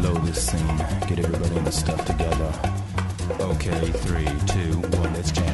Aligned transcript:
blow 0.00 0.14
this 0.24 0.46
scene. 0.46 0.76
Get 1.06 1.18
everybody 1.18 1.56
in 1.56 1.64
the 1.64 1.72
stuff 1.72 2.04
together. 2.04 2.50
Okay, 3.38 3.70
3, 3.70 4.24
2, 4.24 4.98
1, 4.98 5.12
let's 5.14 5.32
jam. 5.32 5.44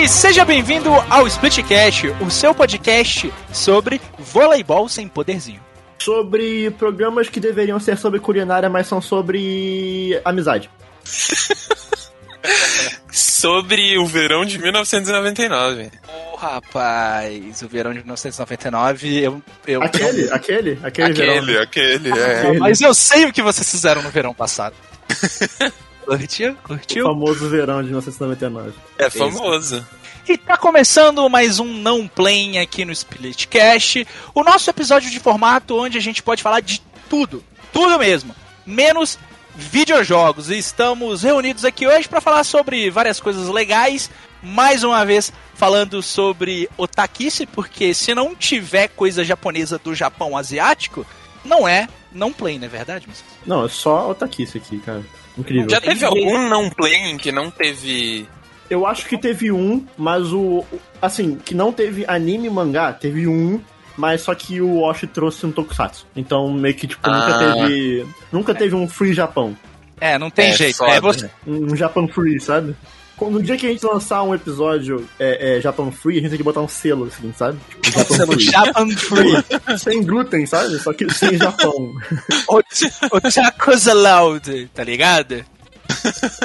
E 0.00 0.08
seja 0.08 0.44
bem-vindo 0.44 0.90
ao 1.10 1.26
Splitcast, 1.26 2.06
o 2.24 2.30
seu 2.30 2.54
podcast 2.54 3.32
sobre 3.52 4.00
voleibol 4.18 4.88
sem 4.88 5.08
poderzinho. 5.08 5.60
Sobre 5.98 6.70
programas 6.70 7.28
que 7.28 7.40
deveriam 7.40 7.78
ser 7.78 7.98
sobre 7.98 8.20
culinária, 8.20 8.70
mas 8.70 8.86
são 8.86 9.00
sobre 9.02 10.20
amizade. 10.24 10.70
Sobre 13.40 13.96
o 13.96 14.04
verão 14.04 14.44
de 14.44 14.58
1999. 14.58 15.90
Ô, 16.30 16.36
rapaz, 16.36 17.62
o 17.62 17.68
verão 17.68 17.90
de 17.90 18.00
1999, 18.00 19.18
eu. 19.18 19.42
eu 19.66 19.82
Aquele, 19.82 20.30
aquele, 20.30 20.78
aquele, 20.82 21.12
verão. 21.14 21.62
Aquele, 21.62 22.12
aquele, 22.12 22.18
é. 22.18 22.58
Mas 22.58 22.82
eu 22.82 22.92
sei 22.92 23.24
o 23.24 23.32
que 23.32 23.40
vocês 23.40 23.70
fizeram 23.70 24.02
no 24.02 24.10
verão 24.10 24.34
passado. 24.34 24.74
Curtiu? 26.04 26.52
O 26.52 26.68
Curtiu? 26.68 27.06
famoso 27.06 27.48
verão 27.48 27.82
de 27.82 27.88
1999. 27.88 28.74
É 28.98 29.08
famoso. 29.08 29.86
E 30.28 30.36
tá 30.36 30.58
começando 30.58 31.26
mais 31.30 31.58
um 31.58 31.64
Não 31.64 32.06
Play 32.06 32.58
aqui 32.58 32.84
no 32.84 32.92
Splitcast, 32.92 34.06
o 34.34 34.44
nosso 34.44 34.68
episódio 34.68 35.10
de 35.10 35.18
formato 35.18 35.78
onde 35.78 35.96
a 35.96 36.00
gente 36.02 36.22
pode 36.22 36.42
falar 36.42 36.60
de 36.60 36.82
tudo, 37.08 37.42
tudo 37.72 37.98
mesmo, 37.98 38.36
menos 38.66 39.18
videojogos. 39.64 40.50
E 40.50 40.58
estamos 40.58 41.22
reunidos 41.22 41.64
aqui 41.64 41.86
hoje 41.86 42.08
para 42.08 42.20
falar 42.20 42.44
sobre 42.44 42.90
várias 42.90 43.20
coisas 43.20 43.48
legais, 43.48 44.10
mais 44.42 44.82
uma 44.84 45.04
vez 45.04 45.32
falando 45.54 46.02
sobre 46.02 46.68
otakice, 46.76 47.46
porque 47.46 47.92
se 47.92 48.14
não 48.14 48.34
tiver 48.34 48.88
coisa 48.88 49.22
japonesa 49.24 49.78
do 49.78 49.94
Japão 49.94 50.36
asiático, 50.36 51.06
não 51.44 51.68
é 51.68 51.86
Não 52.12 52.32
Play, 52.32 52.58
não 52.58 52.64
é 52.66 52.68
verdade, 52.68 53.04
mas 53.06 53.22
Não, 53.46 53.64
é 53.64 53.68
só 53.68 54.10
otakice 54.10 54.58
aqui, 54.58 54.78
cara. 54.78 55.02
Incrível. 55.38 55.68
Já 55.70 55.80
teve 55.80 56.04
algum 56.04 56.48
não 56.48 56.68
playing 56.70 57.16
que 57.18 57.30
não 57.30 57.50
teve. 57.50 58.26
Eu 58.68 58.86
acho 58.86 59.06
que 59.06 59.16
teve 59.18 59.50
um, 59.52 59.86
mas 59.96 60.32
o. 60.32 60.40
o- 60.70 60.80
Assim, 61.00 61.36
que 61.36 61.54
não 61.54 61.72
teve 61.72 62.04
anime 62.06 62.46
e 62.46 62.50
mangá, 62.50 62.92
teve 62.92 63.26
um, 63.26 63.60
mas 64.00 64.22
só 64.22 64.34
que 64.34 64.60
o 64.62 64.80
Osh 64.82 65.04
trouxe 65.12 65.44
um 65.44 65.52
tokusatsu. 65.52 66.06
Então, 66.16 66.50
meio 66.52 66.74
que, 66.74 66.86
tipo, 66.86 67.06
nunca 67.06 67.26
Ah. 67.36 67.38
teve. 67.54 68.06
Nunca 68.32 68.54
teve 68.54 68.74
um 68.74 68.88
Free 68.88 69.12
Japão. 69.12 69.54
É, 70.00 70.18
não 70.18 70.30
tem 70.30 70.50
É 70.50 70.56
jeito. 70.56 70.78
foda. 70.78 70.92
É 70.92 71.00
você... 71.00 71.30
Um 71.46 71.76
Japan 71.76 72.08
Free, 72.08 72.40
sabe? 72.40 72.74
Quando- 73.16 73.34
No 73.34 73.42
dia 73.42 73.54
que 73.58 73.66
a 73.66 73.68
gente 73.68 73.84
lançar 73.84 74.22
um 74.22 74.34
episódio 74.34 75.06
é, 75.18 75.58
é, 75.58 75.60
Japan 75.60 75.90
Free, 75.90 76.16
a 76.16 76.20
gente 76.22 76.30
tem 76.30 76.38
que 76.38 76.42
botar 76.42 76.62
um 76.62 76.68
selo, 76.68 77.04
assim, 77.04 77.30
sabe? 77.36 77.58
Tipo, 77.82 77.98
Japan 78.00 78.26
Free. 78.32 78.44
Japan 78.46 78.88
Free. 78.88 79.44
sem 79.78 80.02
glúten, 80.02 80.46
sabe? 80.46 80.78
Só 80.78 80.94
que 80.94 81.12
sem 81.12 81.36
Japão. 81.36 81.92
O, 82.48 82.58
o 82.58 83.30
Chacosa 83.30 83.92
Loud, 83.92 84.70
tá 84.74 84.82
ligado? 84.82 85.44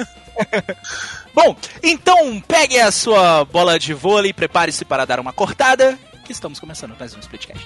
Bom, 1.33 1.55
então 1.83 2.41
pegue 2.47 2.79
a 2.79 2.91
sua 2.91 3.45
bola 3.45 3.77
de 3.79 3.93
vôlei, 3.93 4.33
prepare-se 4.33 4.83
para 4.85 5.05
dar 5.05 5.19
uma 5.19 5.31
cortada, 5.33 5.97
estamos 6.31 6.59
começando 6.59 6.95
mais 6.97 7.15
um 7.15 7.19
Splitcast. 7.19 7.65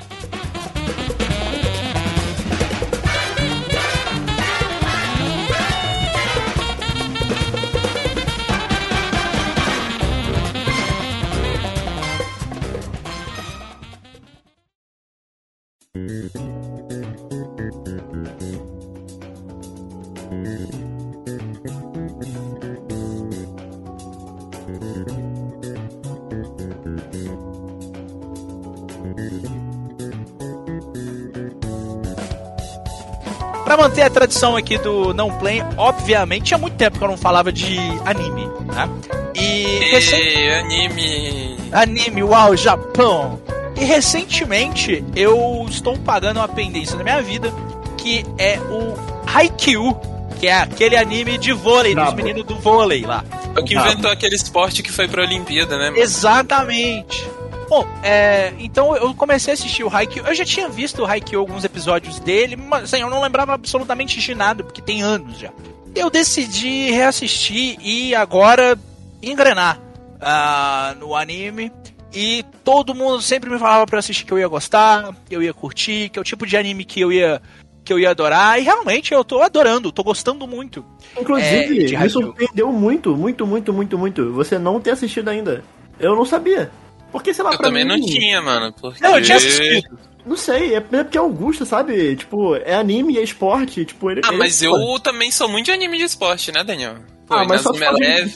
Pra 33.69 33.77
manter 33.77 34.01
a 34.01 34.09
tradição 34.09 34.55
aqui 34.57 34.79
do 34.79 35.13
Não 35.13 35.29
Play, 35.29 35.63
obviamente, 35.77 36.45
tinha 36.45 36.57
muito 36.57 36.75
tempo 36.75 36.97
que 36.97 37.03
eu 37.03 37.07
não 37.07 37.15
falava 37.15 37.51
de 37.51 37.77
anime, 38.03 38.47
né? 38.65 38.89
E 39.35 39.93
E 39.93 40.51
anime. 40.53 41.57
Anime, 41.71 42.23
uau, 42.23 42.57
Japão! 42.57 43.39
E 43.79 43.85
recentemente 43.85 45.05
eu 45.15 45.67
estou 45.69 45.95
pagando 45.99 46.37
uma 46.37 46.47
pendência 46.47 46.97
na 46.97 47.03
minha 47.03 47.21
vida, 47.21 47.53
que 47.95 48.25
é 48.39 48.57
o 48.57 48.95
Haikyuu, 49.27 49.95
que 50.39 50.47
é 50.47 50.55
aquele 50.61 50.97
anime 50.97 51.37
de 51.37 51.53
vôlei, 51.53 51.93
dos 51.93 52.05
Brabo. 52.05 52.17
meninos 52.17 52.45
do 52.47 52.55
vôlei 52.55 53.03
lá. 53.03 53.23
É 53.55 53.59
o 53.59 53.63
que 53.63 53.75
inventou 53.77 54.09
aquele 54.09 54.33
esporte 54.35 54.81
que 54.81 54.91
foi 54.91 55.07
pra 55.07 55.21
Olimpíada, 55.21 55.77
né? 55.77 55.91
mano? 55.91 56.01
Exatamente. 56.01 57.29
Bom, 57.69 57.87
é, 58.01 58.51
então 58.57 58.95
eu 58.97 59.13
comecei 59.13 59.53
a 59.53 59.53
assistir 59.53 59.83
o 59.83 59.95
Haikyuu. 59.95 60.25
Eu 60.25 60.33
já 60.33 60.43
tinha 60.43 60.67
visto 60.67 61.03
o 61.03 61.05
Haikyuu 61.05 61.39
alguns 61.39 61.63
episódios 61.63 62.19
dele, 62.19 62.55
mas 62.55 62.85
assim, 62.85 63.01
eu 63.01 63.09
não 63.11 63.21
lembrava 63.21 63.53
absolutamente 63.53 64.19
de 64.19 64.33
nada, 64.33 64.63
porque 64.63 64.81
tem 64.81 65.03
anos 65.03 65.37
já. 65.37 65.51
Eu 65.95 66.09
decidi 66.09 66.89
reassistir 66.89 67.77
e 67.79 68.15
agora 68.15 68.77
engrenar 69.21 69.79
ah, 70.19 70.95
no 70.99 71.15
anime. 71.15 71.71
E 72.11 72.43
todo 72.63 72.95
mundo 72.95 73.21
sempre 73.21 73.51
me 73.51 73.59
falava 73.59 73.85
pra 73.85 73.99
assistir 73.99 74.25
que 74.25 74.33
eu 74.33 74.39
ia 74.39 74.47
gostar, 74.47 75.15
que 75.27 75.35
eu 75.35 75.43
ia 75.43 75.53
curtir, 75.53 76.09
que 76.09 76.17
é 76.17 76.21
o 76.21 76.25
tipo 76.25 76.47
de 76.47 76.57
anime 76.57 76.83
que 76.83 76.99
eu 76.99 77.11
ia 77.11 77.39
que 77.85 77.93
eu 77.93 77.99
ia 77.99 78.09
adorar. 78.09 78.59
E 78.59 78.63
realmente 78.63 79.13
eu 79.13 79.23
tô 79.23 79.41
adorando, 79.41 79.91
tô 79.91 80.03
gostando 80.03 80.47
muito. 80.47 80.83
Inclusive, 81.19 81.93
É, 81.93 81.99
me 81.99 82.09
surpreendeu 82.09 82.71
muito, 82.71 83.15
muito, 83.15 83.45
muito, 83.45 83.71
muito, 83.71 83.97
muito. 83.97 84.33
Você 84.33 84.57
não 84.57 84.81
ter 84.81 84.91
assistido 84.91 85.27
ainda. 85.27 85.63
Eu 85.99 86.15
não 86.15 86.25
sabia. 86.25 86.71
Porque, 87.11 87.33
sei 87.33 87.43
lá, 87.43 87.51
Eu 87.53 87.57
pra 87.57 87.67
também 87.67 87.83
mim, 87.83 87.89
não 87.89 88.01
tinha, 88.05 88.41
mano. 88.41 88.71
Porque... 88.73 89.01
Não, 89.03 89.17
eu 89.17 89.23
tinha 89.23 89.37
assistido. 89.37 89.97
Não 90.25 90.37
sei, 90.37 90.75
é 90.75 90.79
porque 90.81 91.17
é 91.17 91.21
Augusto, 91.21 91.65
sabe? 91.65 92.15
Tipo, 92.15 92.55
é 92.57 92.75
anime, 92.75 93.17
é 93.17 93.23
esporte, 93.23 93.83
tipo, 93.85 94.11
ele. 94.11 94.21
Ah, 94.23 94.29
ele- 94.29 94.37
mas 94.37 94.61
eu 94.61 94.99
também 94.99 95.31
sou 95.31 95.47
muito 95.49 95.65
de 95.65 95.71
anime 95.71 95.97
de 95.97 96.03
esporte, 96.03 96.51
né, 96.51 96.63
Daniel? 96.63 96.95
Pô, 97.27 97.35
Ah, 97.35 97.45
mas 97.45 97.61
só 97.61 97.71
de 97.71 97.79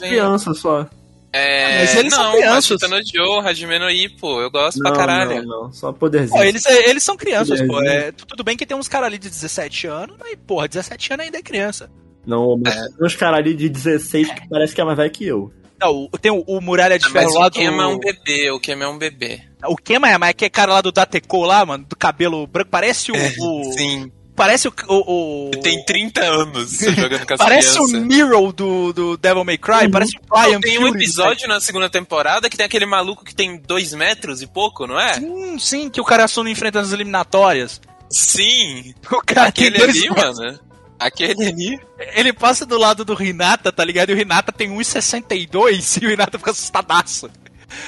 criança 0.00 0.54
só. 0.54 0.86
É... 1.32 1.80
Mas 1.80 1.96
eles 1.96 2.14
são 2.14 2.22
não, 2.24 2.32
crianças. 2.32 2.80
Hashita 2.80 2.88
no 2.88 3.00
Joe, 3.04 3.44
Hajime 3.44 3.78
no 3.78 3.90
Ippo, 3.90 4.40
eu 4.40 4.50
gosto 4.50 4.78
Não, 4.78 4.92
pra 4.92 4.98
caralho. 5.00 5.42
não, 5.44 5.62
não, 5.64 5.72
só 5.72 5.92
poderzinho. 5.92 6.36
Pô, 6.38 6.44
eles, 6.44 6.64
eles 6.64 7.02
são 7.02 7.16
crianças, 7.16 7.60
pô. 7.62 7.78
Beleza. 7.80 7.92
É, 8.06 8.12
tudo 8.12 8.44
bem 8.44 8.56
que 8.56 8.64
tem 8.64 8.76
uns 8.76 8.86
caras 8.86 9.08
ali 9.08 9.18
de 9.18 9.28
17 9.28 9.86
anos, 9.88 10.16
mas, 10.18 10.36
porra, 10.46 10.68
17 10.68 11.12
anos 11.12 11.26
ainda 11.26 11.38
é 11.38 11.42
criança. 11.42 11.90
Não, 12.24 12.56
mas 12.64 12.74
É. 12.76 12.80
tem 12.88 13.06
uns 13.06 13.16
caras 13.16 13.38
ali 13.40 13.52
de 13.52 13.68
16 13.68 14.30
que 14.30 14.48
parece 14.48 14.74
que 14.74 14.80
é 14.80 14.84
mais 14.84 14.96
velho 14.96 15.10
que 15.10 15.26
eu. 15.26 15.52
Não, 15.86 16.08
o- 16.12 16.18
tem 16.18 16.30
o, 16.32 16.42
o 16.46 16.60
Muralha 16.60 16.98
de 16.98 17.06
Ah, 17.06 17.10
Ferro 17.10 17.34
lá 17.34 17.46
o 17.46 17.50
do... 17.50 17.54
Kema 17.58 17.82
é 17.82 17.86
um 17.86 17.98
bebê, 17.98 18.50
o 18.50 18.60
Kema 18.60 18.84
é 18.84 18.88
um 18.88 18.98
bebê. 18.98 19.40
O 19.66 19.76
Kema 19.76 20.08
é, 20.10 20.18
mas 20.18 20.30
é 20.30 20.32
que 20.32 20.44
é 20.44 20.50
cara 20.50 20.72
lá 20.74 20.80
do 20.80 20.92
Dateco 20.92 21.44
lá, 21.44 21.64
mano, 21.64 21.84
do 21.88 21.96
cabelo 21.96 22.46
branco. 22.46 22.70
Parece 22.70 23.10
o... 23.12 23.14
o- 23.16 23.72
Sim. 23.72 24.10
Parece 24.36 24.66
o... 24.66 24.74
o, 24.88 25.46
o 25.46 25.50
Ele 25.54 25.62
tem 25.62 25.84
30 25.84 26.20
anos 26.24 26.78
jogando 26.82 27.24
com 27.24 27.34
as 27.34 27.38
Parece 27.38 27.78
o. 27.78 27.86
Nero 27.86 28.52
do, 28.52 28.92
do 28.92 29.16
Devil 29.16 29.44
May 29.44 29.56
Cry, 29.56 29.84
Uhum. 29.84 29.90
parece 29.92 30.16
o 30.16 30.20
Brian 30.28 30.60
Tem 30.60 30.76
um 30.78 30.88
episódio 30.88 31.46
na 31.46 31.60
segunda 31.60 31.88
temporada 31.88 32.50
que 32.50 32.56
tem 32.56 32.66
aquele 32.66 32.84
maluco 32.84 33.24
que 33.24 33.32
tem 33.34 33.56
2 33.58 33.94
metros 33.94 34.42
e 34.42 34.46
pouco, 34.48 34.88
não 34.88 34.98
é? 34.98 35.14
Sim, 35.14 35.58
sim, 35.60 35.88
que 35.90 36.00
o 36.00 36.04
cara 36.04 36.24
assume 36.24 36.50
enfrentando 36.50 36.84
as 36.86 36.92
eliminatórias. 36.92 37.80
Sim! 38.10 38.92
O 39.10 39.20
cara 39.24 39.52
tem 39.52 39.68
Aquele 39.68 39.78
dois 39.78 39.90
ali, 39.96 40.10
metros. 40.10 40.38
mano. 40.38 40.60
Aquele 40.98 41.46
ali. 41.46 41.80
Ele 42.14 42.32
passa 42.32 42.64
do 42.64 42.78
lado 42.78 43.04
do 43.04 43.20
Hinata, 43.22 43.72
tá 43.72 43.84
ligado? 43.84 44.10
E 44.10 44.14
o 44.14 44.18
Hinata 44.18 44.52
tem 44.52 44.70
1,62 44.70 46.02
e 46.02 46.06
o 46.06 46.10
Hinata 46.10 46.38
fica 46.38 46.50
assustadaço. 46.50 47.30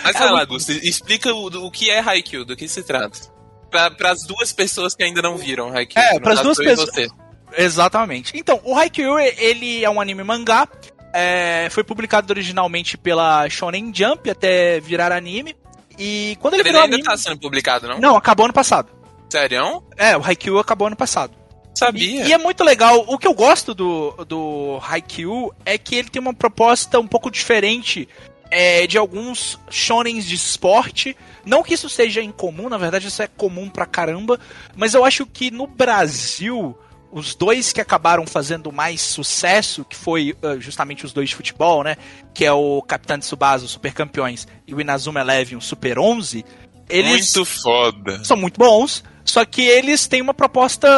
Mas 0.03 0.17
É 0.17 0.19
vai 0.19 0.33
lá, 0.33 0.41
Augusto, 0.41 0.73
explica 0.73 1.33
o, 1.33 1.47
o 1.67 1.71
que 1.71 1.91
é 1.91 2.01
Haikyuu, 2.01 2.45
do 2.45 2.57
que 2.57 2.69
se 2.69 2.83
trata. 2.83 3.19
Para 3.71 4.11
as 4.11 4.25
duas 4.27 4.53
pessoas 4.53 4.95
que 4.95 5.05
ainda 5.05 5.23
não 5.23 5.37
viram 5.37 5.73
Haikyuu. 5.75 6.03
É, 6.03 6.19
pras 6.19 6.37
caso, 6.41 6.43
duas 6.43 6.59
pessoas-. 6.59 7.09
Exatamente. 7.57 8.33
Então, 8.37 8.61
o 8.65 8.75
Haikyuu, 8.75 9.19
ele 9.19 9.85
é 9.85 9.91
um 9.91 10.01
anime 10.01 10.25
mangá. 10.25 10.69
é, 11.13 11.69
foi 11.71 11.83
publicado 11.85 12.33
originalmente 12.33 12.99
pela 12.99 13.49
Shonen 13.49 13.93
Jump 13.95 14.29
até 14.29 14.81
virar 14.81 15.13
anime. 15.13 15.57
E 15.99 16.37
quando 16.41 16.55
ele, 16.55 16.63
Ele 16.63 16.71
virou 16.71 16.83
ainda 16.83 16.97
anime... 16.97 17.09
tá 17.09 17.17
sendo 17.17 17.39
publicado, 17.41 17.89
não? 17.89 17.99
Não, 17.99 18.17
acabou 18.17 18.45
ano 18.45 18.53
passado. 18.53 18.89
Sério? 19.31 19.83
É, 19.97 20.17
o 20.17 20.23
Haikyuu 20.25 20.59
acabou 20.59 20.89
ano 20.89 20.97
passado. 20.97 21.33
Sabia. 21.77 22.25
E, 22.25 22.29
e 22.29 22.33
é 22.33 22.39
muito 22.39 22.65
legal. 22.65 23.05
O 23.07 23.19
que 23.19 23.27
eu 23.27 23.35
gosto 23.35 23.75
do, 23.75 24.13
do 24.25 24.79
Haikyuu 24.83 25.55
é 25.65 25.77
que 25.77 25.95
ele 25.95 26.09
tem 26.09 26.21
uma 26.21 26.33
proposta 26.33 26.99
um 26.99 27.07
pouco 27.07 27.31
diferente 27.31 28.09
é, 28.51 28.87
de 28.87 28.97
alguns 28.97 29.59
shonens 29.69 30.25
de 30.25 30.35
esporte. 30.35 31.17
Não 31.45 31.63
que 31.63 31.75
isso 31.75 31.89
seja 31.89 32.23
incomum, 32.23 32.69
na 32.69 32.79
verdade 32.79 33.09
isso 33.09 33.23
é 33.23 33.27
comum 33.27 33.69
pra 33.69 33.85
caramba. 33.85 34.41
Mas 34.75 34.95
eu 34.95 35.05
acho 35.05 35.27
que 35.27 35.51
no 35.51 35.67
Brasil, 35.67 36.77
os 37.13 37.35
dois 37.35 37.73
que 37.73 37.81
acabaram 37.81 38.27
fazendo 38.27 38.73
mais 38.73 39.03
sucesso, 39.03 39.85
que 39.85 39.97
foi 39.97 40.35
ah, 40.43 40.57
justamente 40.59 41.05
os 41.05 41.13
dois 41.13 41.29
de 41.29 41.37
futebol, 41.37 41.85
né? 41.85 41.97
Que 42.33 42.45
é 42.45 42.53
o 42.53 42.81
Capitão 42.83 43.19
Tsubasa, 43.19 43.67
o 43.67 43.69
Super 43.69 43.93
Campeões, 43.93 44.49
e 44.67 44.75
o 44.75 44.81
Inazuma 44.81 45.21
Eleven, 45.21 45.59
o 45.59 45.61
Super 45.61 45.99
11. 45.99 46.45
Eles 46.89 47.35
Muito 47.35 47.45
foda. 47.45 48.25
são 48.25 48.37
muito 48.37 48.59
bons. 48.59 49.03
Só 49.37 49.45
que 49.45 49.61
eles 49.61 50.07
têm 50.07 50.23
uma 50.23 50.33
proposta 50.33 50.89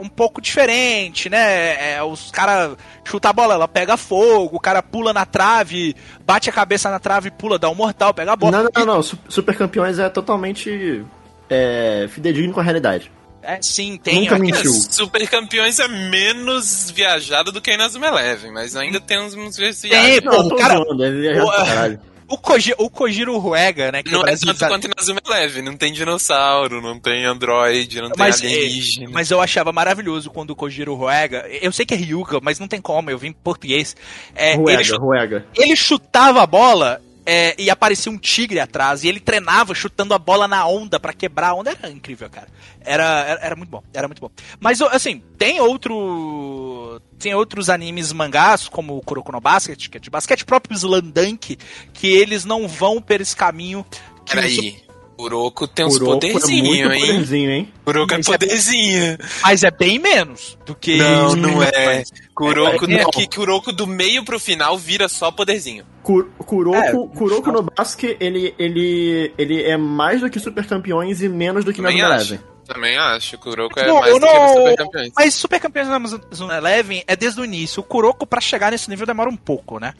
um 0.00 0.08
pouco 0.08 0.40
diferente, 0.40 1.28
né? 1.28 1.96
É, 1.96 2.02
os 2.02 2.30
caras 2.30 2.74
chutam 3.04 3.28
a 3.30 3.34
bola, 3.34 3.52
ela 3.52 3.68
pega 3.68 3.98
fogo, 3.98 4.56
o 4.56 4.60
cara 4.60 4.82
pula 4.82 5.12
na 5.12 5.26
trave, 5.26 5.94
bate 6.24 6.48
a 6.48 6.52
cabeça 6.54 6.90
na 6.90 6.98
trave, 6.98 7.30
pula, 7.30 7.58
dá 7.58 7.68
um 7.68 7.74
mortal, 7.74 8.14
pega 8.14 8.32
a 8.32 8.36
bola. 8.36 8.50
Não, 8.50 8.62
não, 8.64 8.70
não, 8.86 8.94
não. 8.94 9.02
Su- 9.02 9.18
Super 9.28 9.54
Campeões 9.58 9.98
é 9.98 10.08
totalmente 10.08 11.04
é, 11.50 12.06
fidedigno 12.08 12.54
com 12.54 12.60
a 12.60 12.62
realidade. 12.62 13.12
É, 13.42 13.60
sim, 13.60 13.98
tem. 14.02 14.20
Nunca 14.22 14.36
aqui- 14.36 14.42
mentiu. 14.52 14.72
Super 14.72 15.28
campeões 15.28 15.78
é 15.78 15.88
menos 15.88 16.90
viajado 16.92 17.52
do 17.52 17.60
que 17.60 17.74
Inazuma 17.74 18.06
Eleven, 18.06 18.52
mas 18.52 18.74
ainda 18.74 19.00
tem 19.02 19.20
uns, 19.20 19.34
uns 19.34 19.54
vezes 19.58 19.82
Tem, 19.82 19.90
viagens. 19.90 20.20
Pô, 20.22 20.30
Não, 20.30 20.46
o 20.46 20.56
cara- 20.56 20.76
zoando, 20.76 21.04
é 21.04 21.10
viajado 21.10 21.46
o- 21.46 21.50
caralho. 21.66 22.00
O, 22.28 22.38
Koji, 22.38 22.74
o 22.78 22.88
Kojiro 22.88 23.36
Ruega, 23.38 23.92
né? 23.92 24.02
Que 24.02 24.10
Não 24.10 24.22
é 24.22 24.34
tanto 24.36 24.56
sabe- 24.56 24.72
quanto 24.72 24.86
Inazuma 24.86 25.20
Eleven, 25.26 25.62
não 25.62 25.76
tem 25.76 25.92
dinossauro, 25.92 26.80
não 26.80 26.98
tem 26.98 27.24
android, 27.26 28.00
não 28.00 28.08
tem 28.10 28.18
Mas, 28.18 28.42
é, 28.42 28.46
alienígena. 28.46 29.10
mas 29.12 29.30
eu 29.30 29.40
achava 29.40 29.72
maravilhoso 29.72 30.30
quando 30.30 30.50
o 30.50 30.56
Kojiro 30.56 30.94
Ruega. 30.94 31.46
Eu 31.60 31.72
sei 31.72 31.84
que 31.84 31.92
é 31.94 31.96
Ryuga, 31.96 32.38
mas 32.42 32.58
não 32.58 32.66
tem 32.68 32.80
como, 32.80 33.10
eu 33.10 33.18
vim 33.18 33.28
em 33.28 33.32
português. 33.32 33.94
É, 34.34 34.50
ele, 34.52 34.58
Ruega, 34.62 34.84
chu- 34.84 34.96
ruega. 34.96 35.46
ele 35.56 35.76
chutava 35.76 36.42
a 36.42 36.46
bola 36.46 37.00
é, 37.24 37.54
e 37.58 37.70
aparecia 37.70 38.10
um 38.10 38.18
tigre 38.18 38.58
atrás. 38.60 39.04
E 39.04 39.08
ele 39.08 39.20
treinava 39.20 39.74
chutando 39.74 40.14
a 40.14 40.18
bola 40.18 40.48
na 40.48 40.66
onda 40.66 40.98
pra 40.98 41.12
quebrar 41.12 41.50
a 41.50 41.54
onda. 41.54 41.70
Era 41.70 41.90
incrível, 41.90 42.28
cara. 42.28 42.48
Era, 42.80 43.04
era, 43.24 43.40
era 43.40 43.56
muito 43.56 43.70
bom, 43.70 43.82
era 43.92 44.08
muito 44.08 44.20
bom. 44.20 44.30
Mas, 44.60 44.80
assim, 44.82 45.22
tem 45.38 45.60
outro. 45.60 47.00
Tem 47.18 47.34
outros 47.34 47.70
animes 47.70 48.12
mangás, 48.12 48.68
como 48.68 48.96
o 48.96 49.00
Kuroko 49.00 49.30
no 49.30 49.40
Basket, 49.40 49.88
que 49.88 49.96
é 49.96 50.00
de 50.00 50.10
basquete, 50.10 50.44
próprio 50.44 50.76
Slandunk, 50.76 51.56
que 51.92 52.08
eles 52.08 52.44
não 52.44 52.66
vão 52.66 53.00
por 53.00 53.20
esse 53.20 53.36
caminho. 53.36 53.86
Que 54.24 54.34
Peraí, 54.34 54.82
Kuroko 55.16 55.68
tem 55.68 55.84
uns 55.84 55.98
Kuroko 55.98 56.10
é 56.26 56.30
muito 56.30 56.40
poderzinhos, 56.40 56.92
hein? 56.92 57.00
poderzinho, 57.06 57.50
hein? 57.50 57.72
Kuroko 57.84 58.14
é 58.14 58.16
Mas 58.16 58.28
é- 58.28 58.32
poderzinho. 58.32 59.18
Mas 59.42 59.62
é 59.64 59.70
bem 59.70 59.98
menos 59.98 60.58
do 60.66 60.74
que. 60.74 60.96
Não, 60.96 61.36
não 61.36 61.62
é. 61.62 62.02
Kuroko, 62.34 62.90
É, 62.90 62.94
é. 62.94 63.04
que 63.04 63.26
Kuroko 63.28 63.72
do 63.72 63.86
meio 63.86 64.24
pro 64.24 64.40
final 64.40 64.76
vira 64.78 65.08
só 65.08 65.30
poderzinho. 65.30 65.84
Kur- 66.02 66.28
Kuroko, 66.38 66.76
É, 66.76 67.16
Kuroko 67.16 67.52
no 67.52 67.62
Basque, 67.62 68.16
ele, 68.18 68.54
ele, 68.58 69.32
ele 69.38 69.62
é 69.62 69.76
mais 69.76 70.20
do 70.20 70.28
que 70.30 70.40
Super 70.40 70.66
Campeões 70.66 71.22
e 71.22 71.28
menos 71.28 71.64
do 71.64 71.72
que 71.72 71.80
acho. 71.84 71.96
Eleven. 71.98 72.40
Também 72.66 72.96
acho. 72.96 73.36
Kuroko 73.38 73.78
é 73.78 73.86
Não, 73.86 74.00
mais 74.00 74.14
do 74.14 74.20
que 74.20 74.26
não- 74.26 74.48
super 74.54 74.76
campeões. 74.76 75.12
Mas 75.14 75.34
Super 75.34 75.60
Campeões 75.60 75.88
da 75.88 75.94
Amazon 75.96 76.20
Eleven 76.50 77.04
é 77.06 77.14
desde 77.14 77.40
o 77.40 77.44
início. 77.44 77.80
O 77.80 77.82
Kuroko, 77.84 78.26
pra 78.26 78.40
chegar 78.40 78.70
nesse 78.72 78.88
nível, 78.88 79.06
demora 79.06 79.28
um 79.28 79.36
pouco, 79.36 79.78
né? 79.78 79.92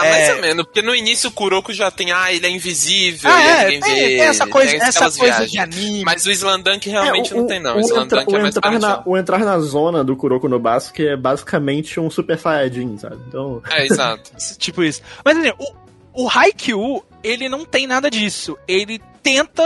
Ah, 0.00 0.06
É. 0.06 0.10
mais 0.10 0.36
ou 0.36 0.42
menos, 0.42 0.64
porque 0.64 0.82
no 0.82 0.94
início 0.94 1.28
o 1.28 1.32
Kuroko 1.32 1.72
já 1.72 1.90
tem, 1.90 2.12
ah, 2.12 2.32
ele 2.32 2.46
é 2.46 2.50
invisível, 2.50 3.30
Ah, 3.30 3.36
aí 3.36 3.46
é, 3.46 3.64
ninguém 3.64 3.80
tem, 3.80 3.94
vê, 3.94 4.00
tem 4.16 4.20
essa 4.22 4.46
coisa, 4.46 4.70
tem 4.70 4.80
essa 4.82 5.00
coisa 5.10 5.44
viagens. 5.44 5.50
de 5.50 5.58
anime. 5.58 6.02
Mas 6.04 6.26
o 6.26 6.30
Slandunk 6.30 6.88
realmente 6.88 7.32
É, 7.32 7.36
não 7.36 7.46
tem, 7.46 7.60
não. 7.60 7.76
O, 7.76 7.80
O, 7.80 8.00
entra- 8.02 8.24
o 8.26 8.36
é 8.36 8.48
entrar 8.48 8.78
na, 8.80 9.02
o 9.06 9.16
entrar 9.16 9.38
na 9.40 9.58
zona 9.60 10.02
do 10.04 10.16
Kuroko 10.16 10.48
no 10.48 10.58
Basque 10.58 11.06
é 11.06 11.16
basicamente 11.16 11.98
um 12.00 12.10
Super 12.10 12.38
Saiyajin, 12.38 12.98
sabe? 12.98 13.18
Então, 13.28 13.62
É, 13.70 13.84
exato. 13.86 14.30
Tipo 14.58 14.82
isso. 14.82 15.00
Mas 15.24 15.36
assim, 15.38 15.52
o, 15.58 16.24
o 16.24 16.28
Haikyuu, 16.28 17.04
ele 17.22 17.48
não 17.48 17.64
tem 17.64 17.86
nada 17.86 18.10
disso. 18.10 18.56
Ele 18.68 19.00
tenta 19.22 19.62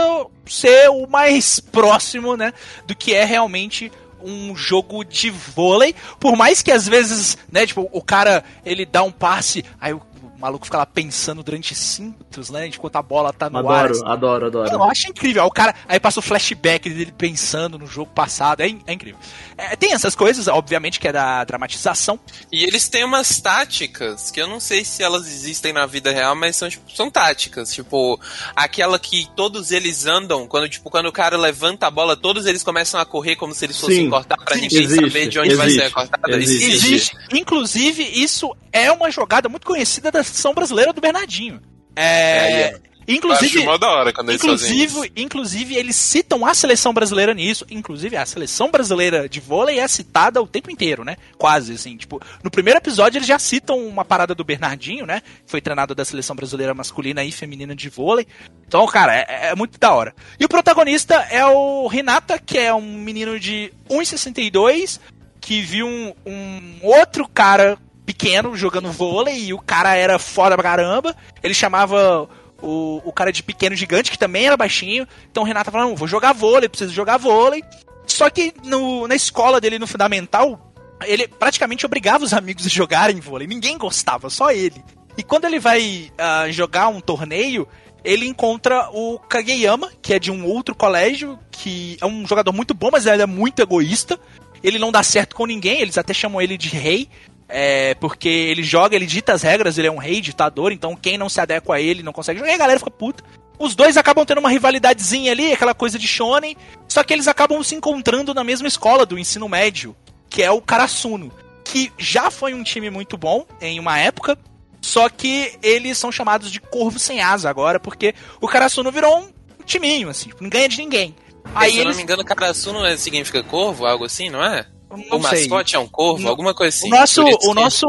ser 0.47 0.89
o 0.89 1.05
mais 1.07 1.59
próximo, 1.59 2.37
né, 2.37 2.53
do 2.87 2.95
que 2.95 3.13
é 3.13 3.25
realmente 3.25 3.91
um 4.21 4.53
jogo 4.55 5.03
de 5.05 5.29
vôlei, 5.29 5.95
por 6.19 6.35
mais 6.35 6.61
que 6.61 6.71
às 6.71 6.85
vezes, 6.87 7.37
né, 7.51 7.65
tipo, 7.65 7.89
o 7.93 8.01
cara, 8.01 8.43
ele 8.65 8.85
dá 8.85 9.01
um 9.03 9.11
passe, 9.11 9.63
aí 9.79 9.93
o, 9.93 10.01
o 10.39 10.41
maluco 10.41 10.63
fica 10.65 10.77
lá 10.77 10.85
pensando 10.85 11.43
durante 11.43 11.75
cintos, 11.75 12.49
né, 12.49 12.67
enquanto 12.67 12.95
a 12.95 13.01
bola 13.01 13.33
tá 13.33 13.49
no 13.49 13.57
ar. 13.69 13.85
adoro, 13.87 13.91
assim. 13.91 14.03
adoro, 14.05 14.45
adoro. 14.45 14.71
Eu 14.71 14.83
acho 14.83 15.09
incrível. 15.09 15.41
Aí 15.43 15.47
O 15.47 15.51
cara, 15.51 15.75
aí 15.85 15.99
passa 15.99 16.19
o 16.19 16.23
flashback 16.23 16.89
dele 16.89 17.11
pensando 17.15 17.77
no 17.77 17.85
jogo 17.85 18.09
passado. 18.15 18.61
É, 18.61 18.73
é 18.87 18.93
incrível. 18.93 19.19
É, 19.57 19.75
tem 19.75 19.91
essas 19.91 20.15
coisas, 20.15 20.47
obviamente, 20.47 20.97
que 20.97 21.09
é 21.09 21.11
da 21.11 21.43
dramatização. 21.43 22.17
E 22.49 22.63
eles 22.63 22.87
têm 22.87 23.03
umas 23.03 23.41
táticas 23.41 24.31
que 24.31 24.41
eu 24.41 24.47
não 24.47 24.61
sei 24.61 24.85
se 24.85 25.03
elas 25.03 25.27
existem 25.27 25.73
na 25.73 25.85
vida 25.85 26.09
real, 26.09 26.33
mas 26.35 26.55
são, 26.55 26.69
tipo, 26.69 26.89
são 26.95 27.11
táticas. 27.11 27.73
Tipo, 27.73 28.17
aquela 28.55 28.97
que 28.97 29.27
todos 29.35 29.71
eles 29.71 30.05
andam, 30.05 30.47
quando, 30.47 30.69
tipo, 30.69 30.89
quando 30.89 31.07
o 31.07 31.11
cara 31.11 31.35
levanta 31.37 31.87
a 31.87 31.91
bola, 31.91 32.15
todos 32.15 32.45
eles 32.45 32.63
começam 32.63 32.97
a 32.99 33.05
correr 33.05 33.35
como 33.35 33.53
se 33.53 33.65
eles 33.65 33.77
fossem 33.77 34.05
Sim. 34.05 34.09
cortar 34.09 34.37
pra 34.37 34.55
Sim. 34.55 34.61
ninguém 34.61 34.83
Existe, 34.83 35.05
saber 35.05 35.27
de 35.27 35.39
onde 35.39 35.55
vai 35.55 35.67
existe, 35.67 35.83
ser 35.85 35.91
cortada. 35.91 36.37
existe. 36.37 36.71
Existe. 36.71 37.17
Inclusive, 37.33 38.03
isso 38.03 38.55
é 38.71 38.89
uma 38.91 39.11
jogada 39.11 39.49
muito 39.49 39.67
conhecida 39.67 40.11
da 40.11 40.23
seleção 40.29 40.53
brasileira 40.53 40.93
do 40.93 41.01
Bernardinho. 41.01 41.61
É. 41.95 42.01
É, 42.01 42.79
Eu 43.07 43.15
Inclusive. 43.15 43.57
acho 43.57 43.65
mó 43.65 43.75
da 43.77 43.89
hora 43.89 44.13
quando 44.13 44.29
eles 44.29 44.41
fazem 44.41 44.83
isso. 44.83 44.97
Inclusive, 44.97 45.11
inclusive, 45.17 45.75
eles 45.75 45.95
citam 45.95 46.45
a 46.45 46.53
seleção 46.53 46.93
brasileira 46.93 47.33
nisso. 47.33 47.65
Inclusive, 47.69 48.15
a 48.15 48.23
seleção 48.25 48.69
brasileira 48.69 49.27
de 49.27 49.39
vôlei 49.39 49.79
é 49.79 49.87
citada 49.87 50.39
o 50.39 50.45
tempo 50.47 50.69
inteiro, 50.69 51.03
né? 51.03 51.17
Quase, 51.35 51.73
assim. 51.73 51.97
Tipo, 51.97 52.21
no 52.43 52.51
primeiro 52.51 52.77
episódio 52.79 53.17
eles 53.17 53.27
já 53.27 53.39
citam 53.39 53.79
uma 53.79 54.05
parada 54.05 54.35
do 54.35 54.43
Bernardinho, 54.43 55.07
né? 55.07 55.21
Que 55.21 55.49
foi 55.51 55.59
treinado 55.59 55.95
da 55.95 56.05
seleção 56.05 56.35
brasileira 56.35 56.73
masculina 56.75 57.23
e 57.23 57.31
feminina 57.31 57.75
de 57.75 57.89
vôlei. 57.89 58.27
Então, 58.67 58.85
cara, 58.85 59.15
é, 59.15 59.49
é 59.49 59.55
muito 59.55 59.79
da 59.79 59.91
hora. 59.91 60.13
E 60.39 60.45
o 60.45 60.49
protagonista 60.49 61.15
é 61.31 61.43
o 61.43 61.87
Renata, 61.87 62.37
que 62.37 62.59
é 62.59 62.71
um 62.73 62.93
menino 62.93 63.39
de 63.39 63.73
1,62 63.89 64.99
que 65.41 65.61
viu 65.61 65.87
um, 65.87 66.13
um 66.25 66.79
outro 66.83 67.27
cara 67.27 67.75
pequeno 68.09 68.57
jogando 68.57 68.91
vôlei 68.91 69.45
e 69.45 69.53
o 69.53 69.59
cara 69.59 69.95
era 69.95 70.17
foda 70.17 70.55
pra 70.55 70.63
caramba. 70.63 71.15
Ele 71.43 71.53
chamava 71.53 72.27
o, 72.59 72.99
o 73.05 73.13
cara 73.13 73.31
de 73.31 73.43
pequeno 73.43 73.75
gigante, 73.75 74.09
que 74.09 74.17
também 74.17 74.47
era 74.47 74.57
baixinho. 74.57 75.07
Então 75.29 75.43
o 75.43 75.45
Renato 75.45 75.71
falou: 75.71 75.95
vou 75.95 76.07
jogar 76.07 76.33
vôlei, 76.33 76.67
preciso 76.67 76.91
jogar 76.91 77.17
vôlei. 77.17 77.63
Só 78.07 78.27
que 78.31 78.51
no, 78.63 79.07
na 79.07 79.13
escola 79.13 79.61
dele, 79.61 79.77
no 79.77 79.85
fundamental, 79.85 80.73
ele 81.05 81.27
praticamente 81.27 81.85
obrigava 81.85 82.23
os 82.23 82.33
amigos 82.33 82.65
a 82.65 82.69
jogarem 82.69 83.19
vôlei. 83.19 83.47
Ninguém 83.47 83.77
gostava, 83.77 84.27
só 84.27 84.51
ele. 84.51 84.83
E 85.15 85.21
quando 85.21 85.45
ele 85.45 85.59
vai 85.59 86.11
ah, 86.17 86.49
jogar 86.49 86.87
um 86.87 86.99
torneio, 86.99 87.67
ele 88.03 88.25
encontra 88.25 88.89
o 88.91 89.19
Kageyama, 89.19 89.91
que 90.01 90.15
é 90.15 90.19
de 90.19 90.31
um 90.31 90.47
outro 90.47 90.73
colégio, 90.73 91.37
que 91.51 91.95
é 92.01 92.05
um 92.07 92.25
jogador 92.25 92.53
muito 92.53 92.73
bom, 92.73 92.89
mas 92.91 93.05
ele 93.05 93.21
é 93.21 93.27
muito 93.27 93.61
egoísta. 93.61 94.19
Ele 94.63 94.79
não 94.79 94.91
dá 94.91 95.03
certo 95.03 95.35
com 95.35 95.45
ninguém, 95.45 95.81
eles 95.81 95.97
até 95.97 96.11
chamam 96.11 96.41
ele 96.41 96.57
de 96.57 96.69
rei. 96.69 97.07
É, 97.51 97.95
porque 97.95 98.29
ele 98.29 98.61
joga, 98.61 98.95
ele 98.95 99.07
dita 99.07 99.33
as 99.33 99.41
regras, 99.41 99.77
ele 99.77 99.87
é 99.87 99.91
um 99.91 99.97
rei, 99.97 100.21
ditador, 100.21 100.71
então 100.71 100.95
quem 100.95 101.17
não 101.17 101.27
se 101.27 101.41
adequa 101.41 101.75
a 101.75 101.81
ele 101.81 102.03
não 102.03 102.13
consegue 102.13 102.39
jogar, 102.39 102.51
e 102.51 102.55
a 102.55 102.59
galera 102.59 102.79
fica 102.79 102.91
puta. 102.91 103.23
Os 103.57 103.75
dois 103.75 103.97
acabam 103.97 104.25
tendo 104.25 104.37
uma 104.37 104.49
rivalidadezinha 104.49 105.31
ali, 105.31 105.51
aquela 105.51 105.73
coisa 105.73 105.97
de 105.97 106.07
shonen, 106.07 106.55
só 106.87 107.03
que 107.03 107.11
eles 107.11 107.27
acabam 107.27 107.61
se 107.63 107.75
encontrando 107.75 108.33
na 108.33 108.43
mesma 108.43 108.67
escola 108.67 109.05
do 109.05 109.17
ensino 109.17 109.49
médio, 109.49 109.95
que 110.29 110.43
é 110.43 110.51
o 110.51 110.61
Karasuno, 110.61 111.31
que 111.65 111.91
já 111.97 112.29
foi 112.29 112.53
um 112.53 112.63
time 112.63 112.89
muito 112.89 113.17
bom 113.17 113.45
em 113.59 113.79
uma 113.79 113.97
época, 113.97 114.37
só 114.81 115.09
que 115.09 115.57
eles 115.61 115.97
são 115.97 116.11
chamados 116.11 116.51
de 116.51 116.61
corvo 116.61 116.99
sem 116.99 117.19
asa 117.19 117.49
agora, 117.49 117.79
porque 117.79 118.13
o 118.39 118.47
Karasuno 118.47 118.91
virou 118.91 119.19
um 119.19 119.29
timinho, 119.65 120.07
assim, 120.09 120.29
não 120.39 120.49
ganha 120.49 120.69
de 120.69 120.77
ninguém. 120.77 121.15
Aí 121.55 121.73
Se 121.73 121.79
eu 121.79 121.85
não 121.85 121.95
me 121.95 122.01
engano, 122.01 122.23
Karasu 122.23 122.73
não 122.73 122.85
é, 122.85 122.95
significa 122.97 123.43
corvo, 123.43 123.85
algo 123.85 124.05
assim, 124.05 124.29
não 124.29 124.43
é? 124.43 124.65
Não 124.89 125.19
o 125.19 125.23
sei. 125.23 125.41
mascote 125.41 125.75
é 125.75 125.79
um 125.79 125.87
corvo, 125.87 126.23
Não. 126.23 126.29
alguma 126.29 126.53
coisa 126.53 126.75
assim. 126.75 126.87
o 126.87 126.91
nosso, 126.97 127.23
o 127.23 127.53
nosso, 127.53 127.85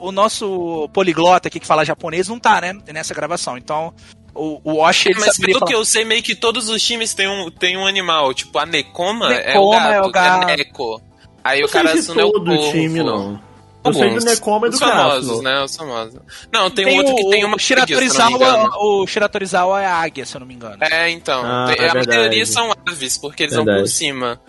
o 0.00 0.12
nosso 0.12 0.88
poliglota 0.92 1.48
aqui 1.48 1.58
que 1.58 1.66
fala 1.66 1.84
japonês 1.84 2.28
não 2.28 2.38
tá, 2.38 2.60
né, 2.60 2.74
nessa 2.92 3.14
gravação. 3.14 3.56
Então, 3.56 3.92
o, 4.34 4.60
o 4.64 4.82
Osh, 4.82 5.06
ele 5.06 5.20
Mas 5.20 5.36
pelo 5.38 5.58
falar- 5.60 5.66
que 5.70 5.74
eu 5.74 5.84
sei, 5.84 6.04
meio 6.04 6.22
que 6.22 6.34
todos 6.34 6.68
os 6.68 6.82
times 6.82 7.14
têm 7.14 7.28
um, 7.28 7.50
têm 7.50 7.76
um 7.78 7.86
animal. 7.86 8.34
Tipo, 8.34 8.58
a 8.58 8.66
Nekoma, 8.66 9.32
é 9.32 9.58
o 9.58 9.70
Nekoma 9.70 9.78
gato, 9.80 9.92
é 9.92 10.02
o 10.02 10.10
gato. 10.10 10.46
que 10.46 10.52
é 10.52 10.56
Neko. 10.56 11.02
Aí 11.42 11.60
Não 11.60 11.66
o 11.66 11.68
sei 11.70 11.80
de 11.82 11.86
Karasuno 11.88 12.20
é 12.20 12.24
o 12.24 12.32
todo 12.32 12.44
corvo. 12.46 12.68
o 12.68 12.72
time, 12.72 13.02
não. 13.02 13.40
Eu 13.84 13.92
sei 13.92 14.10
do. 14.18 14.24
Nekoma 14.24 14.66
e 14.66 14.70
do 14.70 14.74
Os 14.74 14.80
famosos, 14.80 15.42
né? 15.42 15.62
Os 15.62 15.76
famosos. 15.76 16.20
Não, 16.52 16.70
tem, 16.70 16.84
Tem 16.86 16.94
um 16.94 16.98
outro 16.98 17.14
que 17.16 17.22
o, 17.24 17.30
tem 17.30 17.44
uma 17.44 17.56
o 17.56 17.58
Shiratorizawa, 17.58 18.70
o 18.78 19.06
Shiratorizawa 19.06 19.82
é 19.82 19.86
a 19.86 19.94
águia, 19.96 20.24
se 20.26 20.34
eu 20.36 20.40
não 20.40 20.46
me 20.46 20.54
engano. 20.54 20.78
É, 20.80 21.10
então. 21.10 21.42
Ah, 21.44 21.66
tem- 21.74 21.84
é 21.84 21.90
a 21.90 21.92
verdade. 21.92 22.16
maioria 22.18 22.46
são 22.46 22.72
aves, 22.86 23.18
porque 23.18 23.42
eles 23.44 23.54
vão 23.54 23.64
por 23.64 23.70
Verdade. 23.72 23.90
cima. 23.90 24.40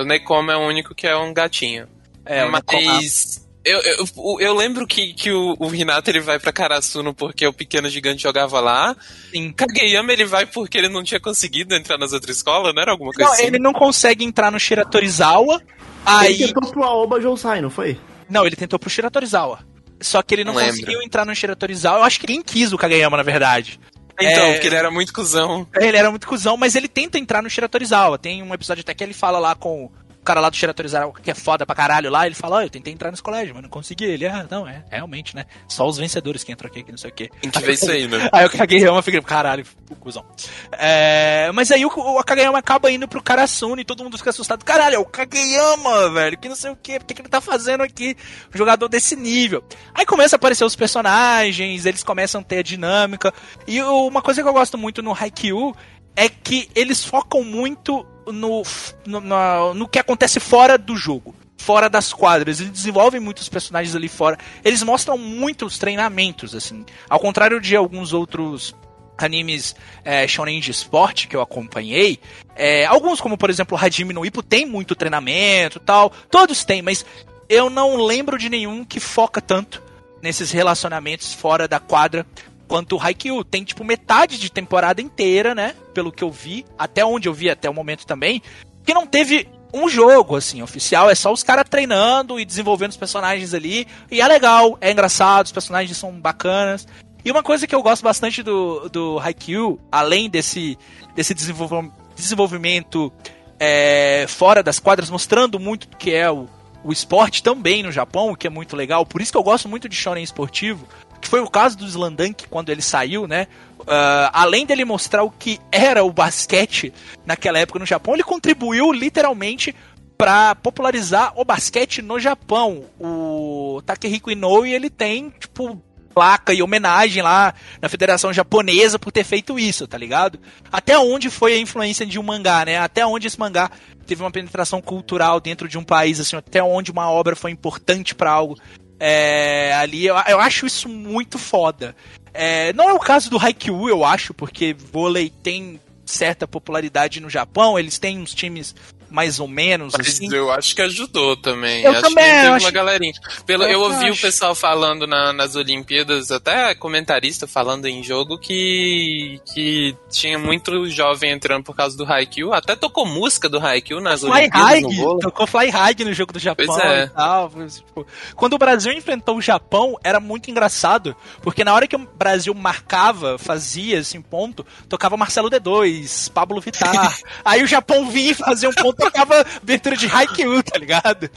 O 0.00 0.04
Nekoma 0.04 0.52
é 0.52 0.56
o 0.56 0.60
único 0.66 0.94
que 0.94 1.06
é 1.06 1.16
um 1.16 1.32
gatinho. 1.32 1.86
É, 2.26 2.44
o 2.44 2.50
Nekoma- 2.52 2.94
Mas. 2.94 3.40
Eu, 3.64 3.78
eu, 3.80 4.06
eu 4.40 4.54
lembro 4.56 4.84
que, 4.88 5.14
que 5.14 5.30
o, 5.30 5.54
o 5.56 5.68
Renato 5.68 6.10
ele 6.10 6.18
vai 6.18 6.36
pra 6.36 6.52
Karasuno 6.52 7.14
porque 7.14 7.46
o 7.46 7.52
pequeno 7.52 7.88
gigante 7.88 8.20
jogava 8.20 8.58
lá. 8.58 8.96
Sim. 9.32 9.52
Kageyama 9.52 10.12
ele 10.12 10.24
vai 10.24 10.44
porque 10.46 10.76
ele 10.76 10.88
não 10.88 11.04
tinha 11.04 11.20
conseguido 11.20 11.72
entrar 11.72 11.96
nas 11.96 12.12
outras 12.12 12.38
escolas, 12.38 12.74
não 12.74 12.82
era 12.82 12.90
alguma 12.90 13.12
coisa 13.12 13.24
Não, 13.28 13.32
assim? 13.36 13.46
ele 13.46 13.60
não 13.60 13.72
consegue 13.72 14.24
entrar 14.24 14.50
no 14.50 14.58
Shiratorizawa. 14.58 15.62
Ele 15.64 15.64
Aí. 16.04 16.38
tentou 16.38 16.68
pro 16.72 16.82
Aoba 16.82 17.20
Jousai, 17.20 17.60
não 17.60 17.70
foi? 17.70 17.96
Não, 18.32 18.46
ele 18.46 18.56
tentou 18.56 18.78
pro 18.78 18.88
Shiratorizawa. 18.88 19.58
Só 20.00 20.22
que 20.22 20.34
ele 20.34 20.42
não 20.44 20.54
Não 20.54 20.58
lembro. 20.60 20.74
conseguiu 20.74 21.02
entrar 21.02 21.24
no 21.26 21.34
Shiratorizawa. 21.34 21.98
Eu 21.98 22.04
acho 22.04 22.18
que 22.18 22.26
quem 22.26 22.42
quis 22.42 22.72
o 22.72 22.78
Kageyama, 22.78 23.16
na 23.16 23.22
verdade. 23.22 23.78
Então, 24.20 24.44
É. 24.46 24.52
porque 24.54 24.66
ele 24.66 24.76
era 24.76 24.90
muito 24.90 25.12
cuzão. 25.12 25.66
Ele 25.74 25.96
era 25.96 26.10
muito 26.10 26.26
cuzão, 26.26 26.56
mas 26.56 26.74
ele 26.74 26.88
tenta 26.88 27.18
entrar 27.18 27.42
no 27.42 27.48
Shiratorizawa. 27.50 28.18
Tem 28.18 28.42
um 28.42 28.52
episódio 28.54 28.80
até 28.80 28.94
que 28.94 29.02
ele 29.04 29.12
fala 29.14 29.38
lá 29.38 29.54
com 29.54 29.90
cara 30.24 30.40
lá 30.40 30.48
do 30.48 30.56
Shiratorizawa 30.56 31.12
que 31.22 31.30
é 31.30 31.34
foda 31.34 31.66
pra 31.66 31.74
caralho 31.74 32.10
lá, 32.10 32.26
ele 32.26 32.34
fala, 32.34 32.56
ó, 32.56 32.58
oh, 32.60 32.62
eu 32.62 32.70
tentei 32.70 32.92
entrar 32.92 33.10
nesse 33.10 33.22
colégio, 33.22 33.54
mas 33.54 33.62
não 33.62 33.70
consegui. 33.70 34.04
Ele, 34.04 34.26
ah, 34.26 34.46
não, 34.50 34.66
é, 34.66 34.84
realmente, 34.90 35.34
né? 35.34 35.44
Só 35.68 35.86
os 35.86 35.98
vencedores 35.98 36.44
que 36.44 36.52
entram 36.52 36.68
aqui, 36.68 36.82
que 36.82 36.90
não 36.90 36.98
sei 36.98 37.10
o 37.10 37.14
quê. 37.14 37.30
A 37.42 37.46
gente 37.46 37.60
vê 37.60 37.72
isso 37.72 37.90
aí, 37.90 38.06
né? 38.06 38.28
Aí 38.32 38.46
o 38.46 38.50
Kageyama 38.50 39.02
fica, 39.02 39.20
caralho, 39.22 39.64
cuzão. 40.00 40.24
É, 40.72 41.50
mas 41.52 41.70
aí 41.70 41.84
o, 41.84 41.88
o 41.88 42.24
Kageyama 42.24 42.58
acaba 42.58 42.90
indo 42.90 43.06
pro 43.06 43.22
Karasune 43.22 43.82
e 43.82 43.84
todo 43.84 44.02
mundo 44.02 44.18
fica 44.18 44.30
assustado. 44.30 44.64
Caralho, 44.64 44.96
é 44.96 44.98
o 44.98 45.04
Kageyama, 45.04 46.10
velho, 46.10 46.38
que 46.38 46.48
não 46.48 46.56
sei 46.56 46.70
o 46.70 46.76
quê, 46.76 46.96
o 46.96 47.04
que, 47.04 47.14
que 47.14 47.20
ele 47.20 47.28
tá 47.28 47.40
fazendo 47.40 47.82
aqui? 47.82 48.16
Um 48.54 48.58
jogador 48.58 48.88
desse 48.88 49.16
nível. 49.16 49.62
Aí 49.94 50.06
começa 50.06 50.36
a 50.36 50.38
aparecer 50.38 50.64
os 50.64 50.76
personagens, 50.76 51.86
eles 51.86 52.02
começam 52.02 52.40
a 52.40 52.44
ter 52.44 52.58
a 52.58 52.62
dinâmica. 52.62 53.32
E 53.66 53.80
uma 53.82 54.22
coisa 54.22 54.42
que 54.42 54.48
eu 54.48 54.52
gosto 54.52 54.78
muito 54.78 55.02
no 55.02 55.12
Haikyuu 55.12 55.74
é 56.14 56.28
que 56.28 56.68
eles 56.74 57.04
focam 57.04 57.42
muito 57.42 58.06
no, 58.26 58.62
no, 59.06 59.74
no, 59.74 59.88
que 59.88 59.98
acontece 59.98 60.40
fora 60.40 60.76
do 60.78 60.96
jogo 60.96 61.34
fora 61.62 61.88
das 61.88 62.12
quadras. 62.12 62.60
Eles 62.60 62.72
desenvolvem 62.72 63.20
muitos 63.20 63.48
personagens 63.48 63.94
ali 63.94 64.08
fora. 64.08 64.36
Eles 64.64 64.82
mostram 64.82 65.16
muitos 65.16 65.78
treinamentos, 65.78 66.56
assim. 66.56 66.84
Ao 67.08 67.20
contrário 67.20 67.60
de 67.60 67.76
alguns 67.76 68.12
outros 68.12 68.74
animes 69.16 69.76
é, 70.04 70.26
shonen 70.26 70.58
de 70.58 70.70
esporte 70.70 71.28
que 71.28 71.36
eu 71.36 71.40
acompanhei, 71.40 72.18
é, 72.56 72.84
alguns 72.86 73.20
como 73.20 73.38
por 73.38 73.50
exemplo 73.50 73.78
Hajime 73.78 74.12
no 74.12 74.26
Ippo 74.26 74.42
tem 74.42 74.66
muito 74.66 74.96
treinamento 74.96 75.78
tal, 75.78 76.10
todos 76.30 76.64
têm, 76.64 76.82
mas 76.82 77.04
eu 77.48 77.70
não 77.70 77.96
lembro 78.04 78.38
de 78.38 78.48
nenhum 78.48 78.84
que 78.84 78.98
foca 78.98 79.40
tanto 79.40 79.82
nesses 80.20 80.50
relacionamentos 80.50 81.34
fora 81.34 81.68
da 81.68 81.78
quadra 81.78 82.26
quanto 82.66 82.96
o 82.96 83.00
Haikyuu. 83.00 83.44
Tem, 83.44 83.64
tipo, 83.64 83.84
metade 83.84 84.38
de 84.38 84.50
temporada 84.50 85.00
inteira, 85.00 85.54
né? 85.54 85.74
Pelo 85.92 86.12
que 86.12 86.24
eu 86.24 86.30
vi, 86.30 86.64
até 86.78 87.04
onde 87.04 87.28
eu 87.28 87.34
vi 87.34 87.50
até 87.50 87.68
o 87.68 87.74
momento 87.74 88.06
também, 88.06 88.42
que 88.84 88.94
não 88.94 89.06
teve 89.06 89.48
um 89.72 89.88
jogo, 89.88 90.36
assim, 90.36 90.62
oficial. 90.62 91.10
É 91.10 91.14
só 91.14 91.32
os 91.32 91.42
caras 91.42 91.68
treinando 91.68 92.38
e 92.38 92.44
desenvolvendo 92.44 92.90
os 92.90 92.96
personagens 92.96 93.54
ali. 93.54 93.86
E 94.10 94.20
é 94.20 94.26
legal, 94.26 94.76
é 94.80 94.90
engraçado, 94.90 95.46
os 95.46 95.52
personagens 95.52 95.96
são 95.96 96.12
bacanas. 96.12 96.86
E 97.24 97.30
uma 97.30 97.42
coisa 97.42 97.66
que 97.66 97.74
eu 97.74 97.82
gosto 97.82 98.02
bastante 98.02 98.42
do, 98.42 98.88
do 98.88 99.18
Haikyuu, 99.18 99.80
além 99.90 100.28
desse, 100.28 100.76
desse 101.14 101.34
desenvolvimento 101.34 103.12
é, 103.58 104.26
fora 104.28 104.62
das 104.62 104.80
quadras, 104.80 105.08
mostrando 105.08 105.60
muito 105.60 105.88
que 105.96 106.12
é 106.12 106.28
o, 106.28 106.48
o 106.82 106.92
esporte 106.92 107.42
também 107.42 107.82
no 107.82 107.92
Japão, 107.92 108.30
o 108.32 108.36
que 108.36 108.48
é 108.48 108.50
muito 108.50 108.74
legal. 108.74 109.06
Por 109.06 109.22
isso 109.22 109.30
que 109.30 109.38
eu 109.38 109.42
gosto 109.42 109.68
muito 109.68 109.88
de 109.88 109.94
shonen 109.94 110.24
esportivo, 110.24 110.86
que 111.22 111.28
foi 111.28 111.40
o 111.40 111.48
caso 111.48 111.78
do 111.78 111.86
Slandunk 111.86 112.48
quando 112.48 112.68
ele 112.68 112.82
saiu, 112.82 113.28
né? 113.28 113.46
Uh, 113.78 114.28
além 114.32 114.66
dele 114.66 114.84
mostrar 114.84 115.22
o 115.22 115.30
que 115.30 115.60
era 115.70 116.04
o 116.04 116.12
basquete 116.12 116.92
naquela 117.24 117.58
época 117.60 117.78
no 117.78 117.86
Japão, 117.86 118.14
ele 118.14 118.24
contribuiu 118.24 118.92
literalmente 118.92 119.74
para 120.18 120.54
popularizar 120.56 121.32
o 121.36 121.44
basquete 121.44 122.02
no 122.02 122.18
Japão. 122.18 122.84
O 123.00 123.80
Takehiko 123.86 124.30
Inoue, 124.30 124.72
ele 124.72 124.90
tem, 124.90 125.30
tipo, 125.30 125.80
placa 126.12 126.52
e 126.52 126.62
homenagem 126.62 127.22
lá 127.22 127.54
na 127.80 127.88
Federação 127.88 128.32
Japonesa 128.32 128.98
por 128.98 129.10
ter 129.10 129.24
feito 129.24 129.58
isso, 129.58 129.86
tá 129.86 129.96
ligado? 129.96 130.38
Até 130.70 130.98
onde 130.98 131.30
foi 131.30 131.54
a 131.54 131.58
influência 131.58 132.04
de 132.04 132.18
um 132.18 132.22
mangá, 132.22 132.64
né? 132.64 132.78
Até 132.78 133.06
onde 133.06 133.26
esse 133.26 133.38
mangá 133.38 133.70
teve 134.06 134.22
uma 134.22 134.30
penetração 134.30 134.82
cultural 134.82 135.40
dentro 135.40 135.68
de 135.68 135.78
um 135.78 135.84
país, 135.84 136.20
assim, 136.20 136.36
até 136.36 136.62
onde 136.62 136.90
uma 136.90 137.10
obra 137.10 137.34
foi 137.34 137.50
importante 137.50 138.14
para 138.14 138.30
algo 138.30 138.58
é, 139.04 139.72
ali. 139.74 140.06
Eu, 140.06 140.14
eu, 140.28 140.38
acho 140.38 140.64
isso 140.64 140.88
muito 140.88 141.36
foda. 141.36 141.96
É, 142.32 142.72
não 142.72 142.88
é 142.88 142.92
o 142.92 143.00
caso 143.00 143.28
do 143.28 143.36
Haikyuu, 143.36 143.88
eu 143.88 144.04
acho, 144.04 144.32
porque 144.32 144.72
vôlei 144.72 145.28
tem 145.28 145.80
certa 146.06 146.46
popularidade 146.46 147.20
no 147.20 147.28
Japão, 147.28 147.76
eles 147.76 147.98
têm 147.98 148.20
uns 148.20 148.32
times 148.32 148.76
mais 149.12 149.38
ou 149.38 149.46
menos. 149.46 149.94
Mas 149.96 150.08
assim. 150.08 150.34
eu 150.34 150.50
acho 150.50 150.74
que 150.74 150.82
ajudou 150.82 151.36
também. 151.36 151.82
Eu 151.84 151.92
acho 151.92 152.02
também, 152.02 152.24
que 152.24 152.30
teve 152.30 152.46
eu 152.46 152.50
uma 152.50 152.56
acho... 152.56 152.72
galerinha. 152.72 153.12
Pelo, 153.46 153.64
eu, 153.64 153.70
Eu 153.70 153.80
ouvi 153.82 154.08
acho. 154.08 154.18
o 154.18 154.22
pessoal 154.22 154.54
falando 154.54 155.06
na- 155.06 155.32
nas 155.32 155.54
Olimpíadas, 155.54 156.30
até 156.30 156.74
comentarista 156.74 157.46
falando 157.46 157.86
em 157.86 158.02
jogo, 158.02 158.38
que, 158.38 159.40
que 159.52 159.96
tinha 160.10 160.38
muito 160.38 160.88
jovem 160.88 161.30
entrando 161.32 161.64
por 161.64 161.74
causa 161.76 161.96
do 161.96 162.04
Haikyuu. 162.04 162.52
Até 162.52 162.74
tocou 162.74 163.06
música 163.06 163.48
do 163.48 163.58
Haikyuu 163.58 164.00
nas 164.00 164.20
Fly 164.20 164.30
Olimpíadas 164.30 164.68
High, 164.70 164.80
no 164.80 165.18
tocou 165.18 165.46
Fly 165.46 165.70
High 165.70 165.94
no 166.02 166.12
jogo 166.14 166.32
do 166.32 166.38
Japão 166.38 166.66
Pois 166.66 166.78
é. 166.84 167.04
e 167.04 167.08
tal. 167.08 167.50
tipo, 167.68 168.06
quando 168.34 168.54
o 168.54 168.58
Brasil 168.58 168.92
enfrentou 168.92 169.36
o 169.36 169.42
Japão, 169.42 169.96
era 170.02 170.18
muito 170.18 170.50
engraçado, 170.50 171.14
porque 171.42 171.62
na 171.64 171.74
hora 171.74 171.86
que 171.86 171.94
o 171.96 171.98
Brasil 172.16 172.52
marcava, 172.54 173.38
fazia 173.38 173.98
assim, 174.00 174.20
ponto, 174.20 174.64
tocava 174.88 175.16
Marcelo 175.16 175.50
D2, 175.50 176.30
Pablo 176.32 176.60
Vittar. 176.60 177.18
Aí 177.44 177.62
o 177.62 177.66
Japão 177.66 178.08
vinha 178.10 178.32
e 178.32 178.34
fazia 178.34 178.68
um 178.68 178.72
ponto, 178.72 179.01
tocava 179.04 179.40
abertura 179.56 179.96
de 179.96 180.06
Haikyuu, 180.06 180.62
tá 180.62 180.78
ligado? 180.78 181.30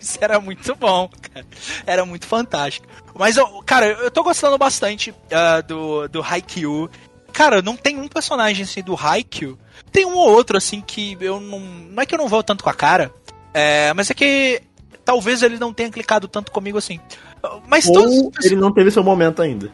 Isso 0.00 0.18
era 0.20 0.40
muito 0.40 0.74
bom, 0.74 1.08
cara. 1.08 1.46
Era 1.86 2.04
muito 2.04 2.26
fantástico. 2.26 2.86
Mas, 3.14 3.36
eu, 3.36 3.46
cara, 3.64 3.86
eu 3.86 4.10
tô 4.10 4.22
gostando 4.22 4.56
bastante 4.58 5.14
ah, 5.30 5.60
do, 5.60 6.08
do 6.08 6.22
Haikyuu. 6.22 6.90
Cara, 7.32 7.62
não 7.62 7.76
tem 7.76 7.98
um 7.98 8.08
personagem 8.08 8.64
assim 8.64 8.82
do 8.82 8.96
Haikyuu. 8.96 9.58
Tem 9.90 10.04
um 10.04 10.14
ou 10.14 10.30
outro 10.30 10.56
assim 10.56 10.80
que 10.80 11.16
eu 11.20 11.40
não. 11.40 11.60
Não 11.60 12.02
é 12.02 12.06
que 12.06 12.14
eu 12.14 12.18
não 12.18 12.28
vou 12.28 12.42
tanto 12.42 12.62
com 12.62 12.70
a 12.70 12.74
cara. 12.74 13.12
É, 13.54 13.92
mas 13.94 14.10
é 14.10 14.14
que 14.14 14.62
talvez 15.04 15.42
ele 15.42 15.58
não 15.58 15.72
tenha 15.72 15.90
clicado 15.90 16.28
tanto 16.28 16.50
comigo 16.52 16.78
assim. 16.78 17.00
Mas 17.66 17.86
todos. 17.86 18.16
Ou 18.18 18.32
os 18.38 18.44
ele 18.44 18.56
não 18.56 18.72
teve 18.72 18.90
seu 18.90 19.02
momento 19.02 19.42
ainda. 19.42 19.70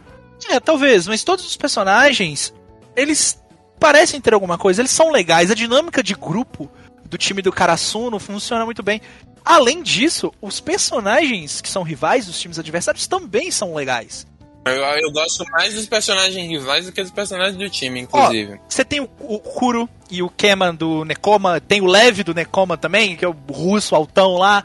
É, 0.48 0.60
talvez, 0.60 1.06
mas 1.06 1.24
todos 1.24 1.44
os 1.44 1.56
personagens, 1.56 2.54
eles 2.96 3.42
parecem 3.78 4.20
ter 4.20 4.34
alguma 4.34 4.56
coisa, 4.56 4.80
eles 4.80 4.90
são 4.90 5.10
legais. 5.10 5.50
A 5.50 5.54
dinâmica 5.54 6.02
de 6.02 6.14
grupo 6.14 6.70
do 7.08 7.18
time 7.18 7.42
do 7.42 7.52
Karasuno 7.52 8.18
funciona 8.18 8.64
muito 8.64 8.82
bem. 8.82 9.00
Além 9.44 9.82
disso, 9.82 10.32
os 10.42 10.60
personagens 10.60 11.60
que 11.60 11.68
são 11.68 11.82
rivais 11.82 12.26
dos 12.26 12.38
times 12.38 12.58
adversários 12.58 13.06
também 13.06 13.50
são 13.50 13.74
legais. 13.74 14.26
Eu, 14.66 14.82
eu 14.82 15.10
gosto 15.10 15.44
mais 15.50 15.74
dos 15.74 15.86
personagens 15.86 16.46
rivais 16.46 16.86
do 16.86 16.92
que 16.92 17.02
dos 17.02 17.10
personagens 17.10 17.56
do 17.56 17.70
time, 17.70 18.00
inclusive. 18.00 18.60
Você 18.68 18.84
tem 18.84 19.00
o, 19.00 19.08
o 19.20 19.38
Kuro 19.38 19.88
e 20.10 20.22
o 20.22 20.28
Keman 20.28 20.74
do 20.74 21.04
Nekoma, 21.04 21.60
tem 21.60 21.80
o 21.80 21.86
Lev 21.86 22.20
do 22.20 22.34
Nekoma 22.34 22.76
também, 22.76 23.16
que 23.16 23.24
é 23.24 23.28
o 23.28 23.36
russo 23.50 23.94
altão 23.94 24.34
lá. 24.34 24.64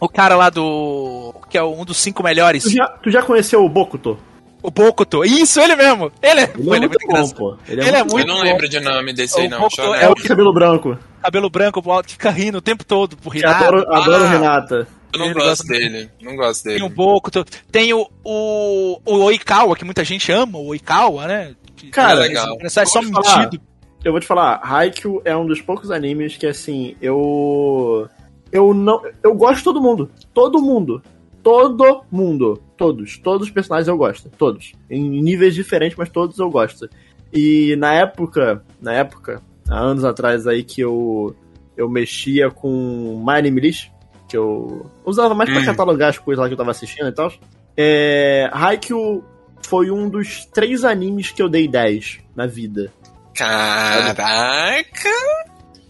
O 0.00 0.08
cara 0.08 0.36
lá 0.36 0.50
do. 0.50 1.34
que 1.48 1.56
é 1.56 1.62
um 1.62 1.84
dos 1.84 1.98
cinco 1.98 2.22
melhores. 2.22 2.64
Tu 2.64 2.70
já, 2.70 2.88
tu 2.88 3.10
já 3.10 3.22
conheceu 3.22 3.64
o 3.64 3.68
Bokuto? 3.68 4.18
O 4.66 4.70
Bokuto. 4.70 5.24
Isso, 5.24 5.60
ele 5.60 5.76
mesmo. 5.76 6.10
Ele 6.20 6.40
é, 6.40 6.44
Ele 6.58 6.70
é 6.70 6.76
ele 6.76 6.84
é 6.86 6.88
muito 6.88 6.98
bom, 6.98 7.12
engraçado. 7.12 7.36
pô. 7.36 7.56
Ele 7.68 7.80
é 7.80 7.86
Ele 7.86 7.96
é 7.96 8.00
muito 8.00 8.12
muito 8.14 8.26
eu 8.28 8.34
não 8.34 8.40
bom. 8.40 8.42
lembro 8.42 8.68
de 8.68 8.80
nome 8.80 9.12
desse 9.12 9.40
aí, 9.40 9.46
O 9.46 9.50
não. 9.50 9.60
Bokuto 9.60 9.94
é 9.94 10.02
É 10.04 10.08
o 10.08 10.14
de 10.14 10.22
cabelo 10.24 10.52
branco. 10.52 10.98
cabelo 11.22 11.50
branco, 11.50 11.82
fica 12.06 12.30
rindo 12.30 12.58
o 12.58 12.60
tempo 12.60 12.84
todo 12.84 13.16
Que 13.16 13.38
Renata. 13.38 13.64
adoro, 13.68 13.94
adoro 13.94 14.24
Ah. 14.24 14.28
Renata. 14.28 14.88
Eu 15.12 15.20
não 15.20 15.32
gosto 15.32 15.46
gosta- 15.46 15.64
dele. 15.72 16.10
Não 16.20 16.36
gosto 16.36 16.64
dele. 16.64 16.78
Tem 16.78 16.86
o 16.86 16.90
Bokuto, 16.90 17.44
tem 17.70 17.94
o, 17.94 18.06
o, 18.24 19.00
o 19.06 19.14
Oikawa, 19.24 19.76
que 19.76 19.84
muita 19.84 20.04
gente 20.04 20.30
ama, 20.32 20.58
o 20.58 20.66
Oikawa, 20.66 21.26
né? 21.28 21.54
Que- 21.76 21.88
Cara, 21.90 22.20
esse 22.20 22.28
legal. 22.28 22.58
personagem 22.58 22.92
só 22.92 23.38
mentido. 23.38 23.62
Eu 24.04 24.12
vou 24.12 24.20
te 24.20 24.26
falar, 24.26 24.60
Haikyuu 24.62 25.22
é 25.24 25.36
um 25.36 25.46
dos 25.46 25.60
poucos 25.60 25.90
animes 25.92 26.36
que, 26.36 26.46
assim, 26.46 26.96
eu... 27.00 28.08
Eu 28.52 28.72
não... 28.74 29.00
Eu 29.22 29.34
gosto 29.34 29.58
de 29.58 29.64
todo 29.64 29.80
mundo. 29.80 30.10
Todo 30.34 30.60
mundo. 30.62 31.02
Todo 31.46 32.02
mundo. 32.10 32.60
Todos. 32.76 33.18
Todos 33.18 33.46
os 33.46 33.52
personagens 33.52 33.86
eu 33.86 33.96
gosto. 33.96 34.28
Todos. 34.30 34.72
Em 34.90 35.00
níveis 35.22 35.54
diferentes, 35.54 35.96
mas 35.96 36.08
todos 36.08 36.36
eu 36.40 36.50
gosto. 36.50 36.90
E 37.32 37.76
na 37.76 37.94
época... 37.94 38.64
Na 38.82 38.92
época, 38.92 39.40
há 39.68 39.78
anos 39.78 40.04
atrás 40.04 40.48
aí 40.48 40.64
que 40.64 40.80
eu... 40.80 41.36
Eu 41.76 41.88
mexia 41.88 42.50
com 42.50 43.22
My 43.24 43.34
Anime 43.34 43.60
List, 43.60 43.90
que 44.28 44.36
eu 44.36 44.90
usava 45.04 45.36
mais 45.36 45.48
pra 45.48 45.60
Hum. 45.60 45.64
catalogar 45.66 46.08
as 46.08 46.18
coisas 46.18 46.42
lá 46.42 46.48
que 46.48 46.54
eu 46.54 46.58
tava 46.58 46.72
assistindo 46.72 47.06
e 47.06 47.12
tal. 47.12 47.32
É... 47.76 48.50
Haikyuu 48.52 49.22
foi 49.62 49.88
um 49.88 50.08
dos 50.08 50.46
três 50.46 50.82
animes 50.82 51.30
que 51.30 51.40
eu 51.40 51.48
dei 51.48 51.68
10 51.68 52.18
na 52.34 52.48
vida. 52.48 52.92
Caraca! 53.34 55.10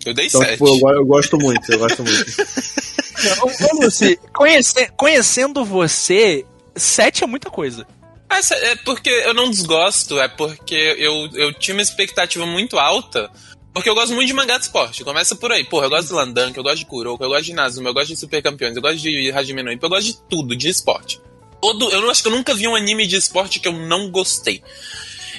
Eu 0.07 0.15
dei 0.15 0.27
Então, 0.27 0.41
sete. 0.41 0.53
tipo, 0.53 0.67
eu, 0.69 0.95
eu 0.97 1.07
gosto 1.07 1.37
muito, 1.39 1.71
eu 1.73 1.79
gosto 1.79 2.03
muito. 2.05 2.25
Ô, 3.43 3.47
ô, 3.77 3.85
Lucy, 3.85 4.19
conhece- 4.35 4.91
conhecendo 4.97 5.65
você, 5.65 6.45
7 6.77 7.25
é 7.25 7.27
muita 7.27 7.51
coisa. 7.51 7.87
Mas 8.29 8.51
é 8.51 8.77
porque 8.77 9.09
eu 9.09 9.33
não 9.35 9.51
desgosto, 9.51 10.19
é 10.21 10.29
porque 10.29 10.75
eu, 10.99 11.29
eu 11.35 11.53
tinha 11.55 11.75
uma 11.75 11.83
expectativa 11.83 12.45
muito 12.45 12.79
alta. 12.79 13.31
Porque 13.73 13.89
eu 13.91 13.95
gosto 13.95 14.15
muito 14.15 14.27
de 14.29 14.33
mangá 14.35 14.57
de 14.59 14.65
esporte. 14.65 15.05
Começa 15.05 15.37
por 15.37 15.53
aí. 15.53 15.63
Porra, 15.65 15.87
eu 15.87 15.91
gosto 15.91 16.09
de 16.09 16.15
Landank, 16.15 16.57
eu 16.57 16.63
gosto 16.63 16.79
de 16.79 16.87
Kuroko, 16.87 17.23
eu 17.23 17.29
gosto 17.29 17.45
de 17.45 17.53
Nazuma, 17.53 17.91
eu 17.91 17.95
gosto 17.95 18.09
de 18.09 18.17
Super 18.17 18.43
Campeões, 18.43 18.75
eu 18.75 18.81
gosto 18.83 18.99
de 18.99 19.31
Hajime 19.33 19.63
no 19.63 19.71
Ippo, 19.73 19.85
eu 19.87 19.91
gosto 19.91 20.07
de 20.07 20.17
tudo, 20.31 20.57
de 20.57 20.69
esporte. 20.69 21.21
Todo, 21.61 21.91
eu 21.91 22.01
não 22.01 22.11
acho 22.11 22.23
que 22.23 22.29
eu 22.29 22.33
nunca 22.33 22.55
vi 22.55 22.67
um 22.69 22.75
anime 22.75 23.07
de 23.07 23.17
esporte 23.17 23.61
que 23.61 23.69
eu 23.69 23.73
não 23.73 24.11
gostei. 24.11 24.63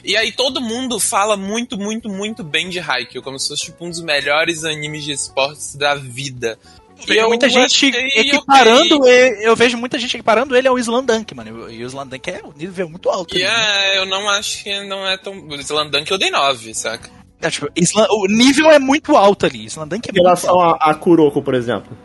E 0.04 0.16
aí 0.18 0.32
todo 0.32 0.62
mundo 0.62 1.00
fala 1.00 1.36
muito, 1.38 1.78
muito, 1.78 2.10
muito 2.10 2.44
bem 2.44 2.70
de 2.70 2.80
Haikyuu, 2.80 3.24
como 3.24 3.40
se 3.40 3.48
fosse 3.48 3.64
tipo, 3.66 3.86
um 3.86 3.90
dos 3.90 4.02
melhores 4.02 4.64
animes 4.64 5.04
de 5.04 5.12
esportes 5.12 5.76
da 5.76 5.96
vida. 5.96 6.58
Eu 7.00 7.06
vejo 7.06 7.28
muita 7.28 7.48
gente 7.50 7.86
equiparando, 8.16 8.96
ok. 8.98 9.12
ele- 9.12 9.48
eu 9.48 9.56
vejo 9.56 9.78
muita 9.78 10.00
gente 10.00 10.16
equiparando 10.16 10.56
ele 10.56 10.68
ao 10.68 10.80
Slandunk, 10.80 11.36
mano. 11.36 11.70
E 11.70 11.84
o 11.84 11.88
Slandunk 11.88 12.28
é 12.30 12.42
um 12.44 12.52
nível 12.58 12.90
muito 12.90 13.10
alto. 13.10 13.38
E 13.38 13.44
ali, 13.46 13.54
né? 13.54 13.96
é, 13.96 13.98
eu 14.00 14.06
não 14.08 14.28
acho 14.30 14.64
que 14.64 14.84
não 14.86 15.06
é 15.08 15.16
tão. 15.18 15.34
O 15.48 15.56
Slandunk 15.56 16.10
eu 16.10 16.18
dei 16.18 16.32
9, 16.32 16.74
saca? 16.74 17.10
É, 17.40 17.52
tipo, 17.52 17.70
Isla- 17.76 18.08
o 18.10 18.26
nível 18.28 18.72
é 18.72 18.80
muito 18.80 19.16
alto 19.16 19.46
ali. 19.46 19.66
Slandunk 19.66 20.10
é 20.10 20.12
Em 20.12 20.16
relação 20.24 20.60
a, 20.60 20.72
a 20.80 20.96
Kuroko, 20.96 21.40
por 21.42 21.54
exemplo. 21.54 21.96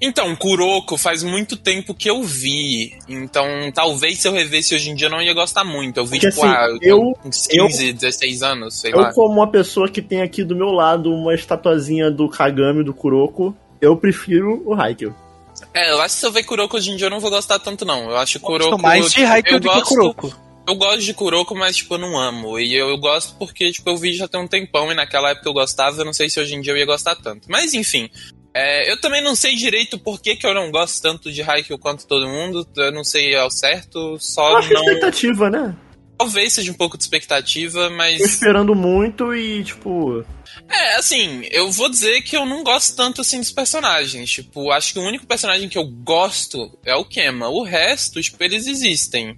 Então, 0.00 0.34
Kuroko 0.36 0.96
faz 0.96 1.22
muito 1.22 1.56
tempo 1.56 1.94
que 1.94 2.08
eu 2.08 2.22
vi. 2.22 2.96
Então, 3.08 3.46
talvez 3.74 4.18
se 4.20 4.26
eu 4.28 4.32
revesse 4.32 4.74
hoje 4.74 4.90
em 4.90 4.94
dia 4.94 5.06
eu 5.06 5.10
não 5.10 5.20
ia 5.22 5.34
gostar 5.34 5.64
muito. 5.64 5.98
Eu 5.98 6.04
vi, 6.06 6.12
Porque, 6.18 6.30
tipo, 6.30 6.44
assim, 6.44 6.54
ah, 6.54 6.78
eu- 6.82 7.12
uns 7.24 7.46
15, 7.46 7.92
16 7.92 8.42
anos, 8.42 8.74
sei 8.80 8.92
Eu, 8.92 8.98
lá. 9.00 9.12
como 9.12 9.34
uma 9.34 9.50
pessoa 9.50 9.88
que 9.88 10.00
tem 10.02 10.22
aqui 10.22 10.42
do 10.44 10.56
meu 10.56 10.70
lado 10.70 11.12
uma 11.12 11.34
estatuazinha 11.34 12.10
do 12.10 12.28
Kagami, 12.28 12.82
do 12.84 12.94
Kuroko, 12.94 13.54
eu 13.80 13.96
prefiro 13.96 14.62
o 14.64 14.74
Haikyuu. 14.74 15.14
É, 15.72 15.92
eu 15.92 16.00
acho 16.00 16.14
que 16.14 16.20
se 16.20 16.26
eu 16.26 16.32
ver 16.32 16.42
Kuroko 16.44 16.76
hoje 16.76 16.90
em 16.90 16.96
dia 16.96 17.06
eu 17.06 17.10
não 17.10 17.20
vou 17.20 17.30
gostar 17.30 17.58
tanto, 17.58 17.84
não. 17.84 18.10
Eu 18.10 18.16
acho 18.16 18.40
Gosto 18.40 18.64
Kuroko. 18.64 18.82
mais 18.82 19.12
de 19.12 19.24
Haikyuu 19.24 19.56
eu 19.56 19.60
do 19.60 19.68
que 19.68 19.74
gosto- 19.74 19.88
Kuroko. 19.94 20.44
Eu 20.66 20.74
gosto 20.76 21.00
de 21.02 21.12
Kuroko, 21.12 21.54
mas, 21.54 21.76
tipo, 21.76 21.92
eu 21.94 21.98
não 21.98 22.18
amo. 22.18 22.58
E 22.58 22.74
eu, 22.74 22.88
eu 22.88 22.96
gosto 22.96 23.34
porque, 23.38 23.70
tipo, 23.70 23.90
eu 23.90 23.96
vi 23.98 24.14
já 24.14 24.26
tem 24.26 24.40
um 24.40 24.48
tempão 24.48 24.90
e 24.90 24.94
naquela 24.94 25.30
época 25.30 25.46
eu 25.48 25.52
gostava, 25.52 26.00
eu 26.00 26.04
não 26.06 26.12
sei 26.14 26.30
se 26.30 26.40
hoje 26.40 26.54
em 26.54 26.60
dia 26.62 26.72
eu 26.72 26.76
ia 26.78 26.86
gostar 26.86 27.14
tanto. 27.16 27.46
Mas, 27.50 27.74
enfim. 27.74 28.08
É, 28.54 28.90
eu 28.90 29.00
também 29.00 29.20
não 29.20 29.34
sei 29.34 29.56
direito 29.56 29.98
por 29.98 30.20
que, 30.20 30.36
que 30.36 30.46
eu 30.46 30.54
não 30.54 30.70
gosto 30.70 31.02
tanto 31.02 31.32
de 31.32 31.42
Haikyuu 31.42 31.76
quanto 31.76 32.06
todo 32.06 32.28
mundo. 32.28 32.64
Eu 32.76 32.92
não 32.92 33.02
sei 33.02 33.34
ao 33.34 33.50
certo, 33.50 34.12
Eu 34.12 34.18
só 34.20 34.56
acho 34.56 34.68
que 34.68 34.74
é 34.74 34.76
não... 34.76 34.84
expectativa, 34.84 35.50
né? 35.50 35.74
Talvez 36.16 36.52
seja 36.52 36.70
um 36.70 36.76
pouco 36.76 36.96
de 36.96 37.02
expectativa, 37.02 37.88
Tô 37.88 37.96
mas... 37.96 38.20
esperando 38.20 38.72
muito 38.72 39.34
e, 39.34 39.64
tipo. 39.64 40.24
É, 40.70 40.94
assim, 40.94 41.44
eu 41.50 41.72
vou 41.72 41.88
dizer 41.88 42.22
que 42.22 42.36
eu 42.36 42.46
não 42.46 42.62
gosto 42.62 42.94
tanto, 42.94 43.20
assim, 43.20 43.40
dos 43.40 43.50
personagens. 43.50 44.30
Tipo, 44.30 44.70
acho 44.70 44.92
que 44.92 45.00
o 45.00 45.04
único 45.04 45.26
personagem 45.26 45.68
que 45.68 45.76
eu 45.76 45.84
gosto 45.84 46.70
é 46.84 46.94
o 46.94 47.04
Kema. 47.04 47.48
O 47.48 47.64
resto, 47.64 48.22
tipo, 48.22 48.42
eles 48.44 48.68
existem. 48.68 49.36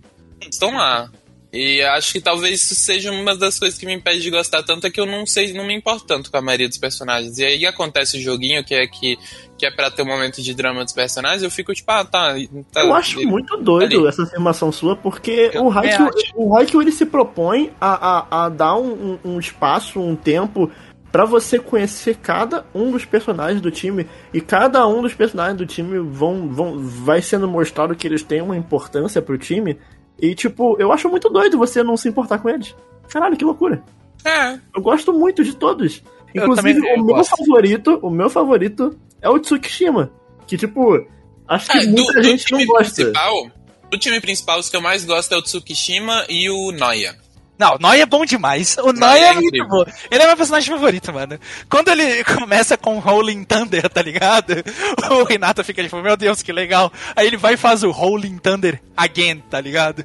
Estão 0.50 0.74
lá. 0.74 1.10
E 1.56 1.82
acho 1.82 2.12
que 2.12 2.20
talvez 2.20 2.62
isso 2.62 2.74
seja 2.74 3.10
uma 3.10 3.34
das 3.36 3.58
coisas 3.58 3.78
que 3.78 3.86
me 3.86 3.94
impede 3.94 4.20
de 4.20 4.30
gostar 4.30 4.62
tanto, 4.62 4.86
é 4.86 4.90
que 4.90 5.00
eu 5.00 5.06
não 5.06 5.24
sei, 5.26 5.52
não 5.52 5.64
me 5.66 5.74
importo 5.74 6.04
tanto 6.06 6.30
com 6.30 6.36
a 6.36 6.42
maioria 6.42 6.68
dos 6.68 6.78
personagens. 6.78 7.38
E 7.38 7.44
aí 7.44 7.64
acontece 7.66 8.18
o 8.18 8.20
joguinho, 8.20 8.62
que 8.64 8.74
é 8.74 8.86
que, 8.86 9.16
que 9.58 9.64
é 9.66 9.70
pra 9.70 9.90
ter 9.90 10.02
um 10.02 10.06
momento 10.06 10.42
de 10.42 10.52
drama 10.54 10.84
dos 10.84 10.92
personagens, 10.92 11.42
eu 11.42 11.50
fico 11.50 11.72
tipo, 11.74 11.90
ah, 11.90 12.04
tá. 12.04 12.34
tá 12.72 12.80
Eu 12.82 12.94
acho 12.94 13.18
ele- 13.18 13.26
muito 13.30 13.56
doido 13.56 14.00
ali. 14.00 14.08
essa 14.08 14.22
afirmação 14.24 14.70
sua, 14.70 14.94
porque 14.96 15.50
Eu 15.54 15.66
o 15.66 15.70
Haikyuu, 15.72 16.10
o 16.34 16.56
Haikyuu 16.56 16.82
ele 16.82 16.92
se 16.92 17.06
propõe 17.06 17.72
a, 17.80 18.18
a, 18.18 18.44
a 18.44 18.48
dar 18.48 18.76
um, 18.76 19.18
um- 19.24 19.30
um 19.34 19.38
espaço, 19.40 19.98
um 19.98 20.14
tempo 20.14 20.70
pra 21.10 21.24
você 21.24 21.58
conhecer 21.58 22.16
cada 22.16 22.66
um 22.74 22.90
dos 22.90 23.06
personagens 23.06 23.62
do 23.62 23.70
time 23.70 24.06
e 24.34 24.40
cada 24.40 24.86
um 24.86 25.00
dos 25.00 25.14
personagens 25.14 25.56
do 25.56 25.64
time 25.64 25.98
vão, 25.98 26.48
vão 26.48 26.78
vai 26.78 27.22
sendo 27.22 27.48
mostrado 27.48 27.94
que 27.96 28.06
eles 28.06 28.22
têm 28.22 28.42
uma 28.42 28.56
importância 28.56 29.22
pro 29.22 29.38
time 29.38 29.78
e 30.20 30.34
tipo, 30.34 30.76
eu 30.78 30.92
acho 30.92 31.08
muito 31.08 31.28
doido 31.28 31.58
você 31.58 31.82
não 31.82 31.96
se 31.96 32.08
importar 32.08 32.38
com 32.38 32.48
eles. 32.48 32.74
Caralho, 33.08 33.36
que 33.36 33.44
loucura. 33.44 33.82
É, 34.24 34.58
Eu 34.74 34.82
gosto 34.82 35.12
muito 35.12 35.44
de 35.44 35.54
todos. 35.54 36.02
Eu 36.34 36.42
Inclusive, 36.42 36.74
também- 36.74 37.00
o 37.00 37.04
meu 37.04 37.14
gosto. 37.16 37.36
favorito, 37.36 37.98
o 38.02 38.10
meu 38.10 38.28
favorito 38.28 38.98
é 39.22 39.28
o 39.30 39.38
Tsukishima, 39.38 40.10
que 40.46 40.56
tipo, 40.56 41.06
acho 41.48 41.70
que 41.70 41.86
do, 41.86 41.92
muita 42.02 42.12
do 42.20 42.22
gente 42.24 42.44
time 42.44 42.64
não 42.64 42.66
gosta. 42.74 42.94
principal. 43.04 43.50
Do 43.90 43.98
time 43.98 44.20
principal, 44.20 44.58
os 44.58 44.68
que 44.68 44.76
eu 44.76 44.80
mais 44.80 45.04
gosto 45.04 45.32
é 45.32 45.36
o 45.38 45.42
Tsukishima 45.42 46.24
e 46.28 46.50
o 46.50 46.72
Noia. 46.72 47.16
Não, 47.58 47.74
o 47.76 47.78
Noia 47.78 48.02
é 48.02 48.06
bom 48.06 48.24
demais. 48.24 48.76
O 48.78 48.92
Noia 48.92 48.94
Noia 48.94 49.24
é 49.24 49.30
é 49.30 49.34
muito 49.34 49.66
bom. 49.68 49.84
Ele 50.10 50.22
é 50.22 50.26
meu 50.26 50.36
personagem 50.36 50.70
favorito, 50.74 51.12
mano. 51.12 51.38
Quando 51.70 51.88
ele 51.88 52.22
começa 52.36 52.76
com 52.76 52.98
Rolling 52.98 53.44
Thunder, 53.44 53.88
tá 53.88 54.02
ligado? 54.02 54.54
O 55.10 55.24
Renato 55.24 55.64
fica 55.64 55.82
tipo, 55.82 55.96
meu 56.02 56.16
Deus, 56.16 56.42
que 56.42 56.52
legal. 56.52 56.92
Aí 57.14 57.26
ele 57.26 57.36
vai 57.36 57.54
e 57.54 57.56
faz 57.56 57.82
o 57.82 57.90
Rolling 57.90 58.38
Thunder 58.38 58.80
again, 58.96 59.38
tá 59.50 59.60
ligado? 59.60 60.04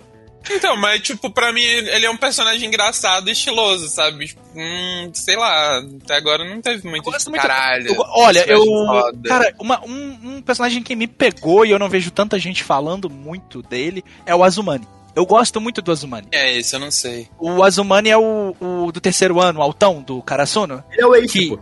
Então, 0.50 0.76
mas, 0.76 1.02
tipo, 1.02 1.30
pra 1.30 1.54
mim, 1.54 1.62
ele 1.62 2.04
é 2.06 2.10
um 2.10 2.18
personagem 2.18 2.68
engraçado 2.68 3.28
e 3.30 3.32
estiloso, 3.32 3.88
sabe? 3.90 4.28
Tipo, 4.28 4.42
Hum, 4.56 5.12
sei 5.14 5.36
lá, 5.38 5.80
até 6.04 6.16
agora 6.16 6.44
não 6.44 6.60
teve 6.62 6.86
muito, 6.90 7.08
Eu 7.08 7.12
muito- 7.30 7.42
caralho. 7.42 7.88
Eu 7.94 7.96
olha, 8.16 8.44
eu. 8.50 8.66
foda. 8.66 9.30
Cara, 9.30 9.54
uma- 9.60 9.80
um, 9.86 10.20
um 10.38 10.42
personagem 10.42 10.82
que 10.84 10.96
me 10.96 11.08
pegou 11.08 11.66
e 11.66 11.72
eu 11.72 11.78
não 11.80 11.88
vejo 11.88 12.10
tanta 12.12 12.38
gente 12.40 12.64
falando 12.64 13.10
muito 13.10 13.62
dele 13.62 14.04
é 14.26 14.36
o 14.36 14.44
Azumani. 14.44 14.86
Eu 15.16 15.26
gosto 15.26 15.60
muito 15.60 15.82
do 15.82 15.92
Azumani. 15.92 16.28
É 16.32 16.58
esse, 16.58 16.76
eu 16.76 16.80
não 16.80 16.90
sei. 16.92 17.28
O 17.40 17.64
Azumani 17.64 18.10
é 18.10 18.18
o, 18.18 18.56
o 18.60 18.92
do 18.92 19.02
terceiro 19.02 19.40
ano, 19.42 19.60
o 19.60 19.64
Altão, 19.64 20.02
do 20.02 20.22
Karasuno. 20.22 20.84
Ele 20.92 21.02
é 21.02 21.06
o 21.06 21.16
Ace, 21.16 21.28
Que- 21.28 21.50
pô. 21.50 21.60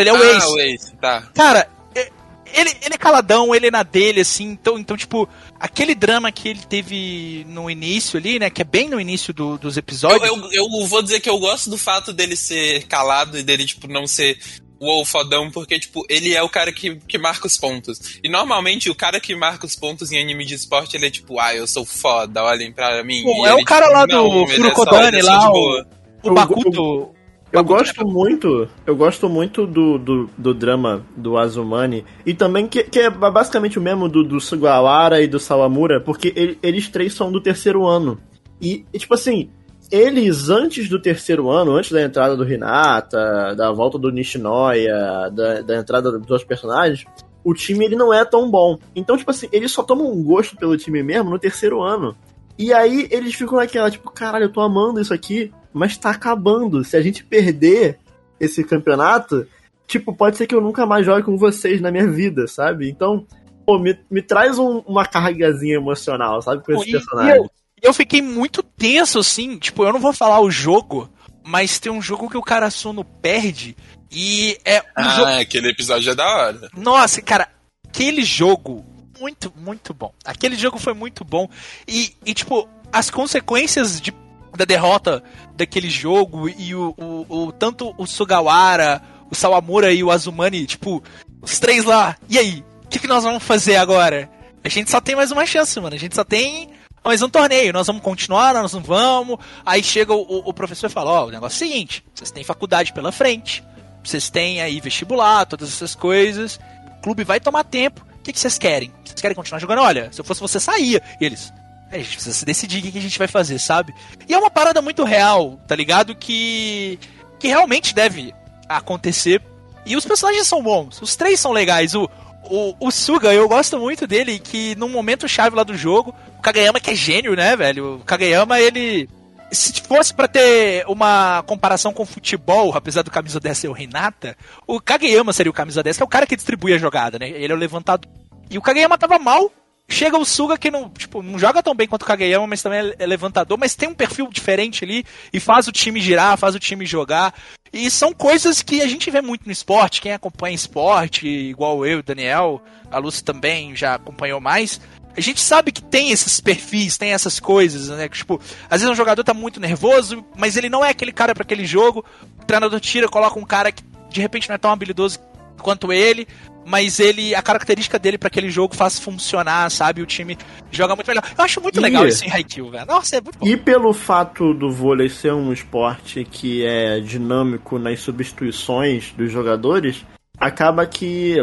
Ele 0.00 0.08
é 0.08 0.12
o 0.12 0.16
ah, 0.16 0.36
Ace. 0.36 0.46
o 0.46 0.58
Ace, 0.60 0.96
tá. 0.96 1.22
Cara, 1.34 1.68
é- 1.94 2.10
ele, 2.54 2.70
ele 2.82 2.94
é 2.94 2.98
caladão, 2.98 3.54
ele 3.54 3.66
é 3.66 3.70
na 3.70 3.82
dele, 3.82 4.20
assim, 4.20 4.44
então, 4.50 4.78
então, 4.78 4.96
tipo, 4.96 5.28
aquele 5.58 5.94
drama 5.94 6.30
que 6.30 6.48
ele 6.48 6.60
teve 6.60 7.44
no 7.48 7.68
início 7.70 8.18
ali, 8.18 8.38
né, 8.38 8.48
que 8.50 8.62
é 8.62 8.64
bem 8.64 8.88
no 8.88 9.00
início 9.00 9.34
do- 9.34 9.58
dos 9.58 9.76
Eu, 9.76 9.80
episódios. 9.80 10.22
eu, 10.28 10.50
eu 10.52 10.86
vou 10.86 11.02
dizer 11.02 11.20
que 11.20 11.28
eu 11.28 11.38
gosto 11.38 11.68
do 11.70 11.76
fato 11.78 12.12
dele 12.12 12.36
ser 12.36 12.84
calado 12.86 13.36
e 13.38 13.42
dele, 13.42 13.64
tipo, 13.66 13.86
não 13.88 14.06
ser 14.06 14.38
o 14.84 15.04
fodão, 15.04 15.50
porque, 15.50 15.78
tipo, 15.78 16.04
ele 16.08 16.34
é 16.34 16.42
o 16.42 16.48
cara 16.48 16.72
que, 16.72 16.96
que 16.96 17.18
marca 17.18 17.46
os 17.46 17.56
pontos. 17.56 18.18
E 18.22 18.28
normalmente 18.28 18.90
o 18.90 18.94
cara 18.94 19.20
que 19.20 19.34
marca 19.34 19.64
os 19.66 19.76
pontos 19.76 20.10
em 20.12 20.20
anime 20.20 20.44
de 20.44 20.54
esporte, 20.54 20.96
ele 20.96 21.06
é 21.06 21.10
tipo, 21.10 21.38
ah, 21.38 21.54
eu 21.54 21.66
sou 21.66 21.84
foda, 21.84 22.42
olhem 22.42 22.72
pra 22.72 23.02
mim. 23.04 23.22
Pô, 23.22 23.46
é 23.46 23.52
ele, 23.52 23.62
o 23.62 23.64
cara 23.64 23.86
tipo, 23.86 23.96
lá 23.98 24.06
do 24.06 24.42
é 24.44 24.48
Furukodani 24.48 25.18
é 25.18 25.22
lá, 25.22 25.38
de 25.38 25.46
o- 25.48 25.84
o 26.30 26.34
Bakuto. 26.34 27.10
Eu 27.52 27.62
gosto 27.62 28.06
muito, 28.08 28.66
eu 28.86 28.96
gosto 28.96 29.28
muito 29.28 29.66
do, 29.66 29.98
do, 29.98 30.30
do 30.38 30.54
drama 30.54 31.04
do 31.14 31.36
Azumani 31.36 32.02
e 32.24 32.32
também 32.32 32.66
que, 32.66 32.82
que 32.84 32.98
é 32.98 33.10
basicamente 33.10 33.78
o 33.78 33.82
mesmo 33.82 34.08
do, 34.08 34.24
do 34.24 34.40
Sugawara 34.40 35.20
e 35.20 35.26
do 35.26 35.38
Sawamura, 35.38 36.00
porque 36.00 36.32
ele- 36.34 36.58
eles 36.62 36.88
três 36.88 37.12
são 37.12 37.30
do 37.30 37.42
terceiro 37.42 37.84
ano. 37.86 38.18
E, 38.58 38.86
e, 38.90 38.98
tipo 38.98 39.12
assim, 39.12 39.50
eles 39.92 40.48
antes 40.48 40.88
do 40.88 40.98
terceiro 41.00 41.50
ano, 41.50 41.72
antes 41.76 41.92
da 41.92 42.02
entrada 42.02 42.34
do 42.34 42.50
Hinata, 42.50 43.54
da 43.54 43.70
volta 43.70 43.98
do 43.98 44.10
Nishinoya, 44.10 45.30
da, 45.30 45.60
da 45.60 45.76
entrada 45.76 46.10
dos 46.10 46.30
outros 46.30 46.44
personagens, 46.44 47.04
o 47.44 47.52
time 47.54 47.84
ele 47.84 47.94
não 47.96 48.12
é 48.12 48.24
tão 48.24 48.50
bom. 48.50 48.78
Então, 48.96 49.16
tipo 49.16 49.30
assim, 49.30 49.48
eles 49.52 49.70
só 49.70 49.82
tomam 49.82 50.10
um 50.10 50.22
gosto 50.24 50.56
pelo 50.56 50.76
time 50.76 51.02
mesmo 51.02 51.30
no 51.30 51.38
terceiro 51.38 51.82
ano. 51.82 52.16
E 52.58 52.72
aí 52.72 53.06
eles 53.10 53.34
ficam 53.34 53.58
naquela, 53.58 53.90
tipo, 53.90 54.10
caralho, 54.10 54.44
eu 54.44 54.52
tô 54.52 54.60
amando 54.60 55.00
isso 55.00 55.12
aqui, 55.12 55.52
mas 55.72 55.96
tá 55.96 56.10
acabando. 56.10 56.82
Se 56.84 56.96
a 56.96 57.02
gente 57.02 57.24
perder 57.24 57.98
esse 58.40 58.62
campeonato, 58.64 59.46
tipo, 59.86 60.14
pode 60.14 60.36
ser 60.36 60.46
que 60.46 60.54
eu 60.54 60.60
nunca 60.60 60.86
mais 60.86 61.04
jogue 61.04 61.22
com 61.24 61.36
vocês 61.36 61.80
na 61.80 61.90
minha 61.90 62.06
vida, 62.10 62.46
sabe? 62.46 62.88
Então, 62.88 63.26
pô, 63.66 63.78
me, 63.78 63.98
me 64.10 64.22
traz 64.22 64.58
um- 64.58 64.78
uma 64.86 65.04
carregazinha 65.04 65.76
emocional, 65.76 66.40
sabe, 66.42 66.64
com 66.64 66.72
esse 66.72 66.86
E- 66.86 66.88
e 66.88 66.92
personagem. 66.92 67.36
eu, 67.36 67.50
eu 67.82 67.92
fiquei 67.92 68.22
muito 68.22 68.62
tenso, 68.62 69.18
assim, 69.18 69.58
tipo, 69.58 69.84
eu 69.84 69.92
não 69.92 70.00
vou 70.00 70.12
falar 70.12 70.40
o 70.40 70.50
jogo, 70.50 71.10
mas 71.44 71.78
tem 71.78 71.90
um 71.90 72.00
jogo 72.00 72.30
que 72.30 72.36
o 72.36 72.42
Karasuno 72.42 73.04
perde 73.04 73.76
e 74.10 74.56
é 74.64 74.80
um 74.98 75.04
jogo... 75.10 75.24
Ah, 75.26 75.40
aquele 75.40 75.68
episódio 75.70 76.12
é 76.12 76.14
da 76.14 76.24
hora. 76.26 76.68
Nossa, 76.76 77.20
cara, 77.20 77.48
aquele 77.88 78.22
jogo, 78.24 78.84
muito, 79.20 79.52
muito 79.56 79.92
bom. 79.92 80.12
Aquele 80.24 80.56
jogo 80.56 80.78
foi 80.78 80.94
muito 80.94 81.24
bom. 81.24 81.48
E, 81.88 82.14
e, 82.24 82.32
tipo, 82.34 82.68
as 82.92 83.10
consequências 83.10 84.00
de, 84.00 84.12
da 84.56 84.64
derrota 84.64 85.22
daquele 85.56 85.88
jogo 85.90 86.48
e 86.48 86.74
o, 86.74 86.94
o, 86.96 87.46
o- 87.46 87.52
tanto 87.52 87.94
o 87.98 88.06
Sugawara, 88.06 89.02
o 89.30 89.34
Sawamura 89.34 89.92
e 89.92 90.04
o 90.04 90.10
Azumani, 90.10 90.66
tipo, 90.66 91.02
os 91.40 91.58
três 91.58 91.84
lá, 91.84 92.16
e 92.28 92.38
aí? 92.38 92.64
O 92.84 92.88
que, 92.88 92.98
que 92.98 93.06
nós 93.08 93.24
vamos 93.24 93.42
fazer 93.42 93.76
agora? 93.76 94.30
A 94.62 94.68
gente 94.68 94.90
só 94.90 95.00
tem 95.00 95.16
mais 95.16 95.32
uma 95.32 95.46
chance, 95.46 95.80
mano. 95.80 95.96
A 95.96 95.98
gente 95.98 96.14
só 96.14 96.22
tem 96.22 96.68
mais 97.04 97.22
um 97.22 97.28
torneio. 97.28 97.72
Nós 97.72 97.86
vamos 97.86 98.02
continuar, 98.02 98.54
nós 98.54 98.72
não 98.72 98.80
vamos. 98.82 99.38
Aí 99.64 99.82
chega 99.82 100.12
o, 100.12 100.48
o- 100.48 100.54
professor 100.54 100.86
e 100.86 100.90
fala: 100.92 101.10
Ó, 101.10 101.26
o 101.26 101.30
negócio 101.30 101.62
é 101.64 101.66
o 101.66 101.70
seguinte: 101.70 102.04
vocês 102.14 102.30
têm 102.30 102.44
faculdade 102.44 102.92
pela 102.92 103.10
frente, 103.12 103.62
vocês 104.02 104.30
têm 104.30 104.60
aí 104.60 104.80
vestibular, 104.80 105.46
todas 105.46 105.68
essas 105.68 105.94
coisas. 105.94 106.58
O 106.98 107.02
clube 107.02 107.24
vai 107.24 107.40
tomar 107.40 107.64
tempo. 107.64 108.04
O 108.18 108.22
que, 108.22 108.32
que 108.32 108.38
vocês 108.38 108.56
querem? 108.58 108.92
Vocês 109.04 109.20
querem 109.20 109.34
continuar 109.34 109.58
jogando? 109.58 109.80
Olha, 109.82 110.08
se 110.12 110.20
eu 110.20 110.24
fosse 110.24 110.40
você, 110.40 110.60
saía. 110.60 111.02
E 111.20 111.24
eles. 111.24 111.52
"É, 111.90 111.96
A 111.96 111.98
gente 111.98 112.14
precisa 112.14 112.34
se 112.36 112.44
decidir 112.44 112.78
o 112.78 112.82
que 112.82 112.92
que 112.92 112.98
a 112.98 113.02
gente 113.02 113.18
vai 113.18 113.26
fazer, 113.28 113.58
sabe? 113.58 113.92
E 114.28 114.32
é 114.32 114.38
uma 114.38 114.50
parada 114.50 114.80
muito 114.80 115.02
real, 115.04 115.58
tá 115.66 115.74
ligado? 115.74 116.14
Que. 116.14 116.98
que 117.40 117.48
realmente 117.48 117.94
deve 117.94 118.32
acontecer. 118.68 119.42
E 119.84 119.96
os 119.96 120.06
personagens 120.06 120.46
são 120.46 120.62
bons, 120.62 121.02
os 121.02 121.16
três 121.16 121.40
são 121.40 121.50
legais. 121.50 121.92
O, 121.96 122.08
o, 122.44 122.74
o 122.80 122.90
Suga, 122.90 123.32
eu 123.32 123.48
gosto 123.48 123.78
muito 123.78 124.06
dele, 124.06 124.38
que 124.38 124.74
num 124.76 124.88
momento 124.88 125.28
chave 125.28 125.56
lá 125.56 125.62
do 125.62 125.76
jogo, 125.76 126.14
o 126.38 126.42
Kageyama 126.42 126.80
que 126.80 126.90
é 126.90 126.94
gênio, 126.94 127.34
né, 127.34 127.56
velho? 127.56 127.96
O 127.96 128.04
Kageyama, 128.04 128.60
ele. 128.60 129.08
Se 129.50 129.82
fosse 129.82 130.14
pra 130.14 130.26
ter 130.26 130.84
uma 130.88 131.42
comparação 131.42 131.92
com 131.92 132.06
futebol, 132.06 132.72
apesar 132.74 133.02
do 133.02 133.10
camisa 133.10 133.38
10 133.38 133.58
ser 133.58 133.68
o 133.68 133.72
Renata, 133.72 134.34
o 134.66 134.80
Kageyama 134.80 135.32
seria 135.32 135.50
o 135.50 135.54
camisa 135.54 135.82
10, 135.82 135.98
que 135.98 136.02
é 136.02 136.06
o 136.06 136.08
cara 136.08 136.26
que 136.26 136.36
distribui 136.36 136.72
a 136.72 136.78
jogada, 136.78 137.18
né? 137.18 137.28
Ele 137.28 137.52
é 137.52 137.56
o 137.56 137.58
levantador. 137.58 138.10
E 138.50 138.56
o 138.56 138.62
Kageyama 138.62 138.96
tava 138.96 139.18
mal. 139.18 139.52
Chega 139.92 140.16
o 140.16 140.24
Suga 140.24 140.56
que 140.56 140.70
não, 140.70 140.88
tipo, 140.88 141.22
não 141.22 141.38
joga 141.38 141.62
tão 141.62 141.74
bem 141.74 141.86
quanto 141.86 142.02
o 142.02 142.06
Kageyama, 142.06 142.46
mas 142.46 142.62
também 142.62 142.94
é- 142.98 143.06
levantador, 143.06 143.58
mas 143.58 143.74
tem 143.74 143.90
um 143.90 143.94
perfil 143.94 144.28
diferente 144.30 144.84
ali 144.84 145.04
e 145.30 145.38
faz 145.38 145.68
o 145.68 145.72
time 145.72 146.00
girar, 146.00 146.38
faz 146.38 146.54
o 146.54 146.58
time 146.58 146.86
jogar. 146.86 147.34
E 147.70 147.90
são 147.90 148.10
coisas 148.12 148.62
que 148.62 148.80
a 148.80 148.86
gente 148.86 149.10
vê 149.10 149.20
muito 149.20 149.44
no 149.44 149.52
esporte. 149.52 150.00
Quem 150.00 150.12
acompanha 150.12 150.54
esporte, 150.54 151.28
igual 151.28 151.84
eu 151.84 152.02
Daniel, 152.02 152.62
a 152.90 152.96
Lúcia 152.96 153.22
também 153.22 153.76
já 153.76 153.94
acompanhou 153.96 154.40
mais. 154.40 154.80
a 155.14 155.20
gente 155.20 155.42
sabe 155.42 155.70
que 155.70 155.82
tem 155.82 156.10
esses 156.10 156.40
perfis, 156.40 156.96
tem 156.96 157.12
essas 157.12 157.38
coisas, 157.38 157.90
né? 157.90 158.08
Que, 158.08 158.16
tipo, 158.16 158.40
às 158.70 158.80
vezes 158.80 158.88
um 158.88 158.94
jogador 158.94 159.22
tá 159.22 159.34
muito 159.34 159.60
nervoso, 159.60 160.24
mas 160.34 160.56
ele 160.56 160.70
não 160.70 160.82
é 160.82 160.88
aquele 160.88 161.12
cara 161.12 161.34
para 161.34 161.42
aquele 161.42 161.66
jogo. 161.66 162.02
O 162.40 162.46
treinador 162.46 162.80
tira, 162.80 163.10
coloca 163.10 163.38
um 163.38 163.44
cara 163.44 163.70
que 163.70 163.84
de 164.08 164.22
repente 164.22 164.48
não 164.48 164.54
é 164.54 164.58
tão 164.58 164.70
habilidoso 164.70 165.18
quanto 165.60 165.92
ele, 165.92 166.26
mas 166.64 167.00
ele 167.00 167.34
a 167.34 167.42
característica 167.42 167.98
dele 167.98 168.16
para 168.18 168.28
aquele 168.28 168.50
jogo 168.50 168.74
faz 168.74 168.98
funcionar, 168.98 169.70
sabe? 169.70 170.02
O 170.02 170.06
time 170.06 170.36
joga 170.70 170.94
muito 170.94 171.08
melhor. 171.08 171.24
Eu 171.36 171.44
acho 171.44 171.60
muito 171.60 171.78
E- 171.78 171.82
legal 171.82 172.06
isso 172.06 172.24
em 172.24 172.30
Haikyuu, 172.30 172.70
velho. 172.70 172.86
Nossa, 172.86 173.16
é 173.16 173.20
muito 173.20 173.38
bom. 173.38 173.46
E 173.46 173.56
pelo 173.56 173.92
fato 173.92 174.54
do 174.54 174.70
vôlei 174.70 175.08
ser 175.08 175.32
um 175.32 175.52
esporte 175.52 176.24
que 176.24 176.64
é 176.64 177.00
dinâmico 177.00 177.78
nas 177.78 178.00
substituições 178.00 179.12
dos 179.12 179.30
jogadores, 179.30 180.04
acaba 180.38 180.86
que, 180.86 181.36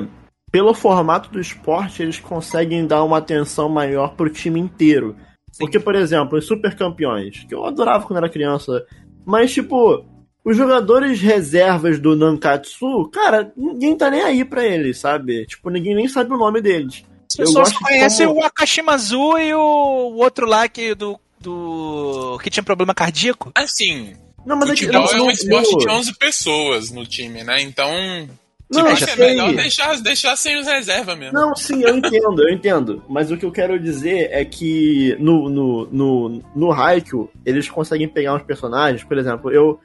pelo 0.51 0.73
formato 0.73 1.29
do 1.29 1.39
esporte, 1.39 2.01
eles 2.01 2.19
conseguem 2.19 2.85
dar 2.85 3.03
uma 3.03 3.17
atenção 3.17 3.69
maior 3.69 4.15
pro 4.15 4.29
time 4.29 4.59
inteiro. 4.59 5.15
Porque, 5.57 5.79
por 5.79 5.95
exemplo, 5.95 6.37
os 6.37 6.45
super 6.45 6.75
campeões, 6.75 7.43
que 7.47 7.53
eu 7.55 7.65
adorava 7.65 8.05
quando 8.05 8.17
era 8.17 8.29
criança, 8.29 8.85
mas 9.25 9.51
tipo, 9.51 10.05
os 10.43 10.55
jogadores 10.57 11.19
reservas 11.21 11.99
do 11.99 12.15
Nankatsu, 12.15 13.09
cara, 13.11 13.51
ninguém 13.55 13.95
tá 13.95 14.09
nem 14.09 14.21
aí 14.21 14.43
pra 14.45 14.65
eles, 14.65 14.97
sabe? 14.97 15.45
Tipo, 15.45 15.69
ninguém 15.69 15.95
nem 15.95 16.07
sabe 16.07 16.33
o 16.33 16.37
nome 16.37 16.61
deles. 16.61 17.03
As 17.31 17.37
Eu 17.39 17.45
pessoas 17.45 17.73
conhecem 17.73 18.27
como- 18.27 18.39
o 18.39 18.43
Akashimazu 18.43 19.37
e 19.37 19.53
o, 19.53 19.59
o 19.59 20.15
outro 20.17 20.47
lá 20.47 20.67
que 20.67 20.95
do, 20.95 21.19
do 21.39 22.39
que 22.41 22.49
tinha 22.49 22.63
problema 22.63 22.93
cardíaco. 22.93 23.51
Assim, 23.55 24.13
Não, 24.45 24.55
mas 24.55 24.69
é 24.71 24.73
que 24.73 24.85
futebol 24.85 25.11
é 25.11 25.17
no- 25.17 25.23
um 25.25 25.31
esporte 25.31 25.77
de 25.77 25.89
11 25.89 26.17
pessoas 26.17 26.89
no 26.91 27.05
time, 27.05 27.43
né? 27.43 27.61
Então, 27.61 27.91
Não, 27.91 28.77
tipo, 28.77 28.79
eu 28.79 28.85
acho 28.93 29.05
que 29.05 29.11
é 29.11 29.15
sei. 29.15 29.25
melhor 29.27 29.53
deixar, 29.53 30.01
deixar 30.01 30.35
sem 30.35 30.59
os 30.59 30.65
reservas 30.65 31.17
mesmo. 31.19 31.33
Não, 31.33 31.55
sim, 31.55 31.83
eu 31.83 31.95
entendo, 31.97 32.41
eu 32.41 32.49
entendo. 32.53 33.03
Mas 33.07 33.29
o 33.29 33.37
que 33.37 33.45
eu 33.45 33.51
quero 33.51 33.79
dizer 33.79 34.29
é 34.31 34.43
que 34.43 35.15
no, 35.19 35.49
no, 35.49 35.85
no, 35.91 36.43
no 36.55 36.71
Haikyuu, 36.71 37.29
eles 37.45 37.69
conseguem 37.69 38.07
pegar 38.07 38.33
uns 38.35 38.43
personagens, 38.43 39.03
por 39.03 39.17
exemplo, 39.17 39.51
eu. 39.51 39.79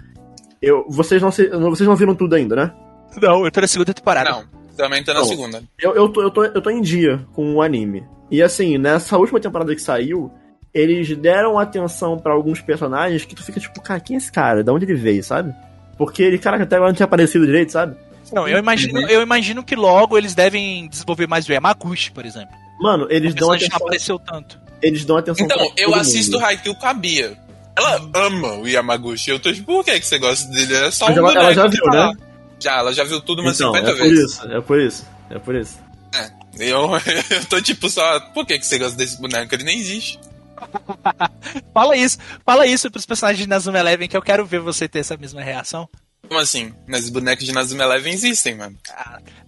Eu 0.62 0.84
vocês, 0.88 1.20
não 1.22 1.30
se, 1.30 1.48
vocês 1.48 1.88
não 1.88 1.96
viram 1.96 2.14
tudo 2.14 2.34
ainda, 2.34 2.54
né? 2.56 2.72
Não, 3.20 3.44
eu 3.44 3.50
tô 3.50 3.60
na 3.60 3.66
segunda 3.66 3.92
temporada. 3.94 4.30
Não, 4.30 4.44
também 4.76 5.02
tá 5.04 5.14
na 5.14 5.20
Não. 5.20 5.26
segunda. 5.26 5.62
Eu, 5.80 5.94
eu, 5.94 6.08
tô, 6.08 6.22
eu, 6.22 6.30
tô, 6.30 6.44
eu 6.44 6.62
tô 6.62 6.70
em 6.70 6.80
dia 6.80 7.24
com 7.32 7.54
o 7.54 7.62
anime. 7.62 8.04
E 8.30 8.42
assim, 8.42 8.76
nessa 8.78 9.16
última 9.18 9.38
temporada 9.38 9.74
que 9.74 9.80
saiu, 9.82 10.30
eles 10.72 11.16
deram 11.16 11.58
atenção 11.58 12.18
pra 12.18 12.32
alguns 12.32 12.60
personagens 12.60 13.24
que 13.24 13.34
tu 13.34 13.44
fica 13.44 13.60
tipo, 13.60 13.80
cara, 13.80 14.00
quem 14.00 14.16
é 14.16 14.18
esse 14.18 14.32
cara? 14.32 14.64
Da 14.64 14.72
onde 14.72 14.84
ele 14.84 14.94
veio, 14.94 15.22
sabe? 15.22 15.54
Porque 15.96 16.22
ele, 16.22 16.38
cara, 16.38 16.60
até 16.60 16.74
agora 16.76 16.90
não 16.90 16.96
tinha 16.96 17.04
aparecido 17.04 17.46
direito, 17.46 17.70
sabe? 17.70 17.96
Não, 18.32 18.48
eu 18.48 18.58
imagino, 18.58 19.00
eu 19.08 19.22
imagino 19.22 19.62
que 19.62 19.76
logo 19.76 20.18
eles 20.18 20.34
devem 20.34 20.88
desenvolver 20.88 21.28
mais 21.28 21.46
o 21.48 21.52
Yamaguchi, 21.52 22.10
por 22.10 22.26
exemplo. 22.26 22.54
Mano, 22.80 23.06
eles 23.10 23.32
O 23.32 23.36
dão 23.36 23.50
personagem 23.50 23.68
não 23.68 23.76
atenção. 23.76 23.86
apareceu 23.86 24.18
tanto. 24.18 24.60
Eles 24.82 25.04
dão 25.04 25.16
atenção 25.16 25.44
Então, 25.46 25.56
pra 25.58 25.66
eu 25.76 25.90
todo 25.90 26.00
assisto 26.00 26.32
mundo. 26.32 26.44
Haikyuu 26.46 26.74
com 26.74 26.86
a 26.86 26.94
Bia. 26.94 27.38
Ela 27.76 28.10
ama 28.14 28.54
o 28.58 28.68
Yamaguchi. 28.68 29.30
Eu 29.30 29.40
tô 29.40 29.52
tipo, 29.52 29.66
por 29.66 29.84
que, 29.84 29.98
que 30.00 30.06
você 30.06 30.18
gosta 30.18 30.48
dele? 30.50 30.74
É 30.74 30.90
só 30.90 31.06
Mas 31.06 31.16
um 31.16 31.18
ela- 31.20 31.30
ela 31.32 31.40
boneco 31.42 31.54
já 31.54 31.66
viu, 31.66 31.84
falar. 31.84 32.12
né? 32.14 32.20
Já, 32.60 32.78
ela 32.78 32.92
já 32.92 33.04
viu 33.04 33.20
tudo 33.20 33.42
umas 33.42 33.56
Então, 33.60 33.74
50 33.74 33.90
é 33.90 33.94
por 33.94 34.02
vezes. 34.08 34.32
isso, 34.32 34.46
é 34.52 34.60
por 34.60 34.80
isso, 34.80 35.06
é 35.30 35.38
por 35.38 35.54
isso. 35.54 35.78
Eu, 36.58 36.90
eu 37.30 37.44
tô 37.46 37.60
tipo 37.60 37.90
só, 37.90 38.20
por 38.32 38.46
que, 38.46 38.58
que 38.58 38.66
você 38.66 38.78
gosta 38.78 38.96
desse 38.96 39.20
boneco? 39.20 39.52
Ele 39.54 39.64
nem 39.64 39.78
existe. 39.78 40.20
Fala 41.74 41.96
isso, 41.96 42.16
fala 42.46 42.64
isso 42.66 42.90
pros 42.90 43.04
personagens 43.04 43.42
de 43.42 43.48
Nazuma 43.48 43.78
Eleven 43.78 44.08
que 44.08 44.16
eu 44.16 44.22
quero 44.22 44.46
ver 44.46 44.60
você 44.60 44.88
ter 44.88 45.00
essa 45.00 45.16
mesma 45.16 45.42
reação. 45.42 45.88
Como 46.28 46.40
assim? 46.40 46.72
Mas 46.86 47.04
os 47.04 47.10
bonecos 47.10 47.44
de 47.44 47.52
Nazuma 47.52 47.84
Eleven 47.84 48.12
existem, 48.12 48.54
mano. 48.54 48.76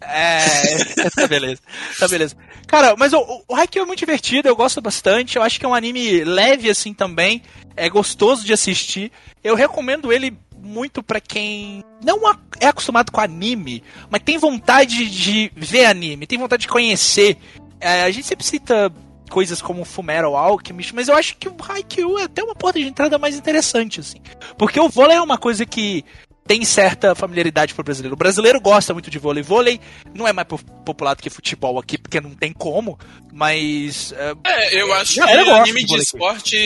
É, 0.01 1.11
tá 1.15 1.27
beleza. 1.27 1.61
Tá 1.99 2.09
beleza. 2.09 2.37
Cara, 2.67 2.95
mas 2.97 3.13
o, 3.13 3.45
o 3.49 3.55
Haikyuu 3.55 3.85
é 3.85 3.87
muito 3.87 4.01
divertido, 4.01 4.49
eu 4.49 4.57
gosto 4.57 4.81
bastante. 4.81 5.37
Eu 5.37 5.43
acho 5.43 5.59
que 5.59 5.65
é 5.65 5.69
um 5.69 5.75
anime 5.75 6.25
leve 6.25 6.69
assim 6.69 6.93
também. 6.93 7.43
É 7.77 7.89
gostoso 7.89 8.45
de 8.45 8.53
assistir. 8.53 9.11
Eu 9.43 9.55
recomendo 9.55 10.13
ele 10.13 10.37
muito 10.67 11.03
pra 11.03 11.21
quem 11.21 11.85
não 12.03 12.21
é 12.61 12.67
acostumado 12.67 13.13
com 13.13 13.21
anime, 13.21 13.83
mas 14.11 14.23
tem 14.23 14.37
vontade 14.37 15.09
de 15.09 15.51
ver 15.55 15.87
anime, 15.87 16.27
tem 16.27 16.39
vontade 16.39 16.63
de 16.63 16.69
conhecer. 16.69 17.37
É, 17.81 18.03
a 18.03 18.11
gente 18.11 18.27
sempre 18.27 18.45
cita 18.45 18.93
coisas 19.31 19.61
como 19.61 19.85
Fullmetal 19.85 20.37
Alchemist, 20.37 20.95
mas 20.95 21.09
eu 21.09 21.15
acho 21.15 21.37
que 21.37 21.49
o 21.49 21.57
Haikyuu 21.61 22.19
é 22.19 22.25
até 22.25 22.43
uma 22.43 22.55
porta 22.55 22.79
de 22.79 22.87
entrada 22.87 23.19
mais 23.19 23.37
interessante, 23.37 24.01
assim. 24.01 24.19
Porque 24.57 24.79
o 24.81 24.89
vôlei 24.89 25.17
é 25.17 25.23
uma 25.23 25.39
coisa 25.39 25.65
que 25.67 26.05
tem 26.47 26.65
certa 26.65 27.15
familiaridade 27.15 27.75
pro 27.75 27.83
brasileiro. 27.85 28.15
O 28.15 28.19
brasileiro 28.19 28.61
gosta 28.61 28.93
muito 28.93 29.11
de 29.11 29.19
vôlei. 29.19 29.43
Vôlei 29.43 29.81
não 30.15 30.27
é 30.29 30.33
mais 30.33 30.47
po- 30.47 30.59
popular 30.85 31.15
do 31.15 31.23
que 31.23 31.31
futebol 31.31 31.79
aqui, 31.79 31.99
porque 31.99 32.21
não 32.21 32.31
tem 32.35 32.53
como, 32.53 32.99
mas... 33.33 34.13
é, 34.13 34.35
É, 34.45 34.81
eu 34.83 34.93
acho 34.95 35.19
Não, 35.21 35.27
que 35.27 35.33
eu 35.35 35.45
gosto 35.45 35.61
anime 35.63 35.85
de 35.85 35.95
de 35.97 36.03
esporte 36.03 36.57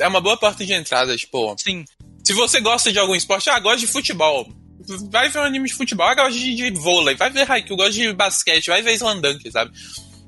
é 0.00 0.08
uma 0.08 0.20
boa 0.20 0.36
porta 0.36 0.64
de 0.64 0.72
entrada, 0.72 1.16
tipo. 1.16 1.54
sim, 1.58 1.84
Se 2.24 2.32
você 2.32 2.60
gosta 2.60 2.90
de 2.92 2.98
algum 2.98 3.14
esporte, 3.14 3.48
ah, 3.50 3.58
gosta 3.60 3.78
de 3.80 3.86
futebol. 3.86 4.48
Vai 5.10 5.28
ver 5.28 5.40
um 5.40 5.42
anime 5.42 5.68
de 5.68 5.74
futebol, 5.74 6.06
ah, 6.06 6.14
gosta 6.14 6.32
de, 6.32 6.54
de 6.54 6.70
vôlei, 6.70 7.14
vai 7.14 7.28
ver 7.30 7.50
Haikyuu, 7.50 7.76
gosta 7.76 7.92
de 7.92 8.12
basquete, 8.12 8.68
vai 8.68 8.80
ver 8.80 8.94
Slandunk, 8.94 9.50
sabe? 9.50 9.70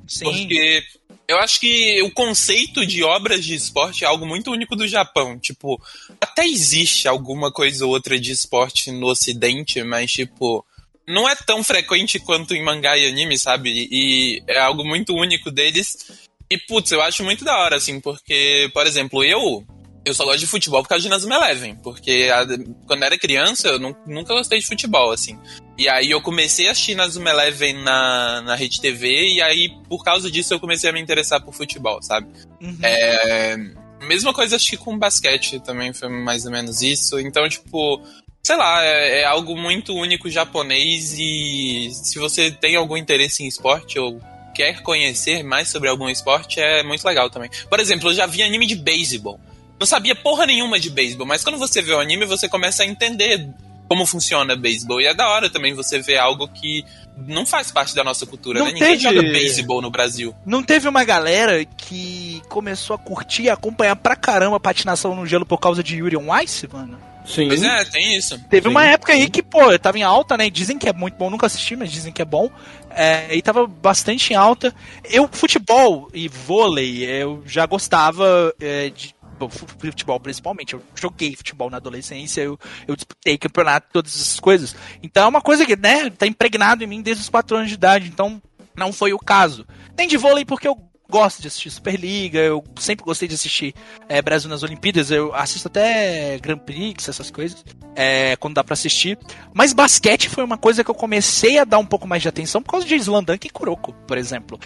sim. 0.07 0.25
Porque 0.25 0.83
eu 1.31 1.38
acho 1.38 1.61
que 1.61 2.03
o 2.03 2.11
conceito 2.11 2.85
de 2.85 3.05
obras 3.05 3.45
de 3.45 3.55
esporte 3.55 4.05
é 4.05 4.07
algo 4.07 4.27
muito 4.27 4.51
único 4.51 4.75
do 4.75 4.88
Japão. 4.88 5.38
Tipo, 5.38 5.81
até 6.21 6.45
existe 6.45 7.07
alguma 7.07 7.53
coisa 7.53 7.87
ou 7.87 7.93
outra 7.93 8.19
de 8.19 8.33
esporte 8.33 8.90
no 8.90 9.07
ocidente, 9.07 9.83
mas, 9.85 10.11
tipo, 10.11 10.64
não 11.07 11.29
é 11.29 11.37
tão 11.37 11.62
frequente 11.62 12.19
quanto 12.19 12.55
em 12.55 12.64
mangá 12.64 12.99
e 12.99 13.07
anime, 13.07 13.38
sabe? 13.38 13.88
E 13.90 14.43
é 14.49 14.59
algo 14.59 14.85
muito 14.85 15.14
único 15.14 15.51
deles. 15.51 16.11
E, 16.51 16.59
putz, 16.59 16.90
eu 16.90 17.01
acho 17.01 17.23
muito 17.23 17.45
da 17.45 17.57
hora, 17.59 17.77
assim, 17.77 18.01
porque, 18.01 18.69
por 18.75 18.87
exemplo, 18.87 19.23
eu. 19.23 19.64
Eu 20.11 20.14
só 20.14 20.25
gosto 20.25 20.40
de 20.40 20.46
futebol 20.46 20.83
por 20.83 20.88
causa 20.88 21.03
de 21.03 21.09
Nazuma 21.09 21.37
Eleven, 21.37 21.77
porque 21.77 22.29
a- 22.35 22.44
quando 22.87 23.01
eu 23.03 23.07
era 23.07 23.16
criança 23.18 23.68
eu 23.68 23.79
nu- 23.79 23.96
nunca 24.07 24.35
gostei 24.35 24.59
de 24.59 24.66
futebol, 24.66 25.12
assim. 25.12 25.38
E 25.79 25.88
aí 25.88 26.11
eu 26.11 26.20
comecei 26.20 26.66
a 26.68 26.73
assistir 26.73 26.94
Nazuma 26.96 27.31
Eleven 27.31 27.75
na, 27.83 28.42
na 28.42 28.55
Rede 28.57 28.81
TV, 28.81 29.35
e 29.35 29.40
aí 29.40 29.68
por 29.88 30.03
causa 30.05 30.29
disso 30.31 30.53
eu 30.53 30.59
comecei 30.61 30.90
a 30.90 30.92
me 30.92 31.01
interessar 31.01 31.40
por 31.40 31.55
futebol, 31.55 32.03
sabe? 32.03 32.27
Uhum. 32.61 32.77
É, 32.83 33.57
mesma 34.03 34.35
coisa 34.35 34.57
acho 34.57 34.66
que 34.68 34.77
com 34.77 34.99
basquete 34.99 35.61
também 35.61 35.92
foi 35.92 36.09
mais 36.09 36.44
ou 36.44 36.51
menos 36.51 36.83
isso. 36.83 37.18
Então, 37.20 37.49
tipo, 37.49 38.03
sei 38.42 38.57
lá, 38.57 38.85
é, 38.85 39.20
é 39.20 39.25
algo 39.25 39.57
muito 39.57 39.94
único 39.94 40.29
japonês 40.29 41.14
e 41.16 41.90
se 41.92 42.18
você 42.18 42.51
tem 42.51 42.75
algum 42.75 42.96
interesse 42.96 43.44
em 43.44 43.46
esporte 43.46 43.96
ou 43.99 44.20
quer 44.55 44.83
conhecer 44.83 45.44
mais 45.44 45.68
sobre 45.70 45.88
algum 45.88 46.09
esporte, 46.11 46.59
é 46.61 46.83
muito 46.83 47.05
legal 47.05 47.31
também. 47.31 47.49
Por 47.68 47.79
exemplo, 47.79 48.11
eu 48.11 48.14
já 48.14 48.27
vi 48.27 48.42
anime 48.42 48.66
de 48.66 48.75
beisebol. 48.75 49.38
Não 49.81 49.87
sabia 49.87 50.14
porra 50.14 50.45
nenhuma 50.47 50.79
de 50.79 50.90
beisebol, 50.90 51.27
mas 51.27 51.43
quando 51.43 51.59
você 51.59 51.81
vê 51.81 51.93
o 51.95 51.99
anime, 52.01 52.27
você 52.27 52.47
começa 52.49 52.83
a 52.83 52.87
entender 52.87 53.49
como 53.88 54.05
funciona 54.07 54.55
beisebol. 54.55 55.01
E 55.01 55.07
é 55.07 55.14
da 55.14 55.27
hora 55.29 55.49
também 55.49 55.73
você 55.75 55.99
ver 55.99 56.19
algo 56.19 56.47
que 56.49 56.85
não 57.27 57.47
faz 57.47 57.73
parte 57.73 57.95
da 57.95 58.05
nossa 58.05 58.27
cultura, 58.27 58.59
Não 58.59 58.66
né? 58.66 58.73
Ninguém 58.73 58.90
teve- 58.99 59.03
joga 59.03 59.23
beisebol 59.23 59.81
no 59.83 59.90
Brasil. 59.90 60.35
Não 60.47 60.62
teve 60.62 60.87
uma 60.87 61.03
galera 61.03 61.64
que 61.64 62.43
começou 62.51 62.95
a 62.95 62.99
curtir 62.99 63.45
e 63.45 63.51
acompanhar 63.51 63.97
pra 63.97 64.14
caramba 64.14 64.57
a 64.57 64.61
patinação 64.61 65.14
no 65.16 65.27
gelo 65.27 65.47
por 65.47 65.59
causa 65.59 65.83
de 65.83 65.97
Yuri 65.97 66.16
on 66.16 66.38
Ice, 66.40 66.69
mano? 66.71 66.99
Sim. 67.27 67.49
Pois 67.49 67.62
é, 67.62 67.85
tem 67.85 68.16
isso. 68.16 68.38
Teve 68.51 68.64
Sim, 68.69 68.71
uma 68.75 68.87
época 68.87 69.12
aí 69.12 69.29
que, 69.31 69.43
pô, 69.43 69.79
tava 69.79 69.99
em 69.99 70.03
alta, 70.03 70.37
né? 70.37 70.49
Dizem 70.51 70.79
que 70.79 70.88
é 70.88 70.93
muito 70.93 71.14
bom, 71.16 71.29
nunca 71.31 71.47
assisti, 71.47 71.75
mas 71.77 71.90
dizem 71.90 72.12
que 72.12 72.23
é 72.23 72.25
bom. 72.25 72.51
É, 72.90 73.35
e 73.35 73.40
tava 73.43 73.66
bastante 73.66 74.33
em 74.33 74.37
alta. 74.37 74.75
Eu, 75.05 75.29
futebol 75.31 76.09
e 76.14 76.29
vôlei, 76.29 77.05
eu 77.05 77.43
já 77.47 77.66
gostava 77.66 78.53
é, 78.61 78.90
de. 78.90 79.14
Futebol 79.48 80.20
principalmente, 80.20 80.74
eu 80.74 80.83
joguei 80.94 81.35
futebol 81.37 81.70
na 81.70 81.79
adolescência, 81.79 82.42
eu, 82.42 82.59
eu 82.87 82.96
disputei 82.96 83.38
campeonato, 83.38 83.88
todas 83.92 84.14
essas 84.14 84.40
coisas. 84.40 84.76
Então 85.03 85.24
é 85.24 85.29
uma 85.29 85.40
coisa 85.40 85.64
que, 85.64 85.76
né, 85.76 86.11
tá 86.11 86.26
impregnado 86.26 86.85
em 86.85 86.87
mim 86.87 87.03
desde 87.03 87.22
os 87.22 87.29
4 87.29 87.57
anos 87.57 87.68
de 87.68 87.74
idade, 87.74 88.09
então 88.09 88.42
não 88.76 88.92
foi 88.92 89.12
o 89.12 89.18
caso. 89.18 89.66
Nem 89.96 90.09
de 90.09 90.16
vôlei, 90.16 90.44
porque 90.44 90.68
eu 90.68 90.89
gosto 91.11 91.42
de 91.42 91.49
assistir 91.49 91.70
Superliga, 91.70 92.38
eu 92.38 92.64
sempre 92.79 93.05
gostei 93.05 93.29
de 93.29 93.35
assistir 93.35 93.75
é, 94.09 94.23
Brasil 94.23 94.49
nas 94.49 94.62
Olimpíadas, 94.62 95.11
eu 95.11 95.35
assisto 95.35 95.68
até 95.68 96.38
Grand 96.38 96.59
Prix, 96.59 97.09
essas 97.09 97.31
coisas, 97.31 97.64
é, 97.94 98.37
quando 98.37 98.55
dá 98.55 98.64
pra 98.64 98.75
assistir. 98.75 99.18
Mas 99.53 99.73
basquete 99.73 100.29
foi 100.29 100.44
uma 100.44 100.57
coisa 100.57 100.83
que 100.83 100.90
eu 100.90 100.94
comecei 100.94 101.59
a 101.59 101.64
dar 101.64 101.79
um 101.79 101.87
pouco 101.87 102.07
mais 102.07 102.23
de 102.23 102.29
atenção 102.29 102.62
por 102.62 102.70
causa 102.70 102.87
de 102.87 102.94
Slandunk 102.94 103.46
e 103.46 103.51
Kuroko, 103.51 103.92
por 104.07 104.16
exemplo. 104.16 104.59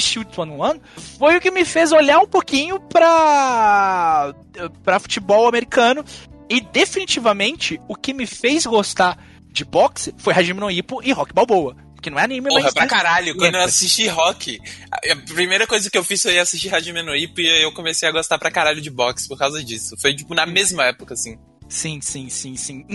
Shield 0.00 0.30
One 0.40 0.52
One 0.52 0.80
foi 1.18 1.36
o 1.36 1.40
que 1.40 1.50
me 1.50 1.64
fez 1.64 1.92
olhar 1.92 2.20
um 2.20 2.26
pouquinho 2.26 2.80
pra, 2.80 4.34
pra 4.82 4.98
futebol 4.98 5.46
americano 5.46 6.04
e 6.48 6.60
definitivamente 6.60 7.80
o 7.86 7.94
que 7.94 8.14
me 8.14 8.26
fez 8.26 8.64
gostar 8.66 9.18
de 9.52 9.64
boxe 9.64 10.14
foi 10.16 10.32
Hajime 10.32 10.60
no 10.60 10.70
Ippo 10.70 11.00
e 11.02 11.12
Rock 11.12 11.32
Balboa. 11.32 11.76
Que 12.00 12.10
não 12.10 12.18
é 12.18 12.24
anime, 12.24 12.48
Porra, 12.48 12.62
mas... 12.64 12.74
pra 12.74 12.86
caralho. 12.86 13.36
Quando 13.36 13.56
eu 13.56 13.62
assisti 13.62 14.06
rock, 14.08 14.60
a 14.90 15.16
primeira 15.34 15.66
coisa 15.66 15.90
que 15.90 15.98
eu 15.98 16.04
fiz 16.04 16.22
foi 16.22 16.38
assistir 16.38 16.74
Hajime 16.74 17.02
no 17.02 17.14
Ippo 17.14 17.40
e 17.40 17.62
eu 17.62 17.72
comecei 17.72 18.08
a 18.08 18.12
gostar 18.12 18.38
pra 18.38 18.50
caralho 18.50 18.80
de 18.80 18.90
boxe 18.90 19.28
por 19.28 19.38
causa 19.38 19.62
disso. 19.62 19.96
Foi, 20.00 20.14
tipo, 20.14 20.34
na 20.34 20.46
mesma 20.46 20.84
época, 20.84 21.14
assim. 21.14 21.38
Sim, 21.68 22.00
sim, 22.00 22.28
sim, 22.30 22.56
sim. 22.56 22.86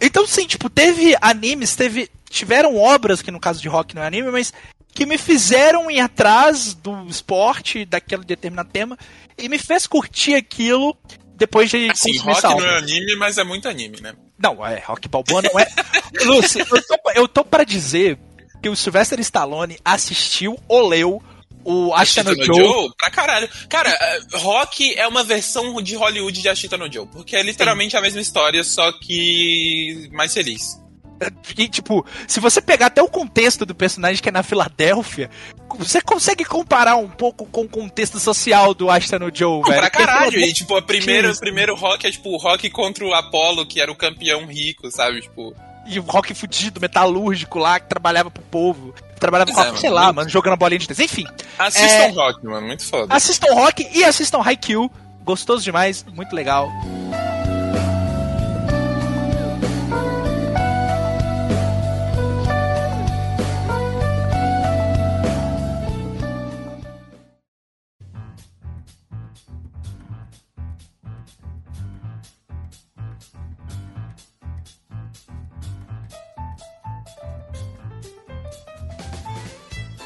Então, 0.00 0.26
sim, 0.26 0.46
tipo, 0.46 0.70
teve 0.70 1.16
animes, 1.20 1.74
teve. 1.74 2.10
Tiveram 2.28 2.76
obras, 2.76 3.22
que 3.22 3.30
no 3.30 3.40
caso 3.40 3.62
de 3.62 3.68
rock 3.68 3.94
não 3.94 4.02
é 4.02 4.06
anime, 4.06 4.30
mas 4.30 4.52
que 4.96 5.06
me 5.06 5.18
fizeram 5.18 5.90
ir 5.90 6.00
atrás 6.00 6.74
do 6.74 7.06
esporte, 7.06 7.84
daquele 7.84 8.24
determinado 8.24 8.70
tema, 8.70 8.98
e 9.38 9.48
me 9.48 9.58
fez 9.58 9.86
curtir 9.86 10.34
aquilo 10.34 10.96
depois 11.36 11.70
de 11.70 11.90
Assim, 11.90 12.16
rock 12.18 12.38
essa 12.38 12.48
não 12.48 12.66
é 12.66 12.78
anime, 12.78 13.14
mas 13.16 13.36
é 13.36 13.44
muito 13.44 13.68
anime, 13.68 14.00
né? 14.00 14.14
Não, 14.38 14.66
é, 14.66 14.78
Rock 14.80 15.06
Balboa 15.08 15.42
não 15.42 15.60
é. 15.60 15.66
Lúcio, 16.24 16.60
eu 16.60 16.82
tô, 16.82 17.10
eu 17.14 17.28
tô 17.28 17.44
pra 17.44 17.62
dizer 17.62 18.18
que 18.62 18.68
o 18.68 18.76
Sylvester 18.76 19.18
Stallone 19.20 19.78
assistiu 19.84 20.58
ou 20.68 20.88
leu 20.88 21.22
o 21.64 21.92
no 22.24 22.44
Joe. 22.44 22.56
Joe, 22.56 22.90
pra 22.96 23.10
caralho. 23.10 23.48
Cara, 23.68 23.90
eh, 23.90 24.20
Rock 24.34 24.94
é 24.94 25.06
uma 25.08 25.24
versão 25.24 25.82
de 25.82 25.96
Hollywood 25.96 26.40
de 26.40 26.48
Ashita 26.48 26.76
no 26.76 26.90
Joe, 26.90 27.06
porque 27.08 27.34
é 27.34 27.42
literalmente 27.42 27.96
a 27.96 28.00
mesma 28.00 28.20
história, 28.20 28.62
só 28.62 28.92
que 28.92 30.08
mais 30.12 30.32
feliz. 30.32 30.80
E, 31.56 31.66
tipo, 31.66 32.04
se 32.28 32.38
você 32.40 32.60
pegar 32.60 32.86
até 32.86 33.02
o 33.02 33.08
contexto 33.08 33.64
do 33.64 33.74
personagem 33.74 34.22
que 34.22 34.28
é 34.28 34.32
na 34.32 34.42
Filadélfia, 34.42 35.30
você 35.78 36.00
consegue 36.00 36.44
comparar 36.44 36.96
um 36.96 37.08
pouco 37.08 37.46
com 37.46 37.62
o 37.62 37.68
contexto 37.68 38.20
social 38.20 38.74
do 38.74 38.90
Ashita 38.90 39.18
no 39.18 39.34
Joe, 39.34 39.60
Não, 39.60 39.62
velho. 39.62 39.80
pra 39.80 39.90
caralho. 39.90 40.38
E, 40.38 40.52
tipo, 40.52 40.76
a 40.76 40.82
primeira, 40.82 41.28
Isso. 41.30 41.38
o 41.38 41.40
primeiro 41.40 41.74
rock 41.74 42.06
é, 42.06 42.10
tipo, 42.10 42.30
o 42.30 42.36
rock 42.36 42.68
contra 42.70 43.04
o 43.04 43.14
Apollo, 43.14 43.66
que 43.66 43.80
era 43.80 43.90
o 43.90 43.96
campeão 43.96 44.46
rico, 44.46 44.90
sabe? 44.90 45.22
Tipo, 45.22 45.54
E 45.88 45.98
o 45.98 46.02
rock 46.02 46.34
fudido, 46.34 46.80
metalúrgico 46.80 47.58
lá, 47.58 47.78
que 47.78 47.88
trabalhava 47.88 48.30
pro 48.30 48.42
povo. 48.44 48.94
Trabalhava 49.20 49.50
Pois 49.52 49.68
com, 49.68 49.74
é, 49.74 49.78
sei 49.78 49.90
mano. 49.90 50.02
lá, 50.06 50.12
mano, 50.12 50.28
jogando 50.28 50.56
bolinha 50.56 50.78
de 50.78 50.86
tênis. 50.88 51.00
Enfim, 51.00 51.26
assistam 51.58 51.86
É. 51.86 52.08
rock, 52.10 52.44
mano. 52.44 52.66
Muito 52.66 52.84
foda. 52.84 53.14
assistam 53.14 53.54
rock 53.54 53.88
e 53.94 54.04
assistam 54.04 54.40
Haikyuu. 54.44 54.90
Gostoso 55.24 55.62
demais, 55.64 56.04
muito 56.14 56.34
legal. 56.34 56.68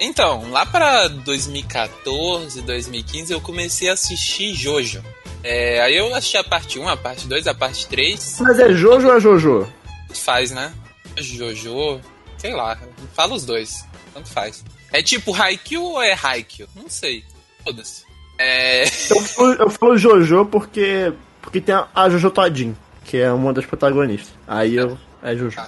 Então, 0.01 0.51
lá 0.51 0.65
pra 0.65 1.09
2014, 1.09 2.63
2015, 2.63 3.33
eu 3.35 3.41
comecei 3.41 3.91
a 3.91 3.93
assistir 3.93 4.55
Jojo. 4.55 5.05
É, 5.43 5.81
aí 5.83 5.97
eu 5.97 6.15
assisti 6.15 6.39
a 6.39 6.45
parte 6.45 6.79
1, 6.79 6.89
a 6.89 6.97
parte 6.97 7.27
2, 7.29 7.47
a 7.47 7.55
parte 7.55 7.87
3. 7.87 8.39
Mas 8.41 8.59
é 8.59 8.73
Jojo 8.73 9.09
ou 9.09 9.17
é 9.17 9.21
Jojo? 9.21 9.73
Tanto 10.09 10.21
faz, 10.21 10.51
né? 10.51 10.73
Jojo, 11.19 12.01
sei 12.39 12.55
lá, 12.55 12.79
fala 13.15 13.35
os 13.35 13.45
dois. 13.45 13.85
Tanto 14.15 14.29
faz. 14.31 14.65
É 14.91 15.03
tipo 15.03 15.35
Haikyuu 15.35 15.85
ou 15.85 16.03
é 16.03 16.17
Haikyuu? 16.21 16.69
Não 16.75 16.89
sei. 16.89 17.23
Foda-se. 17.63 18.05
É. 18.39 18.85
Eu 18.85 19.21
falo, 19.21 19.53
eu 19.53 19.71
falo 19.71 19.99
Jojo 19.99 20.47
porque, 20.47 21.13
porque 21.43 21.61
tem 21.61 21.75
a, 21.75 21.87
a 21.95 22.09
Jojo 22.09 22.31
Todin, 22.31 22.75
que 23.05 23.19
é 23.19 23.31
uma 23.31 23.53
das 23.53 23.67
protagonistas. 23.67 24.33
Aí 24.49 24.77
eu. 24.77 24.99
É 25.23 25.37
Jojo. 25.37 25.61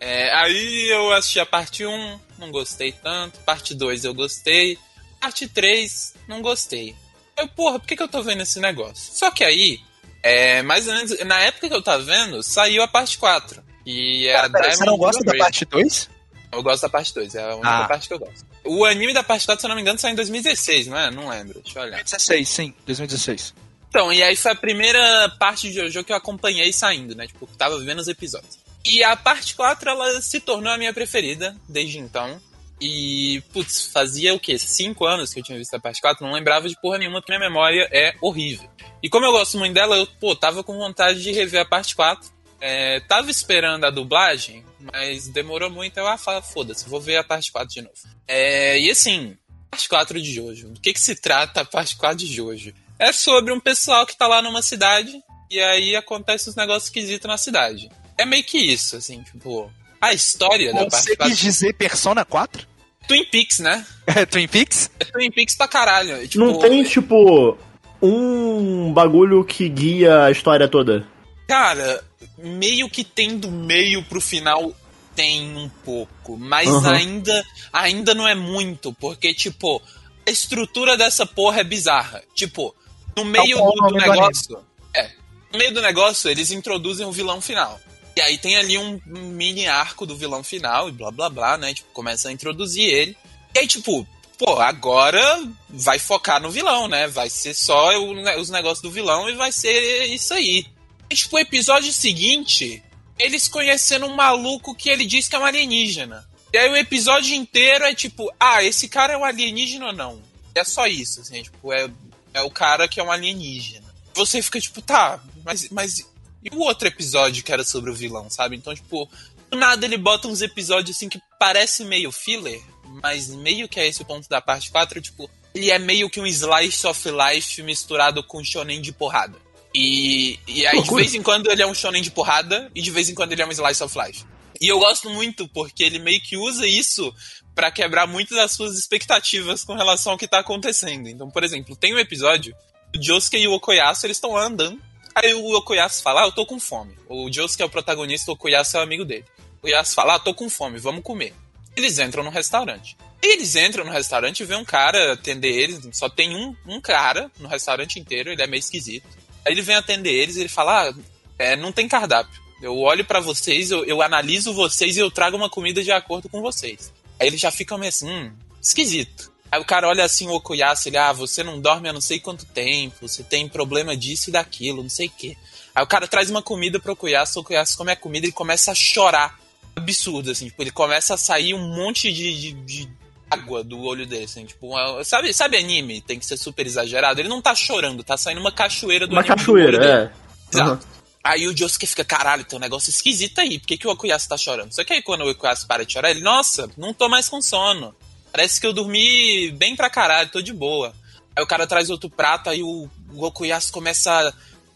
É, 0.00 0.32
aí 0.34 0.88
eu 0.90 1.12
assisti 1.12 1.38
a 1.40 1.46
parte 1.46 1.84
1, 1.84 2.18
não 2.42 2.50
gostei 2.50 2.92
tanto. 2.92 3.38
Parte 3.40 3.74
2 3.74 4.04
eu 4.04 4.12
gostei. 4.14 4.78
Parte 5.20 5.46
3, 5.48 6.14
não 6.28 6.42
gostei. 6.42 6.94
Eu, 7.36 7.48
porra, 7.48 7.78
por 7.78 7.86
que, 7.86 7.96
que 7.96 8.02
eu 8.02 8.08
tô 8.08 8.22
vendo 8.22 8.42
esse 8.42 8.58
negócio? 8.60 9.14
Só 9.14 9.30
que 9.30 9.44
aí, 9.44 9.80
é, 10.22 10.60
mais 10.62 10.86
ou 10.88 10.94
menos, 10.94 11.18
na 11.24 11.38
época 11.40 11.68
que 11.68 11.74
eu 11.74 11.82
tava 11.82 12.02
vendo, 12.02 12.42
saiu 12.42 12.82
a 12.82 12.88
parte 12.88 13.16
4. 13.18 13.62
E 13.86 14.26
é 14.26 14.36
a 14.36 14.50
Pera, 14.50 14.72
você 14.74 14.84
não 14.84 14.96
gosta 14.96 15.22
da 15.24 15.34
parte 15.36 15.64
2? 15.64 16.10
Eu 16.52 16.62
gosto 16.62 16.82
da 16.82 16.88
parte 16.88 17.14
2, 17.14 17.34
é 17.34 17.42
a 17.50 17.54
única 17.54 17.68
Ah. 17.84 17.88
parte 17.88 18.08
que 18.08 18.14
eu 18.14 18.18
gosto. 18.18 18.44
O 18.64 18.84
anime 18.84 19.14
da 19.14 19.22
parte 19.22 19.46
4, 19.46 19.60
se 19.60 19.66
eu 19.66 19.68
não 19.68 19.74
me 19.76 19.80
engano, 19.82 19.98
saiu 19.98 20.12
em 20.12 20.16
2016, 20.16 20.86
não 20.88 20.98
é? 20.98 21.10
Não 21.10 21.28
lembro, 21.28 21.60
deixa 21.64 21.78
eu 21.78 21.82
olhar. 21.82 21.96
2016, 21.96 22.48
sim, 22.48 22.74
2016. 22.84 23.54
Então, 23.88 24.12
e 24.12 24.22
aí 24.22 24.36
foi 24.36 24.52
a 24.52 24.54
primeira 24.54 25.28
parte 25.38 25.68
de 25.68 25.74
Jojo 25.74 26.04
que 26.04 26.12
eu 26.12 26.16
acompanhei 26.16 26.72
saindo, 26.72 27.14
né? 27.14 27.26
Tipo, 27.26 27.46
tava 27.58 27.78
vendo 27.78 28.00
os 28.00 28.08
episódios. 28.08 28.58
E 28.84 29.02
a 29.04 29.16
parte 29.16 29.54
4, 29.54 29.90
ela 29.90 30.20
se 30.20 30.40
tornou 30.40 30.72
a 30.72 30.78
minha 30.78 30.92
preferida 30.92 31.56
desde 31.68 31.98
então. 31.98 32.40
E, 32.80 33.40
putz, 33.52 33.86
fazia 33.86 34.34
o 34.34 34.40
quê? 34.40 34.58
Cinco 34.58 35.06
anos 35.06 35.32
que 35.32 35.38
eu 35.38 35.44
tinha 35.44 35.56
visto 35.56 35.74
a 35.74 35.80
parte 35.80 36.00
4, 36.00 36.26
não 36.26 36.34
lembrava 36.34 36.68
de 36.68 36.74
porra 36.80 36.98
nenhuma, 36.98 37.20
porque 37.20 37.30
minha 37.30 37.48
memória 37.48 37.88
é 37.92 38.12
horrível. 38.20 38.68
E 39.00 39.08
como 39.08 39.24
eu 39.24 39.30
gosto 39.30 39.56
muito 39.56 39.72
dela, 39.72 39.96
eu, 39.96 40.06
pô, 40.18 40.34
tava 40.34 40.64
com 40.64 40.76
vontade 40.76 41.22
de 41.22 41.30
rever 41.30 41.60
a 41.60 41.64
parte 41.64 41.94
4. 41.94 42.28
É, 42.60 43.00
tava 43.00 43.30
esperando 43.30 43.84
a 43.84 43.90
dublagem, 43.90 44.64
mas 44.92 45.28
demorou 45.28 45.70
muito, 45.70 45.96
eu 45.96 46.06
ah, 46.08 46.18
foda-se, 46.18 46.88
vou 46.88 47.00
ver 47.00 47.16
a 47.16 47.24
parte 47.24 47.52
4 47.52 47.68
de 47.68 47.82
novo. 47.82 47.94
É, 48.26 48.78
e 48.80 48.90
assim, 48.90 49.36
parte 49.70 49.88
4 49.88 50.20
de 50.20 50.32
Jojo. 50.32 50.68
Do 50.70 50.80
que 50.80 50.92
que 50.92 51.00
se 51.00 51.14
trata 51.14 51.60
a 51.60 51.64
parte 51.64 51.96
4 51.96 52.18
de 52.18 52.26
Jojo? 52.26 52.74
É 52.98 53.12
sobre 53.12 53.52
um 53.52 53.60
pessoal 53.60 54.06
que 54.06 54.16
tá 54.16 54.26
lá 54.26 54.42
numa 54.42 54.62
cidade 54.62 55.22
e 55.50 55.60
aí 55.60 55.96
acontece 55.96 56.50
uns 56.50 56.56
negócios 56.56 56.84
esquisitos 56.84 57.28
na 57.28 57.38
cidade. 57.38 57.90
É 58.18 58.24
meio 58.24 58.44
que 58.44 58.58
isso, 58.58 58.96
assim, 58.96 59.22
tipo, 59.22 59.70
a 60.00 60.12
história 60.12 60.72
da 60.72 60.84
Você 60.84 60.90
parte 60.90 61.06
quis 61.06 61.16
4. 61.16 61.34
dizer 61.36 61.72
Persona 61.74 62.24
4? 62.24 62.66
Twin 63.08 63.24
Peaks, 63.26 63.58
né? 63.58 63.84
Twin 64.30 64.46
Peaks? 64.46 64.90
É 65.00 65.04
Twin 65.04 65.30
Peaks 65.30 65.54
pra 65.56 65.66
caralho. 65.68 66.26
Tipo, 66.28 66.44
Não 66.44 66.58
tem, 66.58 66.84
tipo, 66.84 67.56
um 68.00 68.92
bagulho 68.92 69.44
que 69.44 69.68
guia 69.68 70.24
a 70.24 70.30
história 70.30 70.68
toda. 70.68 71.06
Cara, 71.48 72.02
meio 72.38 72.88
que 72.88 73.04
tem 73.04 73.36
do 73.38 73.50
meio 73.50 74.02
pro 74.04 74.20
final 74.20 74.72
tem 75.14 75.56
um 75.56 75.68
pouco, 75.84 76.36
mas 76.38 76.68
Uhum. 76.68 76.86
ainda 76.88 77.44
ainda 77.72 78.14
não 78.14 78.26
é 78.26 78.34
muito, 78.34 78.92
porque 78.94 79.34
tipo, 79.34 79.82
a 80.26 80.30
estrutura 80.30 80.96
dessa 80.96 81.26
porra 81.26 81.60
é 81.60 81.64
bizarra. 81.64 82.22
Tipo, 82.34 82.74
no 83.16 83.24
meio 83.24 83.58
qual 83.58 83.72
do, 83.74 83.86
do 83.88 83.94
negócio, 83.96 84.58
é, 84.94 85.10
no 85.52 85.58
meio 85.58 85.74
do 85.74 85.82
negócio 85.82 86.30
eles 86.30 86.50
introduzem 86.50 87.04
o 87.06 87.12
vilão 87.12 87.40
final. 87.42 87.78
E 88.14 88.20
aí 88.20 88.36
tem 88.38 88.56
ali 88.56 88.76
um 88.76 89.00
mini 89.06 89.66
arco 89.66 90.04
do 90.04 90.16
vilão 90.16 90.44
final 90.44 90.88
e 90.88 90.92
blá 90.92 91.10
blá 91.10 91.30
blá, 91.30 91.56
né? 91.56 91.72
Tipo, 91.72 91.90
começa 91.92 92.28
a 92.28 92.32
introduzir 92.32 92.84
ele. 92.84 93.16
E 93.54 93.60
aí 93.60 93.66
tipo, 93.66 94.06
pô, 94.38 94.60
agora 94.60 95.42
vai 95.68 95.98
focar 95.98 96.40
no 96.40 96.50
vilão, 96.50 96.88
né? 96.88 97.06
Vai 97.06 97.30
ser 97.30 97.54
só 97.54 97.98
o 97.98 98.12
os 98.40 98.50
negócios 98.50 98.82
do 98.82 98.90
vilão 98.90 99.30
e 99.30 99.34
vai 99.34 99.52
ser 99.52 100.04
isso 100.06 100.34
aí. 100.34 100.66
E, 101.08 101.14
tipo, 101.14 101.36
o 101.36 101.38
episódio 101.38 101.92
seguinte, 101.92 102.82
eles 103.18 103.46
conhecendo 103.46 104.06
um 104.06 104.16
maluco 104.16 104.74
que 104.74 104.88
ele 104.88 105.04
diz 105.04 105.28
que 105.28 105.36
é 105.36 105.38
um 105.38 105.44
alienígena. 105.44 106.26
E 106.52 106.58
aí 106.58 106.70
o 106.70 106.76
episódio 106.76 107.34
inteiro 107.34 107.84
é 107.84 107.94
tipo, 107.94 108.30
ah, 108.38 108.62
esse 108.62 108.88
cara 108.88 109.14
é 109.14 109.16
um 109.16 109.24
alienígena 109.24 109.86
ou 109.86 109.92
não? 109.92 110.22
É 110.54 110.64
só 110.64 110.86
isso, 110.86 111.20
assim, 111.20 111.42
tipo, 111.42 111.72
é, 111.72 111.88
é 112.34 112.42
o 112.42 112.50
cara 112.50 112.86
que 112.86 113.00
é 113.00 113.02
um 113.02 113.10
alienígena. 113.10 113.92
Você 114.14 114.42
fica 114.42 114.60
tipo, 114.60 114.82
tá, 114.82 115.22
mas, 115.44 115.68
mas 115.70 116.06
e 116.44 116.54
o 116.54 116.60
outro 116.60 116.88
episódio 116.88 117.42
que 117.42 117.52
era 117.52 117.64
sobre 117.64 117.90
o 117.90 117.94
vilão, 117.94 118.28
sabe? 118.28 118.56
Então, 118.56 118.74
tipo, 118.74 119.08
do 119.50 119.56
nada 119.56 119.84
ele 119.84 119.96
bota 119.96 120.28
uns 120.28 120.42
episódios 120.42 120.96
assim 120.96 121.08
que 121.08 121.20
parece 121.38 121.84
meio 121.84 122.10
filler, 122.10 122.60
mas 123.02 123.28
meio 123.28 123.68
que 123.68 123.78
é 123.78 123.86
esse 123.86 124.02
o 124.02 124.04
ponto 124.04 124.28
da 124.28 124.40
parte 124.40 124.70
4, 124.70 125.00
tipo, 125.00 125.30
ele 125.54 125.70
é 125.70 125.78
meio 125.78 126.10
que 126.10 126.20
um 126.20 126.26
slice 126.26 126.86
of 126.86 127.08
life 127.10 127.62
misturado 127.62 128.22
com 128.22 128.42
shonen 128.42 128.80
de 128.80 128.92
porrada. 128.92 129.38
E, 129.74 130.38
e 130.46 130.66
aí, 130.66 130.82
de 130.82 130.94
vez 130.94 131.14
em 131.14 131.22
quando, 131.22 131.50
ele 131.50 131.62
é 131.62 131.66
um 131.66 131.74
shonen 131.74 132.02
de 132.02 132.10
porrada, 132.10 132.70
e 132.74 132.82
de 132.82 132.90
vez 132.90 133.08
em 133.08 133.14
quando 133.14 133.32
ele 133.32 133.42
é 133.42 133.46
um 133.46 133.52
slice 133.52 133.82
of 133.82 133.98
life. 133.98 134.24
E 134.60 134.68
eu 134.68 134.78
gosto 134.78 135.10
muito, 135.10 135.48
porque 135.48 135.82
ele 135.82 135.98
meio 135.98 136.20
que 136.20 136.36
usa 136.36 136.66
isso 136.66 137.12
pra 137.54 137.70
quebrar 137.70 138.06
muito 138.06 138.34
das 138.34 138.52
suas 138.52 138.78
expectativas 138.78 139.64
com 139.64 139.74
relação 139.74 140.12
ao 140.12 140.18
que 140.18 140.28
tá 140.28 140.38
acontecendo. 140.38 141.08
Então, 141.08 141.30
por 141.30 141.42
exemplo, 141.42 141.74
tem 141.74 141.94
um 141.94 141.98
episódio, 141.98 142.54
o 142.94 143.02
Josuke 143.02 143.36
e 143.36 143.48
o 143.48 143.52
Okoyasu, 143.52 144.06
eles 144.06 144.18
estão 144.18 144.32
lá 144.32 144.44
andando, 144.44 144.80
aí 145.14 145.34
o 145.34 145.56
Okoyasu 145.56 146.02
fala, 146.02 146.22
ah, 146.22 146.26
eu 146.26 146.32
tô 146.32 146.46
com 146.46 146.58
fome. 146.58 146.94
O 147.08 147.30
Josuke 147.32 147.62
é 147.62 147.66
o 147.66 147.70
protagonista, 147.70 148.30
o 148.30 148.34
Okoyasu 148.34 148.76
é 148.76 148.80
o 148.80 148.82
amigo 148.82 149.04
dele. 149.04 149.24
O 149.38 149.66
Okoyasu 149.66 149.94
fala, 149.94 150.14
ah, 150.14 150.18
tô 150.18 150.34
com 150.34 150.48
fome, 150.48 150.78
vamos 150.78 151.02
comer. 151.02 151.34
Eles 151.76 151.98
entram 151.98 152.22
no 152.22 152.30
restaurante. 152.30 152.96
Eles 153.22 153.54
entram 153.54 153.84
no 153.84 153.92
restaurante 153.92 154.40
e 154.40 154.46
vê 154.46 154.56
um 154.56 154.64
cara 154.64 155.12
atender 155.12 155.52
eles, 155.52 155.80
só 155.92 156.08
tem 156.08 156.34
um, 156.34 156.56
um 156.66 156.80
cara 156.80 157.30
no 157.38 157.48
restaurante 157.48 157.98
inteiro, 157.98 158.30
ele 158.30 158.42
é 158.42 158.46
meio 158.46 158.58
esquisito. 158.58 159.06
Aí 159.44 159.52
ele 159.52 159.62
vem 159.62 159.76
atender 159.76 160.12
eles 160.12 160.36
e 160.36 160.40
ele 160.40 160.48
fala: 160.48 160.88
ah, 160.88 160.94
é, 161.38 161.56
não 161.56 161.72
tem 161.72 161.88
cardápio. 161.88 162.40
Eu 162.60 162.78
olho 162.78 163.04
pra 163.04 163.20
vocês, 163.20 163.70
eu, 163.70 163.84
eu 163.84 164.02
analiso 164.02 164.52
vocês 164.52 164.96
e 164.96 165.00
eu 165.00 165.10
trago 165.10 165.36
uma 165.36 165.50
comida 165.50 165.82
de 165.82 165.90
acordo 165.90 166.28
com 166.28 166.40
vocês. 166.40 166.92
Aí 167.18 167.26
eles 167.26 167.40
já 167.40 167.50
ficam 167.50 167.78
meio 167.78 167.88
assim, 167.88 168.08
hum, 168.08 168.32
esquisito. 168.60 169.31
Aí 169.52 169.60
o 169.60 169.64
cara 169.66 169.86
olha 169.86 170.02
assim 170.02 170.26
o 170.28 170.32
Okuyasu, 170.32 170.88
ele, 170.88 170.96
ah, 170.96 171.12
você 171.12 171.44
não 171.44 171.60
dorme 171.60 171.86
há 171.86 171.92
não 171.92 172.00
sei 172.00 172.18
quanto 172.18 172.46
tempo, 172.46 173.06
você 173.06 173.22
tem 173.22 173.46
problema 173.46 173.94
disso 173.94 174.30
e 174.30 174.32
daquilo, 174.32 174.82
não 174.82 174.88
sei 174.88 175.08
o 175.08 175.10
quê. 175.10 175.36
Aí 175.74 175.84
o 175.84 175.86
cara 175.86 176.08
traz 176.08 176.30
uma 176.30 176.40
comida 176.42 176.80
pro 176.80 176.94
Okuyasu, 176.94 177.38
o 177.38 177.42
Okuyasu 177.42 177.76
come 177.76 177.92
a 177.92 177.96
comida 177.96 178.26
e 178.26 178.32
começa 178.32 178.72
a 178.72 178.74
chorar. 178.74 179.38
Absurdo, 179.76 180.30
assim, 180.30 180.46
tipo, 180.46 180.62
ele 180.62 180.70
começa 180.70 181.14
a 181.14 181.16
sair 181.18 181.52
um 181.52 181.74
monte 181.76 182.10
de, 182.12 182.40
de, 182.40 182.52
de 182.52 182.88
água 183.30 183.62
do 183.62 183.78
olho 183.82 184.06
dele, 184.06 184.24
assim, 184.24 184.44
tipo, 184.46 184.68
uma- 184.68 185.04
sabe, 185.04 185.32
sabe 185.34 185.58
anime? 185.58 186.00
Tem 186.00 186.18
que 186.18 186.24
ser 186.26 186.36
super 186.38 186.66
exagerado. 186.66 187.20
Ele 187.20 187.28
não 187.28 187.40
tá 187.42 187.54
chorando, 187.54 188.02
tá 188.02 188.16
saindo 188.16 188.40
uma 188.40 188.52
cachoeira 188.52 189.06
do 189.06 189.12
Uma 189.12 189.20
anime 189.20 189.36
do 189.44 189.52
olho 189.52 189.64
dele. 189.64 189.78
cachoeira, 189.78 190.12
é. 190.50 190.54
Exato. 190.54 190.84
Uhum. 190.86 190.92
Aí 191.24 191.46
o 191.46 191.56
Josuke 191.56 191.86
fica, 191.86 192.04
caralho, 192.04 192.44
tem 192.44 192.58
um 192.58 192.60
negócio 192.60 192.90
esquisito 192.90 193.38
aí. 193.38 193.58
Por 193.58 193.66
que, 193.66 193.76
que 193.78 193.86
o 193.86 193.90
Okuyasu 193.90 194.28
tá 194.28 194.36
chorando? 194.36 194.72
Só 194.74 194.82
que 194.82 194.92
aí 194.92 195.02
quando 195.02 195.22
o 195.22 195.30
Okuyasu 195.30 195.66
para 195.66 195.84
de 195.86 195.92
chorar, 195.92 196.10
ele, 196.10 196.20
nossa, 196.20 196.68
não 196.76 196.92
tô 196.92 197.08
mais 197.08 197.28
com 197.28 197.40
sono. 197.40 197.94
Parece 198.32 198.60
que 198.60 198.66
eu 198.66 198.72
dormi 198.72 199.50
bem 199.52 199.76
pra 199.76 199.90
caralho, 199.90 200.30
tô 200.30 200.40
de 200.40 200.52
boa. 200.52 200.94
Aí 201.36 201.44
o 201.44 201.46
cara 201.46 201.66
traz 201.66 201.90
outro 201.90 202.10
prato, 202.10 202.48
aí 202.50 202.62
o 202.62 202.88
Goku 203.12 203.44
Yasuo 203.44 203.72
começa 203.72 204.34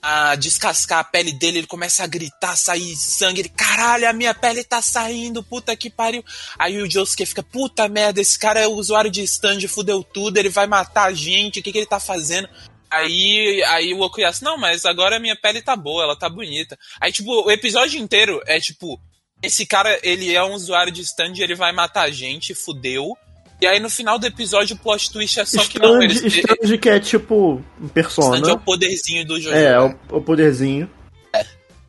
a 0.09 0.37
descascar 0.37 1.01
a 1.01 1.05
pele 1.05 1.33
dele, 1.33 1.59
ele 1.59 1.67
começa 1.67 2.05
a 2.05 2.07
gritar, 2.07 2.55
sair 2.55 2.95
sangue, 2.95 3.41
ele, 3.41 3.49
caralho, 3.49 4.09
a 4.09 4.13
minha 4.13 4.33
pele 4.33 4.63
tá 4.63 4.81
saindo, 4.81 5.43
puta 5.43 5.75
que 5.75 5.91
pariu. 5.91 6.25
Aí 6.59 6.81
o 6.81 6.89
Josuke 6.89 7.27
fica, 7.27 7.43
puta 7.43 7.89
merda, 7.89 8.21
esse 8.21 8.39
cara 8.39 8.61
é 8.61 8.69
usuário 8.69 9.11
de 9.11 9.23
stand, 9.23 9.67
fudeu 9.67 10.05
tudo, 10.05 10.37
ele 10.37 10.49
vai 10.49 10.67
matar 10.67 11.09
a 11.09 11.13
gente, 11.13 11.59
o 11.59 11.63
que 11.63 11.73
que 11.73 11.79
ele 11.79 11.87
tá 11.87 11.99
fazendo? 11.99 12.49
Aí, 12.89 13.63
aí 13.65 13.93
o 13.95 14.01
Okuyasu, 14.01 14.45
não, 14.45 14.57
mas 14.57 14.85
agora 14.85 15.17
a 15.17 15.21
minha 15.21 15.35
pele 15.35 15.61
tá 15.61 15.75
boa, 15.75 16.05
ela 16.05 16.17
tá 16.17 16.29
bonita. 16.29 16.79
Aí, 17.01 17.11
tipo, 17.11 17.45
o 17.45 17.51
episódio 17.51 18.01
inteiro 18.01 18.41
é 18.47 18.61
tipo, 18.61 19.01
esse 19.43 19.67
cara, 19.67 19.99
ele 20.03 20.33
é 20.33 20.43
um 20.45 20.55
usuário 20.55 20.93
de 20.93 21.03
stand, 21.03 21.35
ele 21.39 21.55
vai 21.55 21.73
matar 21.73 22.03
a 22.03 22.11
gente, 22.11 22.55
fudeu. 22.55 23.17
E 23.61 23.67
aí 23.67 23.81
no 23.81 23.89
final 23.89 24.19
do 24.19 24.27
episódio 24.27 24.77
o 24.77 24.79
plot 24.79 25.11
twist 25.11 25.41
é 25.41 25.45
só 25.45 25.65
que 25.65 25.79
não, 25.79 26.03
Stand, 26.03 26.05
ele, 26.27 26.29
stand 26.29 26.79
que 26.79 26.89
é 26.91 27.01
tipo 27.01 27.55
um 27.55 27.87
stand 27.87 27.89
é 27.89 27.93
persona. 27.93 28.53
o 28.53 28.59
poderzinho 28.59 29.25
do 29.27 29.41
jogo. 29.41 29.57
É, 29.57 29.71
né? 29.71 29.97
o, 30.11 30.17
o 30.17 30.21
poderzinho. 30.23 30.91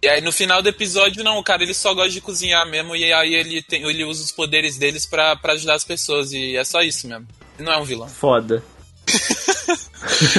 E 0.02 0.08
aí 0.08 0.22
no 0.22 0.32
final 0.32 0.62
do 0.62 0.70
episódio, 0.70 1.24
não, 1.24 1.38
o 1.40 1.44
cara 1.44 1.64
ele 1.64 1.74
só 1.74 1.94
gosta 1.94 2.12
de 2.12 2.22
cozinhar 2.22 2.66
mesmo, 2.70 2.96
e 2.96 3.12
aí 3.12 3.34
ele, 3.34 3.62
tem, 3.64 3.84
ele 3.84 4.04
usa 4.06 4.24
os 4.24 4.32
poderes 4.32 4.78
deles 4.78 5.06
pra, 5.08 5.36
pra 5.36 5.54
ajudar 5.54 5.74
as 5.74 5.84
pessoas, 5.84 6.32
e 6.32 6.56
é 6.56 6.64
só 6.64 6.82
isso 6.82 7.08
mesmo. 7.08 7.28
Não 7.58 7.72
é 7.74 7.78
um 7.80 7.84
vilão. 7.84 8.08
Foda. 8.08 8.64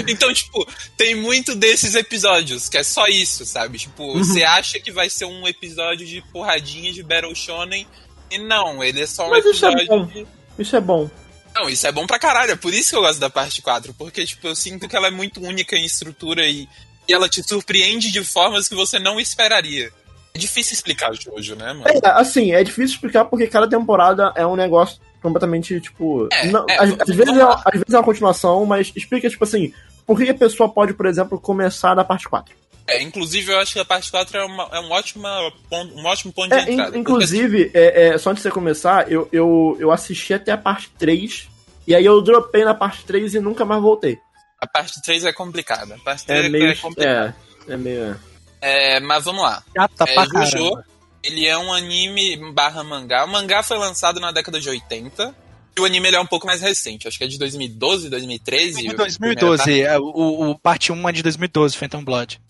Então, 0.09 0.33
tipo, 0.33 0.67
tem 0.97 1.15
muito 1.15 1.55
desses 1.55 1.95
episódios, 1.95 2.69
que 2.69 2.79
é 2.79 2.83
só 2.83 3.05
isso, 3.07 3.45
sabe? 3.45 3.79
Tipo, 3.79 4.05
Uhum. 4.05 4.25
você 4.25 4.43
acha 4.43 4.79
que 4.81 4.91
vai 4.91 5.11
ser 5.11 5.25
um 5.27 5.47
episódio 5.47 6.07
de 6.07 6.23
porradinha 6.33 6.93
de 6.93 7.03
Battle 7.03 7.35
Shonen, 7.35 7.87
e 8.31 8.39
não, 8.39 8.83
ele 8.83 9.03
é 9.03 9.07
só 9.07 9.27
um 9.27 9.31
Mas 9.31 9.45
é 9.45 9.49
episódio 9.49 10.07
de... 10.07 10.27
Isso 10.59 10.77
é 10.77 10.81
bom. 10.81 11.09
Não, 11.55 11.69
isso 11.69 11.87
é 11.87 11.93
bom 11.93 12.07
pra 12.07 12.19
caralho, 12.19 12.53
é 12.53 12.57
por 12.57 12.73
isso 12.73 12.91
que 12.91 12.97
eu 12.97 13.01
gosto 13.01 13.19
da 13.19 13.31
parte 13.31 13.61
4, 13.63 13.93
porque, 13.95 14.25
tipo, 14.25 14.47
eu 14.47 14.55
sinto 14.55 14.89
que 14.89 14.95
ela 14.97 15.09
é 15.09 15.11
muito 15.11 15.41
única 15.43 15.75
em 15.77 15.85
estrutura 15.85 16.47
e, 16.47 16.69
e 17.09 17.13
ela 17.13 17.29
te 17.29 17.43
surpreende 17.43 18.13
de 18.13 18.23
formas 18.23 18.69
que 18.69 18.75
você 18.75 18.99
não 18.99 19.19
esperaria. 19.19 19.91
É 20.35 20.39
difícil 20.39 20.75
explicar 20.75 21.13
Jojo, 21.15 21.57
né, 21.57 21.73
mano? 21.73 21.85
É, 21.89 22.09
assim, 22.11 22.53
é 22.53 22.63
difícil 22.63 22.95
explicar 22.95 23.25
porque 23.25 23.47
cada 23.49 23.69
temporada 23.69 24.33
é 24.37 24.47
um 24.47 24.55
negócio 24.55 25.01
completamente, 25.21 25.81
tipo. 25.81 26.29
É, 26.31 26.47
não- 26.47 26.65
é, 26.69 26.77
às, 26.79 26.91
às 27.01 27.17
vezes 27.17 27.37
é, 27.37 27.43
às 27.43 27.73
vezes 27.73 27.93
é 27.95 27.97
uma 27.99 28.05
continuação, 28.05 28.65
mas 28.65 28.93
explica, 28.95 29.29
tipo 29.29 29.43
assim, 29.43 29.73
por 30.07 30.17
que 30.17 30.29
a 30.29 30.35
pessoa 30.35 30.69
pode, 30.69 30.95
por 30.95 31.07
exemplo, 31.07 31.41
começar 31.41 31.95
da 31.95 32.05
parte 32.05 32.29
4. 32.29 32.55
É, 32.89 33.03
inclusive, 33.03 33.53
eu 33.53 33.59
acho 33.59 33.75
que 33.75 33.79
a 33.79 33.85
parte 33.85 34.11
4 34.11 34.37
é, 34.39 34.45
uma- 34.45 34.69
é 34.73 34.81
um, 34.81 34.91
ótimo 34.91 35.25
ponto, 35.69 35.95
um 35.95 36.07
ótimo 36.07 36.33
ponto 36.33 36.53
É, 36.55 36.65
de 36.65 36.71
in- 36.71 36.73
entrada. 36.73 36.91
porque, 36.93 36.99
inclusive, 37.01 37.71
é, 37.75 38.09
é, 38.09 38.19
só 38.19 38.31
antes 38.31 38.43
de 38.43 38.49
você 38.49 38.53
começar, 38.55 39.11
eu, 39.13 39.29
eu, 39.31 39.77
eu 39.79 39.91
assisti 39.93 40.33
até 40.33 40.53
a 40.53 40.57
parte 40.59 40.91
3, 40.99 41.49
e 41.87 41.95
aí 41.95 42.05
eu 42.05 42.21
dropei 42.23 42.65
na 42.65 42.75
parte 42.75 43.05
3 43.05 43.35
e 43.35 43.41
nunca 43.41 43.65
mais 43.65 43.83
voltei. 43.83 44.19
A 44.61 44.67
parte 44.67 45.01
3 45.03 45.25
é 45.25 45.33
complicada. 45.33 45.95
A 45.95 45.99
parte 45.99 46.25
3 46.27 46.45
É 46.45 46.47
é, 46.47 46.51
meio. 46.51 46.79
complicada. 46.81 47.37
É, 47.69 47.73
é 47.73 47.77
meio. 47.77 48.21
É, 48.61 49.01
mas 49.01 49.25
vamos 49.25 49.43
lá. 49.43 49.63
Chata 49.77 50.05
É, 50.05 50.15
caramba. 50.27 50.85
ele 51.23 51.47
é 51.47 51.57
um 51.57 51.73
anime 51.73 52.53
barra 52.53 52.83
mangá. 52.83 53.25
O 53.25 53.29
mangá 53.29 53.63
foi 53.63 53.79
lançado 53.79 54.19
na 54.19 54.33
década 54.33 54.59
de 54.61 54.69
80. 54.69 55.33
E 55.77 55.81
o 55.81 55.85
anime 55.85 56.09
ele 56.09 56.17
é 56.17 56.21
um 56.21 56.27
pouco 56.27 56.45
mais 56.47 56.61
recente. 56.61 57.07
Acho 57.07 57.17
que 57.19 57.23
é 57.23 57.29
de 57.29 57.39
2012, 57.39 58.11
2013. 58.11 58.81
Em 58.85 58.91
o 58.91 58.97
primeiro 58.97 58.97
2012, 58.97 59.81
é, 59.83 59.97
o, 59.97 60.51
o 60.51 60.59
parte 60.59 60.91
1 60.91 61.09
é 61.09 61.13
de 61.13 61.23
2012, 61.23 61.77
Phantom 61.77 62.03
Blood. 62.03 62.41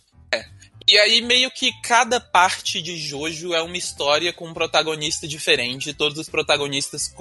E 0.88 0.96
aí, 0.98 1.20
meio 1.20 1.50
que 1.50 1.70
cada 1.82 2.18
parte 2.18 2.80
de 2.80 2.96
Jojo 2.96 3.52
é 3.52 3.60
uma 3.60 3.76
história 3.76 4.32
com 4.32 4.48
um 4.48 4.54
protagonista 4.54 5.28
diferente. 5.28 5.92
Todos 5.92 6.18
os 6.18 6.30
protagonistas 6.30 7.14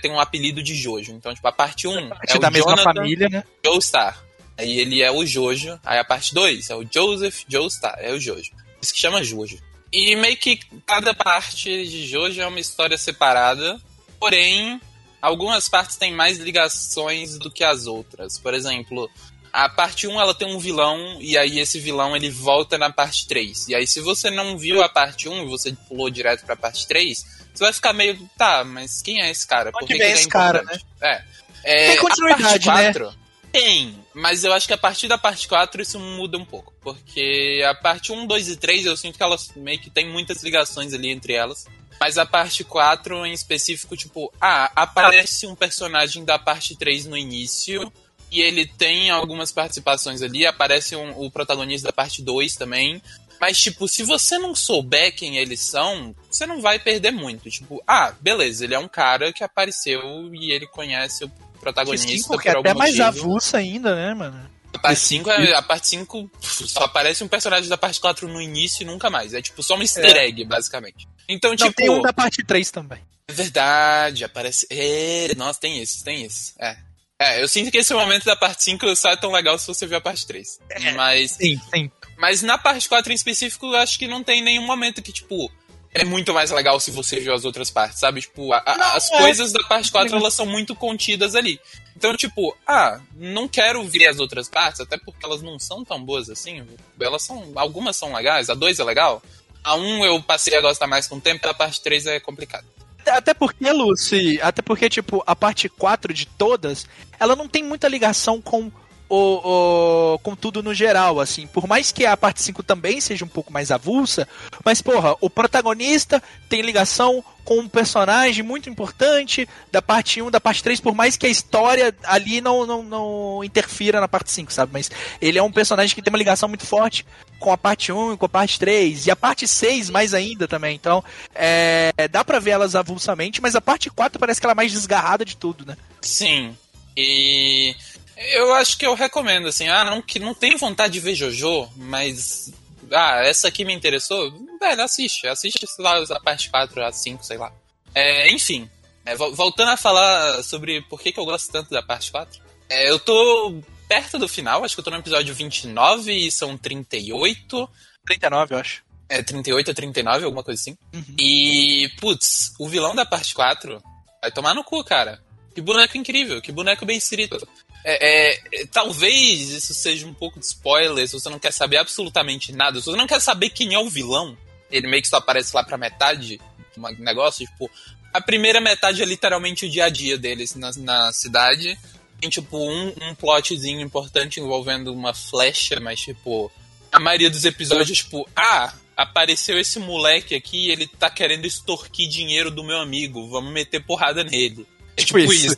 têm 0.00 0.10
um 0.10 0.18
apelido 0.18 0.62
de 0.62 0.74
Jojo. 0.74 1.12
Então, 1.12 1.34
tipo, 1.34 1.46
a 1.46 1.52
parte 1.52 1.86
1 1.86 2.08
Parte 2.08 2.32
é 2.32 2.36
o 2.36 2.40
da 2.40 2.50
mesma 2.50 2.70
Jonathan 2.70 2.94
família, 2.94 3.28
né? 3.28 3.44
Joestar. 3.62 4.24
Aí 4.56 4.80
ele 4.80 5.02
é 5.02 5.10
o 5.10 5.26
Jojo. 5.26 5.78
Aí 5.84 5.98
a 5.98 6.04
parte 6.04 6.32
2 6.32 6.70
é 6.70 6.74
o 6.74 6.86
Joseph 6.90 7.42
Joestar. 7.46 7.98
É 7.98 8.10
o 8.10 8.18
Jojo. 8.18 8.52
Isso 8.80 8.94
que 8.94 8.98
chama 8.98 9.22
Jojo. 9.22 9.58
E 9.92 10.16
meio 10.16 10.38
que 10.38 10.58
cada 10.86 11.12
parte 11.12 11.86
de 11.86 12.06
Jojo 12.06 12.40
é 12.40 12.46
uma 12.46 12.60
história 12.60 12.96
separada. 12.96 13.78
Porém, 14.18 14.80
algumas 15.20 15.68
partes 15.68 15.96
têm 15.96 16.14
mais 16.14 16.38
ligações 16.38 17.38
do 17.38 17.50
que 17.50 17.64
as 17.64 17.86
outras. 17.86 18.38
Por 18.38 18.54
exemplo, 18.54 19.10
a 19.52 19.68
parte 19.68 20.06
1 20.06 20.20
ela 20.20 20.34
tem 20.34 20.48
um 20.48 20.58
vilão 20.58 21.18
e 21.20 21.36
aí 21.36 21.58
esse 21.58 21.78
vilão 21.78 22.16
ele 22.16 22.30
volta 22.30 22.78
na 22.78 22.90
parte 22.90 23.26
3. 23.26 23.68
E 23.68 23.74
aí 23.74 23.86
se 23.86 24.00
você 24.00 24.30
não 24.30 24.56
viu 24.56 24.82
a 24.82 24.88
parte 24.88 25.28
1 25.28 25.42
e 25.42 25.46
você 25.46 25.72
pulou 25.88 26.10
direto 26.10 26.44
pra 26.44 26.56
parte 26.56 26.86
3, 26.86 27.24
você 27.52 27.64
vai 27.64 27.72
ficar 27.72 27.92
meio, 27.92 28.18
tá, 28.36 28.64
mas 28.64 29.02
quem 29.02 29.20
é 29.20 29.30
esse 29.30 29.46
cara? 29.46 29.72
Por 29.72 29.82
Onde 29.82 29.92
que, 29.92 29.98
que 29.98 30.02
ele 30.02 30.12
é 30.12 30.14
esse 30.14 30.28
cara, 30.28 30.62
importante? 30.62 30.86
É. 31.00 31.24
É, 31.62 31.86
Tem 31.88 31.98
a 31.98 32.00
continuidade, 32.00 32.64
parte 32.64 32.98
4, 32.98 33.14
Tem, 33.52 33.98
mas 34.14 34.44
eu 34.44 34.52
acho 34.52 34.66
que 34.66 34.72
a 34.72 34.78
partir 34.78 35.08
da 35.08 35.18
parte 35.18 35.46
4 35.46 35.82
isso 35.82 35.98
muda 35.98 36.38
um 36.38 36.44
pouco. 36.44 36.72
Porque 36.80 37.62
a 37.68 37.74
parte 37.74 38.12
1, 38.12 38.26
2 38.26 38.48
e 38.48 38.56
3 38.56 38.86
eu 38.86 38.96
sinto 38.96 39.16
que 39.16 39.22
elas 39.22 39.50
meio 39.56 39.78
que 39.78 39.90
tem 39.90 40.08
muitas 40.08 40.42
ligações 40.42 40.94
ali 40.94 41.10
entre 41.10 41.34
elas. 41.34 41.66
Mas 42.00 42.16
a 42.16 42.24
parte 42.24 42.64
4 42.64 43.26
em 43.26 43.32
específico, 43.32 43.94
tipo, 43.94 44.32
ah, 44.40 44.70
aparece 44.74 45.46
um 45.46 45.54
personagem 45.54 46.24
da 46.24 46.38
parte 46.38 46.74
3 46.74 47.04
no 47.04 47.16
início. 47.16 47.92
E 48.30 48.40
ele 48.40 48.66
tem 48.66 49.10
algumas 49.10 49.50
participações 49.52 50.22
ali. 50.22 50.46
Aparece 50.46 50.94
um- 50.96 51.18
o 51.20 51.30
protagonista 51.30 51.88
da 51.88 51.92
parte 51.92 52.22
2 52.22 52.54
também. 52.54 53.02
Mas, 53.40 53.58
tipo, 53.58 53.88
se 53.88 54.02
você 54.02 54.36
não 54.38 54.54
souber 54.54 55.14
quem 55.14 55.38
eles 55.38 55.60
são, 55.60 56.14
você 56.30 56.44
não 56.46 56.60
vai 56.60 56.78
perder 56.78 57.10
muito. 57.10 57.48
Tipo, 57.50 57.82
ah, 57.86 58.12
beleza, 58.20 58.64
ele 58.64 58.74
é 58.74 58.78
um 58.78 58.86
cara 58.88 59.32
que 59.32 59.42
apareceu 59.42 60.00
e 60.34 60.52
ele 60.52 60.66
conhece 60.66 61.24
o 61.24 61.30
protagonista. 61.58 62.06
Sim, 62.08 62.22
porque 62.28 62.50
por 62.50 62.56
é 62.58 62.60
até 62.60 62.74
mais 62.74 62.96
motivo. 62.96 63.08
avulsa 63.24 63.56
ainda, 63.58 63.94
né, 63.96 64.14
mano? 64.14 64.50
A 64.74 64.78
parte 64.78 65.00
5, 65.00 65.30
é, 65.30 65.54
a 65.54 65.62
parte 65.62 65.88
5 65.88 66.30
só 66.40 66.84
aparece 66.84 67.24
um 67.24 67.28
personagem 67.28 67.68
da 67.68 67.76
parte 67.78 67.98
4 67.98 68.28
no 68.28 68.40
início 68.40 68.82
e 68.82 68.86
nunca 68.86 69.10
mais. 69.10 69.34
É 69.34 69.42
tipo 69.42 69.62
só 69.62 69.74
um 69.74 69.80
easter 69.82 70.16
egg, 70.16 70.44
basicamente. 70.44 71.08
Então, 71.28 71.50
Não, 71.50 71.56
tipo. 71.56 71.72
tem 71.72 71.90
um 71.90 72.02
da 72.02 72.12
parte 72.12 72.44
3 72.44 72.70
também. 72.70 73.00
É 73.26 73.32
verdade, 73.32 74.22
aparece. 74.22 74.66
É, 74.70 75.34
nossa, 75.36 75.58
tem 75.58 75.80
esses, 75.80 76.02
tem 76.02 76.22
esses. 76.24 76.54
É. 76.58 76.76
É, 77.22 77.42
eu 77.42 77.46
sinto 77.46 77.70
que 77.70 77.76
esse 77.76 77.92
momento 77.92 78.24
da 78.24 78.34
parte 78.34 78.64
5 78.64 78.96
só 78.96 79.10
é 79.10 79.16
tão 79.16 79.30
legal 79.30 79.58
se 79.58 79.66
você 79.66 79.86
ver 79.86 79.96
a 79.96 80.00
parte 80.00 80.26
3. 80.26 80.58
Mas, 80.96 81.32
Sim, 81.32 81.60
sim. 81.72 81.90
mas 82.16 82.40
na 82.40 82.56
parte 82.56 82.88
4 82.88 83.12
em 83.12 83.14
específico, 83.14 83.66
eu 83.66 83.76
acho 83.76 83.98
que 83.98 84.06
não 84.08 84.24
tem 84.24 84.42
nenhum 84.42 84.64
momento 84.64 85.02
que, 85.02 85.12
tipo, 85.12 85.52
é 85.92 86.02
muito 86.02 86.32
mais 86.32 86.50
legal 86.50 86.80
se 86.80 86.90
você 86.90 87.20
viu 87.20 87.34
as 87.34 87.44
outras 87.44 87.68
partes, 87.70 87.98
sabe? 88.00 88.22
Tipo, 88.22 88.52
a- 88.54 88.62
a- 88.64 88.78
Não, 88.78 88.86
as 88.96 89.10
é. 89.12 89.18
coisas 89.18 89.52
da 89.52 89.62
parte 89.64 89.92
4 89.92 90.16
elas 90.16 90.32
são 90.32 90.46
muito 90.46 90.74
contidas 90.74 91.34
ali. 91.34 91.60
Então, 91.94 92.16
tipo, 92.16 92.56
ah, 92.66 92.98
não 93.14 93.46
quero 93.46 93.84
ver 93.84 94.06
as 94.08 94.18
outras 94.18 94.48
partes, 94.48 94.80
até 94.80 94.96
porque 94.96 95.22
elas 95.26 95.42
não 95.42 95.58
são 95.58 95.84
tão 95.84 96.02
boas 96.02 96.30
assim. 96.30 96.66
Elas 96.98 97.22
são. 97.22 97.52
Algumas 97.54 97.96
são 97.96 98.14
legais, 98.14 98.48
a 98.48 98.54
2 98.54 98.78
é 98.78 98.84
legal. 98.84 99.22
A 99.62 99.74
1 99.74 100.06
eu 100.06 100.22
passei 100.22 100.56
a 100.56 100.60
gostar 100.62 100.86
mais 100.86 101.06
com 101.06 101.16
o 101.16 101.20
tempo, 101.20 101.46
a 101.46 101.52
parte 101.52 101.82
3 101.82 102.06
é 102.06 102.18
complicado. 102.18 102.64
Até 103.10 103.34
porque, 103.34 103.70
Lucy, 103.70 104.40
até 104.42 104.62
porque, 104.62 104.88
tipo, 104.88 105.22
a 105.26 105.34
parte 105.34 105.68
4 105.68 106.12
de 106.12 106.26
todas, 106.26 106.86
ela 107.18 107.36
não 107.36 107.48
tem 107.48 107.62
muita 107.62 107.88
ligação 107.88 108.40
com 108.40 108.70
o, 109.10 110.14
o- 110.14 110.18
com 110.20 110.34
tudo 110.36 110.62
no 110.62 110.72
geral, 110.72 111.20
assim. 111.20 111.46
Por 111.46 111.66
mais 111.66 111.90
que 111.92 112.06
a 112.06 112.16
parte 112.16 112.40
5 112.42 112.62
também 112.62 113.00
seja 113.00 113.24
um 113.24 113.28
pouco 113.28 113.52
mais 113.52 113.70
avulsa, 113.70 114.26
mas, 114.64 114.80
porra, 114.80 115.14
o 115.20 115.28
protagonista 115.28 116.22
tem 116.48 116.62
ligação 116.62 117.22
com 117.44 117.58
um 117.58 117.68
personagem 117.68 118.44
muito 118.44 118.70
importante 118.70 119.48
da 119.72 119.82
parte 119.82 120.22
1, 120.22 120.30
da 120.30 120.40
parte 120.40 120.62
3, 120.62 120.78
por 120.80 120.94
mais 120.94 121.16
que 121.16 121.26
a 121.26 121.30
história 121.30 121.92
ali 122.04 122.40
não, 122.40 122.64
não, 122.64 122.82
não 122.84 123.44
interfira 123.44 124.00
na 124.00 124.06
parte 124.06 124.30
5, 124.30 124.52
sabe? 124.52 124.72
Mas 124.72 124.88
ele 125.20 125.38
é 125.38 125.42
um 125.42 125.50
personagem 125.50 125.94
que 125.94 126.00
tem 126.02 126.12
uma 126.12 126.18
ligação 126.18 126.48
muito 126.48 126.64
forte 126.64 127.04
com 127.40 127.50
a 127.52 127.58
parte 127.58 127.90
1 127.90 128.12
e 128.12 128.16
com 128.16 128.26
a 128.26 128.28
parte 128.28 128.58
3, 128.60 129.06
e 129.06 129.10
a 129.10 129.16
parte 129.16 129.48
6 129.48 129.90
mais 129.90 130.14
ainda 130.14 130.46
também. 130.46 130.76
Então, 130.76 131.02
é, 131.34 131.92
dá 132.08 132.24
pra 132.24 132.38
ver 132.38 132.50
elas 132.50 132.76
avulsamente, 132.76 133.40
mas 133.42 133.56
a 133.56 133.60
parte 133.60 133.90
4 133.90 134.20
parece 134.20 134.38
que 134.40 134.46
ela 134.46 134.52
é 134.52 134.54
mais 134.54 134.70
desgarrada 134.70 135.24
de 135.24 135.36
tudo, 135.36 135.66
né? 135.66 135.76
Sim. 136.00 136.56
E 136.96 137.74
eu 138.20 138.52
acho 138.54 138.76
que 138.76 138.86
eu 138.86 138.94
recomendo, 138.94 139.48
assim, 139.48 139.68
ah, 139.68 139.84
não, 139.84 140.02
que 140.02 140.18
não 140.18 140.34
tenho 140.34 140.58
vontade 140.58 140.92
de 140.94 141.00
ver 141.00 141.14
Jojo, 141.14 141.68
mas. 141.76 142.52
Ah, 142.92 143.20
essa 143.24 143.48
aqui 143.48 143.64
me 143.64 143.72
interessou. 143.72 144.30
Velho, 144.60 144.82
assiste. 144.82 145.26
Assiste 145.26 145.66
sei 145.66 145.84
lá, 145.84 145.96
a 145.98 146.20
parte 146.20 146.50
4, 146.50 146.84
a 146.84 146.92
5, 146.92 147.24
sei 147.24 147.36
lá. 147.38 147.52
É, 147.94 148.30
enfim, 148.32 148.68
é, 149.06 149.14
vol- 149.16 149.34
voltando 149.34 149.70
a 149.70 149.76
falar 149.76 150.42
sobre 150.42 150.82
por 150.82 151.00
que, 151.00 151.12
que 151.12 151.18
eu 151.20 151.24
gosto 151.24 151.50
tanto 151.50 151.70
da 151.70 151.82
parte 151.82 152.10
4. 152.10 152.40
é, 152.68 152.90
eu 152.90 152.98
tô 152.98 153.60
perto 153.88 154.18
do 154.18 154.28
final, 154.28 154.64
acho 154.64 154.74
que 154.76 154.80
eu 154.80 154.84
tô 154.84 154.90
no 154.90 154.98
episódio 154.98 155.34
29 155.34 156.12
e 156.12 156.30
são 156.30 156.56
38. 156.56 157.68
39, 158.06 158.54
eu 158.54 158.58
acho. 158.58 158.82
É, 159.08 159.22
38 159.22 159.68
ou 159.68 159.74
39, 159.74 160.24
alguma 160.24 160.42
coisa 160.44 160.60
assim. 160.60 160.76
Uhum. 160.94 161.16
E, 161.18 161.90
putz, 162.00 162.54
o 162.58 162.68
vilão 162.68 162.94
da 162.94 163.04
parte 163.04 163.34
4 163.34 163.82
vai 164.20 164.30
tomar 164.30 164.54
no 164.54 164.62
cu, 164.62 164.84
cara. 164.84 165.20
Que 165.54 165.60
boneco 165.60 165.96
incrível, 165.96 166.40
que 166.40 166.52
boneco 166.52 166.86
bem 166.86 166.96
escrito. 166.98 167.48
É, 167.84 168.32
é, 168.60 168.66
talvez 168.66 169.48
isso 169.50 169.72
seja 169.72 170.06
um 170.06 170.12
pouco 170.12 170.38
de 170.38 170.44
spoiler, 170.46 171.06
se 171.06 171.14
você 171.14 171.28
não 171.30 171.38
quer 171.38 171.52
saber 171.52 171.78
absolutamente 171.78 172.52
nada, 172.52 172.78
se 172.78 172.86
você 172.86 172.96
não 172.96 173.06
quer 173.06 173.20
saber 173.20 173.50
quem 173.50 173.74
é 173.74 173.78
o 173.78 173.88
vilão, 173.88 174.36
ele 174.70 174.86
meio 174.86 175.02
que 175.02 175.08
só 175.08 175.16
aparece 175.16 175.54
lá 175.54 175.64
pra 175.64 175.78
metade 175.78 176.38
do 176.76 177.02
negócio, 177.02 177.46
tipo, 177.46 177.70
A 178.12 178.20
primeira 178.20 178.60
metade 178.60 179.02
é 179.02 179.04
literalmente 179.04 179.66
o 179.66 179.70
dia 179.70 179.84
a 179.84 179.88
dia 179.88 180.18
deles 180.18 180.54
na, 180.54 180.70
na 180.76 181.12
cidade. 181.12 181.78
Tem, 182.20 182.28
tipo, 182.28 182.58
um, 182.58 182.92
um 183.02 183.14
plotzinho 183.14 183.80
importante 183.80 184.40
envolvendo 184.40 184.92
uma 184.92 185.14
flecha, 185.14 185.80
mas, 185.80 186.00
tipo, 186.00 186.50
a 186.92 187.00
maioria 187.00 187.30
dos 187.30 187.44
episódios, 187.44 187.98
tipo, 187.98 188.28
ah, 188.36 188.74
apareceu 188.96 189.58
esse 189.58 189.78
moleque 189.78 190.34
aqui 190.34 190.70
ele 190.70 190.86
tá 190.86 191.08
querendo 191.08 191.46
extorquir 191.46 192.08
dinheiro 192.08 192.50
do 192.50 192.62
meu 192.62 192.78
amigo, 192.78 193.28
vamos 193.30 193.52
meter 193.52 193.82
porrada 193.82 194.22
nele. 194.22 194.66
É 195.02 195.06
tipo, 195.06 195.18
tipo 195.20 195.32
isso. 195.32 195.56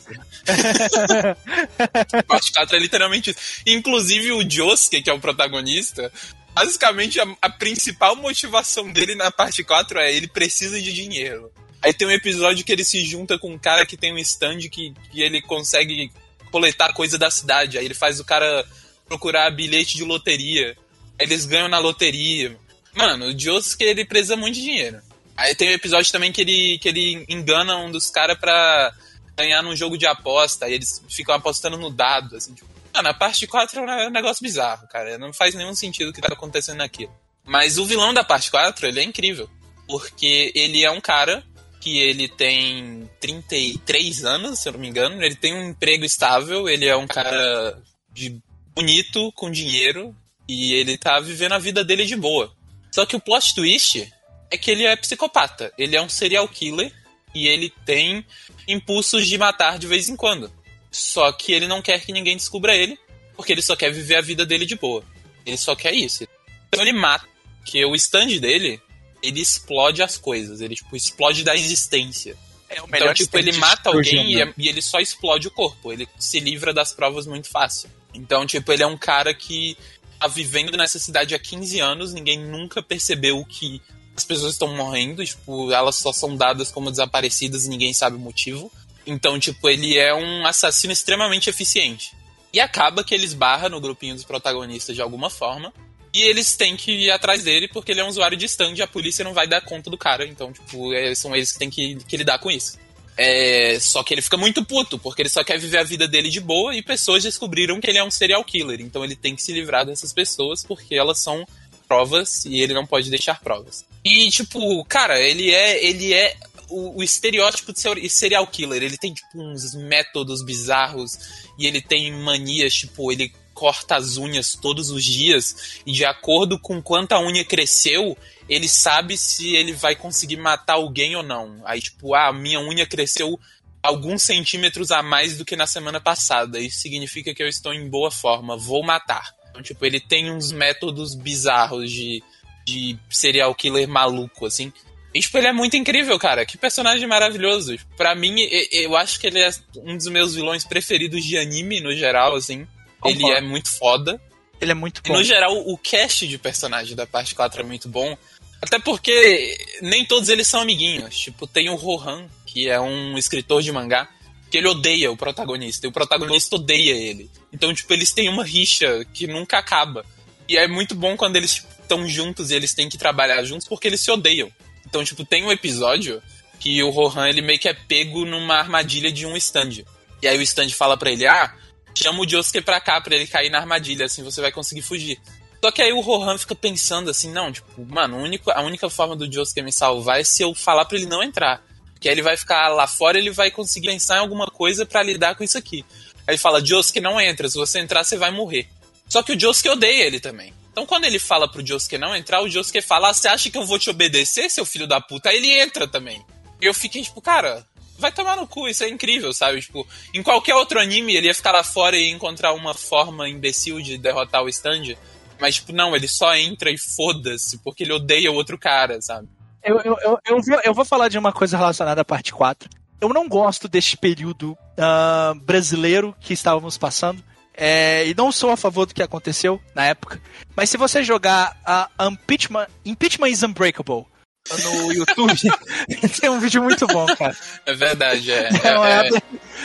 Parte 2.27 2.51
4 2.53 2.75
é 2.75 2.79
literalmente 2.79 3.31
isso. 3.31 3.39
Inclusive 3.65 4.31
o 4.33 4.49
Josuke, 4.49 5.01
que 5.01 5.09
é 5.09 5.13
o 5.13 5.19
protagonista, 5.19 6.11
basicamente 6.53 7.19
a, 7.19 7.25
a, 7.41 7.49
principal 7.49 8.15
motivação 8.15 8.91
dele 8.91 9.15
na 9.15 9.31
parte 9.31 9.63
4 9.63 9.99
é 9.99 10.13
ele 10.13 10.27
precisa 10.27 10.81
de 10.81 10.93
dinheiro. 10.93 11.51
Aí 11.81 11.93
tem 11.93 12.07
um 12.07 12.11
episódio 12.11 12.63
que 12.63 12.71
ele 12.71 12.83
se 12.83 13.03
junta 13.03 13.37
com 13.37 13.51
um 13.51 13.57
cara 13.57 13.85
que 13.85 13.97
tem 13.97 14.13
um 14.13 14.17
stand 14.17 14.59
que, 14.69 14.93
que 15.11 15.21
ele 15.21 15.41
consegue 15.41 16.11
coletar 16.51 16.93
coisa 16.93 17.17
da 17.17 17.29
cidade. 17.29 17.77
Aí 17.77 17.85
ele 17.85 17.93
faz 17.93 18.19
o 18.19 18.25
cara 18.25 18.65
procurar 19.05 19.51
bilhete 19.51 19.97
de 19.97 20.03
loteria. 20.03 20.77
Aí 21.19 21.25
eles 21.25 21.45
ganham 21.45 21.67
na 21.67 21.79
loteria. 21.79 22.55
Mano, 22.93 23.25
o 23.25 23.37
Josuke 23.37 23.83
ele 23.83 24.05
precisa 24.05 24.37
muito 24.37 24.55
de 24.55 24.61
dinheiro. 24.61 25.01
Aí 25.35 25.55
tem 25.55 25.69
um 25.69 25.73
episódio 25.73 26.11
também 26.11 26.31
que 26.31 26.41
ele, 26.41 26.77
que 26.79 26.87
ele 26.87 27.25
engana 27.27 27.75
um 27.77 27.91
dos 27.91 28.09
caras 28.09 28.37
pra 28.37 28.93
ganhar 29.35 29.61
num 29.61 29.75
jogo 29.75 29.97
de 29.97 30.05
aposta. 30.05 30.65
Aí 30.65 30.73
eles 30.73 31.03
ficam 31.09 31.35
apostando 31.35 31.77
no 31.77 31.89
dado, 31.89 32.35
assim, 32.35 32.53
tipo. 32.53 32.69
Mano, 32.93 33.09
a 33.09 33.13
parte 33.13 33.47
4 33.47 33.79
é 33.79 34.07
um 34.07 34.11
negócio 34.11 34.43
bizarro, 34.43 34.87
cara. 34.87 35.17
Não 35.17 35.33
faz 35.33 35.55
nenhum 35.55 35.73
sentido 35.73 36.09
o 36.09 36.13
que 36.13 36.21
tá 36.21 36.33
acontecendo 36.33 36.81
aqui. 36.81 37.09
Mas 37.43 37.77
o 37.77 37.85
vilão 37.85 38.13
da 38.13 38.23
parte 38.23 38.51
4, 38.51 38.87
ele 38.87 38.99
é 38.99 39.03
incrível. 39.03 39.49
Porque 39.87 40.51
ele 40.55 40.83
é 40.83 40.91
um 40.91 41.01
cara 41.01 41.43
que 41.81 41.97
ele 41.97 42.29
tem 42.29 43.09
33 43.19 44.23
anos, 44.23 44.59
se 44.59 44.69
eu 44.69 44.73
não 44.73 44.79
me 44.79 44.87
engano. 44.87 45.21
Ele 45.21 45.35
tem 45.35 45.53
um 45.53 45.69
emprego 45.69 46.05
estável, 46.05 46.69
ele 46.69 46.85
é 46.85 46.95
um 46.95 47.07
cara 47.07 47.77
de 48.13 48.39
bonito, 48.73 49.31
com 49.33 49.51
dinheiro, 49.51 50.15
e 50.47 50.73
ele 50.73 50.97
tá 50.97 51.19
vivendo 51.19 51.53
a 51.53 51.59
vida 51.59 51.83
dele 51.83 52.05
de 52.05 52.15
boa. 52.15 52.55
Só 52.91 53.05
que 53.05 53.15
o 53.15 53.19
plot 53.19 53.55
twist 53.55 54.09
é 54.49 54.57
que 54.57 54.71
ele 54.71 54.85
é 54.85 54.95
psicopata. 54.95 55.73
Ele 55.77 55.97
é 55.97 56.01
um 56.01 56.07
serial 56.07 56.47
killer 56.47 56.93
e 57.33 57.47
ele 57.47 57.73
tem 57.85 58.25
impulsos 58.67 59.27
de 59.27 59.37
matar 59.37 59.79
de 59.79 59.87
vez 59.87 60.09
em 60.09 60.15
quando. 60.15 60.51
Só 60.91 61.31
que 61.31 61.51
ele 61.51 61.67
não 61.67 61.81
quer 61.81 62.05
que 62.05 62.13
ninguém 62.13 62.37
descubra 62.37 62.75
ele, 62.75 62.97
porque 63.35 63.51
ele 63.51 63.61
só 63.61 63.75
quer 63.75 63.91
viver 63.91 64.15
a 64.15 64.21
vida 64.21 64.45
dele 64.45 64.65
de 64.65 64.75
boa. 64.75 65.03
Ele 65.45 65.57
só 65.57 65.75
quer 65.75 65.93
isso. 65.93 66.27
Então 66.67 66.81
ele 66.81 66.93
mata, 66.93 67.27
que 67.65 67.83
o 67.85 67.95
stand 67.95 68.39
dele 68.39 68.81
ele 69.21 69.39
explode 69.39 70.03
as 70.03 70.17
coisas, 70.17 70.59
ele 70.59 70.75
tipo, 70.75 70.95
explode 70.95 71.43
da 71.43 71.55
existência. 71.55 72.35
É 72.69 72.81
o 72.81 72.87
melhor 72.87 73.05
então, 73.05 73.13
tipo, 73.13 73.37
ele 73.37 73.53
mata 73.53 73.89
alguém 73.89 74.33
e, 74.33 74.53
e, 74.57 74.67
ele 74.67 74.81
só 74.81 74.99
explode 74.99 75.47
o 75.47 75.51
corpo. 75.51 75.93
Ele 75.93 76.07
se 76.17 76.39
livra 76.39 76.73
das 76.73 76.91
provas 76.91 77.25
muito 77.25 77.47
fácil. 77.47 77.89
Então, 78.13 78.45
tipo, 78.45 78.71
ele 78.71 78.83
é 78.83 78.87
um 78.87 78.97
cara 78.97 79.33
que 79.33 79.77
tá 80.19 80.27
vivendo 80.27 80.75
nessa 80.75 80.99
cidade 80.99 81.33
há 81.33 81.39
15 81.39 81.79
anos, 81.79 82.13
ninguém 82.13 82.39
nunca 82.39 82.81
percebeu 82.81 83.43
que 83.45 83.81
as 84.15 84.23
pessoas 84.23 84.53
estão 84.53 84.75
morrendo, 84.75 85.25
tipo, 85.25 85.71
elas 85.71 85.95
só 85.95 86.13
são 86.13 86.35
dadas 86.35 86.71
como 86.71 86.91
desaparecidas 86.91 87.65
e 87.65 87.69
ninguém 87.69 87.93
sabe 87.93 88.15
o 88.15 88.19
motivo. 88.19 88.71
Então, 89.05 89.39
tipo, 89.39 89.69
ele 89.69 89.97
é 89.97 90.13
um 90.13 90.45
assassino 90.45 90.93
extremamente 90.93 91.49
eficiente. 91.49 92.13
E 92.53 92.59
acaba 92.59 93.03
que 93.03 93.13
ele 93.13 93.25
esbarra 93.25 93.67
no 93.67 93.81
grupinho 93.81 94.13
dos 94.13 94.23
protagonistas 94.23 94.95
de 94.95 95.01
alguma 95.01 95.29
forma. 95.29 95.73
E 96.13 96.21
eles 96.21 96.55
têm 96.55 96.77
que 96.77 96.91
ir 96.91 97.11
atrás 97.11 97.43
dele 97.43 97.67
porque 97.67 97.91
ele 97.91 97.99
é 97.99 98.03
um 98.03 98.09
usuário 98.09 98.37
de 98.37 98.45
stand 98.45 98.75
e 98.75 98.83
a 98.83 98.87
polícia 98.87 99.23
não 99.23 99.33
vai 99.33 99.47
dar 99.47 99.61
conta 99.61 99.89
do 99.89 99.97
cara. 99.97 100.25
Então, 100.25 100.53
tipo, 100.53 100.93
é, 100.93 101.15
são 101.15 101.35
eles 101.35 101.51
que 101.51 101.59
têm 101.59 101.71
que, 101.71 101.95
que 102.07 102.17
lidar 102.17 102.37
com 102.37 102.51
isso. 102.51 102.77
É, 103.17 103.77
só 103.79 104.03
que 104.03 104.13
ele 104.13 104.21
fica 104.21 104.37
muito 104.37 104.63
puto, 104.63 104.97
porque 104.97 105.21
ele 105.21 105.29
só 105.29 105.43
quer 105.43 105.59
viver 105.59 105.79
a 105.79 105.83
vida 105.83 106.07
dele 106.07 106.29
de 106.29 106.39
boa 106.39 106.75
e 106.75 106.81
pessoas 106.81 107.23
descobriram 107.23 107.79
que 107.79 107.89
ele 107.89 107.97
é 107.97 108.03
um 108.03 108.11
serial 108.11 108.43
killer. 108.43 108.81
Então 108.81 109.03
ele 109.03 109.15
tem 109.15 109.35
que 109.35 109.41
se 109.41 109.51
livrar 109.51 109.85
dessas 109.85 110.13
pessoas 110.13 110.63
porque 110.63 110.95
elas 110.95 111.19
são 111.19 111.45
provas 111.93 112.43
e 112.45 112.59
ele 112.59 112.73
não 112.73 112.87
pode 112.87 113.09
deixar 113.11 113.39
provas. 113.39 113.85
E, 114.03 114.29
tipo, 114.29 114.83
cara, 114.85 115.19
ele 115.19 115.51
é. 115.51 115.85
Ele 115.85 116.11
é 116.11 116.35
o, 116.69 116.97
o 116.99 117.03
estereótipo 117.03 117.71
de 117.71 118.09
serial 118.09 118.47
killer. 118.47 118.81
Ele 118.81 118.97
tem, 118.97 119.13
tipo, 119.13 119.39
uns 119.39 119.75
métodos 119.75 120.43
bizarros 120.43 121.19
e 121.57 121.67
ele 121.67 121.81
tem 121.81 122.11
manias, 122.11 122.73
tipo, 122.73 123.11
ele 123.11 123.31
corta 123.53 123.95
as 123.95 124.17
unhas 124.17 124.57
todos 124.59 124.89
os 124.89 125.03
dias 125.03 125.81
e 125.85 125.91
de 125.91 126.03
acordo 126.03 126.57
com 126.57 126.81
quanto 126.81 127.13
a 127.13 127.21
unha 127.21 127.45
cresceu, 127.45 128.17
ele 128.49 128.67
sabe 128.67 129.15
se 129.15 129.55
ele 129.55 129.71
vai 129.71 129.95
conseguir 129.95 130.37
matar 130.37 130.73
alguém 130.73 131.15
ou 131.15 131.21
não. 131.21 131.61
Aí, 131.63 131.79
tipo, 131.79 132.15
ah, 132.15 132.33
minha 132.33 132.59
unha 132.59 132.87
cresceu 132.87 133.39
alguns 133.83 134.23
centímetros 134.23 134.89
a 134.89 135.03
mais 135.03 135.37
do 135.37 135.45
que 135.45 135.55
na 135.55 135.67
semana 135.67 136.01
passada. 136.01 136.57
Isso 136.59 136.79
significa 136.79 137.35
que 137.35 137.43
eu 137.43 137.47
estou 137.47 137.71
em 137.71 137.87
boa 137.87 138.09
forma, 138.09 138.57
vou 138.57 138.83
matar. 138.83 139.42
Então, 139.53 139.61
tipo, 139.61 139.85
ele 139.85 139.99
tem 139.99 140.31
uns 140.31 140.51
métodos 140.51 141.13
bizarros 141.13 141.91
de, 141.91 142.23
de 142.65 142.97
serial 143.07 143.53
killer 143.53 143.87
maluco, 143.87 144.47
assim. 144.47 144.73
E, 145.13 145.19
tipo, 145.19 145.37
ele 145.37 145.47
é 145.47 145.53
muito 145.53 145.77
incrível, 145.77 146.17
cara. 146.17 146.43
Que 146.43 146.57
personagem 146.57 147.07
maravilhoso. 147.07 147.77
Pra 147.95 148.15
mim, 148.15 148.35
eu 148.71 148.97
acho 148.97 149.19
que 149.19 149.27
ele 149.27 149.39
é 149.39 149.51
um 149.75 149.95
dos 149.95 150.07
meus 150.07 150.33
vilões 150.33 150.65
preferidos 150.65 151.23
de 151.23 151.37
anime, 151.37 151.79
no 151.79 151.95
geral, 151.95 152.35
assim. 152.35 152.67
Ele 153.05 153.29
é 153.29 153.39
muito 153.39 153.69
foda. 153.69 154.19
Ele 154.59 154.71
é 154.71 154.75
muito 154.75 155.03
bom. 155.03 155.13
E, 155.13 155.17
no 155.17 155.23
geral, 155.23 155.55
o 155.55 155.77
cast 155.77 156.27
de 156.27 156.37
personagem 156.39 156.95
da 156.95 157.05
parte 157.05 157.35
4 157.35 157.61
é 157.61 157.63
muito 157.63 157.87
bom. 157.87 158.17
Até 158.59 158.79
porque 158.79 159.55
nem 159.83 160.03
todos 160.03 160.29
eles 160.29 160.47
são 160.47 160.61
amiguinhos. 160.61 161.15
Tipo, 161.15 161.45
tem 161.45 161.69
o 161.69 161.75
Rohan, 161.75 162.27
que 162.47 162.67
é 162.67 162.79
um 162.79 163.15
escritor 163.15 163.61
de 163.61 163.71
mangá, 163.71 164.09
que 164.49 164.57
ele 164.57 164.67
odeia 164.67 165.11
o 165.11 165.17
protagonista. 165.17 165.85
E 165.85 165.89
o 165.89 165.91
protagonista 165.91 166.55
odeia 166.55 166.93
ele. 166.93 167.29
Então, 167.53 167.73
tipo, 167.73 167.93
eles 167.93 168.11
têm 168.11 168.27
uma 168.27 168.43
rixa 168.43 169.05
que 169.13 169.27
nunca 169.27 169.59
acaba. 169.59 170.03
E 170.49 170.57
é 170.57 170.67
muito 170.67 170.95
bom 170.95 171.15
quando 171.15 171.35
eles 171.35 171.65
estão 171.81 171.99
tipo, 171.99 172.09
juntos 172.09 172.51
e 172.51 172.55
eles 172.55 172.73
têm 172.73 172.89
que 172.89 172.97
trabalhar 172.97 173.43
juntos 173.43 173.67
porque 173.67 173.87
eles 173.87 174.01
se 174.01 174.11
odeiam. 174.11 174.51
Então, 174.85 175.03
tipo, 175.03 175.23
tem 175.23 175.45
um 175.45 175.51
episódio 175.51 176.21
que 176.59 176.81
o 176.81 176.89
Rohan, 176.89 177.29
ele 177.29 177.41
meio 177.41 177.59
que 177.59 177.69
é 177.69 177.73
pego 177.73 178.25
numa 178.25 178.55
armadilha 178.55 179.11
de 179.11 179.25
um 179.25 179.37
stand. 179.37 179.83
E 180.21 180.27
aí 180.27 180.37
o 180.37 180.41
stand 180.41 180.69
fala 180.69 180.97
para 180.97 181.11
ele, 181.11 181.27
ah, 181.27 181.53
chama 181.93 182.21
o 182.21 182.27
Josuke 182.27 182.61
pra 182.61 182.81
cá 182.81 182.99
pra 183.01 183.15
ele 183.15 183.27
cair 183.27 183.49
na 183.49 183.59
armadilha, 183.59 184.05
assim 184.05 184.23
você 184.23 184.41
vai 184.41 184.51
conseguir 184.51 184.81
fugir. 184.81 185.19
Só 185.63 185.71
que 185.71 185.81
aí 185.81 185.93
o 185.93 186.01
Rohan 186.01 186.37
fica 186.37 186.55
pensando 186.55 187.09
assim, 187.09 187.31
não, 187.31 187.51
tipo, 187.51 187.67
mano, 187.85 188.17
a 188.17 188.21
única, 188.21 188.53
a 188.53 188.61
única 188.61 188.89
forma 188.89 189.15
do 189.15 189.31
Josuke 189.31 189.61
me 189.61 189.71
salvar 189.71 190.19
é 190.19 190.23
se 190.23 190.41
eu 190.41 190.53
falar 190.53 190.85
pra 190.85 190.97
ele 190.97 191.05
não 191.05 191.23
entrar. 191.23 191.63
Que 191.99 192.09
aí 192.09 192.15
ele 192.15 192.21
vai 192.21 192.35
ficar 192.35 192.67
lá 192.69 192.85
fora 192.85 193.17
ele 193.17 193.31
vai 193.31 193.49
conseguir 193.49 193.87
pensar 193.87 194.17
em 194.17 194.19
alguma 194.19 194.47
coisa 194.47 194.85
para 194.85 195.03
lidar 195.03 195.35
com 195.35 195.43
isso 195.43 195.57
aqui. 195.57 195.85
Aí 196.27 196.37
fala, 196.37 196.63
Josuke 196.63 197.01
não 197.01 197.19
entra, 197.19 197.49
se 197.49 197.55
você 197.55 197.79
entrar 197.79 198.03
você 198.03 198.17
vai 198.17 198.31
morrer. 198.31 198.67
Só 199.07 199.21
que 199.21 199.33
o 199.33 199.39
Josuke 199.39 199.69
odeia 199.69 200.05
ele 200.05 200.19
também. 200.19 200.53
Então 200.71 200.85
quando 200.85 201.05
ele 201.05 201.19
fala 201.19 201.49
pro 201.49 201.65
Josuke 201.65 201.97
não 201.97 202.15
entrar, 202.15 202.41
o 202.41 202.49
Josuke 202.49 202.81
fala, 202.81 203.09
ah, 203.09 203.13
você 203.13 203.27
acha 203.27 203.49
que 203.49 203.57
eu 203.57 203.65
vou 203.65 203.77
te 203.77 203.89
obedecer, 203.89 204.49
seu 204.49 204.65
filho 204.65 204.87
da 204.87 204.99
puta? 205.01 205.29
Aí 205.29 205.37
ele 205.37 205.59
entra 205.59 205.87
também. 205.87 206.23
E 206.61 206.65
eu 206.65 206.73
fiquei 206.73 207.01
tipo, 207.01 207.21
cara, 207.21 207.65
vai 207.97 208.11
tomar 208.11 208.35
no 208.35 208.47
cu, 208.47 208.67
isso 208.67 208.83
é 208.83 208.89
incrível, 208.89 209.33
sabe? 209.33 209.61
Tipo, 209.61 209.87
em 210.13 210.23
qualquer 210.23 210.55
outro 210.55 210.79
anime 210.79 211.15
ele 211.15 211.27
ia 211.27 211.35
ficar 211.35 211.51
lá 211.51 211.63
fora 211.63 211.95
e 211.97 212.09
encontrar 212.09 212.53
uma 212.53 212.73
forma 212.73 213.29
imbecil 213.29 213.81
de 213.81 213.97
derrotar 213.97 214.43
o 214.43 214.49
stand. 214.49 214.95
Mas, 215.39 215.55
tipo, 215.55 215.73
não, 215.73 215.95
ele 215.95 216.07
só 216.07 216.35
entra 216.35 216.71
e 216.71 216.77
foda-se, 216.77 217.57
porque 217.59 217.83
ele 217.83 217.93
odeia 217.93 218.31
o 218.31 218.35
outro 218.35 218.57
cara, 218.57 219.01
sabe? 219.01 219.27
Eu, 219.63 219.79
eu, 219.79 219.97
eu, 220.01 220.19
eu, 220.25 220.41
vou, 220.41 220.61
eu 220.63 220.73
vou 220.73 220.85
falar 220.85 221.07
de 221.07 221.17
uma 221.17 221.31
coisa 221.31 221.57
relacionada 221.57 222.01
à 222.01 222.05
parte 222.05 222.33
4. 222.33 222.69
Eu 223.03 223.09
não 223.09 223.27
gosto 223.27 223.67
deste 223.67 223.97
período 223.97 224.53
uh, 224.53 225.35
brasileiro 225.41 226.15
que 226.21 226.31
estávamos 226.33 226.77
passando. 226.77 227.21
É, 227.53 228.07
e 228.07 228.15
não 228.15 228.31
sou 228.31 228.49
a 228.49 228.55
favor 228.55 228.85
do 228.85 228.93
que 228.93 229.03
aconteceu 229.03 229.61
na 229.75 229.85
época. 229.85 230.21
Mas 230.55 230.69
se 230.69 230.77
você 230.77 231.03
jogar 231.03 231.59
a 231.65 231.89
uh, 232.01 232.07
Impeachment, 232.07 232.67
Impeachment 232.85 233.27
is 233.27 233.43
Unbreakable 233.43 234.05
no 234.49 234.93
YouTube, 234.93 235.33
tem 236.21 236.29
um 236.29 236.39
vídeo 236.39 236.63
muito 236.63 236.87
bom, 236.87 237.05
cara. 237.07 237.35
É 237.65 237.73
verdade, 237.73 238.31
é. 238.31 238.47
É, 238.63 238.67
é, 238.67 239.17
é, 239.17 239.21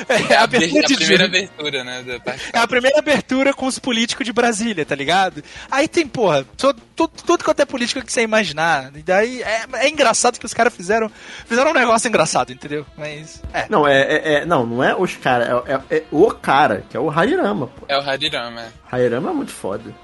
é 0.09 0.35
a, 0.37 0.43
abertura 0.43 0.87
a, 0.87 0.93
a 0.93 0.97
primeira 0.97 1.25
abertura, 1.25 1.85
né? 1.85 2.05
é 2.53 2.59
a 2.59 2.67
primeira 2.67 2.99
abertura 2.99 3.55
com 3.55 3.67
os 3.67 3.79
políticos 3.79 4.25
de 4.25 4.33
Brasília, 4.33 4.85
tá 4.85 4.95
ligado? 4.95 5.43
Aí 5.71 5.89
tem, 5.89 6.07
porra, 6.07 6.47
tudo, 6.57 6.81
tudo, 6.95 7.13
tudo 7.25 7.45
quanto 7.45 7.61
é 7.61 7.65
político 7.65 8.05
que 8.05 8.13
você 8.13 8.23
imaginar. 8.23 8.91
E 8.95 9.03
daí 9.03 9.43
é, 9.43 9.65
é 9.75 9.89
engraçado 9.89 10.39
que 10.39 10.47
os 10.47 10.55
caras 10.55 10.75
fizeram, 10.75 11.11
fizeram 11.47 11.71
um 11.71 11.75
negócio 11.75 12.09
engraçado, 12.09 12.53
entendeu? 12.53 12.87
Mas. 12.97 13.43
É. 13.53 13.67
Não, 13.69 13.87
é, 13.87 14.01
é, 14.01 14.35
é 14.35 14.45
não, 14.45 14.67
não 14.67 14.85
é 14.85 14.95
os 14.95 15.17
caras, 15.17 15.49
é, 15.67 15.97
é, 15.97 16.05
o 16.11 16.31
cara, 16.31 16.85
que 16.89 16.97
é 16.97 17.01
o 17.01 17.11
Harirama, 17.11 17.67
pô. 17.69 17.87
É 17.89 17.99
o 17.99 18.03
Harirama, 18.03 18.63
é. 18.63 18.71
Harirama 18.91 19.31
é 19.31 19.35
muito 19.35 19.53
foda. 19.53 19.95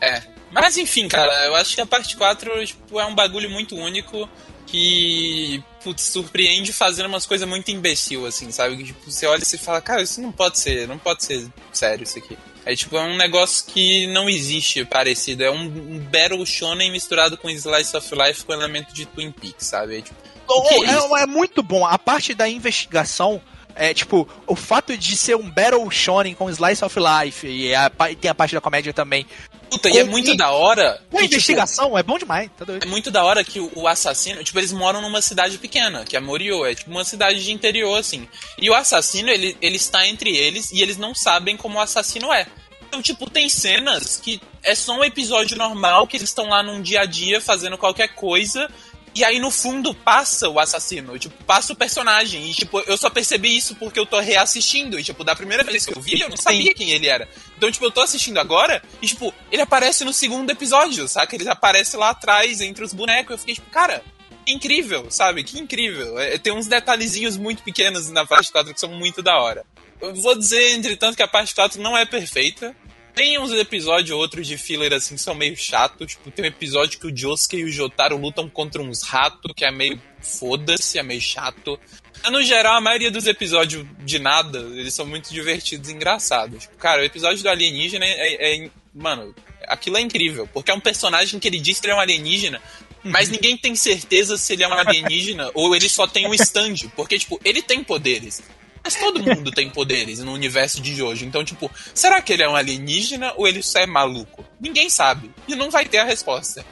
É. 0.00 0.22
Mas 0.50 0.76
enfim, 0.76 1.06
cara, 1.06 1.32
eu 1.46 1.54
acho 1.54 1.74
que 1.74 1.80
a 1.80 1.86
parte 1.86 2.16
4 2.16 2.66
tipo, 2.66 2.98
é 2.98 3.06
um 3.06 3.14
bagulho 3.14 3.48
muito 3.48 3.76
único 3.76 4.28
que 4.70 5.62
putz, 5.82 6.02
surpreende 6.02 6.72
fazendo 6.72 7.06
umas 7.06 7.26
coisas 7.26 7.48
muito 7.48 7.70
imbecil, 7.70 8.26
assim, 8.26 8.50
sabe? 8.52 8.76
Que, 8.76 8.84
tipo, 8.84 9.10
você 9.10 9.26
olha 9.26 9.42
e 9.42 9.44
você 9.44 9.58
fala, 9.58 9.80
cara, 9.80 10.02
isso 10.02 10.20
não 10.20 10.30
pode 10.30 10.58
ser, 10.58 10.86
não 10.86 10.98
pode 10.98 11.24
ser 11.24 11.48
sério 11.72 12.04
isso 12.04 12.18
aqui. 12.18 12.36
É 12.64 12.76
tipo, 12.76 12.96
é 12.96 13.02
um 13.02 13.16
negócio 13.16 13.64
que 13.66 14.06
não 14.08 14.28
existe 14.28 14.84
parecido. 14.84 15.42
É 15.42 15.50
um, 15.50 15.62
um 15.62 15.98
Battle 15.98 16.44
Shonen 16.44 16.92
misturado 16.92 17.36
com 17.36 17.48
Slice 17.48 17.96
of 17.96 18.14
Life 18.14 18.44
com 18.44 18.52
elemento 18.52 18.92
de 18.92 19.06
Twin 19.06 19.32
Peaks, 19.32 19.66
sabe? 19.66 19.98
É, 19.98 20.02
tipo, 20.02 20.20
Oh, 20.50 20.84
é, 20.84 21.22
é 21.22 21.26
muito 21.26 21.62
bom. 21.62 21.86
A 21.86 21.98
parte 21.98 22.34
da 22.34 22.48
investigação. 22.48 23.40
É, 23.76 23.94
tipo, 23.94 24.28
o 24.48 24.56
fato 24.56 24.96
de 24.98 25.16
ser 25.16 25.36
um 25.36 25.48
Battle 25.48 25.88
Shonen 25.90 26.34
com 26.34 26.50
Slice 26.50 26.84
of 26.84 26.98
Life, 26.98 27.46
e 27.46 27.72
a 27.72 27.90
e 28.10 28.16
tem 28.16 28.30
a 28.30 28.34
parte 28.34 28.54
da 28.54 28.60
comédia 28.60 28.92
também. 28.92 29.24
Puta, 29.70 29.88
e 29.88 29.98
é 29.98 30.04
muito 30.04 30.36
da 30.36 30.50
hora. 30.50 31.00
Que, 31.10 31.16
tipo, 31.16 31.24
investigação 31.24 31.96
é 31.96 32.02
bom 32.02 32.18
demais, 32.18 32.50
tá 32.58 32.64
doido? 32.64 32.84
É 32.84 32.86
muito 32.86 33.10
da 33.10 33.24
hora 33.24 33.44
que 33.44 33.60
o, 33.60 33.70
o 33.76 33.86
assassino, 33.86 34.42
tipo, 34.42 34.58
eles 34.58 34.72
moram 34.72 35.00
numa 35.00 35.22
cidade 35.22 35.56
pequena, 35.58 36.04
que 36.04 36.16
é 36.16 36.20
Morio, 36.20 36.66
é 36.66 36.74
tipo 36.74 36.90
uma 36.90 37.04
cidade 37.04 37.42
de 37.42 37.52
interior, 37.52 37.96
assim. 37.96 38.28
E 38.58 38.68
o 38.68 38.74
assassino, 38.74 39.30
ele, 39.30 39.56
ele 39.62 39.76
está 39.76 40.06
entre 40.06 40.36
eles 40.36 40.72
e 40.72 40.82
eles 40.82 40.96
não 40.96 41.14
sabem 41.14 41.56
como 41.56 41.78
o 41.78 41.80
assassino 41.80 42.32
é. 42.32 42.46
Então, 42.88 43.00
tipo, 43.00 43.30
tem 43.30 43.48
cenas 43.48 44.20
que 44.20 44.40
é 44.64 44.74
só 44.74 44.98
um 44.98 45.04
episódio 45.04 45.56
normal, 45.56 46.08
que 46.08 46.16
eles 46.16 46.28
estão 46.28 46.48
lá 46.48 46.60
num 46.60 46.82
dia 46.82 47.02
a 47.02 47.06
dia 47.06 47.40
fazendo 47.40 47.78
qualquer 47.78 48.08
coisa. 48.08 48.68
E 49.14 49.24
aí, 49.24 49.38
no 49.40 49.50
fundo, 49.50 49.92
passa 49.92 50.48
o 50.48 50.58
assassino. 50.60 51.18
Tipo, 51.18 51.42
passa 51.44 51.72
o 51.72 51.76
personagem. 51.76 52.48
E, 52.48 52.54
tipo, 52.54 52.78
eu 52.80 52.96
só 52.96 53.10
percebi 53.10 53.56
isso 53.56 53.74
porque 53.74 53.98
eu 53.98 54.06
tô 54.06 54.20
reassistindo. 54.20 54.98
E, 54.98 55.04
tipo, 55.04 55.24
da 55.24 55.34
primeira 55.34 55.64
vez 55.64 55.84
que 55.84 55.96
eu 55.96 56.00
vi, 56.00 56.20
eu 56.20 56.28
não 56.28 56.36
sabia 56.36 56.72
quem 56.74 56.90
ele 56.90 57.08
era. 57.08 57.28
Então, 57.56 57.70
tipo, 57.70 57.84
eu 57.84 57.90
tô 57.90 58.00
assistindo 58.00 58.38
agora 58.38 58.82
e, 59.02 59.06
tipo, 59.06 59.34
ele 59.50 59.62
aparece 59.62 60.04
no 60.04 60.12
segundo 60.12 60.50
episódio, 60.50 61.08
saca? 61.08 61.34
Ele 61.34 61.48
aparece 61.48 61.96
lá 61.96 62.10
atrás, 62.10 62.60
entre 62.60 62.84
os 62.84 62.92
bonecos. 62.92 63.32
Eu 63.32 63.38
fiquei, 63.38 63.54
tipo, 63.54 63.70
cara, 63.70 64.02
que 64.46 64.52
incrível, 64.52 65.10
sabe? 65.10 65.42
Que 65.42 65.58
incrível. 65.58 66.18
É, 66.18 66.38
tem 66.38 66.52
uns 66.52 66.66
detalhezinhos 66.66 67.36
muito 67.36 67.62
pequenos 67.62 68.08
na 68.10 68.24
parte 68.24 68.52
4 68.52 68.72
que 68.72 68.80
são 68.80 68.90
muito 68.90 69.22
da 69.22 69.38
hora. 69.38 69.64
Eu 70.00 70.14
vou 70.14 70.38
dizer, 70.38 70.72
entretanto, 70.72 71.16
que 71.16 71.22
a 71.22 71.28
parte 71.28 71.54
4 71.54 71.80
não 71.80 71.96
é 71.96 72.06
perfeita. 72.06 72.74
Tem 73.14 73.38
uns 73.38 73.52
episódios 73.52 74.10
outros 74.10 74.46
de 74.46 74.56
filler 74.56 74.92
assim 74.92 75.14
que 75.14 75.20
são 75.20 75.34
meio 75.34 75.56
chatos. 75.56 76.12
Tipo, 76.12 76.30
tem 76.30 76.44
um 76.44 76.48
episódio 76.48 76.98
que 76.98 77.06
o 77.06 77.16
Josuke 77.16 77.56
e 77.56 77.64
o 77.64 77.70
Jotaro 77.70 78.16
lutam 78.16 78.48
contra 78.48 78.80
uns 78.82 79.02
ratos, 79.02 79.52
que 79.54 79.64
é 79.64 79.70
meio 79.70 80.00
foda-se, 80.20 80.98
é 80.98 81.02
meio 81.02 81.20
chato. 81.20 81.78
Mas, 82.22 82.32
no 82.32 82.42
geral, 82.42 82.76
a 82.76 82.80
maioria 82.80 83.10
dos 83.10 83.26
episódios 83.26 83.86
de 84.04 84.18
nada, 84.18 84.58
eles 84.58 84.94
são 84.94 85.06
muito 85.06 85.32
divertidos 85.32 85.88
e 85.88 85.92
engraçados. 85.92 86.62
Tipo, 86.62 86.76
cara, 86.76 87.02
o 87.02 87.04
episódio 87.04 87.42
do 87.42 87.48
alienígena 87.48 88.04
é, 88.04 88.64
é- 88.64 88.70
Mano, 88.92 89.34
aquilo 89.68 89.96
é 89.96 90.00
incrível, 90.00 90.48
porque 90.52 90.70
é 90.70 90.74
um 90.74 90.80
personagem 90.80 91.38
que 91.38 91.46
ele 91.46 91.60
diz 91.60 91.78
que 91.78 91.86
ele 91.86 91.92
é 91.92 91.96
um 91.96 92.00
alienígena, 92.00 92.60
mas 93.04 93.28
ninguém 93.28 93.56
tem 93.56 93.76
certeza 93.76 94.36
se 94.36 94.52
ele 94.52 94.64
é 94.64 94.68
um 94.68 94.72
alienígena 94.72 95.50
ou 95.54 95.74
ele 95.74 95.88
só 95.88 96.06
tem 96.06 96.26
um 96.26 96.34
stand. 96.34 96.74
Porque, 96.96 97.18
tipo, 97.18 97.40
ele 97.44 97.62
tem 97.62 97.82
poderes. 97.84 98.42
Mas 98.82 98.94
todo 98.94 99.22
mundo 99.22 99.50
tem 99.50 99.68
poderes 99.68 100.20
no 100.20 100.32
universo 100.32 100.80
de 100.80 100.94
Jojo. 100.94 101.24
Então, 101.24 101.44
tipo, 101.44 101.70
será 101.94 102.20
que 102.22 102.32
ele 102.32 102.42
é 102.42 102.48
um 102.48 102.56
alienígena 102.56 103.32
ou 103.36 103.46
ele 103.46 103.62
só 103.62 103.80
é 103.80 103.86
maluco? 103.86 104.44
Ninguém 104.60 104.88
sabe. 104.88 105.30
E 105.46 105.54
não 105.54 105.70
vai 105.70 105.84
ter 105.84 105.98
a 105.98 106.04
resposta. 106.04 106.64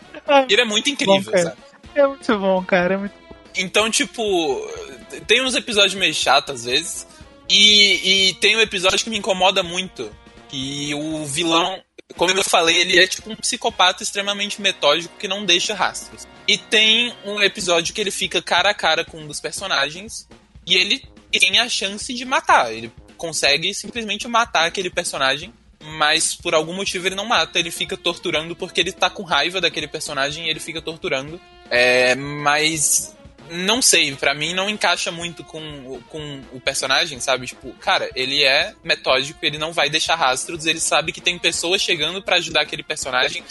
Ele 0.49 0.61
é 0.61 0.65
muito 0.65 0.89
incrível, 0.91 1.33
Bom, 1.33 1.39
sabe? 1.39 1.57
É 1.95 2.07
muito 2.07 2.39
bom, 2.39 2.65
cara. 2.65 2.95
É 2.95 2.97
muito... 2.97 3.15
Então, 3.57 3.91
tipo, 3.91 4.21
tem 5.27 5.43
uns 5.43 5.55
episódios 5.55 5.95
meio 5.95 6.15
chatos 6.15 6.55
às 6.55 6.65
vezes. 6.65 7.07
E, 7.49 8.29
e 8.29 8.35
tem 8.35 8.57
um 8.57 8.61
episódio 8.61 8.99
que 8.99 9.11
me 9.11 9.19
incomoda 9.19 9.63
muito. 9.63 10.11
Que 10.49 10.95
o 10.95 11.27
vilão, 11.27 11.83
como 12.17 12.31
eu 12.31 12.45
falei, 12.45 12.79
ele 12.79 12.99
é 12.99 13.07
tipo 13.07 13.31
um 13.31 13.37
psicopata 13.37 14.03
extremamente 14.03 14.61
metódico 14.63 15.15
que 15.19 15.29
não 15.29 15.45
deixa 15.45 15.75
rastros. 15.75 16.27
E 16.47 16.57
tem 16.57 17.13
um 17.25 17.43
episódio 17.43 17.95
que 17.95 18.01
ele 18.01 18.11
fica 18.11 18.41
cara 18.41 18.71
a 18.71 18.75
cara 18.75 19.05
com 19.05 19.19
um 19.19 19.27
dos 19.27 19.41
personagens 19.41 20.27
e 20.67 20.77
ele 20.77 21.03
tem 21.39 21.59
a 21.59 21.69
chance 21.69 22.13
de 22.13 22.25
matar. 22.25 22.73
Ele 22.73 22.93
consegue 23.17 23.75
simplesmente 23.75 24.27
matar 24.29 24.67
aquele 24.67 24.91
personagem, 24.91 25.53
mas 25.81 26.35
por 26.35 26.55
algum 26.55 26.73
motivo 26.73 27.07
ele 27.07 27.15
não 27.15 27.25
mata. 27.25 27.59
Ele 27.59 27.71
fica 27.71 27.97
torturando 27.97 28.55
porque 28.57 28.81
ele 28.81 28.93
tá 28.93 29.11
com 29.11 29.23
raiva 29.23 29.61
daquele 29.61 29.89
personagem 29.89 30.47
e 30.47 30.51
ele 30.51 30.61
fica 30.61 30.81
torturando. 30.81 31.41
É, 31.71 32.15
mas 32.15 33.17
não 33.51 33.81
sei, 33.81 34.15
pra 34.15 34.35
mim 34.35 34.53
não 34.55 34.69
encaixa 34.69 35.11
muito 35.11 35.43
com, 35.43 36.01
com 36.09 36.43
o 36.53 36.61
personagem, 36.61 37.19
sabe? 37.21 37.47
Tipo, 37.47 37.73
cara, 37.75 38.11
ele 38.15 38.45
é 38.45 38.75
metódico, 38.85 39.39
ele 39.43 39.59
não 39.59 39.73
vai 39.73 39.89
deixar 39.89 40.17
rastros, 40.17 40.67
ele 40.67 40.81
sabe 40.81 41.13
que 41.13 41.21
tem 41.21 41.39
pessoas 41.39 41.81
chegando 41.81 42.23
pra 42.23 42.37
ajudar 42.37 42.63
aquele 42.63 42.83
personagem. 42.83 43.43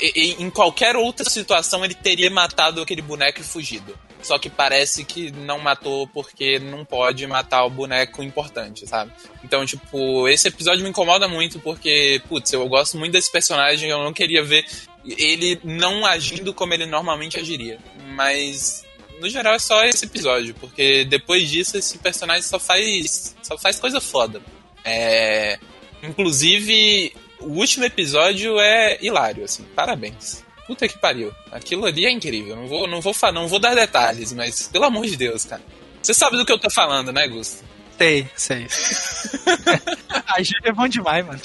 E, 0.00 0.12
e 0.14 0.42
em 0.42 0.50
qualquer 0.50 0.94
outra 0.96 1.28
situação 1.28 1.84
ele 1.84 1.94
teria 1.94 2.30
matado 2.30 2.82
aquele 2.82 3.02
boneco 3.02 3.40
e 3.40 3.44
fugido. 3.44 3.98
Só 4.26 4.40
que 4.40 4.50
parece 4.50 5.04
que 5.04 5.30
não 5.30 5.60
matou 5.60 6.08
porque 6.08 6.58
não 6.58 6.84
pode 6.84 7.24
matar 7.28 7.64
o 7.64 7.70
boneco 7.70 8.24
importante, 8.24 8.84
sabe? 8.84 9.12
Então, 9.44 9.64
tipo, 9.64 10.26
esse 10.26 10.48
episódio 10.48 10.82
me 10.82 10.90
incomoda 10.90 11.28
muito 11.28 11.60
porque, 11.60 12.20
putz, 12.28 12.52
eu 12.52 12.68
gosto 12.68 12.98
muito 12.98 13.12
desse 13.12 13.30
personagem, 13.30 13.88
eu 13.88 14.02
não 14.02 14.12
queria 14.12 14.42
ver 14.42 14.66
ele 15.06 15.60
não 15.62 16.04
agindo 16.04 16.52
como 16.52 16.74
ele 16.74 16.86
normalmente 16.86 17.38
agiria. 17.38 17.78
Mas 18.14 18.84
no 19.20 19.28
geral 19.28 19.54
é 19.54 19.60
só 19.60 19.84
esse 19.84 20.04
episódio, 20.06 20.54
porque 20.54 21.04
depois 21.04 21.48
disso 21.48 21.78
esse 21.78 21.98
personagem 21.98 22.42
só 22.42 22.58
faz 22.58 23.36
só 23.42 23.56
faz 23.56 23.78
coisa 23.78 24.00
foda. 24.00 24.42
É, 24.84 25.56
inclusive 26.02 27.14
o 27.38 27.60
último 27.60 27.84
episódio 27.84 28.58
é 28.58 28.98
hilário, 29.00 29.44
assim. 29.44 29.62
Parabéns. 29.74 30.44
Puta 30.66 30.88
que 30.88 30.98
pariu. 30.98 31.32
Aquilo 31.52 31.84
ali 31.86 32.04
é 32.06 32.10
incrível. 32.10 32.56
Não 32.56 32.66
vou 32.66 32.86
não 32.88 33.00
vou 33.00 33.14
não 33.32 33.46
vou 33.48 33.58
dar 33.58 33.74
detalhes, 33.74 34.32
mas 34.32 34.68
pelo 34.68 34.84
amor 34.84 35.06
de 35.06 35.16
Deus, 35.16 35.44
cara. 35.44 35.62
Você 36.02 36.12
sabe 36.14 36.36
do 36.36 36.44
que 36.44 36.52
eu 36.52 36.58
tô 36.58 36.68
falando, 36.70 37.12
né, 37.12 37.26
Gusto? 37.28 37.64
Sei, 37.98 38.28
sei. 38.36 38.66
a 40.26 40.38
gente 40.42 40.60
é 40.64 40.72
bom 40.72 40.86
demais, 40.86 41.24
mano. 41.26 41.40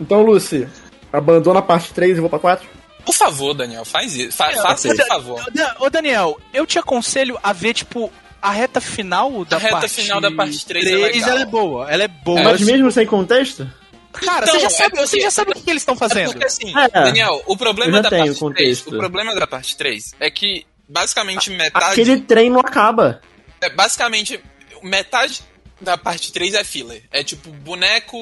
Então, 0.00 0.22
Lucy, 0.22 0.66
abandona 1.12 1.58
a 1.60 1.62
parte 1.62 1.92
3 1.92 2.16
e 2.16 2.20
vou 2.20 2.30
pra 2.30 2.38
4? 2.38 2.66
Por 3.04 3.14
favor, 3.14 3.52
Daniel, 3.54 3.84
faz 3.84 4.16
isso. 4.16 4.36
Fa 4.36 4.50
faça 4.52 4.88
esse 4.88 5.04
favor. 5.06 5.40
Ô, 5.46 5.50
Dan- 5.50 5.74
Ô, 5.80 5.90
Daniel, 5.90 6.40
eu 6.52 6.66
te 6.66 6.78
aconselho 6.78 7.38
a 7.42 7.52
ver, 7.52 7.74
tipo, 7.74 8.10
a 8.40 8.50
reta 8.50 8.80
final 8.80 9.44
da 9.44 9.56
A 9.56 9.60
reta 9.60 9.72
parte 9.76 9.90
final 9.90 10.20
da 10.20 10.30
parte 10.32 10.64
três 10.64 10.86
é 10.86 10.96
legal. 10.96 11.28
ela 11.30 11.40
é 11.42 11.44
boa. 11.46 11.90
Ela 11.92 12.04
é 12.04 12.08
boa. 12.08 12.42
Mas 12.42 12.60
mesmo 12.62 12.90
sem 12.90 13.06
contexto? 13.06 13.70
Cara, 14.20 14.44
Então, 14.46 14.54
você 14.54 14.60
já 14.60 14.66
é 14.66 14.70
sabe, 14.70 14.96
você 14.96 15.20
já 15.20 15.30
sabe 15.30 15.50
o 15.50 15.54
que, 15.54 15.70
eles 15.70 15.82
estão 15.82 15.94
É 15.94 15.98
fazendo. 15.98 16.30
porque 16.32 16.44
assim, 16.46 16.72
É, 16.76 16.88
Daniel, 16.88 17.42
o 17.46 17.56
problema 17.56 18.00
da 18.02 18.08
tenho 18.10 18.24
parte 18.26 18.38
3, 18.38 18.38
contexto. 18.38 18.88
o 18.94 18.98
problema 18.98 19.34
da 19.34 19.46
parte 19.46 19.76
3 19.76 20.14
é 20.20 20.30
que 20.30 20.66
basicamente 20.88 21.50
metade 21.50 21.92
Aquele 22.00 22.20
trem 22.20 22.50
não 22.50 22.60
acaba. 22.60 23.20
é, 23.60 23.68
basicamente 23.70 24.40
metade 24.82 25.42
da 25.80 25.96
parte 25.98 26.32
3 26.32 26.54
é 26.54 26.64
filler. 26.64 27.02
É 27.10 27.22
tipo 27.24 27.50
boneco 27.50 28.16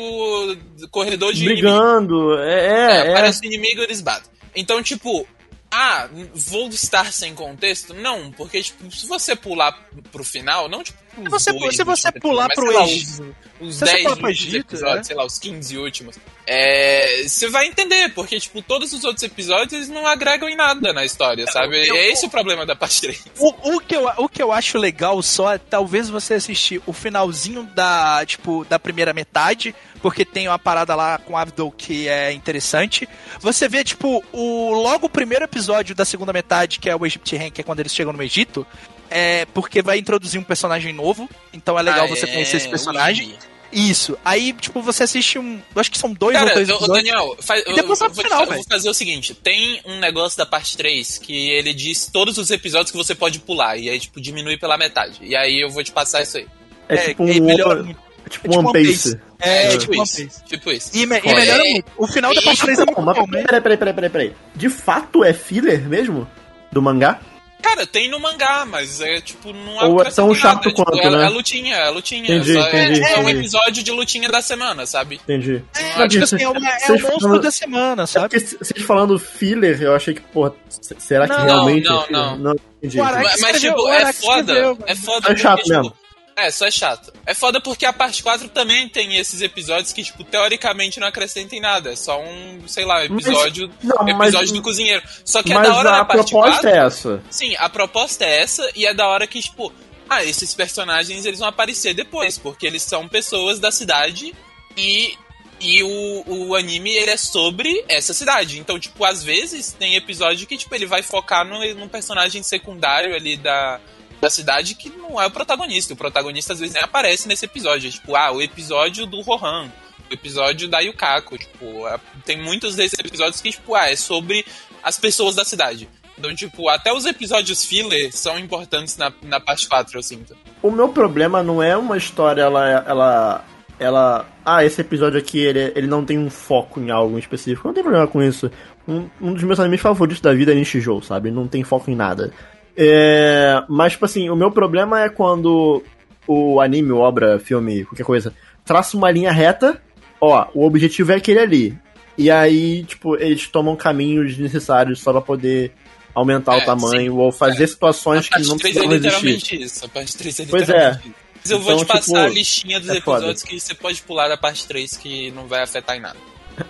corredor 0.91 1.33
de 1.33 1.45
inimigo. 1.45 1.61
Brigando. 1.69 2.39
É, 2.39 2.53
É, 2.53 2.65
é. 2.65 3.07
é. 3.07 3.11
aparece 3.11 3.41
o 3.43 3.47
inimigo 3.47 3.83
eles 3.83 4.01
batem. 4.01 4.31
Então, 4.55 4.83
tipo, 4.83 5.27
ah, 5.73 6.09
vou 6.35 6.69
estar 6.69 7.11
sem 7.13 7.35
contexto? 7.35 7.95
Não, 7.95 8.31
porque 8.33 8.63
tipo, 8.63 8.91
se 8.95 9.07
você 9.07 9.35
pular 9.35 9.73
pro 10.13 10.23
final, 10.23 10.69
não 10.69 10.83
tipo 10.85 10.99
Se 11.17 11.29
você- 11.31 11.53
dois 11.53 11.75
se 11.77 11.83
você 11.85 12.13
pular 12.13 12.49
pro 12.55 12.71
Egito, 12.83 13.35
os, 13.61 13.69
os 13.69 13.75
se 13.77 13.81
você 13.81 13.85
10 13.87 14.03
pular 14.05 14.17
pro 14.17 14.27
últimos 14.29 14.49
Egito, 14.55 14.67
episódios, 14.75 14.97
né? 14.99 15.05
sei 15.05 15.17
lá, 15.17 15.25
os 15.25 15.39
15 15.39 15.79
últimos, 15.79 16.19
é, 16.47 17.23
você 17.27 17.49
vai 17.49 17.67
entender, 17.67 18.09
porque 18.15 18.39
tipo, 18.41 18.61
todos 18.63 18.93
os 18.93 19.05
outros 19.05 19.23
episódios 19.23 19.73
eles 19.73 19.89
não 19.89 20.07
agregam 20.07 20.49
em 20.49 20.57
nada 20.57 20.93
na 20.93 21.05
história, 21.05 21.47
sabe? 21.47 21.87
eu- 21.89 21.95
é 21.95 22.09
esse 22.11 22.27
o 22.27 22.31
problema 22.31 22.67
da 22.67 22.75
parte 22.75 23.01
3. 23.01 23.25
O, 23.39 23.77
o, 23.77 23.81
que 23.81 23.95
eu, 23.97 24.07
o 24.19 24.29
que 24.29 24.43
eu 24.43 24.51
acho 24.53 24.77
legal 24.79 25.23
só 25.23 25.53
é 25.55 25.59
talvez 25.59 26.09
você 26.09 26.35
assistir 26.35 26.83
o 26.87 26.93
finalzinho 26.93 27.63
da, 27.75 28.25
tipo, 28.27 28.65
da 28.69 28.79
primeira 28.79 29.13
metade, 29.15 29.75
porque 30.01 30.25
tem 30.25 30.49
uma 30.49 30.59
parada 30.59 30.95
lá 30.97 31.19
com 31.19 31.37
Abdul 31.39 31.71
que 31.71 32.09
é 32.09 32.33
interessante. 32.33 33.09
Você 33.41 33.69
vê, 33.69 33.85
tipo, 33.85 34.23
o 34.33 34.73
logo 34.73 35.07
o 35.07 35.11
primeiro 35.11 35.45
episódio 35.45 35.95
da 35.95 36.05
segunda 36.05 36.33
metade, 36.33 36.79
que 36.81 36.91
é 36.91 36.97
o 36.97 37.07
Egypt 37.07 37.37
Rain, 37.37 37.51
que 37.51 37.61
é 37.61 37.65
quando 37.65 37.81
eles 37.81 37.95
chegam 37.95 38.13
no 38.13 38.23
Egito, 38.23 38.67
é 39.09 39.47
porque 39.55 39.81
vai 39.83 39.99
introduzir 39.99 40.41
um 40.41 40.45
personagem 40.45 40.93
novo, 40.93 41.29
então 41.53 41.79
é 41.79 41.83
legal 41.83 42.07
Ah, 42.07 42.09
você 42.09 42.25
é, 42.25 42.33
conhecer 42.33 42.57
esse 42.57 42.67
o 42.67 42.71
personagem. 42.71 43.29
Iggy. 43.29 43.52
Isso. 43.73 44.19
Aí, 44.25 44.53
tipo, 44.53 44.83
você 44.83 45.03
assiste 45.05 45.39
um. 45.39 45.55
Eu 45.75 45.81
acho 45.81 45.91
que 45.91 45.99
são 45.99 46.13
dois 46.13 46.37
ou 46.37 46.41
Cara, 46.43 46.53
três 46.55 46.69
eu- 46.69 46.77
episódios. 46.77 47.05
Daniel, 47.05 47.37
faz, 47.41 47.65
eu, 47.67 47.75
depois 47.75 48.01
eu 48.01 48.11
final, 48.15 48.31
fa- 48.31 48.37
eu 48.37 48.47
velho. 48.51 48.55
vou 48.63 48.65
fazer 48.69 48.91
o 48.91 48.95
seguinte: 48.95 49.35
tem 49.35 49.81
um 49.87 49.99
negócio 49.99 50.37
da 50.37 50.45
parte 50.47 50.77
3 50.77 51.19
que 51.19 51.51
ele 51.51 51.73
diz 51.73 52.07
todos 52.13 52.37
os 52.39 52.51
episódios 52.51 52.91
que 52.91 52.97
você 52.97 53.15
pode 53.15 53.39
pular, 53.39 53.77
e 53.79 53.89
aí, 53.89 53.99
tipo, 53.99 54.21
diminui 54.21 54.57
pela 54.59 54.77
metade. 54.77 55.19
E 55.23 55.35
aí 55.35 55.61
eu 55.61 55.71
vou 55.71 55.83
te 55.83 55.91
passar 55.91 56.23
isso 56.23 56.37
aí. 56.39 56.47
É, 56.89 56.97
tipo 57.09 57.27
e 57.27 57.41
um, 57.41 57.45
One- 57.47 57.83
muito. 57.83 57.99
tipo 58.29 58.47
É 58.47 58.51
tipo 58.51 58.59
One 58.59 58.69
One 58.69 58.73
Piece. 58.73 59.21
É, 59.41 59.65
É, 59.65 59.69
tipo 59.79 59.93
tipo 59.93 60.03
isso. 60.03 60.43
Tipo 60.47 60.71
isso. 60.71 60.91
E, 60.95 61.07
me- 61.07 61.21
e 61.25 61.29
É, 61.29 61.35
melhora 61.35 61.65
muito. 61.65 61.93
O 61.97 62.07
final 62.07 62.35
da 62.35 62.43
parte 62.43 62.61
3 62.63 62.79
é 62.79 62.85
muito 62.85 63.01
bom, 63.03 63.27
né? 63.27 63.43
peraí, 63.45 63.61
peraí, 63.61 63.77
peraí, 63.79 63.95
peraí, 63.95 64.11
peraí. 64.11 64.33
De 64.55 64.69
fato 64.69 65.25
é 65.25 65.33
filler 65.33 65.81
mesmo? 65.89 66.29
Do 66.71 66.81
mangá? 66.83 67.21
Cara, 67.63 67.87
tem 67.87 68.11
no 68.11 68.19
mangá, 68.19 68.67
mas 68.67 69.01
é 69.01 69.21
tipo, 69.21 69.53
não 69.53 69.77
Ou 69.93 70.03
é 70.03 70.11
tão 70.11 70.27
nada, 70.29 70.39
chato 70.39 70.63
tipo, 70.69 70.85
quanto, 70.85 70.99
é, 70.99 71.09
né? 71.11 71.25
é 71.25 71.29
lutinha, 71.29 71.77
é 71.77 71.89
lutinha. 71.91 72.25
Entendi, 72.25 72.53
só 72.55 72.61
é- 72.69 72.85
entendi, 72.85 73.01
é, 73.01 73.19
um 73.19 73.23
entendi. 73.23 73.39
episódio 73.39 73.83
de 73.83 73.91
lutinha 73.93 74.29
da 74.29 74.43
semana, 74.43 74.85
sabe? 74.85 75.21
Entendi. 75.23 75.63
É, 75.79 75.99
Não, 75.99 76.09
tipo 76.09 76.25
assim, 76.25 76.43
é, 76.43 76.49
uma- 76.49 76.69
é 76.69 76.87
o 76.87 76.93
monstro 76.93 77.21
falando- 77.21 77.43
da 77.43 77.51
semana, 77.51 78.03
É 78.03 78.07
sabe? 78.07 78.29
porque 78.29 78.47
c- 78.47 78.57
vocês 78.59 78.85
falando 78.85 79.19
filler, 79.19 79.81
eu 79.81 79.95
achei 79.95 80.13
que, 80.15 80.21
porra, 80.21 80.53
será 80.99 81.27
que 81.29 81.35
Não, 81.37 81.45
realmente 81.45 81.89
não, 81.89 82.03
é 82.03 82.07
filler? 82.07 82.21
não. 82.23 82.37
Não, 82.39 82.55
entendi. 82.79 82.99
Mas, 82.99 83.41
mas, 83.41 83.61
tipo, 83.61 83.89
é 83.89 84.13
foda. 84.13 84.77
É 84.87 84.95
foda 84.97 85.33
É 85.33 85.37
chato 85.37 85.59
porque, 85.59 85.71
tipo, 85.71 85.83
mesmo. 85.83 85.95
É, 86.37 86.51
só 86.51 86.67
é 86.67 86.71
chato. 86.71 87.13
É 87.27 87.35
foda 87.35 87.61
porque 87.61 87.85
a 87.85 87.93
parte 87.93 88.23
4 88.23 88.49
também 88.49 88.89
tem 88.89 89.17
esses 89.17 89.43
episódios 89.43 89.93
que, 89.93 90.03
tipo, 90.03 90.25
teoricamente 90.25 90.99
não 90.99 91.07
acrescentem 91.07 91.61
nada. 91.61 91.93
É 91.93 91.97
só 91.97 92.21
um, 92.21 92.63
sei 92.67 92.85
lá, 92.85 93.05
episódio, 93.05 93.71
não, 93.83 93.97
episódio 94.09 94.39
mas- 94.39 94.53
do 94.53 94.63
cozinheiro. 94.63 95.03
Só 95.25 95.43
que 95.43 95.53
é 95.53 95.55
Mas 95.55 95.69
da 95.69 95.75
hora 95.77 95.89
a 95.91 95.97
na 95.99 96.05
parte 96.05 96.31
proposta 96.31 96.61
4. 96.63 96.69
é 96.71 96.87
essa. 96.87 97.23
Sim, 97.31 97.55
a 97.59 97.69
proposta 97.69 98.25
é 98.25 98.41
essa 98.41 98.71
e 98.75 98.87
é 98.87 98.95
da 98.95 99.07
hora 99.09 99.27
que, 99.27 99.41
tipo, 99.41 99.73
ah, 100.09 100.25
esses 100.25 100.55
personagens 100.55 101.25
eles 101.25 101.39
vão 101.39 101.49
aparecer 101.49 101.95
depois, 101.95 102.39
porque 102.39 102.67
eles 102.67 102.83
são 102.83 103.07
pessoas 103.09 103.59
da 103.59 103.71
cidade 103.71 104.35
e, 104.77 105.15
e 105.61 105.83
o, 105.83 106.25
o 106.27 106.55
anime 106.55 106.91
ele 106.91 107.11
é 107.11 107.17
sobre 107.17 107.85
essa 107.89 108.13
cidade. 108.15 108.59
Então, 108.59 108.79
tipo, 108.81 109.05
às 109.05 109.23
vezes 109.23 109.73
tem 109.73 109.97
episódio 109.97 110.47
que, 110.47 110.57
tipo, 110.57 110.75
ele 110.75 110.87
vai 110.87 111.03
focar 111.03 111.45
no, 111.47 111.59
num 111.75 111.89
personagem 111.89 112.43
secundário 112.43 113.15
ali 113.15 113.37
da, 113.37 113.81
da 114.23 114.31
cidade 114.31 114.77
que 114.77 114.89
não 114.89 115.21
é 115.21 115.27
o 115.27 115.31
protagonista. 115.33 115.93
O 115.93 115.97
protagonista 115.97 116.53
às 116.53 116.61
vezes 116.61 116.75
nem 116.75 116.85
aparece 116.85 117.27
nesse 117.27 117.45
episódio. 117.45 117.89
É, 117.89 117.91
tipo, 117.91 118.15
ah, 118.15 118.31
o 118.31 118.41
episódio 118.41 119.05
do 119.05 119.21
Rohan, 119.21 119.69
o 120.09 120.15
episódio 120.15 120.69
da 120.69 120.79
Yukako. 120.79 121.37
Tipo, 121.37 121.89
é- 121.89 121.99
tem 122.25 122.41
muitos 122.41 122.77
desses 122.77 122.97
episódios 123.01 123.41
que, 123.41 123.51
tipo, 123.51 123.75
ah, 123.75 123.91
é 123.91 123.97
sobre 123.97 124.47
as 124.81 124.97
pessoas 124.97 125.35
da 125.35 125.45
cidade. 125.45 125.89
Então, 126.17 126.33
tipo, 126.37 126.69
até 126.69 126.93
os 126.93 127.05
episódios 127.05 127.65
filler 127.65 128.13
são 128.13 128.39
importantes 128.39 128.97
na, 128.97 129.13
na 129.25 129.41
parte 129.41 129.69
4, 129.69 129.99
eu 129.99 130.03
sinto. 130.05 130.37
O 130.63 130.71
meu 130.71 130.91
problema 130.91 131.43
não 131.43 131.61
é 131.61 131.77
uma 131.77 131.97
história, 131.97 132.43
ela. 132.43 132.69
ela. 132.87 133.45
ela. 133.77 134.29
Ah, 134.45 134.65
esse 134.65 134.81
episódio 134.81 135.19
aqui 135.19 135.41
ele, 135.41 135.73
ele 135.75 135.89
não 135.89 136.05
tem 136.05 136.17
um 136.17 136.31
foco 136.31 136.79
em 136.79 136.93
algo 136.93 137.19
específico. 137.19 137.67
Não 137.67 137.75
tem 137.75 137.83
problema 137.83 138.07
com 138.07 138.23
isso. 138.23 138.49
Um, 138.87 139.09
um 139.21 139.35
dos 139.35 139.43
meus 139.43 139.59
animes 139.59 139.81
favoritos 139.81 140.21
da 140.21 140.33
vida 140.33 140.53
é 140.53 140.55
Nishijou, 140.55 141.03
sabe? 141.03 141.33
Não 141.33 141.49
tem 141.49 141.65
foco 141.65 141.91
em 141.91 141.97
nada. 141.97 142.33
É, 142.77 143.63
mas, 143.69 143.93
tipo 143.93 144.05
assim, 144.05 144.31
o 144.31 144.37
meu 144.37 144.51
problema 144.51 145.03
é 145.03 145.09
quando 145.09 145.83
o 146.27 146.61
anime, 146.61 146.93
obra, 146.93 147.39
filme, 147.39 147.85
qualquer 147.85 148.05
coisa, 148.05 148.33
traça 148.65 148.97
uma 148.97 149.11
linha 149.11 149.33
reta. 149.33 149.81
Ó, 150.21 150.47
o 150.55 150.65
objetivo 150.65 151.13
é 151.13 151.17
aquele 151.17 151.41
ali. 151.41 151.79
E 152.17 152.31
aí, 152.31 152.85
tipo, 152.85 153.17
eles 153.17 153.47
tomam 153.49 153.75
caminhos 153.75 154.37
necessários 154.39 155.01
só 155.01 155.13
pra 155.13 155.21
poder 155.21 155.73
aumentar 156.15 156.59
É, 156.59 156.63
o 156.63 156.65
tamanho 156.67 157.17
ou 157.17 157.33
fazer 157.33 157.67
situações 157.67 158.29
a 158.31 158.37
que 158.37 158.47
não 158.47 158.57
3 158.57 158.77
é 158.77 158.81
precisam 158.81 158.85
existir. 158.93 159.07
literalmente 159.27 159.63
isso. 159.63 159.85
A 159.85 159.89
parte 159.89 160.17
3 160.17 160.41
é 160.41 160.47
Pois 160.47 160.63
literalmente 160.63 160.99
isso. 161.09 161.15
Mas 161.43 161.51
eu 161.51 161.59
vou 161.59 161.73
Então, 161.73 161.85
te 161.85 161.89
passar 161.89 162.03
tipo, 162.03 162.17
a 162.19 162.29
listinha 162.29 162.79
dos 162.79 162.89
é 162.91 163.01
foda. 163.01 163.19
episódios 163.19 163.43
que 163.43 163.59
você 163.59 163.75
pode 163.75 164.03
pular 164.03 164.29
da 164.29 164.37
parte 164.37 164.67
3 164.69 164.97
que 164.97 165.31
não 165.33 165.47
vai 165.47 165.63
afetar 165.63 165.97
em 165.97 166.01
nada. 166.01 166.17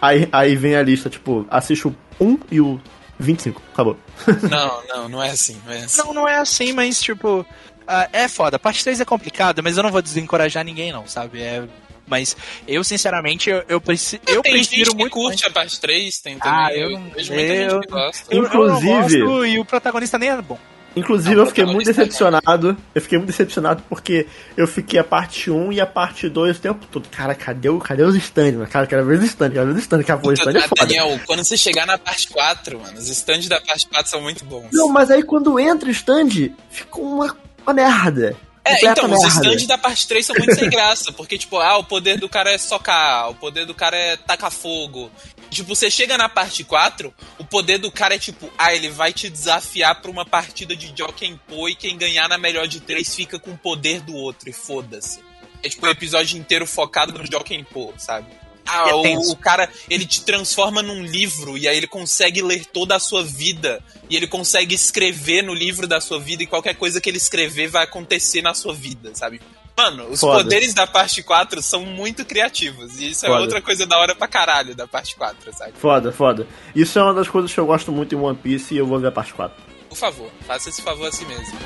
Aí, 0.00 0.28
aí 0.32 0.56
vem 0.56 0.76
a 0.76 0.82
lista, 0.82 1.10
tipo, 1.10 1.44
assiste 1.50 1.88
o 1.88 1.94
1 2.20 2.38
e 2.52 2.60
o 2.60 2.80
25. 3.22 3.62
Acabou. 3.72 3.96
não, 4.50 4.82
não, 4.88 5.08
não 5.08 5.22
é 5.22 5.30
assim, 5.30 5.60
não 5.64 5.72
é 5.72 5.78
assim. 5.78 5.98
Não, 5.98 6.12
não 6.14 6.28
é 6.28 6.36
assim, 6.38 6.72
mas 6.72 7.00
tipo. 7.00 7.46
ah, 7.86 8.08
é 8.12 8.28
foda. 8.28 8.56
A 8.56 8.58
parte 8.58 8.82
3 8.84 9.00
é 9.00 9.04
complicada, 9.04 9.62
mas 9.62 9.76
eu 9.76 9.82
não 9.82 9.90
vou 9.90 10.02
desencorajar 10.02 10.64
ninguém, 10.64 10.92
não, 10.92 11.06
sabe? 11.06 11.40
É. 11.42 11.62
Mas 12.06 12.36
eu, 12.68 12.82
sinceramente, 12.84 13.48
eu, 13.48 13.64
eu, 13.68 13.80
preci- 13.80 14.20
eu 14.26 14.42
tem 14.42 14.52
prefiro 14.52 14.84
gente 14.86 14.90
que 14.90 14.96
muito. 14.96 15.12
curte 15.12 15.46
a 15.46 15.50
parte 15.50 15.80
3, 15.80 16.20
tem 16.20 16.38
também. 16.38 16.58
Ah, 16.66 16.74
eu 16.74 16.90
não- 16.90 17.08
vejo 17.10 17.32
muita 17.32 17.52
eu- 17.54 17.70
gente 17.70 17.86
que 17.86 17.92
gosta. 17.92 18.34
Eu, 18.34 18.44
Inclusive- 18.44 18.88
eu 18.88 19.20
não 19.26 19.26
gosto, 19.32 19.46
e 19.46 19.58
o 19.58 19.64
protagonista 19.64 20.18
nem 20.18 20.28
é 20.28 20.42
bom. 20.42 20.58
Inclusive, 20.94 21.34
Não, 21.34 21.42
eu 21.42 21.46
fiquei 21.46 21.64
muito 21.64 21.84
protagonista 21.84 22.04
decepcionado. 22.04 22.76
Eu 22.94 23.02
fiquei 23.02 23.18
muito 23.18 23.28
decepcionado 23.30 23.82
porque 23.88 24.26
eu 24.56 24.66
fiquei 24.66 25.00
a 25.00 25.04
parte 25.04 25.50
1 25.50 25.72
e 25.72 25.80
a 25.80 25.86
parte 25.86 26.28
2 26.28 26.56
o 26.56 26.60
tempo 26.60 26.86
todo. 26.90 27.08
Cara, 27.08 27.34
cadê, 27.34 27.68
o, 27.68 27.78
cadê 27.78 28.02
os 28.02 28.14
stands, 28.16 28.54
mano? 28.54 28.68
Cara, 28.68 28.86
quero 28.86 29.04
ver 29.04 29.18
os 29.18 29.24
stands, 29.24 29.54
quero 29.54 29.66
ver 29.66 29.72
os 29.72 29.82
stands. 29.82 30.06
Pô, 30.20 30.28
o 30.28 30.32
stand 30.32 30.58
é 30.58 30.68
foda. 30.68 30.86
Daniel, 30.86 31.20
quando 31.26 31.44
você 31.44 31.56
chegar 31.56 31.86
na 31.86 31.98
parte 31.98 32.28
4, 32.28 32.78
mano, 32.78 32.98
os 32.98 33.08
stands 33.08 33.48
da 33.48 33.60
parte 33.60 33.86
4 33.88 34.10
são 34.10 34.20
muito 34.20 34.44
bons. 34.44 34.68
Não, 34.72 34.88
mas 34.88 35.10
aí 35.10 35.22
quando 35.22 35.58
entra 35.58 35.88
o 35.88 35.92
stand, 35.92 36.50
fica 36.70 37.00
uma, 37.00 37.34
uma 37.64 37.74
merda. 37.74 38.36
É, 38.64 38.86
então, 38.86 39.10
os 39.10 39.24
stands 39.24 39.66
da 39.66 39.76
parte 39.76 40.06
3 40.06 40.24
são 40.24 40.36
muito 40.36 40.54
sem 40.54 40.68
graça, 40.70 41.12
porque, 41.12 41.36
tipo, 41.36 41.58
ah, 41.58 41.78
o 41.78 41.84
poder 41.84 42.18
do 42.18 42.28
cara 42.28 42.52
é 42.52 42.58
socar, 42.58 43.30
o 43.30 43.34
poder 43.34 43.66
do 43.66 43.74
cara 43.74 43.96
é 43.96 44.16
tacar 44.16 44.52
fogo. 44.52 45.10
Tipo, 45.50 45.74
você 45.74 45.90
chega 45.90 46.16
na 46.16 46.28
parte 46.28 46.62
4, 46.62 47.12
o 47.38 47.44
poder 47.44 47.78
do 47.78 47.90
cara 47.90 48.14
é 48.14 48.18
tipo, 48.18 48.50
ah, 48.56 48.72
ele 48.72 48.88
vai 48.88 49.12
te 49.12 49.28
desafiar 49.28 50.00
pra 50.00 50.10
uma 50.10 50.24
partida 50.24 50.76
de 50.76 50.92
Jokenpo 50.96 51.68
e 51.68 51.74
quem 51.74 51.98
ganhar 51.98 52.28
na 52.28 52.38
melhor 52.38 52.66
de 52.68 52.80
três 52.80 53.14
fica 53.14 53.38
com 53.38 53.50
o 53.50 53.58
poder 53.58 54.00
do 54.00 54.14
outro, 54.14 54.48
e 54.48 54.52
foda-se. 54.52 55.20
É 55.62 55.68
tipo 55.68 55.84
o 55.84 55.90
episódio 55.90 56.38
inteiro 56.38 56.66
focado 56.66 57.12
no 57.18 57.26
Jokenpo, 57.30 57.92
sabe? 57.98 58.26
Ah, 58.66 58.88
É 58.88 58.94
o, 58.94 59.30
o 59.32 59.36
cara, 59.36 59.68
ele 59.90 60.06
te 60.06 60.22
transforma 60.24 60.82
num 60.82 61.02
livro 61.04 61.58
e 61.58 61.66
aí 61.68 61.76
ele 61.76 61.86
consegue 61.86 62.40
ler 62.42 62.64
toda 62.66 62.94
a 62.96 62.98
sua 63.00 63.22
vida 63.24 63.82
e 64.08 64.16
ele 64.16 64.26
consegue 64.26 64.74
escrever 64.74 65.42
no 65.42 65.52
livro 65.54 65.86
da 65.86 66.00
sua 66.00 66.18
vida 66.20 66.42
e 66.42 66.46
qualquer 66.46 66.74
coisa 66.76 67.00
que 67.00 67.10
ele 67.10 67.16
escrever 67.18 67.68
vai 67.68 67.84
acontecer 67.84 68.40
na 68.42 68.54
sua 68.54 68.72
vida, 68.74 69.10
sabe? 69.14 69.40
Mano, 69.76 70.06
os 70.10 70.20
Foda. 70.20 70.42
poderes 70.44 70.74
da 70.74 70.86
parte 70.86 71.22
4 71.22 71.62
são 71.62 71.84
muito 71.86 72.24
criativos 72.26 73.00
e 73.00 73.10
isso 73.10 73.24
é 73.24 73.28
Foda. 73.30 73.40
outra 73.40 73.62
coisa 73.62 73.86
da 73.86 73.98
hora 73.98 74.14
pra 74.14 74.28
caralho 74.28 74.74
da 74.74 74.86
parte 74.86 75.16
4, 75.16 75.52
sabe? 75.56 75.72
Foda, 75.78 76.12
foda. 76.12 76.46
Isso 76.76 76.98
é 76.98 77.02
uma 77.02 77.14
das 77.14 77.28
coisas 77.28 77.52
que 77.52 77.58
eu 77.58 77.66
gosto 77.66 77.90
muito 77.90 78.14
em 78.14 78.18
One 78.18 78.36
Piece 78.36 78.74
e 78.74 78.78
eu 78.78 78.86
vou 78.86 79.00
ver 79.00 79.08
a 79.08 79.12
parte 79.12 79.32
4. 79.32 79.56
Por 79.88 79.96
favor, 79.96 80.30
faça 80.46 80.68
esse 80.68 80.82
favor 80.82 81.06
a 81.08 81.12
si 81.12 81.24
mesmo. 81.24 81.58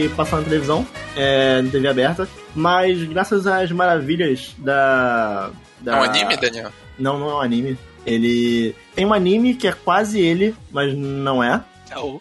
Ele 0.00 0.14
passa 0.14 0.36
na 0.36 0.42
televisão, 0.42 0.86
é, 1.16 1.62
na 1.62 1.70
TV 1.70 1.88
aberta, 1.88 2.28
mas 2.54 3.02
graças 3.04 3.46
às 3.46 3.70
maravilhas 3.70 4.54
da. 4.58 5.50
da... 5.80 5.96
É 5.96 6.00
um 6.00 6.02
anime, 6.04 6.36
Daniel? 6.36 6.70
Não, 6.98 7.18
não 7.18 7.30
é 7.30 7.34
um 7.34 7.40
anime. 7.40 7.78
Ele. 8.04 8.74
Tem 8.94 9.04
um 9.04 9.12
anime 9.12 9.54
que 9.54 9.68
é 9.68 9.72
quase 9.72 10.20
ele, 10.20 10.54
mas 10.70 10.96
não 10.96 11.42
é. 11.42 11.62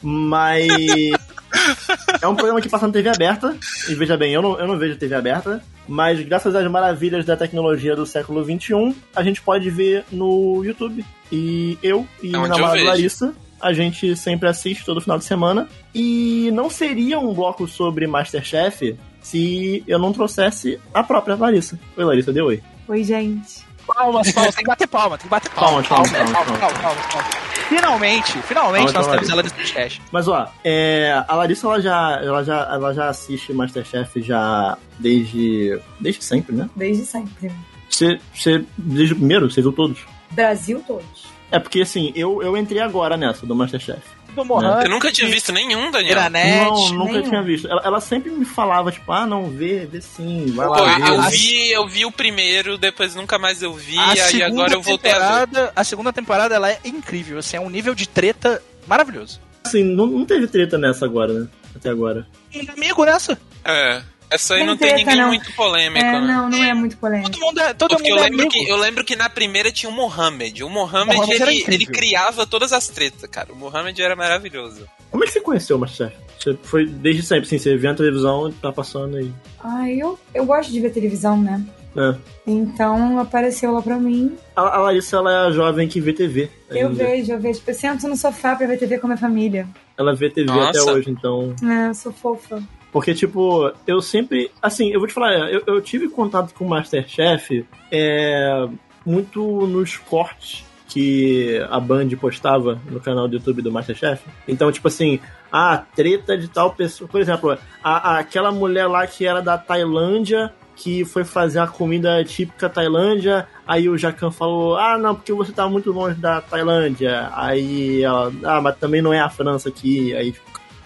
Mas. 0.02 0.68
é 2.22 2.28
um 2.28 2.36
programa 2.36 2.62
que 2.62 2.70
passa 2.70 2.88
na 2.88 2.94
TV 2.94 3.10
aberta. 3.10 3.56
E 3.88 3.96
veja 3.96 4.18
bem, 4.18 4.34
eu 4.34 4.42
não, 4.42 4.60
eu 4.60 4.68
não 4.68 4.78
vejo 4.78 4.98
TV 4.98 5.16
aberta. 5.16 5.64
Mas 5.88 6.20
graças 6.22 6.54
às 6.54 6.70
maravilhas 6.70 7.26
da 7.26 7.38
tecnologia 7.38 7.96
do 7.96 8.06
século 8.06 8.44
XXI, 8.44 8.96
a 9.16 9.24
gente 9.24 9.42
pode 9.42 9.70
ver 9.70 10.04
no 10.12 10.64
YouTube. 10.64 11.06
E 11.32 11.78
eu 11.82 12.06
e 12.22 12.28
É 12.28 12.38
minha 12.38 12.48
namorada. 12.48 12.84
Larissa, 12.84 13.34
a 13.62 13.74
gente 13.74 14.16
sempre 14.16 14.48
assiste 14.48 14.86
todo 14.86 15.02
final 15.02 15.18
de 15.18 15.26
semana. 15.26 15.68
E 15.94 16.52
não 16.54 16.70
seria 16.70 17.20
um 17.20 17.34
bloco 17.34 17.68
sobre 17.68 18.08
Masterchef 18.08 18.98
se 19.22 19.84
eu 19.88 20.00
não 20.00 20.14
trouxesse 20.14 20.80
a 20.94 21.04
própria 21.04 21.36
Larissa. 21.36 21.80
Oi, 21.96 22.04
Larissa, 22.04 22.32
dê 22.32 22.42
oi. 22.42 22.62
Oi, 22.88 23.04
gente. 23.04 23.68
Palmas, 23.86 24.32
palmas, 24.32 24.56
tem 24.56 24.64
que 24.64 24.70
bater 24.70 24.88
palma, 24.88 25.18
tem 25.18 25.24
que 25.24 25.30
bater 25.30 25.50
palma. 25.52 25.82
Palmas, 25.84 25.88
palmas, 25.88 26.12
palmas, 26.12 26.58
palmas, 26.60 26.78
palmas, 26.78 27.06
palmas. 27.08 27.48
Finalmente, 27.70 28.42
finalmente 28.44 28.94
Palmas, 28.94 29.08
nós 29.08 29.16
temos 29.16 29.30
ela 29.30 29.44
nesse 29.44 29.56
podcast. 29.56 30.02
Mas 30.12 30.28
ó, 30.28 30.50
é, 30.64 31.24
a 31.28 31.36
Larissa 31.36 31.68
ela 31.68 31.82
já, 31.82 32.20
ela 32.22 32.44
já, 32.44 32.70
ela 32.72 32.94
já 32.94 33.10
assiste 33.10 33.54
Masterchef 33.54 34.22
já 34.22 34.78
desde, 35.00 35.80
desde 36.00 36.24
sempre, 36.24 36.56
né? 36.56 36.70
Desde 36.76 37.06
sempre. 37.06 37.52
Você, 37.90 38.20
você 38.34 38.64
desde 38.78 39.14
o 39.14 39.18
primeiro, 39.18 39.50
você 39.50 39.62
viu 39.62 39.72
todos? 39.72 40.00
Brasil 40.32 40.84
todos. 40.86 41.37
É 41.52 41.60
porque 41.60 41.82
assim, 41.82 42.12
eu, 42.16 42.42
eu 42.42 42.58
entrei 42.58 42.82
agora 42.82 43.16
nessa 43.16 43.46
do 43.46 43.56
Masterchef. 43.56 44.02
Do 44.36 44.46
Mohan. 44.46 44.84
Eu 44.84 44.90
nunca 44.90 45.12
tinha 45.12 45.28
visto 45.30 45.52
nenhum, 45.52 45.90
Daniel. 45.90 46.16
Não, 46.30 46.90
nunca 46.94 47.14
nenhum. 47.14 47.30
tinha 47.30 47.42
visto. 47.42 47.68
Ela, 47.68 47.82
ela 47.84 48.00
sempre 48.00 48.30
me 48.30 48.46
falava 48.46 48.92
tipo, 48.92 49.12
ah, 49.12 49.26
não, 49.26 49.50
vê, 49.50 49.86
vê 49.86 50.00
sim, 50.00 50.46
vai 50.54 50.68
Pô, 50.68 50.74
lá. 50.74 51.00
eu 51.10 51.22
vê. 51.24 51.30
vi, 51.30 51.72
eu 51.72 51.88
vi 51.88 52.06
o 52.06 52.12
primeiro, 52.12 52.78
depois 52.78 53.16
nunca 53.16 53.40
mais 53.40 53.64
eu 53.64 53.74
vi, 53.74 53.98
A 53.98 54.12
aí 54.12 54.44
agora 54.44 54.74
eu 54.74 54.82
voltei 54.82 55.12
a 55.12 55.46
ver. 55.46 55.72
a 55.76 55.84
segunda 55.84 56.14
temporada 56.14 56.54
ela 56.54 56.70
é 56.70 56.80
incrível, 56.86 57.40
assim, 57.40 57.58
é 57.58 57.60
um 57.60 57.70
nível 57.70 57.96
de 57.96 58.08
treta 58.08 58.62
maravilhoso. 58.86 59.40
Assim, 59.66 59.84
não, 59.84 60.06
não 60.06 60.26
teve 60.26 60.46
treta 60.48 60.78
nessa 60.78 61.06
agora, 61.06 61.34
né? 61.34 61.48
Até 61.76 61.90
agora. 61.90 62.28
Um 62.54 62.72
amigo 62.74 63.06
nessa. 63.06 63.40
É. 63.66 64.02
Essa 64.30 64.56
aí 64.56 64.60
Tem 64.60 64.68
não 64.68 64.76
tem 64.78 64.88
treta, 64.90 65.04
ninguém 65.06 65.22
não. 65.22 65.28
muito 65.30 65.54
polêmico, 65.56 66.06
É, 66.06 66.12
né? 66.12 66.20
não, 66.20 66.50
não 66.50 66.64
é 66.64 66.74
muito 66.74 66.98
polêmico. 66.98 67.32
Todo 67.32 67.40
mundo 67.42 67.60
é, 67.62 67.74
todo 67.74 67.96
Porque 67.96 68.12
eu 68.12 68.16
mundo 68.16 68.26
é 68.26 68.30
lembro, 68.30 68.50
que, 68.50 68.68
eu 68.70 68.76
lembro 68.78 69.04
que 69.06 69.16
na 69.16 69.30
primeira 69.30 69.72
tinha 69.72 69.90
o 69.90 69.94
Mohamed. 69.94 70.64
O 70.64 70.70
Mohamed, 70.70 71.16
Mohamed 71.16 71.42
era 71.42 71.52
ele, 71.54 71.64
ele 71.68 71.86
criava 71.86 72.46
todas 72.46 72.74
as 72.74 72.88
tretas, 72.90 73.30
cara. 73.30 73.54
O 73.54 73.56
Mohamed 73.56 74.02
era 74.02 74.16
maravilhoso. 74.16 74.86
Como 75.10 75.24
é 75.24 75.28
que 75.28 75.34
você 75.34 75.40
conheceu 75.42 75.78
o 75.78 75.80
Masterchef? 75.80 76.16
Você 76.38 76.58
foi 76.64 76.86
desde 76.86 77.24
sempre, 77.24 77.46
assim, 77.46 77.58
você 77.58 77.76
vê 77.78 77.88
na 77.88 77.96
televisão 77.96 78.50
e 78.50 78.54
tá 78.54 78.72
passando 78.72 79.18
aí. 79.18 79.32
Ai, 79.64 79.94
eu, 80.02 80.20
eu 80.34 80.46
gosto 80.46 80.72
de 80.72 80.80
ver 80.82 80.92
televisão, 80.92 81.42
né? 81.42 81.64
É. 81.96 82.16
Então 82.46 83.18
apareceu 83.20 83.72
lá 83.72 83.82
pra 83.82 83.98
mim. 83.98 84.38
A, 84.56 84.62
a 84.62 84.78
Larissa, 84.82 85.18
ela 85.18 85.32
é 85.32 85.48
a 85.48 85.52
jovem 85.52 85.88
que 85.88 86.00
vê 86.00 86.14
TV. 86.14 86.50
Eu 86.70 86.90
ainda. 86.90 87.04
vejo, 87.06 87.32
eu 87.32 87.40
vejo. 87.40 87.62
Eu 87.66 87.74
sento 87.74 88.08
no 88.08 88.16
sofá 88.16 88.56
pra 88.56 88.68
ver 88.68 88.78
TV 88.78 89.00
com 89.00 89.08
a 89.08 89.10
minha 89.10 89.18
família. 89.18 89.68
Ela 89.98 90.14
vê 90.14 90.30
TV 90.30 90.46
Nossa. 90.46 90.70
até 90.82 90.92
hoje, 90.92 91.10
então. 91.10 91.56
É, 91.64 91.88
eu 91.90 91.94
sou 91.96 92.12
fofa. 92.12 92.62
Porque, 92.92 93.14
tipo, 93.14 93.72
eu 93.86 94.02
sempre. 94.02 94.50
Assim, 94.62 94.90
eu 94.92 95.00
vou 95.00 95.08
te 95.08 95.14
falar, 95.14 95.52
eu, 95.52 95.62
eu 95.68 95.82
tive 95.82 96.08
contato 96.10 96.54
com 96.54 96.66
o 96.66 96.70
Masterchef 96.70 97.66
é, 97.92 98.68
muito 99.06 99.42
nos 99.68 99.98
cortes 99.98 100.66
que 100.88 101.62
a 101.70 101.80
Band 101.80 102.08
postava 102.20 102.80
no 102.90 103.00
canal 103.00 103.28
do 103.28 103.36
YouTube 103.36 103.62
do 103.62 103.72
Masterchef. 103.72 104.24
Então, 104.48 104.72
tipo 104.72 104.88
assim, 104.88 105.20
a 105.52 105.78
treta 105.78 106.38
de 106.38 106.48
tal 106.48 106.72
pessoa. 106.72 107.10
Por 107.10 107.20
exemplo, 107.20 107.58
a, 107.84 108.14
a- 108.16 108.20
aquela 108.20 108.52
mulher 108.52 108.88
lá 108.88 109.06
que 109.06 109.26
era 109.26 109.42
da 109.42 109.58
Tailândia. 109.58 110.54
Que 110.80 111.04
foi 111.04 111.24
fazer 111.24 111.58
a 111.58 111.66
comida 111.66 112.24
típica 112.24 112.70
Tailândia, 112.70 113.48
aí 113.68 113.90
o 113.90 113.98
Jacan 113.98 114.30
falou: 114.30 114.78
Ah, 114.78 114.96
não, 114.96 115.16
porque 115.16 115.34
você 115.34 115.52
tá 115.52 115.68
muito 115.68 115.92
longe 115.92 116.14
da 116.22 116.40
Tailândia. 116.40 117.32
Aí 117.34 118.04
ela, 118.04 118.32
ah, 118.44 118.62
mas 118.62 118.78
também 118.78 119.02
não 119.02 119.12
é 119.12 119.20
a 119.20 119.28
França 119.28 119.70
aqui. 119.70 120.16
Aí, 120.16 120.36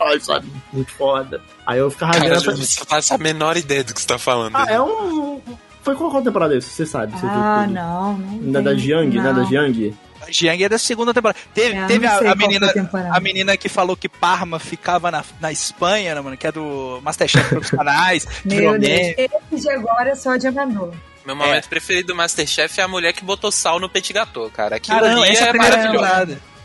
ai, 0.01 0.19
sabe, 0.19 0.47
muito 0.73 0.91
foda. 0.93 1.41
Aí 1.65 1.79
eu 1.79 1.89
ficava 1.91 2.13
vendo 2.13 2.23
Cara, 2.23 2.35
essa- 2.35 2.51
você 2.55 2.85
faz 2.85 3.11
a 3.11 3.17
menor 3.17 3.57
ideia 3.57 3.83
do 3.83 3.93
que 3.93 4.01
você 4.01 4.07
tá 4.07 4.17
falando. 4.17 4.55
ah, 4.55 4.65
é 4.69 4.81
um. 4.81 5.41
Foi 5.83 5.95
qual 5.95 6.11
qual 6.11 6.21
temporada 6.21 6.55
isso? 6.55 6.69
Você 6.69 6.85
sabe? 6.85 7.11
Você 7.19 7.25
Ah, 7.25 7.63
viu 7.65 7.73
não, 7.75 8.17
não. 8.17 8.51
Da, 8.51 8.61
da. 8.61 8.75
Jiang, 8.75 9.15
né? 9.17 9.23
Da 9.23 9.33
Não. 9.33 9.45
Jiang. 9.47 9.95
A 10.21 10.31
Jiang 10.31 10.63
é 10.63 10.69
da 10.69 10.77
segunda 10.77 11.11
temporada. 11.11 11.39
Teve, 11.53 11.75
É, 11.75 11.85
teve 11.87 12.05
não 12.05 12.13
a, 12.13 12.31
a 12.31 12.35
menina. 12.35 12.67
a 12.67 12.73
temporada. 12.73 13.17
A 13.17 13.19
menina 13.19 13.57
que 13.57 13.67
falou 13.67 13.97
que 13.97 14.07
Parma 14.07 14.59
ficava 14.59 15.09
na, 15.09 15.23
na 15.39 15.51
Espanha, 15.51 16.13
né, 16.13 16.21
mano? 16.21 16.37
Que 16.37 16.45
é 16.45 16.51
do 16.51 16.99
Masterchef 17.01 17.49
Profissionais. 17.49 18.27
Meu 18.45 18.77
Deus, 18.77 19.15
esse 19.17 19.61
de 19.61 19.69
agora 19.71 20.11
é 20.11 20.15
só 20.15 20.37
de 20.37 20.45
amador. 20.47 20.93
Meu 21.25 21.35
momento 21.35 21.67
preferido 21.67 22.09
do 22.09 22.15
Masterchef 22.15 22.79
é 22.79 22.83
a 22.83 22.87
mulher 22.87 23.13
que 23.13 23.23
botou 23.23 23.51
sal 23.51 23.79
no 23.79 23.89
petit 23.89 24.13
gâteau, 24.13 24.49
cara. 24.51 24.75
Aquilo 24.75 24.99
Caramba, 24.99 25.21
ali 25.23 25.31
essa 25.31 25.45
é 25.45 25.47
é 25.47 25.49
a 25.49 25.53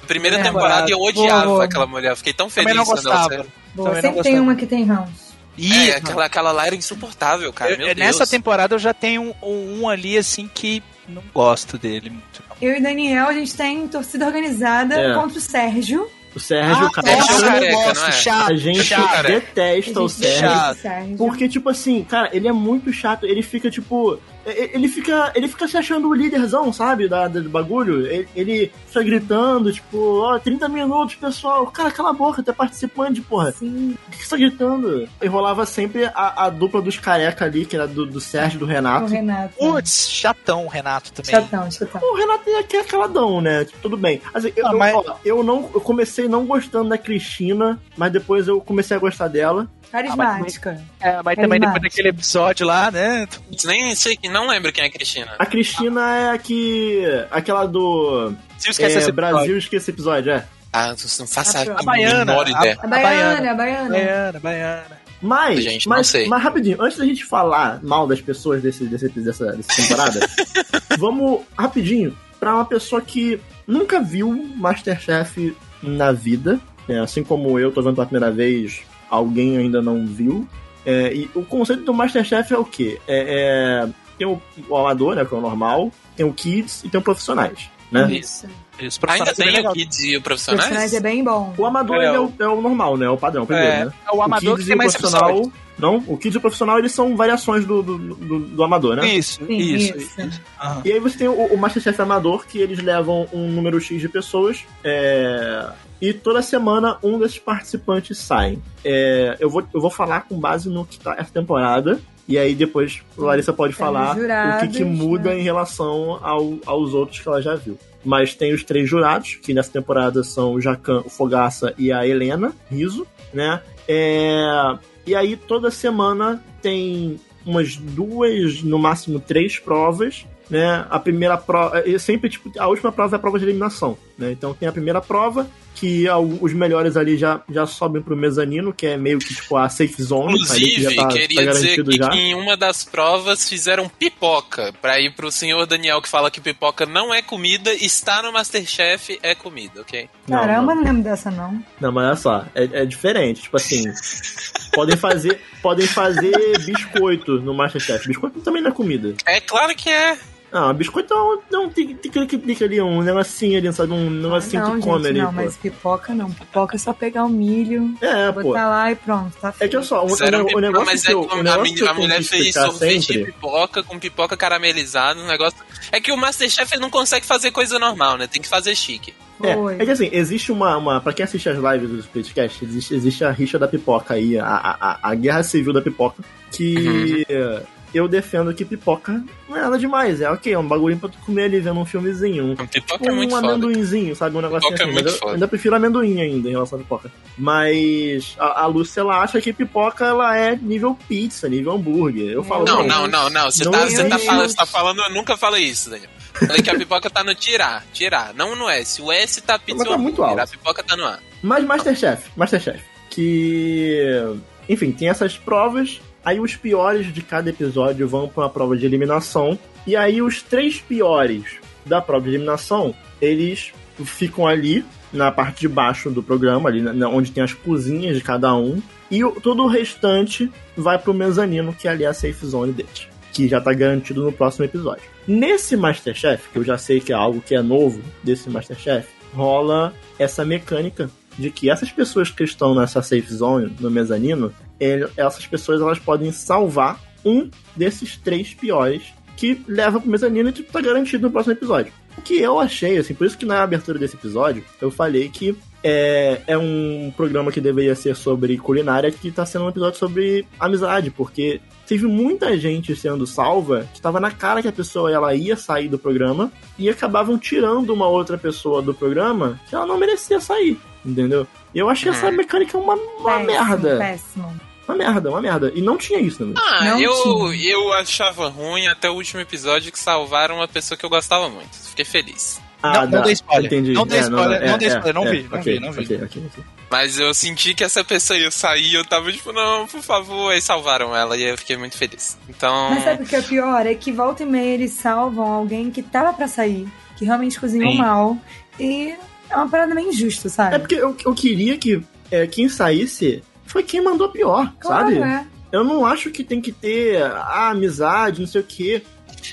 primeira 0.07 0.37
maravilhoso. 0.39 0.65
temporada. 0.67 0.83
É, 0.83 0.87
temporada 0.87 0.91
eu 0.93 0.99
boa, 0.99 1.11
odiava 1.11 1.47
boa. 1.53 1.65
aquela 1.65 1.87
mulher. 1.87 2.11
Eu 2.13 2.17
Fiquei 2.17 2.33
tão 2.33 2.49
Também 2.49 2.65
feliz 2.75 2.77
não 2.77 2.85
quando 2.85 3.07
ela 3.07 3.17
gostava. 3.17 3.35
saiu. 3.43 3.53
Boa, 3.75 3.89
Também 3.91 3.95
não 3.95 3.95
sempre 3.95 4.03
tem 4.03 4.33
gostava. 4.33 4.41
uma 4.43 4.55
que 4.55 4.67
tem 4.67 4.85
rãos. 4.85 5.27
Ih, 5.59 5.91
É, 5.91 5.97
aquela, 5.97 6.25
aquela 6.27 6.53
lá 6.53 6.67
era 6.67 6.75
insuportável, 6.77 7.53
cara. 7.53 7.73
eu- 7.73 7.79
Meu 7.79 7.89
eu- 7.89 7.95
Deus. 7.95 8.07
nessa 8.07 8.27
temporada 8.27 8.75
eu 8.75 8.79
já 8.79 8.93
tenho 8.93 9.35
um, 9.43 9.81
um 9.83 9.89
ali, 9.89 10.17
assim, 10.19 10.51
que 10.53 10.83
não 11.09 11.23
gosto 11.35 11.79
dele 11.79 12.11
muito. 12.11 12.43
não. 12.49 12.57
Eu 12.61 12.77
e 12.77 12.81
Daniel, 12.81 13.29
a 13.29 13.33
gente 13.33 13.55
tem 13.55 13.87
torcida 13.89 14.27
organizada 14.27 14.95
É. 14.95 15.15
contra 15.15 15.39
o 15.39 15.41
Sérgio. 15.41 16.11
O 16.35 16.39
Sérgio, 16.41 16.87
Ah, 16.87 16.91
cara. 16.91 17.07
Sérgio 17.07 17.35
eu 17.35 17.41
não 17.41 17.49
Careca, 17.49 17.73
gosto, 17.73 18.01
não 18.01 18.09
é? 18.09 18.13
chato, 18.13 18.53
A 18.53 18.57
gente 18.57 18.85
chato. 18.85 19.23
detesta 19.23 19.99
A 20.01 20.03
o 20.03 20.09
gente 20.09 20.13
Sérgio. 20.19 20.41
Chato. 20.51 20.77
o 20.77 20.81
Sérgio. 20.83 21.17
Porque, 21.17 21.49
tipo 21.49 21.69
assim, 21.71 22.05
cara, 22.05 22.29
ele 22.35 22.47
é 22.49 22.53
muito 22.53 22.93
chato. 22.93 23.25
Ele 23.25 23.41
fica, 23.43 23.71
tipo. 23.71 24.19
Ele 24.47 24.89
fica, 24.89 25.33
ele 25.35 25.49
fica 25.49 25.67
se 25.67 25.77
achando 25.77 26.09
o 26.09 26.15
líderzão, 26.15 26.73
sabe? 26.73 27.09
Da, 27.09 27.27
da- 27.29 27.41
do 27.41 27.49
bagulho. 27.51 28.07
Ele, 28.07 28.29
ele 28.35 28.73
fica 28.87 29.03
gritando, 29.03 29.73
tipo, 29.73 30.21
ó, 30.21 30.39
30 30.39 30.69
minutos, 30.69 31.15
pessoal. 31.17 31.67
Cara, 31.67 31.91
cala 31.91 32.11
a 32.11 32.13
boca, 32.13 32.43
tu 32.43 32.51
é 32.51 32.55
participante, 32.55 33.21
porra. 33.21 33.53
Sim. 33.53 33.97
Por 34.05 34.11
que 34.17 34.23
você 34.25 34.31
tá 34.31 34.37
gritando? 34.37 35.09
E 35.21 35.27
rolava 35.27 35.67
sempre 35.67 36.05
a, 36.07 36.45
a 36.47 36.51
dupla 36.51 36.81
dos 36.81 36.99
careca 36.99 37.45
ali, 37.45 37.65
que 37.67 37.77
era 37.77 37.87
do, 37.89 38.07
do 38.07 38.21
Sérgio 38.21 38.57
e 38.57 38.61
do 38.61 38.65
O 38.65 38.69
Renato. 38.69 39.07
Renato. 39.07 39.55
Putz, 39.59 40.09
chatão 40.11 40.65
o 40.65 40.69
Renato 40.69 41.13
também. 41.13 41.31
Chatão, 41.31 41.71
chatão. 41.71 42.01
O 42.03 42.17
Renato 42.17 42.49
é 42.51 42.63
que 42.63 42.77
é 42.77 42.85
caladão, 42.85 43.41
né? 43.41 43.65
Tipo, 43.65 43.79
tudo 43.83 43.97
bem. 43.97 44.21
Assim, 44.33 44.53
eu, 44.57 44.67
Ah, 44.67 44.73
eu- 44.73 44.79
mas- 44.79 44.95
ó, 44.95 45.17
eu 45.25 45.43
não. 45.43 45.71
Eu 45.75 45.81
comecei 45.81 46.29
não 46.29 46.47
gostando 46.47 46.89
da 46.91 46.99
Cristina, 46.99 47.79
mas 47.97 48.13
depois 48.13 48.47
eu 48.49 48.61
comecei 48.61 48.97
a 48.97 49.01
gostar 49.01 49.29
dela. 49.29 49.69
Carismática. 49.91 50.83
É, 51.01 51.23
mas 51.23 51.39
É 51.39 51.43
também 51.43 51.59
demais. 51.61 51.75
depois 51.75 51.83
daquele 51.93 52.09
episódio 52.09 52.67
lá, 52.67 52.91
né? 52.91 53.27
Nem 53.65 53.95
sei, 53.95 54.19
não 54.31 54.49
lembro 54.49 54.73
quem 54.73 54.85
é 54.85 54.87
a 54.87 54.91
Cristina. 54.91 55.33
A 55.39 55.47
Cristina 55.47 56.17
é 56.17 56.31
a 56.31 56.39
que. 56.39 57.03
aquela 57.31 57.67
do. 57.67 58.33
Se 58.59 58.71
esquece 58.71 58.97
É, 58.97 58.99
esse 58.99 59.11
episódio. 59.11 59.35
Brasil 59.37 59.59
esquece 59.59 59.91
episódio, 59.91 60.33
é. 60.33 60.45
Ah, 60.73 60.89
não 61.19 61.27
faço 61.27 61.57
A 61.57 61.61
a. 61.61 61.81
A 61.81 61.83
baiana. 61.83 62.25
menor 62.25 62.49
ideia. 62.49 62.79
A 62.83 62.85
A 62.85 62.89
baiana, 62.89 63.51
a 63.51 63.55
baiana. 63.55 63.89
Baiana, 63.91 64.41
baiana. 64.41 65.07
Mas, 65.23 65.63
Gente, 65.65 65.89
mas, 65.89 66.13
mas 66.29 66.43
rapidinho, 66.43 66.77
antes 66.81 66.99
da 66.99 67.05
gente 67.07 67.25
falar 67.25 67.83
mal 67.83 68.07
das 68.07 68.21
pessoas 68.21 68.61
desse, 68.63 68.85
desse, 68.85 69.09
dessa, 69.09 69.47
dessa 69.53 69.75
temporada, 69.83 70.21
vamos 70.99 71.41
rapidinho 71.57 72.15
pra 72.39 72.55
uma 72.55 72.67
pessoa 72.67 73.01
que 73.01 73.41
nunca 73.67 73.99
viu 73.99 74.31
Masterchef 74.57 75.57
na 75.83 76.13
vida, 76.13 76.61
né? 76.87 77.01
assim 77.01 77.25
como 77.25 77.59
eu 77.59 77.73
tô 77.73 77.81
vendo 77.81 77.95
pela 77.95 78.07
primeira 78.07 78.31
vez, 78.31 78.81
alguém 79.11 79.57
ainda 79.59 79.81
não 79.83 80.07
viu. 80.07 80.47
É, 80.85 81.13
e 81.13 81.31
o 81.35 81.43
conceito 81.45 81.83
do 81.85 81.93
Masterchef 81.95 82.53
é 82.55 82.59
o 82.59 82.65
quê? 82.65 83.01
É, 83.09 83.85
é- 83.87 83.89
tem 84.19 84.27
o, 84.27 84.41
o 84.69 84.77
amador, 84.77 85.15
né, 85.15 85.25
que 85.25 85.35
é 85.35 85.37
o 85.37 85.41
normal, 85.41 85.91
tem 86.17 86.25
o 86.25 86.33
kids 86.33 86.83
e 86.85 86.89
tem 86.89 86.99
o 86.99 87.03
profissionais, 87.05 87.69
né? 87.93 88.11
Isso. 88.13 88.47
Isso, 88.79 89.01
Ainda 89.09 89.25
profissionais 89.25 89.39
é 89.39 89.43
tem 89.45 89.53
legal. 89.53 89.73
o 89.73 89.75
Kids 89.75 89.99
e 90.01 90.17
o 90.19 90.23
Personagem 90.23 90.69
Profissionais? 90.69 90.93
é 90.95 91.01
bem 91.01 91.25
bom. 91.25 91.55
O 91.57 91.65
amador 91.65 91.97
É, 91.97 92.05
é, 92.07 92.21
o- 92.21 92.27
o, 92.27 92.35
é 92.39 92.47
o 92.49 92.61
normal, 92.61 92.97
né? 92.99 93.07
É 93.07 93.11
o 93.11 93.17
padrão, 93.17 93.45
o 93.45 93.47
primeiro, 93.47 93.73
É, 93.73 93.85
né? 93.87 93.93
é 94.07 94.15
o 94.15 94.21
amador 94.23 94.53
o 94.53 94.57
que 94.57 94.63
Kids 94.63 94.67
tem 94.67 94.73
e 94.73 94.75
o 94.75 94.79
mais 94.79 94.93
profissional. 94.97 95.53
Não, 95.79 95.97
o 96.07 96.17
Kids 96.19 96.35
e 96.35 96.39
o 96.39 96.41
profissional 96.43 96.79
eles 96.79 96.93
são 96.93 97.17
variações 97.17 97.65
do, 97.67 97.83
do, 97.83 97.97
do, 97.99 98.39
do 98.41 98.63
amador, 98.63 98.97
né? 98.97 99.07
Isso, 99.09 99.45
Sim, 99.47 99.57
isso. 99.59 99.97
isso. 99.97 100.21
isso. 100.21 100.41
Aham. 100.61 100.83
E 100.85 100.93
aí 100.93 101.01
você 101.01 101.17
tem 101.19 101.29
o, 101.29 101.33
o 101.33 101.57
Masterchef 101.59 102.01
Amador, 102.03 102.47
que 102.47 102.59
eles 102.59 102.83
levam 102.83 103.27
um 103.33 103.51
número 103.51 103.81
X 103.81 103.99
de 104.01 104.09
pessoas. 104.11 104.65
é, 104.85 105.67
E 106.01 106.13
toda 106.13 106.43
semana 106.43 106.99
um 107.03 107.19
desses 107.19 107.39
participantes 107.39 108.19
sai. 108.19 108.59
É, 108.85 109.37
eu, 109.41 109.49
vou, 109.49 109.65
eu 109.73 109.81
vou 109.81 109.91
falar 109.91 110.23
com 110.23 110.39
base 110.39 110.69
no 110.69 110.85
que 110.85 110.99
tá 111.01 111.15
essa 111.19 111.31
temporada. 111.33 111.99
E 112.29 112.37
aí 112.39 112.55
depois 112.57 113.03
a 113.17 113.23
Larissa 113.23 113.53
pode 113.53 113.73
falar 113.73 114.11
o 114.11 114.15
que, 114.15 114.21
que 114.69 114.79
jurados, 114.79 114.81
muda 114.99 115.31
né? 115.31 115.39
em 115.39 115.43
relação 115.43 116.19
ao- 116.23 116.59
aos 116.67 116.93
outros 116.93 117.21
que 117.21 117.29
ela 117.29 117.41
já 117.41 117.55
viu. 117.55 117.79
Mas 118.05 118.35
tem 118.35 118.53
os 118.53 118.63
três 118.65 118.89
jurados, 118.89 119.37
que 119.37 119.55
nessa 119.55 119.71
temporada 119.71 120.23
são 120.25 120.53
o 120.55 120.61
Jacan, 120.61 121.03
o 121.05 121.09
Fogaça 121.09 121.73
e 121.79 121.93
a 121.93 122.07
Helena 122.07 122.53
Riso, 122.71 123.07
né? 123.33 123.61
É, 123.89 124.77
E 125.07 125.15
aí 125.15 125.37
toda 125.37 125.71
semana 125.71 126.43
tem 126.61 127.19
umas 127.45 127.77
duas, 127.77 128.61
no 128.63 128.77
máximo 128.79 129.21
três 129.21 129.59
provas, 129.59 130.27
né? 130.51 130.85
A 130.91 130.99
primeira 130.99 131.37
prova, 131.37 131.81
sempre 131.99 132.29
tipo, 132.29 132.51
a 132.59 132.67
última 132.67 132.91
prova 132.91 133.15
é 133.15 133.19
a 133.19 133.21
prova 133.21 133.39
de 133.39 133.45
eliminação, 133.45 133.97
né? 134.19 134.33
Então 134.33 134.53
tem 134.53 134.69
a 134.69 134.73
primeira 134.73 135.01
prova 135.01 135.47
que 135.77 136.07
os 136.41 136.53
melhores 136.55 136.97
ali 136.97 137.19
já, 137.19 137.43
já 137.51 137.67
sobem 137.67 138.01
pro 138.01 138.17
mezanino, 138.17 138.73
que 138.73 138.87
é 138.87 138.97
meio 138.97 139.19
que 139.19 139.35
tipo 139.35 139.57
a 139.57 139.69
safe 139.69 140.03
zone, 140.03 140.33
Inclusive, 140.33 140.83
já 140.83 141.03
tá, 141.03 141.09
queria 141.09 141.45
tá 141.45 141.53
dizer 141.53 141.85
que 141.85 141.97
já. 141.97 142.15
em 142.15 142.35
uma 142.35 142.57
das 142.57 142.83
provas 142.83 143.47
fizeram 143.47 143.89
pipoca 143.89 144.73
pra 144.81 144.99
ir 144.99 145.15
pro 145.15 145.31
senhor 145.31 145.67
Daniel 145.67 146.01
que 146.01 146.09
fala 146.09 146.31
que 146.31 146.41
pipoca 146.41 146.87
não 146.87 147.13
é 147.13 147.21
comida, 147.21 147.73
está 147.75 148.23
no 148.23 148.33
Masterchef 148.33 149.19
é 149.23 149.35
comida, 149.35 149.83
ok? 149.83 150.09
Caramba, 150.27 150.75
não. 150.75 150.83
não 150.83 150.85
lembro 150.85 151.03
dessa, 151.03 151.31
não. 151.31 151.63
Não, 151.79 151.93
mas 151.93 152.07
olha 152.07 152.17
só, 152.17 152.47
é, 152.55 152.83
é 152.83 152.87
diferente. 152.87 153.43
Tipo 153.43 153.59
assim, 153.59 153.85
podem 154.73 154.97
fazer, 154.97 155.41
podem 155.61 155.87
fazer 155.87 156.33
biscoito 156.65 157.41
no 157.41 157.53
Masterchef. 157.53 158.09
Biscoito 158.09 158.41
também 158.41 158.63
não 158.63 158.71
é 158.71 158.75
comida. 158.75 159.15
É 159.27 159.41
claro 159.41 159.75
que 159.75 159.91
é. 159.91 160.19
Não, 160.53 160.73
biscoito 160.73 161.13
é 161.13 161.17
um, 161.23 161.39
é 161.53 161.59
um 161.59 161.69
tic- 161.69 162.01
tic- 162.01 162.13
tic- 162.29 162.45
tic 162.47 162.63
ali, 162.63 162.81
um 162.81 163.03
negocinho 163.03 163.59
ali, 163.59 163.73
sabe? 163.73 163.93
Um 163.93 164.09
negocinho 164.09 164.63
não, 164.63 164.77
que 164.77 164.81
come 164.83 164.97
gente, 164.99 165.07
ali, 165.09 165.19
não, 165.21 165.27
pô. 165.27 165.33
mas 165.35 165.57
pipoca 165.57 166.15
não. 166.15 166.31
Pipoca 166.31 166.77
é 166.77 166.79
só 166.79 166.93
pegar 166.93 167.25
o 167.25 167.29
milho, 167.29 167.95
É, 168.01 168.31
pô. 168.33 168.43
botar 168.43 168.69
lá 168.69 168.91
e 168.91 168.95
pronto, 168.97 169.33
tá 169.41 169.49
É 169.49 169.53
feito. 169.53 169.71
que 169.73 169.77
olha 169.77 169.85
só, 169.85 170.05
o, 170.05 170.09
Fizeram 170.09 170.45
o, 170.47 170.57
o 170.57 170.61
negócio 170.61 170.87
mas 170.87 171.03
que 171.03 171.09
é 171.09 171.11
que 171.11 171.17
o 171.17 171.31
a, 171.31 171.43
negócio 171.43 171.75
que 171.75 171.89
a 171.89 171.95
mulher 171.95 172.19
que 172.19 172.25
fez 172.25 172.55
sorvete 172.55 173.03
sempre... 173.07 173.25
de 173.25 173.33
pipoca 173.33 173.83
com 173.83 173.99
pipoca 173.99 174.37
caramelizada, 174.37 175.21
um 175.21 175.27
negócio. 175.27 175.59
É 175.93 176.01
que 176.01 176.13
o 176.13 176.17
Masterchef 176.17 176.73
ele 176.73 176.81
não 176.83 176.91
consegue 176.91 177.27
fazer 177.27 177.51
coisa 177.51 177.79
normal, 177.79 178.17
né? 178.17 178.27
Tem 178.27 178.41
que 178.41 178.49
fazer 178.49 178.75
chique. 178.75 179.13
É, 179.43 179.83
é 179.83 179.85
que 179.85 179.91
assim, 179.91 180.09
existe 180.13 180.51
uma, 180.51 180.79
uma. 180.79 180.99
Pra 181.01 181.13
quem 181.13 181.23
assiste 181.25 181.47
as 181.51 181.59
lives 181.59 181.91
dos 181.91 182.07
podcasts, 182.07 182.63
existe, 182.63 182.95
existe 182.95 183.23
a 183.25 183.31
rixa 183.31 183.59
da 183.59 183.69
pipoca 183.69 184.15
aí, 184.15 184.39
a, 184.39 184.47
a, 184.47 184.93
a- 184.93 184.99
a 185.11 185.15
guerra 185.15 185.43
civil 185.43 185.75
da 185.75 185.83
pipoca, 185.83 186.23
que 186.51 187.27
Uhum. 187.29 187.61
Eu 187.97 188.07
defendo 188.09 188.53
que 188.55 188.65
pipoca 188.65 189.23
não 189.49 189.57
é 189.57 189.61
nada 189.63 189.79
demais. 189.79 190.21
É 190.21 190.31
ok, 190.31 190.53
é 190.53 190.59
um 190.59 190.67
bagulho 190.67 190.97
pra 190.99 191.09
tu 191.09 191.19
comer 191.19 191.45
ali 191.45 191.61
vendo 191.61 191.81
um 191.81 191.85
filmezinho. 191.85 192.45
Um, 192.45 192.53
A 192.53 192.67
pipoca 192.67 192.99
tipo 192.99 193.09
é 193.11 193.13
muito 193.15 193.35
um 193.35 193.37
foda. 193.41 193.53
amendoinzinho, 193.53 194.15
sabe? 194.17 194.37
Um 194.37 194.41
negocinho 194.41 194.73
Pipoca 194.73 194.83
é 194.83 194.85
assim. 194.85 194.93
muito 194.93 195.05
mas 195.05 195.13
eu 195.15 195.19
foda. 195.21 195.33
ainda 195.35 195.49
prefiro 195.49 195.77
amendoim 195.77 196.21
ainda 196.21 196.49
em 196.49 196.53
relação 196.53 196.79
à 196.79 196.83
pipoca. 196.83 197.11
Mas 197.37 198.35
a, 198.39 198.63
a 198.63 198.67
Lúcia, 198.67 199.01
ela 199.01 199.21
acha 199.21 199.41
que 199.41 199.53
pipoca 199.53 200.05
ela 200.05 200.37
é 200.37 200.57
nível 200.57 200.97
pizza, 201.09 201.49
nível 201.49 201.73
hambúrguer. 201.73 202.31
Eu 202.33 202.45
falo, 202.45 202.65
Não, 202.65 202.87
Não, 202.87 203.07
não, 203.07 203.31
não. 203.31 203.51
Você 203.51 203.65
não 203.65 203.73
tá, 203.73 203.87
você 203.87 204.09
tá 204.09 204.19
falando, 204.19 204.49
você 204.49 204.57
tá 204.57 204.67
falando, 204.67 205.01
eu 205.03 205.11
nunca 205.11 205.37
falei 205.37 205.65
isso, 205.65 205.91
Daniel. 205.91 206.11
Falei 206.35 206.61
que 206.63 206.69
a 206.71 206.75
pipoca 206.77 207.09
tá 207.09 207.25
no 207.25 207.35
tirar, 207.35 207.83
tirar, 207.95 208.35
não 208.35 208.55
no 208.55 208.69
S. 208.69 209.01
O 209.01 209.11
S 209.11 209.41
tá 209.41 209.59
pizza 209.59 209.79
Mas 209.79 209.89
tá 209.89 209.97
muito 209.99 210.23
alto. 210.23 210.39
A 210.41 210.47
pipoca 210.47 210.83
tá 210.83 210.95
no 210.97 211.05
A. 211.07 211.19
Mas 211.43 211.65
Masterchef, 211.65 212.29
Masterchef. 212.37 212.81
Que. 213.09 214.23
Enfim, 214.69 214.93
tem 214.93 215.09
essas 215.09 215.39
provas. 215.39 216.01
Aí 216.27 216.41
os 216.41 216.57
piores 216.57 217.15
de 217.15 217.23
cada 217.23 217.51
episódio 217.51 218.09
vão 218.09 218.27
pra 218.29 218.43
uma 218.43 218.51
prova 218.51 218.77
de 218.77 218.85
eliminação. 218.85 219.57
E 219.87 219.95
aí 219.95 220.21
os 220.21 220.43
três 220.43 220.81
piores 220.81 221.45
da 221.87 222.01
prova 222.03 222.25
de 222.25 222.31
eliminação, 222.31 222.93
eles 223.23 223.73
ficam 224.05 224.45
ali 224.45 224.85
na 225.13 225.31
parte 225.31 225.61
de 225.61 225.69
baixo 225.69 226.11
do 226.11 226.25
programa, 226.25 226.69
ali 226.69 226.83
na- 226.83 227.09
onde 227.09 227.31
tem 227.31 227.45
as 227.45 227.55
cozinhas 227.55 228.17
de 228.17 228.23
cada 228.25 228.53
um. 228.57 228.83
E 229.09 229.25
o- 229.25 229.41
todo 229.41 229.63
o 229.63 229.69
restante 229.69 230.51
vai 230.77 230.99
pro 230.99 231.15
mezanino, 231.15 231.73
que 231.73 231.87
ali 231.87 232.03
é 232.03 232.09
a 232.09 232.13
safe 232.13 232.45
zone 232.45 232.73
deles. 232.73 233.07
Que 233.33 233.47
já 233.47 233.61
tá 233.61 233.73
garantido 233.73 234.25
no 234.25 234.33
próximo 234.33 234.65
episódio. 234.65 235.05
Nesse 235.29 235.77
Masterchef, 235.77 236.49
que 236.53 236.59
eu 236.59 236.65
já 236.65 236.77
sei 236.77 236.99
que 236.99 237.13
é 237.13 237.15
algo 237.15 237.41
que 237.41 237.55
é 237.55 237.63
novo 237.63 238.03
desse 238.25 238.51
Masterchef, 238.51 239.07
rola 239.33 239.95
essa 240.19 240.45
mecânica 240.45 241.09
de 241.39 241.51
que 241.51 241.71
essas 241.71 241.91
pessoas 241.93 242.31
que 242.31 242.43
estão 242.43 242.75
nessa 242.75 243.01
safe 243.01 243.33
zone, 243.33 243.73
no 243.79 243.91
mezanino, 243.91 244.53
ele- 244.81 245.09
essas 245.17 245.47
pessoas 245.47 245.81
elas 245.81 245.99
podem 245.99 246.31
salvar 246.33 247.01
um 247.25 247.51
desses 247.75 248.17
três 248.17 248.55
piores 248.55 249.03
que 249.37 249.61
leva 249.69 250.01
pro 250.01 250.09
mezanino 250.11 250.49
e 250.49 250.53
tipo, 250.53 250.73
tá 250.73 250.81
garantido 250.81 251.27
no 251.27 251.31
próximo 251.33 251.53
episódio. 251.55 251.93
O 252.17 252.23
que 252.23 252.41
eu 252.41 252.59
achei, 252.59 252.97
assim, 252.97 253.13
por 253.15 253.27
isso 253.27 253.37
que 253.37 253.45
na 253.45 253.63
abertura 253.63 253.99
desse 253.99 254.17
episódio 254.17 254.65
eu 254.81 254.91
falei 254.91 255.29
que 255.29 255.55
é, 255.85 256.41
é 256.47 256.57
um 256.59 257.13
programa 257.15 257.53
que 257.53 257.61
deveria 257.61 257.95
ser 257.95 258.17
sobre 258.17 258.57
culinária 258.57 259.11
que 259.13 259.31
tá 259.31 259.45
sendo 259.45 259.67
um 259.67 259.69
episódio 259.69 259.99
sobre 259.99 260.47
amizade, 260.59 261.11
porque 261.11 261.61
teve 261.87 262.07
muita 262.07 262.57
gente 262.59 262.97
sendo 262.97 263.27
salva 263.27 263.87
que 263.93 264.01
tava 264.01 264.19
na 264.19 264.31
cara 264.31 264.63
que 264.63 264.67
a 264.69 264.73
pessoa 264.73 265.13
ela 265.13 265.35
ia 265.35 265.55
sair 265.57 265.89
do 265.89 265.99
programa 265.99 266.51
e 266.79 266.89
acabavam 266.89 267.39
tirando 267.39 267.91
uma 267.91 268.09
outra 268.09 268.39
pessoa 268.39 268.81
do 268.81 268.95
programa 268.95 269.61
que 269.69 269.75
ela 269.75 269.87
não 269.87 269.99
merecia 269.99 270.41
sair, 270.41 270.79
entendeu? 271.05 271.47
E 271.75 271.79
eu 271.79 271.89
achei 271.91 272.11
essa 272.11 272.27
Uhum. 272.27 272.33
mecânica 272.37 272.79
uma, 272.79 272.95
uma 272.95 273.39
Péssimo, 273.41 273.47
merda. 273.47 273.97
Péssimo. 273.99 274.61
Uma 274.89 274.97
merda, 274.97 275.31
uma 275.31 275.41
merda. 275.43 275.73
E 275.75 275.81
não 275.83 275.97
tinha 275.97 276.21
isso, 276.21 276.45
né? 276.45 276.55
Ah, 276.57 276.85
Não 276.85 277.01
eu, 277.01 277.13
tinha. 277.51 277.73
eu 277.73 277.93
achava 277.95 278.49
ruim 278.49 278.87
até 278.87 279.11
o 279.11 279.15
último 279.15 279.41
episódio 279.41 279.91
que 279.91 279.99
salvaram 279.99 280.57
uma 280.57 280.69
pessoa 280.69 280.97
que 280.97 281.05
eu 281.05 281.11
gostava 281.11 281.49
muito. 281.49 281.75
Fiquei 281.91 282.05
feliz. 282.05 282.61
Não- 282.83 282.93
não 282.93 283.11
dá. 283.11 283.21
dê 283.23 283.33
spoiler. 283.33 283.67
Entendi. 283.67 283.93
Não 283.95 284.07
dê 284.07 284.17
É, 284.17 284.21
spoiler, 284.21 284.63
é, 284.63 284.67
não 284.71 284.79
dê 284.79 284.85
é, 284.85 284.89
spoiler, 284.89 285.15
não 285.15 285.27
é, 285.27 285.31
vi, 285.31 285.43
não 285.51 285.59
ok, 285.59 285.73
vi, 285.75 285.81
não 285.81 285.93
vi. 285.93 286.05
ok, 286.05 286.17
ok, 286.23 286.43
ok. 286.53 286.65
Mas 286.89 287.19
eu 287.19 287.35
senti 287.35 287.75
que 287.75 287.83
essa 287.83 288.05
pessoa 288.05 288.39
ia 288.39 288.51
sair, 288.51 288.95
eu 288.95 289.05
tava 289.05 289.33
tipo, 289.33 289.51
não, 289.53 289.89
por 289.89 290.01
favor, 290.03 290.53
aí 290.53 290.61
salvaram 290.61 291.17
ela 291.17 291.37
e 291.37 291.43
eu 291.43 291.59
fiquei 291.59 291.77
muito 291.77 291.97
feliz. 291.97 292.39
Então. 292.49 292.91
Mas 292.91 293.03
sabe 293.03 293.25
o 293.25 293.27
que 293.27 293.35
é 293.35 293.43
pior? 293.43 293.87
É 293.87 293.95
que 293.95 294.13
volta 294.13 294.45
e 294.45 294.47
meia 294.47 294.75
eles 294.75 294.93
salvam 294.93 295.51
alguém 295.51 295.91
que 295.91 296.01
tava 296.01 296.33
pra 296.33 296.47
sair, 296.47 296.87
que 297.17 297.25
realmente 297.25 297.59
cozinhou 297.59 297.91
Sim. 297.91 297.99
mal. 297.99 298.39
E 298.79 299.15
é 299.51 299.57
uma 299.57 299.69
parada 299.69 299.93
meio 299.93 300.11
injusta, 300.11 300.49
sabe? 300.49 300.77
É 300.77 300.79
porque 300.79 300.95
eu, 300.95 301.17
eu 301.25 301.35
queria 301.35 301.77
que 301.77 302.01
é, 302.31 302.47
quem 302.47 302.69
saísse 302.69 303.43
foi 303.67 303.83
quem 303.83 304.03
mandou 304.03 304.29
pior, 304.29 304.73
Claro, 304.79 305.09
sabe? 305.15 305.19
é. 305.23 305.45
Eu 305.73 305.83
não 305.85 306.07
acho 306.07 306.31
que 306.31 306.45
tem 306.45 306.61
que 306.61 306.71
ter 306.73 307.23
a 307.23 307.71
amizade, 307.71 308.41
não 308.41 308.47
sei 308.47 308.61
o 308.61 308.65
quê. 308.65 309.03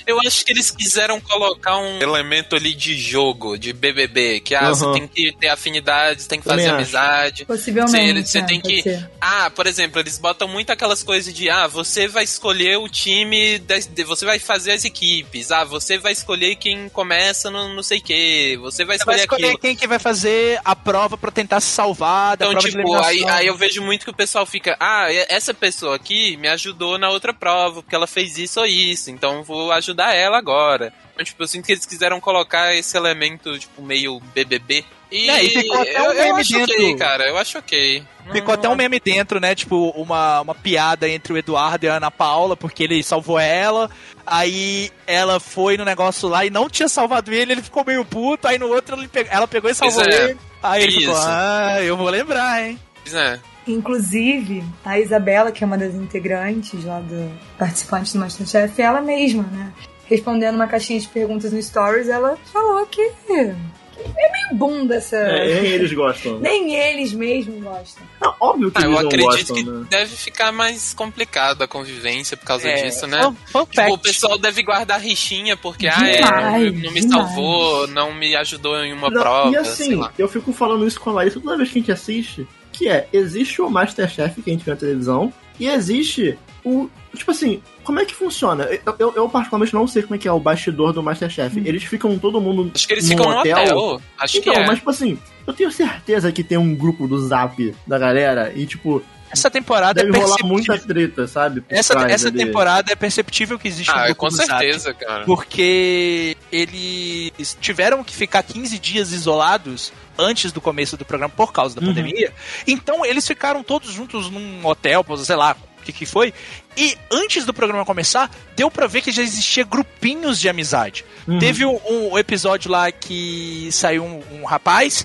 Eu 0.06 0.20
acho 0.20 0.44
que 0.44 0.52
eles 0.52 0.70
quiseram 0.70 1.20
colocar 1.20 1.76
um 1.78 1.98
elemento 2.00 2.56
ali 2.56 2.74
de 2.74 2.96
jogo, 2.98 3.56
de 3.58 3.72
BBB, 3.72 4.40
que 4.40 4.54
ah, 4.54 4.68
você 4.70 4.84
Aham. 4.84 4.92
tem 4.94 5.08
que 5.08 5.32
ter 5.38 5.48
afinidades, 5.48 6.26
tem 6.26 6.40
que 6.40 6.48
fazer 6.48 6.68
amizade. 6.68 7.44
Possivelmente. 7.44 8.22
Você- 8.22 8.26
você 8.26 8.38
é, 8.38 8.42
tem 8.42 8.60
que- 8.60 8.82
ser. 8.82 9.10
Ah, 9.20 9.50
por 9.50 9.66
exemplo, 9.66 10.00
eles 10.00 10.18
botam 10.18 10.46
muito 10.48 10.70
aquelas 10.70 11.02
coisas 11.02 11.32
de 11.32 11.48
ah, 11.50 11.66
você 11.66 12.06
vai 12.08 12.24
escolher 12.24 12.78
o 12.78 12.88
time, 12.88 13.58
de- 13.58 14.04
você 14.04 14.24
vai 14.24 14.38
fazer 14.38 14.72
as 14.72 14.84
equipes, 14.84 15.50
ah, 15.50 15.64
você 15.64 15.98
vai 15.98 16.12
escolher 16.12 16.56
quem 16.56 16.88
começa 16.88 17.50
no 17.50 17.74
não 17.74 17.82
sei 17.82 17.98
o 17.98 18.02
que, 18.02 18.56
você 18.58 18.84
vai 18.84 18.98
Você 18.98 19.04
vai 19.04 19.16
escolher 19.16 19.42
escolher 19.44 19.58
quem 19.58 19.76
que 19.76 19.86
vai 19.86 19.98
fazer 19.98 20.60
a 20.64 20.74
prova 20.76 21.16
pra 21.16 21.30
tentar 21.30 21.60
se 21.60 21.68
salvar 21.68 22.36
da 22.36 22.46
Então, 22.46 22.58
tipo, 22.58 22.94
aí, 22.96 23.24
aí 23.28 23.46
eu 23.46 23.56
vejo 23.56 23.82
muito 23.82 24.04
que 24.04 24.10
o 24.10 24.14
pessoal 24.14 24.44
fica, 24.46 24.76
ah, 24.80 25.06
essa 25.28 25.52
pessoa 25.54 25.96
aqui 25.96 26.36
me 26.36 26.48
ajudou 26.48 26.98
na 26.98 27.08
outra 27.10 27.32
prova, 27.32 27.82
porque 27.82 27.94
ela 27.94 28.06
fez 28.06 28.36
isso 28.38 28.60
ou 28.60 28.66
isso, 28.66 29.10
então 29.10 29.42
vou 29.42 29.70
ajudar 29.72 29.83
ela 29.92 30.38
agora. 30.38 30.92
Então, 31.12 31.24
tipo, 31.24 31.42
eu 31.42 31.46
sinto 31.46 31.66
que 31.66 31.72
eles 31.72 31.86
quiseram 31.86 32.20
colocar 32.20 32.74
esse 32.74 32.96
elemento, 32.96 33.56
tipo, 33.58 33.82
meio 33.82 34.20
BBB. 34.34 34.84
E, 35.12 35.30
É, 35.30 35.44
e 35.44 35.50
ficou 35.50 35.80
até 35.80 35.96
eu, 35.98 36.02
um 36.02 36.06
eu 36.12 36.24
meme 36.24 36.40
acho 36.40 36.62
ok, 36.62 36.76
dentro. 36.76 36.98
cara, 36.98 37.28
eu 37.28 37.38
acho 37.38 37.58
ok. 37.58 38.02
Ficou 38.32 38.54
até 38.54 38.68
um 38.68 38.74
meme 38.74 38.98
dentro, 38.98 39.38
né? 39.38 39.54
Tipo, 39.54 39.90
uma, 39.90 40.40
uma 40.40 40.54
piada 40.54 41.08
entre 41.08 41.32
o 41.32 41.36
Eduardo 41.38 41.84
e 41.86 41.88
a 41.88 41.96
Ana 41.96 42.10
Paula, 42.10 42.56
porque 42.56 42.82
ele 42.82 43.00
salvou 43.02 43.38
ela. 43.38 43.88
Aí 44.26 44.90
ela 45.06 45.38
foi 45.38 45.76
no 45.76 45.84
negócio 45.84 46.28
lá 46.28 46.44
e 46.44 46.50
não 46.50 46.68
tinha 46.68 46.88
salvado 46.88 47.32
ele, 47.32 47.52
ele 47.52 47.62
ficou 47.62 47.84
meio 47.84 48.04
puto. 48.04 48.48
Aí 48.48 48.58
no 48.58 48.68
outro 48.68 48.96
ele 48.96 49.06
pe- 49.06 49.26
ela 49.30 49.46
pegou 49.46 49.70
e 49.70 49.74
salvou 49.74 50.02
é. 50.02 50.08
ele. 50.30 50.38
Aí 50.62 50.82
ele 50.82 50.92
ficou, 51.00 51.14
ah, 51.16 51.76
eu 51.82 51.96
vou 51.96 52.08
lembrar, 52.08 52.62
hein? 52.64 52.80
Pois 53.02 53.14
é. 53.14 53.38
Inclusive, 53.66 54.62
a 54.84 54.98
Isabela, 54.98 55.50
que 55.52 55.62
é 55.62 55.66
uma 55.66 55.78
das 55.78 55.94
integrantes 55.94 56.84
lá 56.84 57.00
do 57.00 57.30
participantes 57.58 58.12
do 58.12 58.18
Masterchef, 58.20 58.80
ela 58.80 59.00
mesma, 59.00 59.42
né? 59.44 59.72
Respondendo 60.06 60.54
uma 60.56 60.66
caixinha 60.66 61.00
de 61.00 61.08
perguntas 61.08 61.52
no 61.52 61.62
Stories, 61.62 62.08
ela 62.08 62.36
falou 62.52 62.84
que, 62.86 63.00
é 63.26 64.32
meio 64.32 64.48
bunda 64.52 64.96
essa. 64.96 65.16
É, 65.16 65.62
nem 65.62 65.70
eles 65.72 65.92
gostam. 65.94 66.38
Nem 66.40 66.74
eles 66.74 67.14
mesmos 67.14 67.62
gostam. 67.62 68.04
Não, 68.20 68.34
óbvio 68.38 68.70
que 68.70 68.78
Ah, 68.78 68.82
eu 68.82 68.90
eles 68.90 69.00
não 69.00 69.08
acredito 69.08 69.54
gostam, 69.54 69.56
que 69.56 69.64
né? 69.64 69.86
deve 69.88 70.14
ficar 70.16 70.52
mais 70.52 70.92
complicado 70.92 71.62
a 71.62 71.68
convivência 71.68 72.36
por 72.36 72.44
causa 72.44 72.68
É, 72.68 72.82
disso, 72.82 73.06
né? 73.06 73.22
fun- 73.22 73.34
fun 73.46 73.66
Tipo, 73.66 73.94
o 73.94 73.98
pessoal 73.98 74.36
deve 74.36 74.62
guardar 74.62 75.00
rixinha 75.00 75.56
porque, 75.56 75.86
ah, 75.88 76.06
é, 76.06 76.16
Demais, 76.16 76.72
não, 76.74 76.82
não 76.82 76.92
me 76.92 77.00
demais. 77.00 77.10
salvou, 77.10 77.86
não 77.86 78.12
me 78.14 78.36
ajudou 78.36 78.76
em 78.84 78.92
uma 78.92 79.08
Não, 79.08 79.22
prova, 79.22 79.48
e 79.50 79.64
sei 79.64 79.86
assim, 79.86 79.94
lá. 79.94 80.12
eu 80.18 80.28
fico 80.28 80.52
falando 80.52 80.86
isso 80.86 81.00
com 81.00 81.08
a 81.10 81.12
Larissa 81.14 81.40
toda 81.40 81.56
vez 81.56 81.70
que 81.70 81.78
a 81.78 81.80
gente 81.80 81.92
assiste, 81.92 82.46
que 82.74 82.88
é, 82.88 83.08
existe 83.12 83.62
o 83.62 83.70
Masterchef 83.70 84.42
que 84.42 84.50
a 84.50 84.52
gente 84.52 84.64
vê 84.64 84.70
na 84.72 84.76
televisão, 84.76 85.32
e 85.58 85.68
existe 85.68 86.36
o... 86.64 86.88
Tipo 87.14 87.30
assim, 87.30 87.62
como 87.84 88.00
é 88.00 88.04
que 88.04 88.14
funciona? 88.14 88.64
Eu, 88.64 88.96
eu, 88.98 89.12
eu 89.14 89.28
particularmente 89.28 89.72
não 89.72 89.86
sei 89.86 90.02
como 90.02 90.16
é 90.16 90.18
que 90.18 90.26
é 90.26 90.32
o 90.32 90.40
bastidor 90.40 90.92
do 90.92 91.02
Masterchef. 91.02 91.62
Eles 91.64 91.84
ficam 91.84 92.18
todo 92.18 92.40
mundo 92.40 92.72
Acho 92.74 92.88
que 92.88 92.94
eles 92.94 93.04
num 93.04 93.16
ficam 93.16 93.30
no 93.30 93.38
hotel. 93.38 94.00
Acho 94.18 94.38
Então, 94.38 94.52
que 94.52 94.58
é. 94.58 94.66
mas 94.66 94.78
tipo 94.78 94.90
assim, 94.90 95.18
eu 95.46 95.52
tenho 95.52 95.70
certeza 95.70 96.32
que 96.32 96.42
tem 96.42 96.58
um 96.58 96.74
grupo 96.74 97.06
do 97.06 97.18
Zap 97.28 97.74
da 97.86 97.98
galera 97.98 98.52
e 98.54 98.66
tipo, 98.66 99.00
Essa 99.34 99.50
temporada 99.50 100.02
deve 100.02 100.16
é 100.16 100.20
rolar 100.20 100.36
perceptível. 100.36 100.56
muita 100.74 100.78
treta, 100.86 101.26
sabe? 101.26 101.60
por 101.60 101.74
Essa, 101.74 101.94
essa 102.10 102.32
temporada 102.32 102.92
é 102.92 102.96
perceptível 102.96 103.58
que 103.58 103.68
existe 103.68 103.90
um 103.90 103.94
Ah, 103.94 104.04
grupo 104.06 104.20
com 104.20 104.28
do 104.28 104.36
Zap. 104.36 104.48
certeza, 104.48 104.94
cara. 104.94 105.24
Porque 105.24 106.36
eles 106.50 107.56
tiveram 107.60 108.02
que 108.02 108.14
ficar 108.14 108.42
15 108.42 108.78
dias 108.78 109.12
isolados 109.12 109.92
antes 110.18 110.52
do 110.52 110.60
começo 110.60 110.96
do 110.96 111.04
programa 111.04 111.32
por 111.34 111.52
causa 111.52 111.74
da 111.74 111.80
Uhum. 111.80 111.88
pandemia. 111.94 112.32
Então 112.66 113.04
eles 113.04 113.26
ficaram 113.26 113.62
todos 113.62 113.92
juntos 113.92 114.30
num 114.30 114.64
hotel, 114.64 115.04
sei 115.18 115.36
lá 115.36 115.56
o 115.80 115.84
que, 115.84 115.92
que 115.92 116.06
foi. 116.06 116.32
E 116.76 116.96
antes 117.10 117.44
do 117.44 117.52
programa 117.52 117.84
começar, 117.84 118.30
deu 118.56 118.70
pra 118.70 118.86
ver 118.86 119.02
que 119.02 119.12
já 119.12 119.22
existia 119.22 119.64
grupinhos 119.64 120.40
de 120.40 120.48
amizade. 120.48 121.04
Uhum. 121.28 121.38
Teve 121.38 121.64
um, 121.66 121.78
um 122.12 122.18
episódio 122.18 122.70
lá 122.70 122.90
que 122.90 123.68
saiu 123.72 124.04
um, 124.04 124.22
um 124.40 124.44
rapaz. 124.44 125.04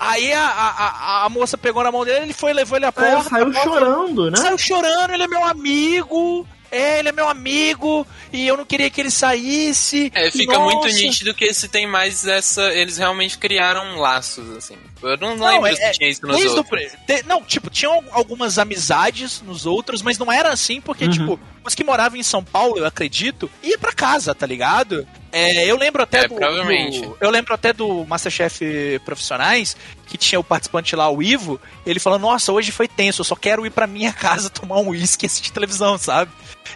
Aí 0.00 0.32
a, 0.32 0.42
a, 0.42 1.24
a- 1.26 1.28
moça 1.28 1.58
pegou 1.58 1.84
na 1.84 1.92
mão 1.92 2.04
dele, 2.04 2.24
ele 2.24 2.32
foi, 2.32 2.52
levou 2.54 2.76
ele 2.78 2.86
à 2.86 2.88
É, 2.88 2.92
porta. 2.92 3.28
saiu 3.28 3.52
porta- 3.52 3.62
chorando, 3.62 4.30
né? 4.30 4.36
Saiu 4.38 4.56
chorando, 4.58 5.12
ele 5.12 5.22
é 5.24 5.28
meu 5.28 5.44
amigo. 5.44 6.46
É, 6.72 7.00
ele 7.00 7.08
é 7.08 7.12
meu 7.12 7.28
amigo 7.28 8.06
e 8.32 8.46
eu 8.46 8.56
não 8.56 8.64
queria 8.64 8.88
que 8.88 9.00
ele 9.00 9.10
saísse. 9.10 10.10
É, 10.14 10.30
fica 10.30 10.52
Nossa. 10.56 10.76
muito 10.76 10.86
nítido 10.94 11.34
que 11.34 11.44
esse 11.44 11.68
tem 11.68 11.84
mais 11.86 12.24
essa. 12.26 12.72
Eles 12.72 12.96
realmente 12.96 13.36
criaram 13.38 13.98
laços, 13.98 14.48
assim. 14.56 14.76
Eu 15.02 15.16
não, 15.16 15.36
Não, 15.36 15.46
lembro 15.62 15.66
é- 15.68 15.92
se 15.92 15.98
tinha 15.98 16.10
isso 16.10 16.26
nos 16.26 16.44
outros. 16.44 16.66
pre- 16.68 16.90
te- 17.06 17.22
não, 17.26 17.42
tipo, 17.42 17.70
tinham 17.70 17.92
al- 17.94 18.04
algumas 18.12 18.58
amizades 18.58 19.40
nos 19.42 19.64
outros, 19.66 20.02
mas 20.02 20.18
não 20.18 20.30
era 20.30 20.50
assim, 20.52 20.80
porque, 20.80 21.04
Uhum. 21.04 21.10
tipo, 21.10 21.40
os 21.64 21.74
que 21.74 21.82
moravam 21.84 22.18
em 22.18 22.22
São 22.22 22.44
Paulo, 22.44 22.78
eu 22.78 22.86
acredito, 22.86 23.50
ia 23.62 23.78
pra 23.78 23.92
casa, 23.92 24.34
tá 24.34 24.46
ligado? 24.46 25.06
É, 25.32 25.64
eu 25.64 25.76
lembro 25.76 26.02
até 26.02 26.24
É, 26.24 26.28
do, 26.28 26.34
provavelmente. 26.34 27.00
do- 27.00 27.16
Eu 27.20 27.30
lembro 27.30 27.54
até 27.54 27.72
do 27.72 28.04
Masterchef 28.04 28.98
Profissionais, 29.04 29.76
que 30.06 30.16
tinha 30.18 30.38
o 30.40 30.44
participante 30.44 30.94
lá, 30.96 31.08
o 31.10 31.22
Ivo, 31.22 31.60
ele 31.86 32.00
falando, 32.00 32.22
nossa, 32.22 32.52
hoje 32.52 32.72
foi 32.72 32.88
tenso, 32.88 33.20
eu 33.20 33.24
só 33.24 33.36
quero 33.36 33.64
ir 33.64 33.70
pra 33.70 33.86
minha 33.86 34.12
casa 34.44 34.50
tomar 34.50 34.78
um 34.80 34.88
uísque 34.88 35.24
e 35.24 35.26
assistir 35.26 35.52
televisão, 35.52 35.96
sabe? 35.98 36.30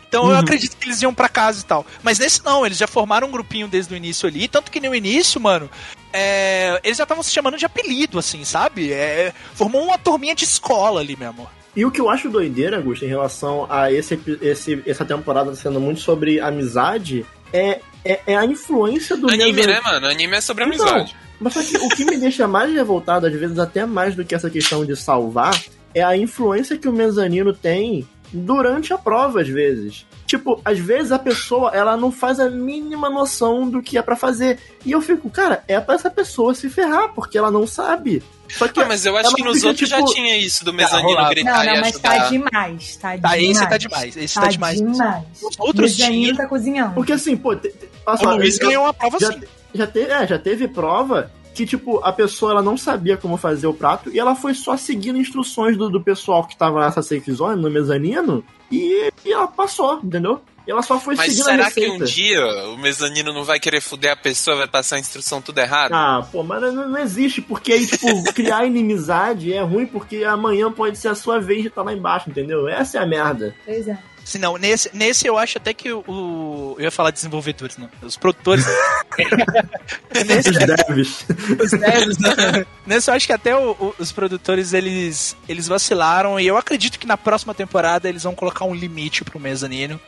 Então 0.09 0.25
eu 0.27 0.31
Uhum. 0.31 0.39
acredito 0.39 0.77
que 0.77 0.87
eles 0.87 1.03
iam 1.03 1.12
pra 1.14 1.29
casa 1.29 1.61
e 1.61 1.64
tal. 1.64 1.85
Mas 2.03 2.18
nesse 2.18 2.45
não, 2.45 2.64
eles 2.64 2.79
já 2.79 2.87
formaram 2.87 3.29
um 3.29 3.31
grupinho 3.31 3.66
desde 3.68 3.93
o 3.93 3.97
início 3.97 4.29
ali, 4.29 4.47
tanto 4.49 4.70
que 4.70 4.81
no 4.81 4.95
início, 4.95 5.41
mano, 5.41 5.68
é, 6.14 6.80
eles 6.84 6.96
já 6.96 7.02
estavam 7.02 7.22
se 7.22 7.30
chamando 7.32 7.58
de 7.58 7.66
apelido, 7.66 8.18
assim, 8.18 8.44
sabe? 8.44 8.92
É, 8.92 9.32
formou 9.54 9.82
uma 9.82 9.98
turminha 9.98 10.34
de 10.34 10.44
escola 10.44 11.00
ali 11.00 11.16
mesmo. 11.16 11.46
E 11.76 11.84
o 11.84 11.90
que 11.90 12.00
eu 12.00 12.08
acho 12.08 12.30
doideira, 12.30 12.76
Augusto, 12.76 13.04
em 13.04 13.08
relação 13.08 13.66
a 13.68 13.90
esse, 13.92 14.18
esse, 14.40 14.80
essa 14.86 15.04
temporada 15.04 15.54
sendo 15.56 15.80
muito 15.80 16.00
sobre 16.00 16.38
amizade, 16.40 17.26
é, 17.52 17.80
é, 18.04 18.20
é 18.28 18.36
a 18.36 18.44
influência 18.44 19.16
do 19.16 19.28
Anime, 19.28 19.52
mesa- 19.52 19.68
né, 19.72 19.80
mano? 19.84 20.06
Anime 20.06 20.36
é 20.36 20.40
sobre 20.40 20.64
Então, 20.64 20.86
amizade. 20.86 21.16
Mas 21.40 21.52
só 21.52 21.62
que 21.62 21.76
o 21.76 21.88
que 21.88 22.04
me 22.04 22.16
deixa 22.16 22.46
mais 22.46 22.72
revoltado, 22.72 23.26
às 23.26 23.32
vezes 23.34 23.58
até 23.58 23.84
mais 23.84 24.14
do 24.14 24.24
que 24.24 24.36
essa 24.36 24.48
questão 24.48 24.86
de 24.86 24.94
salvar, 24.94 25.60
é 25.92 26.02
a 26.02 26.16
influência 26.16 26.78
que 26.78 26.88
o 26.88 26.92
mezanino 26.92 27.52
tem 27.52 28.06
durante 28.32 28.92
a 28.92 28.98
prova, 28.98 29.40
às 29.40 29.48
vezes. 29.48 30.06
Tipo, 30.27 30.61
às 30.64 30.79
vezes 30.79 31.12
a 31.12 31.18
pessoa, 31.18 31.70
ela 31.75 31.97
não 31.97 32.11
faz 32.11 32.41
a 32.41 32.49
mínima 32.49 33.11
noção 33.11 33.68
do 33.68 33.83
que 33.83 33.99
é 33.99 34.03
pra 34.03 34.16
fazer. 34.16 34.59
E 34.85 34.93
eu 34.93 35.01
fico, 35.03 35.29
cara, 35.29 35.62
é 35.68 35.79
pra 35.81 35.95
essa 35.95 36.11
pessoa 36.11 36.55
se 36.55 36.68
ferrar, 36.70 37.12
porque 37.14 37.37
ela 37.37 37.51
não 37.51 37.66
sabe. 37.66 38.22
Só 38.49 38.66
que 38.68 38.81
Ah, 38.81 38.87
mas 38.87 39.05
eu 39.07 39.16
acho 39.16 39.35
que 39.35 39.43
nos 39.43 39.57
fica, 39.57 39.68
outros 39.68 39.89
já 39.89 39.97
tipo, 39.99 40.12
tinha 40.12 40.37
isso 40.39 40.64
do 40.64 40.72
mezanino 40.72 41.09
rolava. 41.09 41.31
gritar 41.31 41.64
Não, 41.64 41.75
não, 41.75 41.81
mas 41.81 41.99
tá 41.99 42.18
demais. 42.29 42.97
Tá, 42.97 43.09
Tá, 43.11 43.16
demais. 43.16 43.43
esse 43.51 43.68
tá 43.68 43.77
demais, 43.79 44.16
esse 44.16 44.35
tá 44.35 44.47
demais. 44.49 44.77
demais. 44.79 45.25
Os 45.43 45.59
outros 45.59 45.93
Mezanino 45.99 46.22
tinham. 46.25 46.37
tá 46.37 46.47
cozinhando. 46.47 46.95
Porque 46.95 47.12
assim, 47.12 47.37
pô, 47.37 47.51
olha 47.51 48.29
O 48.29 48.37
Luiz 48.37 48.59
ganhou 48.59 48.85
uma 48.85 48.95
prova 48.95 49.18
já, 49.18 49.29
assim. 49.31 49.41
já, 49.75 49.87
te- 49.87 50.01
é, 50.01 50.27
já 50.27 50.39
teve 50.39 50.68
prova 50.68 51.31
que, 51.55 51.64
tipo, 51.64 52.00
a 52.05 52.12
pessoa 52.12 52.52
ela 52.52 52.62
não 52.62 52.76
sabia 52.76 53.16
como 53.16 53.36
fazer 53.36 53.66
o 53.66 53.74
prato 53.74 54.11
e 54.12 54.18
ela 54.18 54.34
foi 54.34 54.55
só 54.55 54.76
seguindo 54.76 55.18
instruções 55.18 55.76
do, 55.76 55.88
do 55.88 56.00
pessoal 56.00 56.44
que 56.46 56.57
tava 56.57 56.84
nessa 56.84 57.00
safe 57.00 57.32
zone, 57.32 57.62
no 57.62 57.70
mezanino, 57.70 58.44
e, 58.70 59.11
e 59.24 59.32
ela 59.32 59.46
passou, 59.46 60.00
entendeu? 60.02 60.40
E 60.66 60.70
ela 60.70 60.82
só 60.82 60.98
foi 60.98 61.14
Mas 61.14 61.26
seguindo 61.26 61.48
a 61.48 61.50
será 61.50 61.70
que 61.70 61.80
receita. 61.80 62.05
um 62.05 62.07
dia 62.07 62.46
o 62.68 62.78
mezanino 62.78 63.32
não 63.32 63.44
vai 63.44 63.61
querer 63.61 63.80
fuder 63.80 64.12
a 64.12 64.16
pessoa, 64.16 64.57
vai 64.57 64.66
passar 64.66 64.96
a 64.96 64.98
instrução 64.98 65.40
tudo 65.40 65.59
errado? 65.59 65.92
Ah, 65.92 66.26
pô, 66.32 66.42
mas 66.42 66.61
não, 66.61 66.88
não 66.88 66.98
existe, 66.98 67.42
porque 67.42 67.72
aí, 67.72 67.86
tipo, 67.86 68.07
criar 68.32 68.64
inimizade 68.64 69.52
é 69.52 69.61
ruim 69.61 69.86
porque 69.86 70.24
amanhã 70.24 70.72
pode 70.72 70.96
ser 70.96 71.09
a 71.09 71.14
sua 71.14 71.38
vez 71.38 71.62
de 71.62 71.68
estar 71.68 71.82
lá 71.82 71.92
embaixo, 71.92 72.30
entendeu? 72.30 72.66
Essa 72.66 72.98
é 72.98 73.02
a 73.02 73.07
merda. 73.07 73.55
Pois 73.64 73.86
é. 73.86 73.98
Se 74.25 74.39
não, 74.39 74.57
nesse, 74.57 74.91
nesse 74.95 75.27
eu 75.27 75.37
acho 75.37 75.59
até 75.59 75.75
que 75.75 75.93
o, 75.93 75.99
o- 76.09 76.75
Eu 76.79 76.85
ia 76.85 76.91
falar 76.91 77.11
desenvolvedores, 77.11 77.77
não. 77.77 77.91
Os 78.03 78.16
produtores. 78.16 78.64
nesse, 80.27 80.51
Os 80.51 80.57
devs. 80.57 81.27
os 81.62 81.70
devs, 81.70 82.18
né? 82.18 82.66
Nesse 82.87 83.11
eu 83.11 83.14
acho 83.14 83.27
que 83.27 83.33
até 83.33 83.55
o- 83.57 83.72
o- 83.72 83.95
os 83.99 84.12
produtores 84.12 84.72
eles, 84.72 85.37
eles 85.49 85.68
vacilaram 85.68 86.39
e 86.41 86.47
eu 86.47 86.57
acredito 86.57 86.99
que 86.99 87.07
na 87.07 87.16
próxima 87.16 87.55
temporada 87.55 88.09
eles 88.09 88.22
vão 88.22 88.35
colocar 88.35 88.64
um 88.64 88.75
limite 88.75 89.25
pro 89.25 89.39
mezanino. 89.39 90.01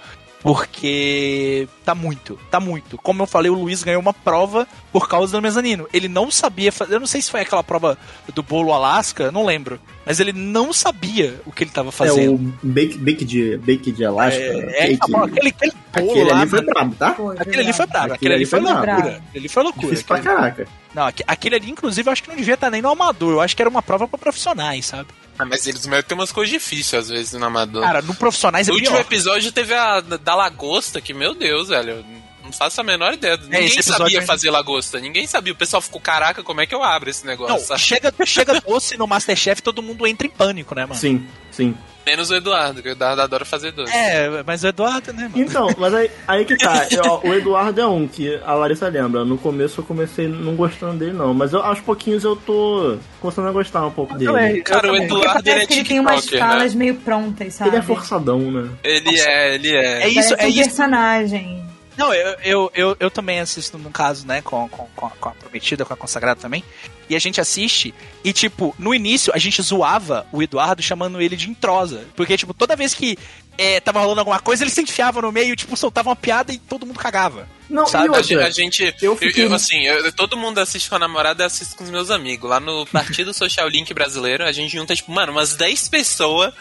Porque 0.47 1.67
tá 1.85 1.93
muito, 1.93 2.39
tá 2.51 2.61
muito. 2.61 2.97
Como 2.99 3.21
eu 3.21 3.27
falei, 3.27 3.51
o 3.51 3.55
Luiz 3.55 3.83
ganhou 3.83 4.01
uma 4.01 4.15
prova 4.15 4.65
por 4.93 5.09
causa 5.09 5.33
do 5.37 5.43
mezanino. 5.43 5.89
Ele 5.93 6.07
não 6.07 6.31
sabia 6.31 6.71
fazer. 6.71 6.95
Eu 6.95 7.01
não 7.01 7.07
sei 7.07 7.21
se 7.21 7.31
foi 7.33 7.41
aquela 7.41 7.65
prova 7.65 7.99
do 8.33 8.45
bolo 8.45 8.73
Alaska, 8.73 9.33
não 9.33 9.45
lembro. 9.45 9.81
Mas 10.07 10.21
ele 10.21 10.33
não 10.33 10.73
sabia 10.73 11.41
o 11.45 11.51
que 11.51 11.65
ele 11.65 11.71
tava 11.73 11.89
É 11.89 11.93
fazendo. 11.93 12.35
o 12.35 12.39
bake, 12.63 12.97
bake 12.97 13.25
de, 13.25 13.57
bake 13.59 13.91
de 13.91 14.05
Alaska. 14.05 14.39
É, 14.41 14.85
é, 14.85 14.87
cake. 14.97 15.11
tá 15.11 15.25
aquele, 15.25 15.49
aquele 15.49 15.73
bolo 15.93 16.11
Aquele 16.13 16.31
lá, 16.31 16.41
ali 16.41 16.49
foi 16.51 16.63
brabo, 16.65 16.95
tá? 16.95 17.11
Pô, 17.11 17.31
Aquele 17.33 17.61
ali 17.63 17.73
foi 17.73 17.87
brabo, 17.87 18.05
Aquele 18.15 18.15
aquele 18.15 18.35
ali 18.35 18.43
ali 18.43 18.47
foi 18.47 18.61
foi 18.61 18.71
loucura. 18.73 18.97
Aquele 19.17 19.39
ali 19.39 19.49
foi 19.49 19.63
loucura. 19.65 19.87
Difícil 19.89 20.07
pra 20.07 20.21
caraca. 20.21 20.69
Não, 20.95 21.07
aque- 21.07 21.25
aquele 21.27 21.57
ali, 21.57 21.71
inclusive, 21.71 22.09
eu 22.09 22.13
acho 22.13 22.23
que 22.23 22.29
não 22.29 22.37
devia 22.37 22.55
estar 22.55 22.71
nem 22.71 22.81
no 22.81 22.89
amador. 22.89 23.33
Eu 23.33 23.41
acho 23.41 23.57
que 23.57 23.61
era 23.63 23.69
uma 23.69 23.83
prova 23.83 24.07
pra 24.07 24.17
profissionais, 24.17 24.87
sabe? 24.87 25.09
Ah, 25.39 25.45
mas 25.45 25.67
eles 25.67 25.87
metem 25.87 26.17
umas 26.17 26.33
coisas 26.33 26.53
difíceis 26.53 27.05
às 27.05 27.09
vezes 27.09 27.33
no 27.35 27.45
amador. 27.47 27.83
Cara, 27.83 28.03
no 28.03 28.15
profissionais 28.15 28.67
é 28.69 28.71
no 28.71 28.77
último 28.77 28.97
pior. 28.97 29.07
episódio 29.07 29.53
teve 29.53 29.75
a 29.75 30.01
da 30.01 30.35
lagosta, 30.35 31.01
que, 31.01 31.13
meu 31.13 31.35
Deus, 31.35 31.69
velho. 31.69 32.05
Não 32.47 32.53
faço 32.53 32.81
a 32.81 32.85
menor 32.85 33.13
ideia. 33.15 33.37
Ninguém 33.37 33.61
É, 33.61 33.65
esse 33.65 33.75
episódio 33.81 34.05
sabia 34.05 34.23
fazer 34.23 34.51
lagosta. 34.51 34.99
Ninguém 35.01 35.27
sabia. 35.27 35.53
O 35.53 35.57
pessoal 35.57 35.83
ficou, 35.83 36.01
caraca, 36.01 36.43
como 36.43 36.61
é 36.61 36.67
que 36.67 36.75
eu 36.75 36.83
abro 36.83 37.11
esse 37.11 37.27
negócio? 37.27 37.53
Não, 37.55 37.61
sabe? 37.61 37.81
chega, 37.81 38.13
chega 38.25 38.61
doce 38.61 38.97
no 38.97 39.07
Masterchef, 39.07 39.61
todo 39.63 39.83
mundo 39.83 40.07
entra 40.07 40.27
em 40.27 40.31
pânico, 40.31 40.75
né, 40.75 40.83
mano? 40.87 40.95
Sim, 40.99 41.27
sim. 41.51 41.75
Menos 42.07 42.31
o 42.31 42.37
Eduardo, 42.37 42.81
que 42.85 42.89
o 42.89 42.93
Eduardo 42.93 43.21
adora 43.21 43.45
fazer 43.45 43.73
doce. 43.73 43.93
É, 43.93 44.45
mas 44.47 44.63
o 44.63 44.69
Eduardo, 44.69 45.13
né, 45.13 45.23
mano? 45.25 45.43
Então, 45.43 45.69
mas 45.77 45.93
aí, 45.93 46.09
aí 46.29 46.45
que 46.45 46.57
tá. 46.57 46.87
Eu- 46.89 47.21
o 47.25 47.35
Eduardo 47.35 47.81
é 47.81 47.87
um 47.87 48.07
que 48.07 48.41
a 48.47 48.55
Larissa 48.55 48.87
lembra. 48.87 49.25
No 49.25 49.37
começo 49.37 49.81
eu 49.81 49.85
comecei 49.85 50.29
não 50.29 50.55
gostando 50.55 50.99
dele, 51.01 51.13
não. 51.15 51.35
Mas 51.35 51.53
eu, 51.53 51.61
aos 51.61 51.81
pouquinhos 51.81 52.23
eu 52.23 52.37
tô 52.37 52.97
começando 53.21 53.49
a 53.49 53.51
gostar 53.51 53.85
um 53.85 53.91
pouco 53.91 54.15
dele. 54.17 54.63
Cara, 54.63 54.93
o 54.93 54.97
Eduardo 54.97 55.51
ele 55.51 55.63
é 55.63 55.67
que 55.67 55.73
ele 55.75 55.85
tem 55.85 55.99
umas 55.99 56.21
TikToker, 56.21 56.39
falas 56.49 56.75
né? 56.75 56.79
meio 56.79 56.95
prontas, 56.95 57.55
sabe? 57.55 57.71
Ele 57.71 57.79
é 57.79 57.83
forçadão, 57.83 58.39
né? 58.53 58.71
Ele 58.85 59.11
Nossa. 59.11 59.29
é, 59.29 59.55
ele 59.57 59.77
é. 59.77 60.03
É 60.05 60.09
isso, 60.09 60.15
Parece 60.15 60.35
é 60.43 60.47
um 60.47 60.49
isso. 60.49 60.59
personagem. 60.63 61.67
Não, 61.97 62.13
eu, 62.13 62.37
eu, 62.43 62.71
eu, 62.75 62.97
eu 63.01 63.11
também 63.11 63.41
assisto, 63.41 63.79
no 63.79 63.91
caso, 63.91 64.27
né, 64.27 64.43
com, 64.43 64.69
com, 64.69 64.87
com, 64.95 65.29
a, 65.29 65.33
prometida, 65.33 65.85
com 65.85 65.95
a 65.95 65.97
consagrada 65.97 66.41
também. 66.41 66.63
E 67.09 67.15
a 67.17 67.19
gente 67.19 67.41
assiste, 67.41 67.95
e 68.25 68.33
tipo, 68.33 68.75
no 68.79 68.95
início 68.95 69.33
a 69.35 69.39
gente 69.39 69.61
zoava 69.63 70.27
o 70.33 70.43
Eduardo 70.43 70.83
chamando 70.83 71.21
ele 71.21 71.37
de 71.37 71.49
entrosa. 71.49 72.05
Porque, 72.17 72.37
tipo, 72.37 72.53
toda 72.53 72.75
vez 72.77 72.95
que 72.95 73.17
é, 73.59 73.81
tava 73.81 74.01
rolando 74.01 74.21
alguma 74.21 74.39
coisa, 74.39 74.65
ele 74.65 74.71
se 74.71 74.83
enfiava 74.83 75.23
no 75.23 75.33
meio, 75.33 75.57
tipo, 75.57 75.77
soltava 75.77 76.11
uma 76.11 76.17
piada 76.17 76.53
e 76.53 76.59
todo 76.59 76.85
mundo 76.85 76.99
cagava. 76.99 77.49
Não, 77.71 77.87
Sabe, 77.87 78.09
outra, 78.11 78.47
a 78.47 78.51
gente. 78.51 78.95
eu 79.03 79.17
fiquei- 79.17 79.45
eu, 79.47 79.53
assim, 79.55 79.83
eu- 79.87 80.13
todo 80.13 80.37
mundo 80.37 80.59
assiste 80.59 80.89
com 80.89 80.97
a 80.97 80.99
namorada 81.01 81.43
e 81.43 81.47
assiste 81.47 81.75
com 81.75 81.83
os 81.83 81.91
meus 81.91 82.11
amigos. 82.11 82.49
Lá 82.49 82.61
no 82.61 82.87
Partido 82.87 83.33
Social 83.35 83.69
Link 83.69 83.93
Brasileiro, 83.95 84.45
a 84.45 84.53
gente 84.53 84.77
junta, 84.77 84.95
tipo, 84.95 85.11
mano, 85.11 85.33
umas 85.33 85.55
10 85.57 85.89
pessoas 85.89 86.53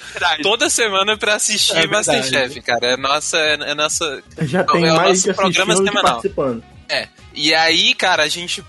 toda 0.41 0.69
semana 0.69 1.17
pra 1.17 1.35
assistir 1.35 1.73
É 1.75 1.85
verdade. 1.87 2.07
Masterchef, 2.21 2.61
cara. 2.61 2.93
É 2.93 2.97
nossa. 2.97 3.37
É 3.37 3.75
nossa. 3.75 4.23
já 4.43 4.63
tem 4.63 4.85
é 4.85 4.93
o 4.93 4.95
mais 4.95 5.25
nosso 5.25 5.35
programa 5.35 5.75
semanal. 5.75 6.03
participando. 6.03 6.63
É. 6.89 7.07
E 7.33 7.53
aí, 7.53 7.93
cara, 7.93 8.23
a 8.23 8.27
gente. 8.27 8.63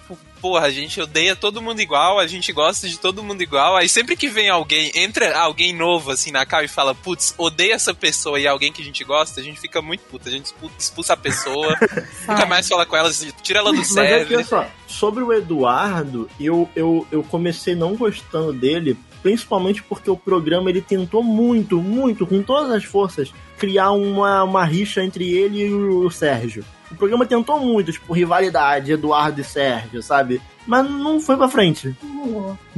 Porra, 0.46 0.66
a 0.66 0.70
gente 0.70 1.00
odeia 1.00 1.34
todo 1.34 1.60
mundo 1.60 1.80
igual, 1.80 2.20
a 2.20 2.26
gente 2.28 2.52
gosta 2.52 2.88
de 2.88 3.00
todo 3.00 3.20
mundo 3.20 3.42
igual. 3.42 3.74
Aí 3.74 3.88
sempre 3.88 4.16
que 4.16 4.28
vem 4.28 4.48
alguém, 4.48 4.92
entra 4.94 5.36
alguém 5.36 5.72
novo 5.72 6.12
assim 6.12 6.30
na 6.30 6.46
cal 6.46 6.62
e 6.62 6.68
fala, 6.68 6.94
putz, 6.94 7.34
odeia 7.36 7.74
essa 7.74 7.92
pessoa 7.92 8.38
e 8.38 8.46
é 8.46 8.48
alguém 8.48 8.72
que 8.72 8.80
a 8.80 8.84
gente 8.84 9.02
gosta, 9.02 9.40
a 9.40 9.42
gente 9.42 9.60
fica 9.60 9.82
muito 9.82 10.02
puta. 10.02 10.28
A 10.28 10.32
gente 10.32 10.54
expulsa- 10.78 11.14
a 11.14 11.16
pessoa, 11.16 11.76
nunca 12.28 12.46
mais 12.46 12.68
fala 12.68 12.86
com 12.86 12.96
ela, 12.96 13.10
tira 13.42 13.58
ela 13.58 13.72
do 13.72 13.78
Mas 13.78 13.96
é 13.96 14.24
que, 14.24 14.36
olha 14.36 14.44
só, 14.44 14.68
sobre 14.86 15.24
o 15.24 15.32
Eduardo, 15.32 16.30
eu, 16.38 16.70
eu, 16.76 17.04
eu 17.10 17.24
comecei 17.24 17.74
não 17.74 17.96
gostando 17.96 18.52
dele, 18.52 18.96
principalmente 19.24 19.82
porque 19.82 20.08
o 20.08 20.16
programa 20.16 20.70
ele 20.70 20.80
tentou 20.80 21.24
muito, 21.24 21.82
muito, 21.82 22.24
com 22.24 22.40
todas 22.40 22.70
as 22.70 22.84
forças, 22.84 23.32
criar 23.58 23.90
uma, 23.90 24.44
uma 24.44 24.64
rixa 24.64 25.02
entre 25.02 25.28
ele 25.28 25.66
e 25.66 25.72
o 25.74 26.08
Sérgio. 26.08 26.64
O 26.90 26.94
programa 26.94 27.26
tentou 27.26 27.58
muito, 27.58 27.92
tipo, 27.92 28.12
rivalidade, 28.12 28.92
Eduardo 28.92 29.40
e 29.40 29.44
Sérgio, 29.44 30.02
sabe? 30.02 30.40
Mas 30.66 30.88
não 30.90 31.20
foi 31.20 31.36
pra 31.36 31.48
frente. 31.48 31.94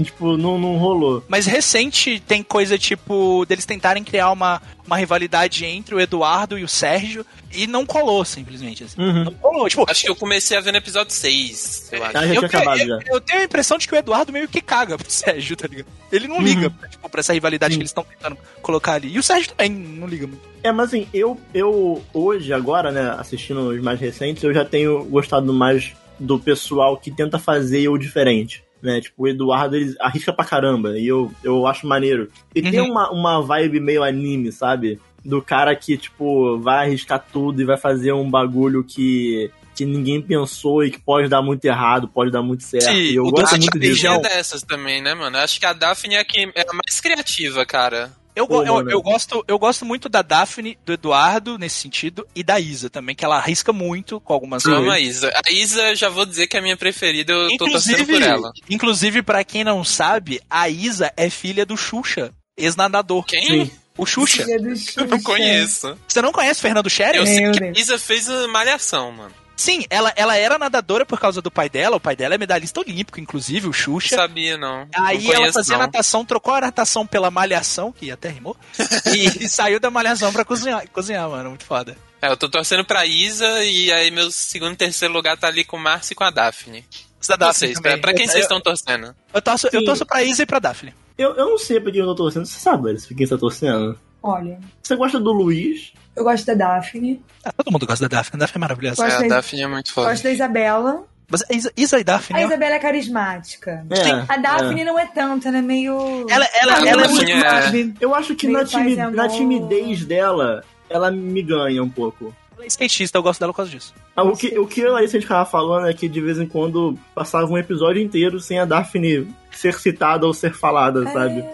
Tipo, 0.03 0.36
não, 0.36 0.59
não 0.59 0.76
rolou. 0.76 1.24
Mas 1.26 1.47
recente 1.47 2.20
tem 2.20 2.43
coisa 2.43 2.76
tipo 2.78 3.45
deles 3.47 3.64
tentarem 3.64 4.05
criar 4.05 4.30
uma, 4.30 4.61
uma 4.86 4.97
rivalidade 4.97 5.64
entre 5.64 5.95
o 5.95 6.01
Eduardo 6.01 6.59
e 6.59 6.64
o 6.64 6.68
Sérgio 6.68 7.24
e 7.53 7.66
não 7.66 7.86
colou, 7.86 8.24
simplesmente. 8.26 8.84
Assim. 8.84 9.01
Uhum. 9.01 9.24
Não 9.24 9.32
colou. 9.34 9.68
Tipo, 9.68 9.91
Acho 9.91 10.03
que 10.05 10.11
eu 10.11 10.16
comecei 10.16 10.57
a 10.57 10.61
ver 10.61 10.70
no 10.72 10.78
episódio 10.78 11.12
6, 11.14 11.89
eu 11.93 12.05
acho. 12.05 12.16
Ah, 12.18 12.26
já 12.26 12.34
eu, 12.34 12.39
tinha 12.41 12.47
acabado 12.47 12.80
eu- 12.80 12.86
já. 12.86 12.99
eu 13.07 13.20
tenho 13.22 13.41
a 13.41 13.45
impressão 13.45 13.78
de 13.78 13.89
que 13.89 13.95
o 13.95 13.97
Eduardo 13.99 14.32
meio 14.32 14.47
que 14.49 14.61
caga 14.61 14.99
pro 14.99 15.11
Sérgio, 15.11 15.57
tá 15.57 15.66
ligado? 15.66 15.86
Ele 16.12 16.28
não 16.28 16.41
liga 16.43 16.66
Uhum. 16.68 16.89
tipo, 16.91 17.09
pra 17.09 17.20
essa 17.20 17.32
rivalidade 17.32 17.72
Sim. 17.74 17.78
que 17.78 17.82
eles 17.82 17.91
estão 17.91 18.05
tentando 18.05 18.36
colocar 18.61 18.95
ali. 18.95 19.12
E 19.14 19.18
o 19.18 19.22
Sérgio 19.22 19.49
também 19.55 19.70
não 19.70 20.07
liga 20.07 20.26
muito. 20.26 20.43
É, 20.62 20.70
mas 20.72 20.89
assim, 20.89 21.07
eu, 21.14 21.41
eu 21.55 22.05
hoje, 22.12 22.53
agora, 22.53 22.93
né, 22.93 23.14
assistindo 23.18 23.61
os 23.68 23.80
mais 23.80 23.99
recentes, 23.99 24.43
eu 24.43 24.53
já 24.53 24.64
tenho 24.64 25.05
gostado 25.05 25.53
mais 25.55 25.93
do 26.19 26.39
pessoal 26.39 26.97
que 26.97 27.11
tenta 27.11 27.39
fazer 27.39 27.89
o 27.89 27.99
diferente. 27.99 28.62
Né? 28.83 29.01
Tipo, 29.01 29.25
o 29.25 29.29
Eduardo, 29.29 29.77
ele 29.77 29.95
arrisca 30.01 30.33
pra 30.33 30.45
caramba, 30.45 30.97
e 30.99 31.07
eu, 31.07 31.33
eu 31.43 31.66
acho 31.66 31.87
maneiro. 31.87 32.31
E 32.55 32.62
tem 32.62 32.81
Uhum. 32.81 32.91
uma, 32.91 33.11
uma 33.11 33.43
vibe 33.43 33.81
meio 33.81 34.05
anime, 34.05 34.53
sabe? 34.53 35.01
Do 35.25 35.43
cara 35.43 35.75
que, 35.75 35.97
tipo, 35.97 36.59
vai 36.61 36.87
arriscar 36.87 37.25
tudo 37.33 37.61
e 37.61 37.64
vai 37.64 37.77
fazer 37.77 38.12
um 38.12 38.31
bagulho 38.31 38.85
que, 38.85 39.51
que 39.75 39.85
ninguém 39.85 40.23
pensou 40.23 40.85
e 40.85 40.93
que 40.93 41.01
pode 41.01 41.29
dar 41.29 41.43
muito 41.43 41.64
errado, 41.64 42.07
pode 42.07 42.31
dar 42.31 42.41
muito 42.41 42.62
certo. 42.62 42.87
Sim, 42.87 43.11
eu 43.12 43.25
o 43.25 43.31
gosto 43.33 43.59
muito 43.59 43.79
de 43.79 44.07
é 44.07 44.21
dessas 44.21 44.62
também, 44.62 45.03
né, 45.03 45.12
mano? 45.12 45.37
Acho 45.39 45.59
que 45.59 45.66
a 45.66 45.73
Daphne 45.73 46.14
é, 46.14 46.21
a 46.21 46.23
é 46.55 46.62
a 46.62 46.73
mais 46.73 47.01
criativa, 47.01 47.66
cara. 47.66 48.12
Eu, 48.39 48.47
Pô, 48.47 48.62
eu, 48.62 48.89
eu 48.89 49.03
gosto, 49.03 49.45
eu 49.49 49.59
gosto 49.59 49.84
muito 49.84 50.09
da 50.09 50.22
Daphne, 50.22 50.78
do 50.84 50.93
Eduardo, 50.93 51.59
nesse 51.59 51.80
sentido, 51.80 52.26
e 52.34 52.43
da 52.43 52.61
Isa 52.61 52.89
também, 52.89 53.14
que 53.16 53.24
ela 53.24 53.36
arrisca 53.36 53.72
muito 53.72 54.20
com 54.20 54.32
algumas 54.32 54.64
Eu 54.64 54.76
amo 54.76 54.86
coisas. 54.86 55.24
a 55.24 55.28
Isa. 55.28 55.32
A 55.47 55.51
Isa, 55.53 55.97
já 55.97 56.09
vou 56.09 56.24
dizer 56.24 56.47
que 56.47 56.57
é 56.57 56.61
a 56.61 56.62
minha 56.62 56.76
preferida, 56.76 57.32
eu 57.32 57.57
tô 57.57 57.66
torcendo 57.68 58.07
por 58.07 58.22
ela. 58.22 58.51
inclusive, 58.70 59.22
pra 59.22 59.43
quem 59.43 59.64
não 59.64 59.82
sabe, 59.82 60.41
a 60.49 60.68
Isa 60.68 61.12
é 61.16 61.28
filha 61.28 61.66
do 61.66 61.76
Xuxa, 61.76 62.32
ex-nadador. 62.57 63.24
Quem? 63.24 63.64
Sim. 63.66 63.70
O 63.97 64.07
Xuxa. 64.07 64.45
Filha 64.45 64.61
do 64.61 64.68
Eu 64.70 64.76
Xuxa. 64.76 65.07
não 65.07 65.20
conheço. 65.22 65.99
Você 66.07 66.22
não 66.22 66.30
conhece 66.32 66.61
Fernando 66.61 66.89
Scherer? 66.89 67.16
Eu 67.16 67.26
sei 67.26 67.51
que 67.51 67.64
a. 67.64 67.72
Isa 67.72 67.99
fez 67.99 68.28
a 68.30 68.47
malhação, 68.47 69.11
mano. 69.11 69.34
Sim, 69.59 69.85
ela, 69.91 70.13
ela 70.15 70.37
era 70.37 70.57
nadadora 70.57 71.05
por 71.05 71.19
causa 71.19 71.43
do 71.43 71.51
pai 71.51 71.69
dela. 71.69 71.97
O 71.97 72.01
pai 72.01 72.15
dela 72.15 72.37
é 72.37 72.39
medalhista 72.39 72.79
olímpico, 72.81 73.19
inclusive, 73.21 73.67
o 73.67 73.71
Não 73.71 73.73
Xuxa. 73.73 74.15
sabia, 74.17 74.57
não. 74.57 74.87
Aí 74.95 75.19
não 75.25 75.25
ela 75.33 75.37
conheço, 75.41 75.53
fazia 75.55 75.77
não. 75.77 75.85
natação, 75.85 76.25
trocou 76.25 76.55
a 76.55 76.61
natação 76.61 77.05
pela 77.05 77.29
malhação, 77.31 77.91
que 77.91 78.09
até 78.11 78.29
rimou, 78.29 78.57
e 79.15 79.49
saiu 79.49 79.81
da 79.81 79.91
malhação 79.91 80.33
pra 80.33 80.45
cozinhar, 80.45 80.89
cozinhar, 80.91 81.29
mano. 81.29 81.51
Muito 81.51 81.65
foda. 81.65 81.97
É, 82.23 82.29
eu 82.31 82.37
tô 82.37 82.49
torcendo 82.49 82.85
pra 82.85 83.05
Isa 83.05 83.65
e 83.65 83.91
aí 83.93 84.11
meu 84.11 84.31
segundo 84.31 84.75
e 84.75 84.77
terceiro 84.77 85.13
lugar 85.13 85.37
tá 85.37 85.49
ali 85.49 85.65
com 85.65 85.77
o 85.77 85.81
Márcio 85.81 86.13
e 86.13 86.15
com 86.17 86.25
a 86.25 86.31
Daphne. 86.31 86.85
Da 87.29 87.35
Daphne 87.37 87.55
Vocês, 87.75 87.81
pra, 87.81 87.99
pra 87.99 88.15
quem 88.15 88.27
Eu- 88.27 88.31
vocês 88.31 88.45
estão 88.45 88.61
torcendo? 88.61 89.15
Eu 89.35 89.43
torço, 89.43 89.69
eu 89.73 89.85
torço 89.85 90.07
pra 90.07 90.23
Isa 90.23 90.45
e 90.45 90.47
pra 90.47 90.61
Daphne. 90.61 90.95
Eu, 91.19 91.35
eu 91.35 91.51
não 91.51 91.59
sei 91.59 91.81
pra 91.81 91.91
quem 91.91 92.01
eu 92.01 92.07
tô 92.07 92.15
torcendo. 92.15 92.47
Você 92.47 92.61
sabe, 92.61 92.91
Alice, 92.91 93.07
pra 93.09 93.17
quem 93.17 93.27
você 93.27 93.35
tá 93.35 93.41
torcendo? 93.41 93.99
Olha, 94.23 94.59
Você 94.83 94.95
gosta 94.97 95.19
do 95.21 95.33
Luiz? 95.33 95.93
Eu 96.19 96.25
gosto 96.25 96.45
da 96.47 96.55
Daphne, 96.55 97.23
Ah, 97.45 97.53
todo 97.53 97.73
mundo 97.73 97.87
gosta 97.87 98.09
da 98.09 98.16
Daphne, 98.19 98.37
a 98.37 98.41
Daphne 98.41 98.59
é 98.59 98.61
maravilhosa. 98.61 99.03
Gosto 99.03 99.23
É, 99.23 99.25
a 99.27 99.29
da- 99.29 99.37
Daphne 99.37 99.62
é 99.62 99.66
muito 99.66 99.93
foda. 99.93 100.11
gosto 100.11 100.23
da 100.25 100.31
Isabela. 100.33 101.05
Mas 101.31 101.43
Isa, 101.51 101.71
Isa 101.77 102.01
e 102.01 102.05
Daphne, 102.05 102.39
A 102.41 102.43
ó, 102.43 102.47
Isabela 102.47 102.75
é 102.75 102.79
carismática. 102.79 103.85
É. 103.91 104.33
A 104.33 104.37
Daphne 104.39 104.83
não 104.85 104.99
é 104.99 105.07
tanto, 105.07 105.47
ela 105.47 105.59
é 105.59 105.62
meio. 105.62 106.27
ela, 106.29 106.47
ela, 106.61 106.75
A 106.75 106.89
ela 106.89 107.05
é 107.05 107.09
muito... 107.09 107.31
é- 107.31 107.62
sabe? 107.62 107.95
Eu 108.01 108.14
acho 108.14 108.35
que 108.35 108.47
Meio 108.47 108.59
na, 108.73 108.81
e 108.89 108.97
na 108.97 109.25
amor. 109.25 109.29
timidez 109.37 110.05
dela, 110.07 110.64
ela 110.89 111.11
me 111.11 111.43
ganha 111.43 111.83
um 111.83 111.91
pouco. 111.91 112.35
Ela 112.57 112.64
é 112.64 112.66
skatista, 112.69 113.19
eu 113.19 113.23
gosto 113.23 113.41
dela 113.41 113.53
por 113.53 113.59
causa 113.59 113.71
disso. 113.71 113.95
Ah, 114.16 114.23
O 114.25 114.35
que, 114.37 114.59
o 114.59 114.66
que 114.66 114.85
a 114.85 114.91
Larissa 114.91 115.21
ficava 115.21 115.45
falando 115.45 115.87
é 115.87 115.93
que 115.95 116.09
de 116.09 116.21
vez 116.21 116.39
em 116.39 116.47
quando 116.47 116.99
passava 117.14 117.47
um 117.47 117.59
episódio 117.59 118.03
inteiro 118.03 118.41
sem 118.41 118.59
a 118.59 118.64
Daphne 118.64 119.29
ser 119.53 119.75
citada 119.79 120.27
ou 120.27 120.33
ser 120.35 120.55
falada, 120.55 121.05
sabe? 121.12 121.45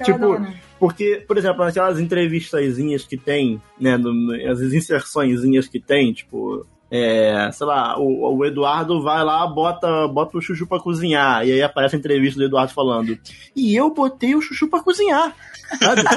Aquela 0.00 0.18
Tipo, 0.18 0.18
dona. 0.32 0.54
Porque, 0.78 1.24
por 1.26 1.36
exemplo, 1.36 1.64
naquelas 1.64 1.98
entrevistazinhas 1.98 3.04
que 3.04 3.16
tem, 3.16 3.60
né, 3.80 3.98
as 4.50 4.60
inserçõezinhas 4.60 5.68
que 5.68 5.80
tem, 5.80 6.12
tipo, 6.12 6.66
É, 6.90 7.50
sei 7.52 7.66
lá, 7.66 7.98
o, 7.98 8.38
o 8.38 8.44
Eduardo 8.46 9.02
vai 9.02 9.22
lá, 9.22 9.46
bota, 9.46 10.08
bota 10.08 10.38
o 10.38 10.40
chuchu 10.40 10.66
pra 10.66 10.80
cozinhar. 10.80 11.46
E 11.46 11.52
aí 11.52 11.62
aparece 11.62 11.94
a 11.96 11.98
entrevista 11.98 12.40
do 12.40 12.46
Eduardo 12.46 12.72
falando: 12.72 13.18
E 13.54 13.76
eu 13.76 13.92
botei 13.92 14.34
o 14.34 14.40
chuchu 14.40 14.68
pra 14.68 14.82
cozinhar. 14.82 15.36
Sabe? 15.82 16.02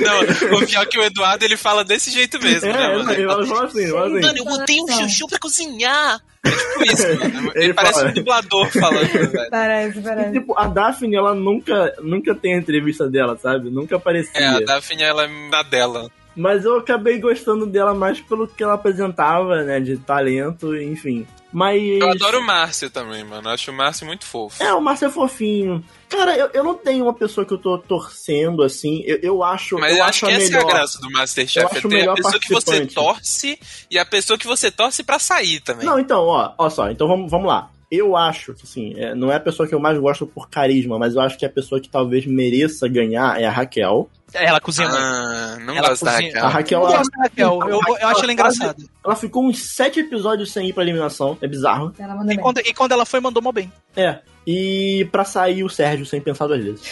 Não, 0.00 0.58
o 0.58 0.66
pior 0.66 0.82
é 0.82 0.86
que 0.86 0.98
o 0.98 1.02
Eduardo 1.02 1.44
ele 1.44 1.56
fala 1.56 1.84
desse 1.84 2.10
jeito 2.10 2.40
mesmo, 2.42 2.68
É, 2.68 2.72
né, 2.72 2.96
mano? 2.96 3.12
ele 3.12 3.26
fala- 3.26 3.42
assim, 3.42 3.88
fala 3.90 4.06
assim. 4.06 4.20
Mano, 4.20 4.38
eu 4.38 4.44
botei 4.44 4.80
um 4.80 4.86
chuchu 4.88 5.26
pra 5.28 5.38
cozinhar. 5.38 6.20
É 6.44 6.50
tipo 6.50 6.84
isso, 6.84 7.06
mano. 7.20 7.52
Ele, 7.54 7.64
Ele 7.64 7.74
parece 7.74 7.94
fala. 8.00 8.10
um 8.10 8.12
dublador 8.14 8.68
falando, 8.70 9.08
velho. 9.30 9.50
Parece, 9.50 9.98
E, 9.98 10.02
parece. 10.02 10.32
tipo, 10.32 10.58
a 10.58 10.66
Daphne, 10.66 11.16
ela 11.16 11.34
nunca, 11.34 11.94
nunca 12.02 12.34
tem 12.34 12.54
a 12.54 12.58
entrevista 12.58 13.08
dela, 13.08 13.36
sabe? 13.40 13.70
Nunca 13.70 13.96
aparecia. 13.96 14.40
É, 14.40 14.46
a 14.48 14.60
Daphne, 14.60 15.02
ela 15.02 15.24
é 15.24 15.48
na 15.50 15.62
dela. 15.62 16.10
Mas 16.36 16.64
eu 16.64 16.78
acabei 16.78 17.18
gostando 17.18 17.66
dela 17.66 17.92
mais 17.92 18.20
pelo 18.20 18.46
que 18.46 18.62
ela 18.62 18.74
apresentava, 18.74 19.62
né? 19.64 19.80
De 19.80 19.96
talento, 19.98 20.74
enfim. 20.76 21.26
Mas. 21.52 21.82
Eu 22.00 22.08
adoro 22.10 22.38
o 22.38 22.46
Márcio 22.46 22.88
também, 22.88 23.24
mano. 23.24 23.48
Eu 23.48 23.52
acho 23.54 23.70
o 23.70 23.74
Márcio 23.74 24.06
muito 24.06 24.24
fofo. 24.24 24.62
É, 24.62 24.72
o 24.72 24.80
Márcio 24.80 25.06
é 25.06 25.10
fofinho. 25.10 25.84
Cara, 26.10 26.36
eu, 26.36 26.50
eu 26.52 26.64
não 26.64 26.74
tenho 26.74 27.04
uma 27.04 27.14
pessoa 27.14 27.46
que 27.46 27.54
eu 27.54 27.58
tô 27.58 27.78
torcendo, 27.78 28.62
assim. 28.62 29.02
Eu, 29.06 29.18
eu 29.22 29.42
acho. 29.44 29.78
Mas 29.78 29.92
eu 29.92 29.98
eu 29.98 30.04
acho 30.04 30.26
que 30.26 30.32
a 30.32 30.34
essa 30.36 30.44
melhor. 30.50 30.60
é 30.60 30.64
a 30.64 30.74
graça 30.74 30.98
do 31.00 31.06
Eu 31.06 31.12
Masterchef. 31.12 31.66
acho 31.66 31.76
É 31.76 31.78
o 31.78 31.82
ter 31.82 31.86
a 31.96 31.98
melhor 32.00 32.14
pessoa 32.16 32.40
que 32.40 32.52
você 32.52 32.86
torce 32.86 33.58
e 33.90 33.98
a 33.98 34.04
pessoa 34.04 34.36
que 34.38 34.46
você 34.46 34.70
torce 34.70 35.02
pra 35.02 35.18
sair 35.18 35.60
também. 35.60 35.86
Não, 35.86 35.98
então, 35.98 36.24
ó, 36.26 36.52
ó 36.58 36.68
só, 36.68 36.90
então 36.90 37.06
vamos, 37.08 37.30
vamos 37.30 37.46
lá. 37.48 37.70
Eu 37.90 38.16
acho 38.16 38.54
que, 38.54 38.62
assim, 38.62 38.94
é, 38.96 39.16
não 39.16 39.32
é 39.32 39.36
a 39.36 39.40
pessoa 39.40 39.68
que 39.68 39.74
eu 39.74 39.80
mais 39.80 39.98
gosto 39.98 40.24
por 40.24 40.48
carisma, 40.48 40.96
mas 40.96 41.14
eu 41.16 41.20
acho 41.20 41.36
que 41.36 41.44
a 41.44 41.50
pessoa 41.50 41.80
que 41.80 41.88
talvez 41.88 42.24
mereça 42.24 42.86
ganhar 42.86 43.40
é 43.40 43.46
a 43.46 43.50
Raquel. 43.50 44.08
Ela 44.32 44.60
cozinha. 44.60 44.88
Ah, 44.88 45.56
não 45.60 45.74
Ela 45.76 45.88
gosto 45.88 46.04
da 46.04 46.12
cozinha- 46.12 46.30
Raquel. 46.40 46.44
A 46.44 46.48
Raquel, 46.48 46.80
Eu 46.82 46.86
ela, 46.88 47.02
da 47.02 47.22
Raquel, 47.24 47.58
eu, 47.68 47.80
eu 48.00 48.08
acho 48.08 48.22
ela 48.22 48.32
engraçada. 48.32 48.76
ela 49.04 49.16
ficou 49.16 49.44
uns 49.44 49.74
sete 49.74 49.98
episódios 49.98 50.52
sem 50.52 50.68
ir 50.68 50.72
pra 50.72 50.84
eliminação, 50.84 51.36
é 51.40 51.48
bizarro. 51.48 51.92
E 52.30 52.38
quando, 52.38 52.58
e 52.60 52.72
quando 52.72 52.92
ela 52.92 53.04
foi, 53.04 53.18
mandou 53.18 53.42
mal 53.42 53.52
bem. 53.52 53.72
É. 53.96 54.20
E 54.46 55.08
pra 55.12 55.24
sair 55.24 55.62
o 55.64 55.68
Sérgio 55.68 56.06
sem 56.06 56.20
pensar 56.20 56.46
duas 56.46 56.62
vezes. 56.64 56.82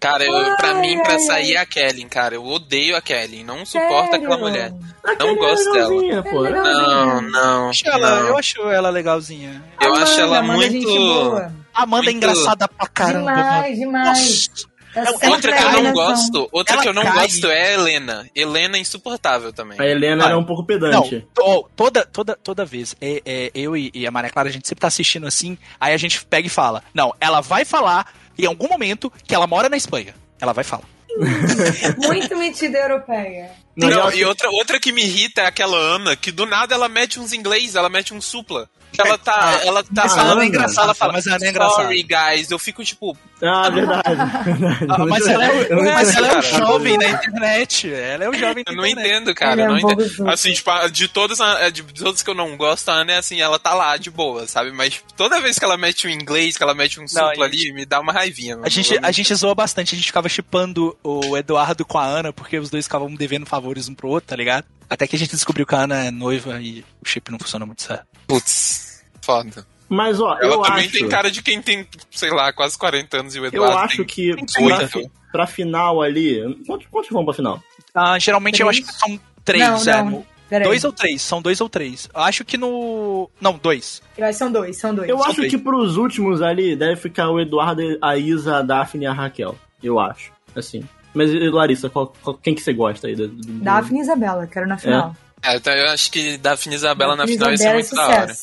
Cara, 0.00 0.24
eu, 0.24 0.56
pra 0.56 0.68
Ai, 0.70 0.80
mim, 0.80 1.02
pra 1.02 1.12
ai, 1.12 1.18
sair 1.20 1.54
é 1.54 1.58
a 1.58 1.66
Kelly, 1.66 2.04
cara. 2.06 2.34
Eu 2.34 2.44
odeio 2.44 2.96
a 2.96 3.02
Kelly. 3.02 3.44
Não 3.44 3.64
suporto 3.66 4.16
aquela 4.16 4.30
Sério? 4.36 4.38
mulher. 4.40 4.72
Aquela 5.04 5.34
gosto 5.34 5.68
é 5.68 5.72
legalzinha, 5.72 6.22
pô. 6.22 6.46
É. 6.46 6.50
Não, 6.50 7.20
não. 7.22 7.68
Acho 7.70 7.86
ela- 7.88 8.20
não. 8.20 8.28
eu 8.28 8.38
acho 8.38 8.60
ela 8.70 8.90
legalzinha. 8.90 9.62
Eu 9.80 9.88
Amanda, 9.88 10.02
acho 10.04 10.20
ela 10.20 10.38
Amanda 10.38 10.66
é 10.66 10.70
muito. 10.70 11.52
A 11.74 11.82
Amanda 11.82 12.10
é 12.10 12.12
engraçada 12.12 12.66
pra 12.68 12.86
caramba. 12.88 13.32
Demais, 13.34 13.78
demais. 13.78 14.48
Nossa, 14.48 14.66
Tá 15.04 15.10
É 15.10 15.12
sempre 15.12 15.28
Outra 15.28 15.52
que 15.56 15.62
eu 15.62 15.82
não 15.82 15.92
gosto, 15.92 16.48
outra 16.52 16.74
Ela 16.74 16.82
que 16.82 16.88
eu 16.88 16.92
não 16.94 17.02
cai. 17.02 17.12
gosto 17.12 17.46
é 17.48 17.68
a 17.68 17.72
Helena. 17.74 18.30
Helena 18.34 18.76
é 18.76 18.80
insuportável 18.80 19.52
também. 19.52 19.80
A 19.80 19.86
Helena 19.86 20.26
era 20.26 20.38
um 20.38 20.44
pouco 20.44 20.62
Não, 20.62 20.66
pedante. 20.66 21.26
to- 21.34 21.68
toda, 21.76 22.04
toda, 22.06 22.36
toda 22.36 22.64
vez, 22.64 22.94
é, 23.00 23.22
é, 23.24 23.50
eu 23.54 23.76
e, 23.76 23.90
e 23.94 24.06
a 24.06 24.10
Maria 24.10 24.30
Clara, 24.30 24.48
a 24.48 24.52
gente 24.52 24.66
sempre 24.68 24.80
tá 24.82 24.88
assistindo 24.88 25.26
assim, 25.26 25.56
aí 25.80 25.92
a 25.94 25.96
gente 25.96 26.24
pega 26.24 26.46
e 26.46 26.50
fala, 26.50 26.82
não, 26.94 27.14
ela 27.20 27.40
vai 27.40 27.64
falar 27.64 28.12
em 28.38 28.46
algum 28.46 28.68
momento 28.68 29.12
que 29.26 29.34
ela 29.34 29.46
mora 29.46 29.68
na 29.68 29.76
Espanha. 29.76 30.14
Ela 30.40 30.52
vai 30.52 30.64
falar. 30.64 30.84
Muito 31.98 32.36
metida 32.36 32.78
europeia. 32.78 33.50
Não, 33.76 33.88
Não, 33.88 34.12
e 34.12 34.24
outra, 34.24 34.50
outra 34.50 34.80
que 34.80 34.92
me 34.92 35.02
irrita 35.02 35.42
é 35.42 35.46
aquela 35.46 35.76
Ana, 35.76 36.16
que 36.16 36.32
do 36.32 36.44
nada 36.44 36.74
ela 36.74 36.88
mete 36.88 37.20
uns 37.20 37.32
inglês, 37.32 37.74
ela 37.74 37.88
mete 37.88 38.12
um 38.12 38.20
supla. 38.20 38.68
Ela 38.98 39.16
tá. 39.16 39.60
ela 39.64 39.82
tá 39.82 40.08
falando 40.08 40.32
Ana 40.32 40.44
é 40.44 40.46
engraçada, 40.46 40.86
ela 40.86 40.94
fala, 40.94 41.12
mas 41.12 41.26
a 41.26 41.36
Ana 41.36 41.46
é 41.46 41.50
engraçada. 41.50 41.82
Sorry, 41.82 42.02
guys. 42.02 42.50
Eu 42.50 42.58
fico 42.58 42.84
tipo. 42.84 43.16
Ah, 43.42 43.70
verdade. 43.70 44.02
verdade. 44.44 44.86
Ah, 44.88 45.06
mas 45.06 45.26
ela 45.26 45.44
é, 45.46 45.68
não 45.70 45.84
mas 45.84 46.10
entendo, 46.10 46.24
ela 46.24 46.34
é 46.34 46.38
um 46.38 46.42
jovem 46.42 46.98
na 46.98 47.08
internet. 47.08 47.92
Ela 47.92 48.24
é 48.24 48.28
um 48.28 48.34
jovem 48.34 48.64
na 48.66 48.72
Eu 48.72 48.76
não 48.76 48.86
internet. 48.86 49.08
entendo, 49.08 49.34
cara. 49.34 49.52
Ela 49.52 49.62
é 49.62 49.64
eu 49.64 49.70
não 49.70 49.78
entendo. 49.78 50.28
Assim, 50.28 50.52
tipo, 50.52 50.70
de 50.90 51.08
todas, 51.08 51.38
de 51.72 51.82
todas 51.82 52.22
que 52.22 52.30
eu 52.30 52.34
não 52.34 52.56
gosto, 52.56 52.88
a 52.90 52.94
Ana 52.94 53.12
é 53.12 53.18
assim, 53.18 53.40
ela 53.40 53.58
tá 53.58 53.72
lá 53.72 53.96
de 53.96 54.10
boa, 54.10 54.46
sabe? 54.46 54.72
Mas 54.72 55.02
toda 55.16 55.40
vez 55.40 55.58
que 55.58 55.64
ela 55.64 55.76
mete 55.76 56.06
um 56.06 56.10
inglês, 56.10 56.56
que 56.56 56.62
ela 56.62 56.74
mete 56.74 57.00
um 57.00 57.08
supla 57.08 57.44
ali, 57.44 57.72
me 57.72 57.86
dá 57.86 58.00
uma 58.00 58.12
raivinha. 58.12 58.58
A 58.62 58.68
gente, 58.68 58.98
a 59.00 59.10
gente 59.10 59.34
zoa 59.34 59.54
bastante, 59.54 59.94
a 59.94 59.96
gente 59.96 60.06
ficava 60.06 60.28
chipando 60.28 60.96
o 61.02 61.36
Eduardo 61.36 61.84
com 61.84 61.98
a 61.98 62.04
Ana, 62.04 62.32
porque 62.32 62.58
os 62.58 62.68
dois 62.68 62.84
ficavam 62.84 63.14
devendo 63.14 63.46
favores 63.60 63.88
um 63.88 63.94
pro 63.94 64.08
outro, 64.08 64.28
tá 64.28 64.36
ligado? 64.36 64.64
Até 64.88 65.06
que 65.06 65.14
a 65.16 65.18
gente 65.18 65.30
descobriu 65.30 65.66
que 65.66 65.74
a 65.74 65.80
Ana 65.82 66.04
é 66.04 66.10
noiva 66.10 66.60
e 66.60 66.84
o 67.02 67.08
chip 67.08 67.30
não 67.30 67.38
funciona 67.38 67.64
muito 67.66 67.82
certo. 67.82 68.06
Putz, 68.26 69.04
foda. 69.22 69.66
Mas, 69.88 70.20
ó, 70.20 70.36
Ela 70.40 70.54
eu 70.54 70.62
também 70.62 70.84
acho... 70.84 70.92
tem 70.92 71.08
cara 71.08 71.30
de 71.30 71.42
quem 71.42 71.60
tem, 71.60 71.86
sei 72.10 72.30
lá, 72.30 72.52
quase 72.52 72.78
40 72.78 73.18
anos 73.18 73.34
e 73.34 73.40
o 73.40 73.44
Eu 73.44 73.48
Eduardo 73.48 73.78
acho 73.78 73.96
tem 73.98 74.06
que 74.06 74.34
tem 74.36 74.66
pra, 74.68 74.88
fi- 74.88 75.10
pra 75.32 75.46
final 75.46 76.00
ali... 76.00 76.40
Quantos, 76.66 76.86
quantos 76.88 77.10
vão 77.10 77.24
pra 77.24 77.34
final? 77.34 77.62
Ah, 77.94 78.18
geralmente 78.18 78.60
eu 78.62 78.68
Três? 78.68 78.84
acho 78.88 78.92
que 78.92 78.98
são 79.00 79.20
três, 79.44 79.84
não, 79.86 79.92
é. 79.92 80.02
não. 80.04 80.26
Dois 80.64 80.84
ou 80.84 80.92
três, 80.92 81.22
são 81.22 81.40
dois 81.42 81.60
ou 81.60 81.68
três. 81.68 82.08
Eu 82.12 82.20
acho 82.22 82.44
que 82.44 82.56
no. 82.56 83.30
Não, 83.40 83.56
dois. 83.56 84.02
Eu 84.18 84.24
acho 84.24 84.32
que 84.32 84.38
são 84.38 84.50
dois, 84.52 84.76
são 84.78 84.92
dois. 84.94 85.08
Eu 85.08 85.16
São 85.18 85.26
acho 85.26 85.36
três. 85.36 85.50
que 85.52 85.58
pros 85.58 85.96
últimos 85.96 86.42
ali 86.42 86.74
deve 86.74 86.96
ficar 86.96 87.30
o 87.30 87.38
Eduardo, 87.40 87.82
a 88.02 88.16
Isa, 88.16 88.56
a 88.58 88.62
Daphne 88.62 89.04
e 89.04 89.06
a 89.06 89.12
Raquel. 89.12 89.56
Eu 89.80 90.00
acho. 90.00 90.32
Assim. 90.54 90.82
Mas, 91.14 91.30
Larissa, 91.52 91.88
qual- 91.90 92.12
qual- 92.22 92.36
quem 92.36 92.54
que 92.54 92.62
você 92.62 92.72
gosta 92.72 93.06
aí? 93.08 93.14
Do, 93.16 93.28
do- 93.28 93.52
Daphne 93.64 93.98
e 93.98 94.02
Isabela, 94.02 94.46
quero 94.46 94.66
na 94.66 94.78
final. 94.78 95.14
É, 95.42 95.56
então 95.56 95.72
eu 95.72 95.88
acho 95.88 96.10
que 96.10 96.36
Daphne 96.36 96.74
e 96.74 96.76
Isabela 96.76 97.16
na 97.16 97.24
Daphne 97.24 97.34
e 97.34 97.38
final 97.38 97.50
ia 97.50 97.56
ser 97.56 97.62
Isabela 97.64 97.78
é 97.78 97.82
muito 97.82 97.94
da 97.94 98.06
hora. 98.08 98.34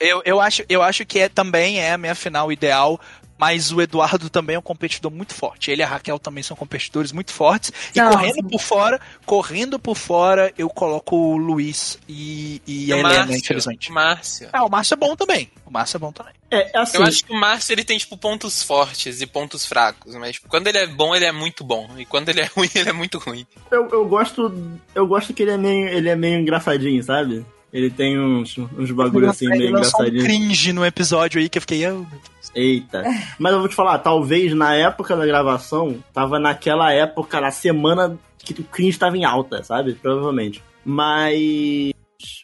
Eu, 0.00 0.22
eu, 0.24 0.40
acho, 0.40 0.62
eu 0.68 0.80
acho 0.80 1.04
que 1.04 1.18
é, 1.18 1.28
também 1.28 1.80
é 1.80 1.92
a 1.92 1.98
minha 1.98 2.14
final 2.14 2.52
ideal. 2.52 3.00
Mas 3.38 3.70
o 3.70 3.80
Eduardo 3.80 4.28
também 4.28 4.56
é 4.56 4.58
um 4.58 4.62
competidor 4.62 5.10
muito 5.10 5.34
forte. 5.34 5.70
Ele 5.70 5.80
e 5.80 5.84
a 5.84 5.88
Raquel 5.88 6.18
também 6.18 6.42
são 6.42 6.56
competidores 6.56 7.12
muito 7.12 7.32
fortes. 7.32 7.72
E 7.94 8.00
Não, 8.00 8.10
correndo 8.10 8.48
por 8.48 8.60
fora, 8.60 9.00
correndo 9.24 9.78
por 9.78 9.96
fora, 9.96 10.52
eu 10.58 10.68
coloco 10.68 11.16
o 11.16 11.36
Luiz 11.36 11.98
e, 12.08 12.60
e 12.66 12.92
a 12.92 12.96
o 12.96 12.98
Helena, 12.98 13.18
Márcio, 13.20 13.36
infelizmente. 13.36 13.92
Márcio. 13.92 14.48
Ah, 14.52 14.64
o 14.64 14.68
Márcio 14.68 14.94
é 14.94 14.96
bom 14.96 15.14
também. 15.14 15.50
O 15.64 15.70
Márcio 15.70 15.96
é 15.96 16.00
bom 16.00 16.10
também. 16.10 16.32
É, 16.50 16.78
assim, 16.78 16.96
Eu 16.96 17.04
acho 17.04 17.24
que 17.24 17.32
o 17.32 17.36
Márcio 17.38 17.72
ele 17.74 17.84
tem, 17.84 17.98
tipo, 17.98 18.16
pontos 18.16 18.62
fortes 18.62 19.20
e 19.20 19.26
pontos 19.26 19.66
fracos, 19.66 20.14
mas 20.14 20.32
tipo, 20.32 20.48
quando 20.48 20.66
ele 20.66 20.78
é 20.78 20.86
bom, 20.86 21.14
ele 21.14 21.26
é 21.26 21.32
muito 21.32 21.62
bom. 21.62 21.88
E 21.96 22.04
quando 22.04 22.30
ele 22.30 22.40
é 22.40 22.46
ruim, 22.56 22.70
ele 22.74 22.88
é 22.88 22.92
muito 22.92 23.18
ruim. 23.18 23.46
eu, 23.70 23.88
eu 23.88 24.04
gosto. 24.06 24.52
Eu 24.94 25.06
gosto 25.06 25.32
que 25.32 25.42
ele 25.42 25.52
é 25.52 25.58
meio, 25.58 25.88
ele 25.88 26.08
é 26.08 26.16
meio 26.16 26.40
engraçadinho, 26.40 27.02
sabe? 27.02 27.44
Ele 27.72 27.90
tem 27.90 28.18
uns, 28.18 28.56
uns 28.56 28.90
bagulho 28.90 29.28
assim 29.28 29.46
meio 29.48 29.72
lançou 29.72 30.00
um 30.00 30.06
engraçadinho. 30.06 30.24
cringe 30.24 30.72
no 30.72 30.84
episódio 30.86 31.40
aí 31.40 31.48
que 31.48 31.58
eu 31.58 31.62
fiquei. 31.62 31.84
"Ah, 31.84 31.92
meu 31.92 32.04
Deus." 32.04 32.52
Eita. 32.54 33.04
Mas 33.38 33.52
eu 33.52 33.58
vou 33.60 33.68
te 33.68 33.74
falar, 33.74 33.98
talvez 33.98 34.54
na 34.54 34.74
época 34.74 35.14
da 35.14 35.26
gravação, 35.26 36.02
tava 36.14 36.38
naquela 36.38 36.90
época, 36.92 37.40
na 37.40 37.50
semana 37.50 38.18
que 38.38 38.58
o 38.58 38.64
cringe 38.64 38.98
tava 38.98 39.18
em 39.18 39.24
alta, 39.24 39.62
sabe? 39.62 39.92
Provavelmente. 39.94 40.62
Mas. 40.84 41.92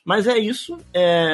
Mas 0.05 0.27
é 0.27 0.39
isso. 0.39 0.79
É, 0.93 1.33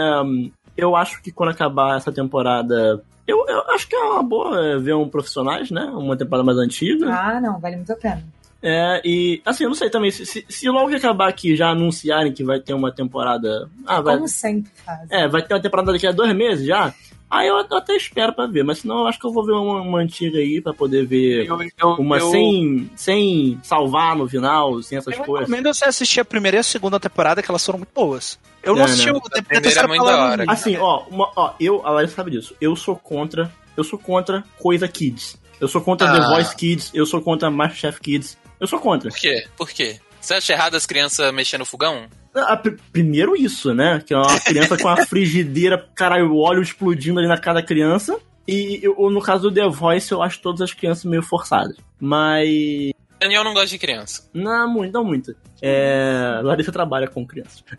eu 0.77 0.95
acho 0.95 1.21
que 1.23 1.33
quando 1.33 1.51
acabar 1.51 1.97
essa 1.97 2.13
temporada. 2.13 3.03
Eu, 3.27 3.45
eu 3.49 3.61
acho 3.71 3.89
que 3.89 3.95
é 3.95 3.99
uma 3.99 4.23
boa 4.23 4.79
ver 4.79 4.95
um 4.95 5.09
profissionais, 5.09 5.71
né? 5.71 5.85
Uma 5.85 6.17
temporada 6.17 6.45
mais 6.45 6.59
antiga. 6.59 7.07
Ah, 7.13 7.41
não, 7.41 7.61
vale 7.61 7.77
muito 7.77 7.93
a 7.93 7.97
pena. 7.97 8.25
É, 8.63 9.01
e 9.05 9.41
assim, 9.45 9.65
eu 9.65 9.71
não 9.71 9.75
sei 9.77 9.89
também, 9.89 10.11
se, 10.11 10.27
se, 10.27 10.45
se 10.49 10.69
logo 10.69 10.89
que 10.91 10.97
acabar 10.97 11.29
aqui 11.29 11.57
já 11.57 11.71
anunciarem 11.71 12.33
que 12.33 12.45
vai 12.45 12.61
ter 12.61 12.75
uma 12.75 12.93
temporada. 12.93 13.69
Ah, 13.87 14.01
vai. 14.01 14.17
Como 14.17 14.29
sempre 14.29 14.71
fazem. 14.85 15.07
É, 15.11 15.27
vai 15.29 15.43
ter 15.43 15.55
uma 15.55 15.61
temporada 15.63 15.93
daqui 15.93 16.07
a 16.07 16.13
dois 16.13 16.35
meses 16.35 16.67
já. 16.67 16.93
Aí 17.31 17.47
eu 17.47 17.57
até 17.59 17.95
espero 17.95 18.33
pra 18.35 18.47
ver, 18.49 18.65
mas 18.65 18.79
senão 18.81 18.99
eu 19.03 19.07
acho 19.07 19.17
que 19.19 19.25
eu 19.25 19.33
vou 19.33 19.47
ver 19.47 19.53
uma, 19.53 19.81
uma 19.81 20.01
antiga 20.01 20.37
aí 20.39 20.61
pra 20.61 20.75
poder 20.75 21.07
ver 21.07 21.47
Eu, 21.47 21.59
eu, 21.79 21.89
uma 21.95 22.19
eu, 22.19 22.29
sem, 22.29 22.91
sem 22.97 23.61
salvar 23.63 24.17
no 24.17 24.29
final, 24.29 24.83
sem 24.83 24.99
essas 24.99 25.17
eu 25.17 25.23
coisas. 25.25 25.49
recomendo 25.49 25.73
você 25.73 25.85
assistir 25.85 26.19
a 26.21 26.25
primeira 26.25 26.57
e 26.57 26.61
a 26.61 26.63
segunda 26.65 26.99
temporada, 26.99 27.41
que 27.41 27.49
elas 27.49 27.65
foram 27.65 27.79
muito 27.79 27.93
boas. 27.95 28.37
Eu 28.65 28.75
não 28.75 28.83
É, 28.83 28.85
assisti 28.87 29.07
né? 29.07 29.13
o 29.13 29.19
A 29.19 29.31
primeira 29.31 29.63
terceira 29.63 29.87
é 29.87 29.89
muito 29.89 30.05
da 30.05 30.25
hora. 30.25 30.45
Assim, 30.49 30.77
ó, 30.77 31.05
uma- 31.09 31.31
ó, 31.37 31.53
eu, 31.61 31.87
a 31.87 31.91
Larissa 31.93 32.17
sabe 32.17 32.33
disso. 32.33 32.53
Eu 32.61 32.75
sou 32.75 32.97
contra. 32.97 33.49
Eu 33.77 33.85
sou 33.85 33.97
contra 33.99 34.43
coisa 34.59 34.89
Kids. 34.89 35.39
Eu 35.61 35.69
sou 35.69 35.81
contra 35.81 36.11
The 36.13 36.19
Ah. 36.19 36.35
Voice 36.35 36.57
Kids, 36.57 36.91
eu 36.93 37.07
sou 37.07 37.23
contra 37.23 37.49
Masterchef 37.49 38.01
Kids. 38.01 38.37
Eu 38.61 38.67
sou 38.67 38.79
contra. 38.79 39.11
Por 39.11 39.19
quê? 39.19 39.47
Por 39.57 39.71
quê? 39.71 39.99
Você 40.21 40.35
acha 40.35 40.53
errado 40.53 40.75
as 40.75 40.85
crianças 40.87 41.33
mexendo 41.33 41.61
no 41.61 41.67
fogão? 41.67 42.07
Ah, 42.35 42.57
pr- 42.57 42.77
primeiro 42.93 43.35
isso, 43.35 43.73
né? 43.75 44.03
Que 44.07 44.13
é 44.13 44.17
uma 44.17 44.39
criança 44.41 44.77
com 44.77 44.89
a 44.89 45.05
frigideira, 45.07 45.89
caralho, 45.95 46.31
o 46.33 46.39
óleo 46.39 46.63
explodindo 46.63 47.19
ali 47.19 47.29
na 47.29 47.39
cara 47.39 47.61
da 47.61 47.67
criança. 47.67 48.19
E 48.47 48.81
eu- 48.83 49.11
no 49.11 49.23
caso 49.23 49.49
do 49.49 49.55
The 49.55 49.67
Voice, 49.69 50.13
eu 50.13 50.23
acho 50.23 50.41
todas 50.41 50.61
as 50.61 50.75
crianças 50.75 51.05
meio 51.05 51.23
forçadas. 51.23 51.77
Mas. 51.99 52.93
Daniel 53.19 53.45
não 53.45 53.53
gosta 53.55 53.69
de 53.69 53.79
criança. 53.79 54.29
Não, 54.35 54.69
muito, 54.71 54.93
não 54.93 55.05
muito. 55.05 55.35
É, 55.63 56.41
Larissa 56.43 56.73
trabalha 56.73 57.09
com 57.09 57.27
crianças. 57.27 57.65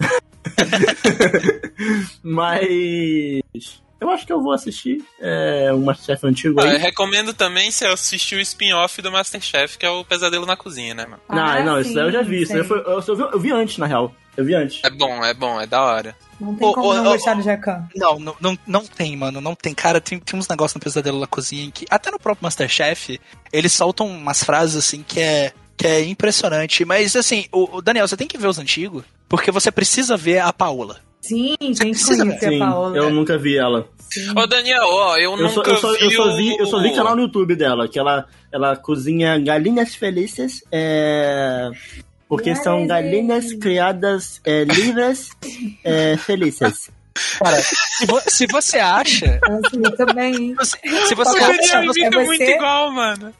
Mas. 2.24 3.82
Eu 4.02 4.10
acho 4.10 4.26
que 4.26 4.34
eu 4.34 4.41
vou 4.41 4.52
assistir 4.52 4.98
é, 5.19 5.72
um 5.72 5.84
Masterchef 5.84 6.26
antigo 6.26 6.60
Ah, 6.60 6.65
eu 6.65 6.72
aí. 6.72 6.78
recomendo 6.78 7.34
também 7.36 7.69
você 7.69 7.86
assistir 7.86 8.36
o 8.36 8.40
spin-off 8.40 8.99
do 8.99 9.11
Masterchef, 9.11 9.78
que 9.78 9.86
é 9.86 9.90
o 9.91 10.03
Pesadelo 10.03 10.45
na 10.48 10.57
Cozinha, 10.57 10.95
né, 10.95 11.06
mano? 11.06 11.22
Não, 11.30 11.38
Ah, 11.38 11.64
não, 11.64 11.80
isso 11.80 11.94
daí 11.94 12.06
eu 12.06 12.11
já 12.11 12.23
sim, 12.23 12.30
vi. 12.30 12.41
Isso 12.41 12.64
foi, 12.64 12.80
eu, 12.80 12.99
eu 13.07 13.15
vi, 13.15 13.22
eu 13.22 13.40
vi 13.40 13.52
antes, 13.52 13.78
na 13.78 13.86
real. 13.86 14.11
Eu 14.36 14.44
vi 14.44 14.56
antes. 14.56 14.82
É 14.84 14.90
bom, 14.90 15.23
é 15.23 15.34
bom, 15.36 15.61
é 15.61 15.68
da 15.68 15.82
hora. 15.84 16.15
Não 16.40 16.56
tem 16.56 16.72
como 16.73 16.88
ô, 16.88 16.94
não 16.95 17.06
ô, 17.06 17.11
gostar 17.11 17.36
do 17.36 17.44
Jacan. 17.44 17.88
Não, 17.95 18.19
não, 18.19 18.36
não, 18.41 18.57
não 18.65 18.86
tem, 18.86 19.15
mano. 19.15 19.40
Não 19.40 19.53
tem. 19.53 19.73
Cara, 19.76 20.02
tem, 20.02 20.18
tem 20.19 20.40
uns 20.40 20.48
negócios 20.48 20.73
no 20.73 20.82
Pesadelo 20.82 21.19
na 21.19 21.28
Cozinha 21.28 21.65
em 21.65 21.69
que. 21.69 21.86
Até 21.90 22.10
no 22.10 22.18
próprio 22.18 22.44
Masterchef, 22.45 23.19
eles 23.53 23.73
soltam 23.73 24.07
umas 24.07 24.44
frases 24.44 24.78
assim 24.78 25.03
que 25.07 25.19
é. 25.19 25.53
Que 25.78 25.86
é 25.86 26.03
impressionante. 26.06 26.86
Mas 26.86 27.15
assim, 27.15 27.45
o, 27.52 27.78
o 27.78 27.82
Daniel, 27.82 28.07
você 28.07 28.15
tem 28.18 28.28
que 28.28 28.38
ver 28.38 28.48
os 28.48 28.57
antigos, 28.57 29.03
porque 29.28 29.52
você 29.52 29.69
precisa 29.72 30.15
ver 30.18 30.40
a 30.40 30.52
Paola. 30.53 31.02
Sim, 31.22 31.56
tem 31.60 31.72
que 31.73 31.80
precisa 31.91 32.26
conhecer 32.26 32.49
Sim, 32.49 32.61
a 32.61 32.65
Paola. 32.65 32.98
eu 32.98 33.10
nunca 33.11 33.38
vi 33.38 33.56
ela. 33.57 33.88
Sim. 34.10 34.34
Ô, 34.35 34.45
Daniel, 34.48 34.84
ó, 34.88 35.15
eu, 35.18 35.31
Eu 35.31 35.38
nunca 35.38 35.53
só, 35.53 35.64
eu, 35.64 35.77
só, 35.77 35.91
vi 35.93 36.03
eu, 36.03 36.11
só 36.11 36.35
vi, 36.35 36.52
o- 36.53 36.57
eu 36.60 36.65
só 36.65 36.81
vi 36.81 36.93
canal 36.95 37.15
no 37.15 37.22
YouTube 37.22 37.56
dela, 37.56 37.88
que 37.88 37.98
ela, 37.99 38.26
ela 38.52 38.76
cozinha 38.76 39.39
galinhas 39.39 39.95
felizes, 39.95 40.64
é, 40.72 41.69
porque 42.27 42.53
são 42.56 42.85
galinhas 42.88 43.45
gente. 43.52 43.60
criadas 43.60 44.41
é, 44.43 44.64
livres, 44.65 45.30
é, 45.84 46.18
felizes. 46.18 46.89
Cara, 47.39 47.57
se, 47.61 48.06
vo- 48.06 48.22
se 48.26 48.48
você 48.48 48.80
acha. 48.80 49.39
Eu 49.73 49.91
também? 49.95 50.56
Se, 50.64 50.77
se 51.07 51.14
você 51.15 51.39
Paola, 51.39 51.53
acha. 51.53 51.81
você- 51.85 51.99
imita 52.02 52.18
você- 52.18 52.26
muito 52.26 52.43
igual, 52.43 52.91
mano. 52.91 53.34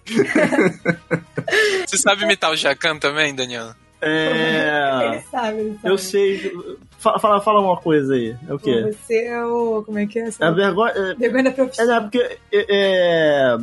Você 1.86 1.98
sabe 1.98 2.24
imitar 2.24 2.52
o 2.52 2.56
Jacan 2.56 2.98
também, 2.98 3.34
Daniel? 3.34 3.72
É, 4.02 5.08
Ele 5.14 5.22
sabe, 5.32 5.60
ele 5.60 5.74
sabe. 5.82 5.94
eu 5.94 5.98
sei. 5.98 6.54
Fala, 7.02 7.20
fala, 7.20 7.42
fala 7.42 7.62
uma 7.62 7.78
coisa 7.78 8.14
aí. 8.14 8.36
É 8.48 8.54
o 8.54 8.60
quê? 8.60 8.92
Você 8.94 9.26
é 9.26 9.44
o. 9.44 9.82
Como 9.84 9.98
é 9.98 10.06
que 10.06 10.20
é? 10.20 10.30
É 10.40 10.46
a 10.46 10.52
vergonha. 10.52 10.92
É, 10.92 11.16
Vergonha 11.16 11.44
da 11.46 11.50
é, 11.50 11.86
não, 11.86 12.02
porque 12.04 12.38
é, 12.54 12.66
é, 12.70 13.58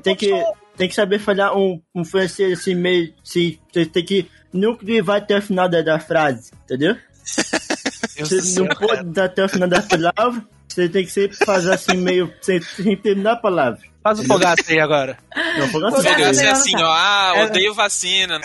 tem 0.00 0.14
que 0.14 0.30
tem 0.76 0.88
que 0.88 0.94
saber 0.94 1.18
falhar 1.18 1.56
um, 1.58 1.82
um 1.92 2.04
francês 2.04 2.60
assim 2.60 2.76
meio. 2.76 3.12
Você 3.24 3.58
tem 3.92 4.04
que 4.04 4.30
nunca 4.52 4.86
vai 5.02 5.18
até 5.18 5.36
o 5.36 5.42
final 5.42 5.68
da, 5.68 5.82
da 5.82 5.98
frase, 5.98 6.52
entendeu? 6.62 6.96
Você 8.16 8.60
não 8.60 8.68
cara. 8.68 8.86
pode 8.86 9.04
dar 9.10 9.24
até 9.24 9.44
o 9.44 9.48
final 9.48 9.68
da 9.68 9.82
palavra. 9.82 10.44
Você 10.68 10.88
tem 10.88 11.04
que 11.04 11.10
sempre 11.10 11.36
fazer 11.36 11.72
assim, 11.72 11.96
meio 11.96 12.32
sem, 12.40 12.60
sem 12.60 12.96
terminar 12.96 13.32
a 13.32 13.36
palavra. 13.36 13.80
Faz 14.04 14.20
o 14.20 14.24
fogaço 14.24 14.62
aí 14.68 14.78
agora. 14.78 15.18
Não, 15.58 15.68
foi 15.68 15.84
assim. 15.84 15.96
Fogaça. 15.96 16.02
Fogaça 16.14 16.42
é 16.42 16.44
não, 16.46 16.52
assim, 16.52 16.72
não. 16.72 16.82
ó, 16.84 16.92
ah, 16.92 17.32
É. 17.36 17.44
odeio 17.44 17.74
vacina, 17.74 18.40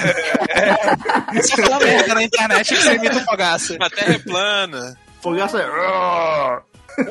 Você 1.34 1.62
fala 1.62 1.80
merda 1.86 2.14
na 2.16 2.24
internet 2.24 2.68
que 2.76 2.82
você 2.82 2.96
imita 2.96 3.18
o 3.18 3.26
fogaço. 3.26 3.78
a 3.80 3.90
terra 3.90 4.14
é 4.14 4.20
plana. 4.20 4.98
Fogaça 5.22 5.60
é. 5.60 5.66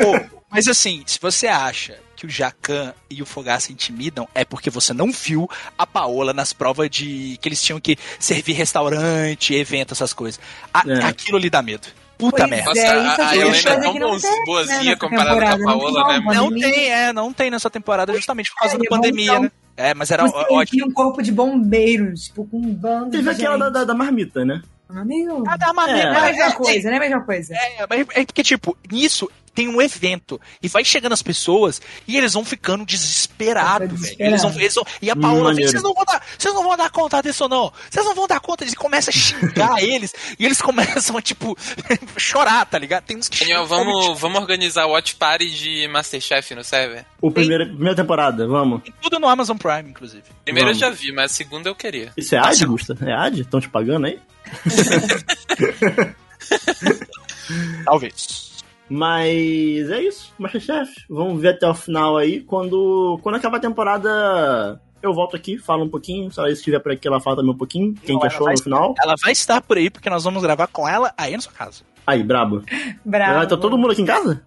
Ô, 0.05 0.21
mas 0.51 0.69
assim, 0.69 1.03
se 1.07 1.19
você 1.21 1.47
acha 1.47 1.99
que 2.17 2.27
o 2.27 2.31
Jacan 2.31 2.93
e 3.09 3.23
o 3.23 3.27
Fogaça 3.27 3.71
intimidam, 3.71 4.29
é 4.35 4.45
porque 4.45 4.71
você 4.71 4.93
não 4.93 5.13
viu 5.13 5.49
a 5.77 5.87
Paola 5.87 6.33
nas 6.33 6.53
provas 6.53 6.91
de 6.91 7.39
que 7.41 7.49
eles 7.49 7.63
tinham 7.63 7.79
que 7.81 7.97
servir 8.19 8.55
restaurante, 8.55 9.55
evento, 9.55 9.93
essas 9.95 10.13
coisas. 10.13 10.41
A- 10.75 10.83
É. 10.87 11.05
Aquilo 11.05 11.39
lhe 11.39 11.49
dá 11.49 11.63
medo. 11.63 11.87
Puta 12.19 12.39
Pois 12.39 12.51
merda. 12.51 12.71
Nossa, 12.71 12.81
é, 12.81 12.89
a- 12.91 12.97
isso 13.13 13.21
a 13.21 13.25
aqui 13.27 13.39
é 13.39 13.41
Helena 13.41 13.57
é 13.59 13.81
tão 13.81 13.93
que 13.93 13.99
não 14.01 14.09
bons- 14.11 14.23
tem, 14.23 14.45
boazinha 14.45 14.83
né, 14.91 14.97
comparada 14.97 15.31
com 15.41 15.47
a 15.47 15.47
não 15.47 15.57
tem 15.57 15.65
Paola, 15.65 16.09
né, 16.09 16.19
como, 16.19 16.35
Não 16.35 16.51
ninguém- 16.51 16.73
tem, 16.73 16.93
é, 16.93 17.13
não 17.13 17.33
tem 17.33 17.51
nessa 17.53 17.71
temporada 17.71 18.13
justamente 18.15 18.51
por 18.51 18.57
causa 18.59 18.75
É, 18.75 18.79
da 18.79 18.85
pandemia, 18.91 19.25
então, 19.31 19.43
né? 19.45 19.51
É, 19.79 19.95
mas 19.95 20.11
era 20.11 20.25
Você 20.27 20.37
ótimo. 20.37 20.65
tinha 20.67 20.85
um 20.87 20.91
corpo 20.93 21.23
de 21.23 21.31
bombeiros, 21.31 22.25
tipo, 22.25 22.45
com 22.47 22.59
um 22.59 22.75
bando 22.75 23.11
Teve 23.11 23.23
de 23.23 23.29
aquela 23.31 23.53
gente. 23.55 23.61
da, 23.65 23.71
da, 23.71 23.85
da 23.85 23.95
marmita, 23.95 24.45
né? 24.45 24.61
Amigo, 24.89 25.45
Ah, 25.47 25.57
dá 25.57 25.71
uma 25.71 25.89
É. 25.89 26.05
não 26.05 26.15
é 26.15 26.19
a 26.19 26.33
mesma 26.33 26.53
coisa, 26.55 26.89
não 26.89 26.95
é 26.95 26.97
a 26.97 27.01
mesma 27.01 27.21
coisa. 27.23 27.55
É, 27.55 27.87
mas 27.89 28.07
é 28.15 28.25
porque, 28.25 28.43
tipo, 28.43 28.77
nisso 28.91 29.31
tem 29.55 29.69
um 29.69 29.81
evento 29.83 30.41
e 30.63 30.69
vai 30.69 30.85
chegando 30.85 31.13
as 31.13 31.23
pessoas 31.23 31.81
e 32.07 32.17
eles 32.17 32.33
vão 32.35 32.45
ficando 32.45 32.85
desesperados, 32.85 34.01
velho. 34.01 34.17
Eles 34.19 34.43
vão, 34.43 34.51
desesperado. 34.51 34.61
eles 34.61 34.75
vão- 34.75 34.87
e 35.03 35.11
a 35.11 35.17
Paola, 35.17 35.37
assim, 35.39 35.45
Maneiro. 35.45 35.71
vocês 35.71 35.83
não 35.83 35.95
vão 35.95 36.05
dar, 36.05 36.23
vocês 36.39 36.55
não 36.55 36.63
vão 36.63 36.77
dar 36.77 36.91
conta 36.91 37.23
disso 37.23 37.49
não. 37.49 37.73
Vocês 37.91 38.05
não 38.05 38.15
vão 38.15 38.27
dar 38.27 38.41
conta 38.41 38.65
disso. 38.65 38.77
E 38.77 38.79
começa 38.79 39.11
a 39.11 39.13
xingar 39.13 39.79
eles 39.83 40.15
e 40.39 40.45
eles 40.45 40.61
começam 40.63 41.17
a 41.17 41.23
tipo 41.23 41.57
chorar, 42.17 42.65
tá 42.67 42.79
ligado? 42.79 43.05
Tem 43.05 43.17
uns 43.17 43.29
que 43.29 43.41
Daniel, 43.41 43.67
xingam, 43.67 43.85
vamos, 43.85 44.21
vamos 44.21 44.41
organizar 44.41 44.87
o 44.87 44.91
Watch 44.91 45.17
Party 45.17 45.51
de 45.51 45.89
Masterchef 45.89 46.55
no 46.55 46.65
server? 46.65 47.05
O 47.21 47.31
primeira, 47.31 47.67
primeira 47.67 47.97
temporada, 47.97 48.47
vamos. 48.47 48.83
Tem 48.83 48.95
tudo 49.01 49.19
no 49.19 49.29
Amazon 49.29 49.57
Prime, 49.57 49.91
inclusive. 49.91 50.23
Primeiro 50.45 50.69
Vamos. 50.69 50.83
eu 50.83 50.89
já 50.91 50.95
vi, 50.95 51.13
mas 51.13 51.33
a 51.33 51.35
segunda 51.35 51.69
eu 51.69 51.75
queria. 51.75 52.13
Isso 52.17 52.35
é 52.35 52.39
AD, 52.39 52.65
Gusta? 52.67 52.97
É 53.05 53.13
AD? 53.13 53.41
Estão 53.43 53.61
te 53.61 53.69
pagando 53.69 54.07
aí? 54.07 54.19
Talvez. 57.85 58.49
Mas 58.89 59.91
é 59.91 60.03
isso, 60.03 60.33
Masterchef. 60.39 60.91
Vamos 61.09 61.41
ver 61.41 61.51
até 61.51 61.69
o 61.69 61.75
final 61.75 62.17
aí. 62.17 62.41
Quando, 62.41 63.19
quando 63.23 63.35
acabar 63.35 63.59
a 63.59 63.61
temporada, 63.61 64.81
eu 65.03 65.13
volto 65.13 65.37
aqui, 65.37 65.59
falo 65.59 65.85
um 65.85 65.89
pouquinho. 65.89 66.31
Se 66.31 66.41
ela 66.41 66.51
estiver 66.51 66.81
por 66.81 66.93
aqui, 66.93 67.07
ela 67.07 67.21
fala 67.21 67.37
também 67.37 67.53
um 67.53 67.59
pouquinho. 67.59 67.95
Quem 68.03 68.15
Não, 68.15 68.21
que 68.21 68.27
achou 68.27 68.49
no 68.49 68.59
final? 68.59 68.95
Ela 69.03 69.15
vai 69.23 69.33
estar 69.33 69.61
por 69.61 69.77
aí 69.77 69.91
porque 69.91 70.09
nós 70.09 70.25
vamos 70.25 70.43
gravar 70.43 70.67
com 70.69 70.89
ela 70.89 71.13
aí 71.17 71.33
na 71.33 71.41
sua 71.41 71.53
casa. 71.53 71.83
Aí, 72.07 72.23
brabo. 72.23 72.63
Bravo. 73.05 73.41
Ah, 73.41 73.47
tá 73.47 73.57
todo 73.57 73.77
mundo 73.77 73.93
aqui 73.93 74.03
em 74.03 74.07
casa? 74.07 74.43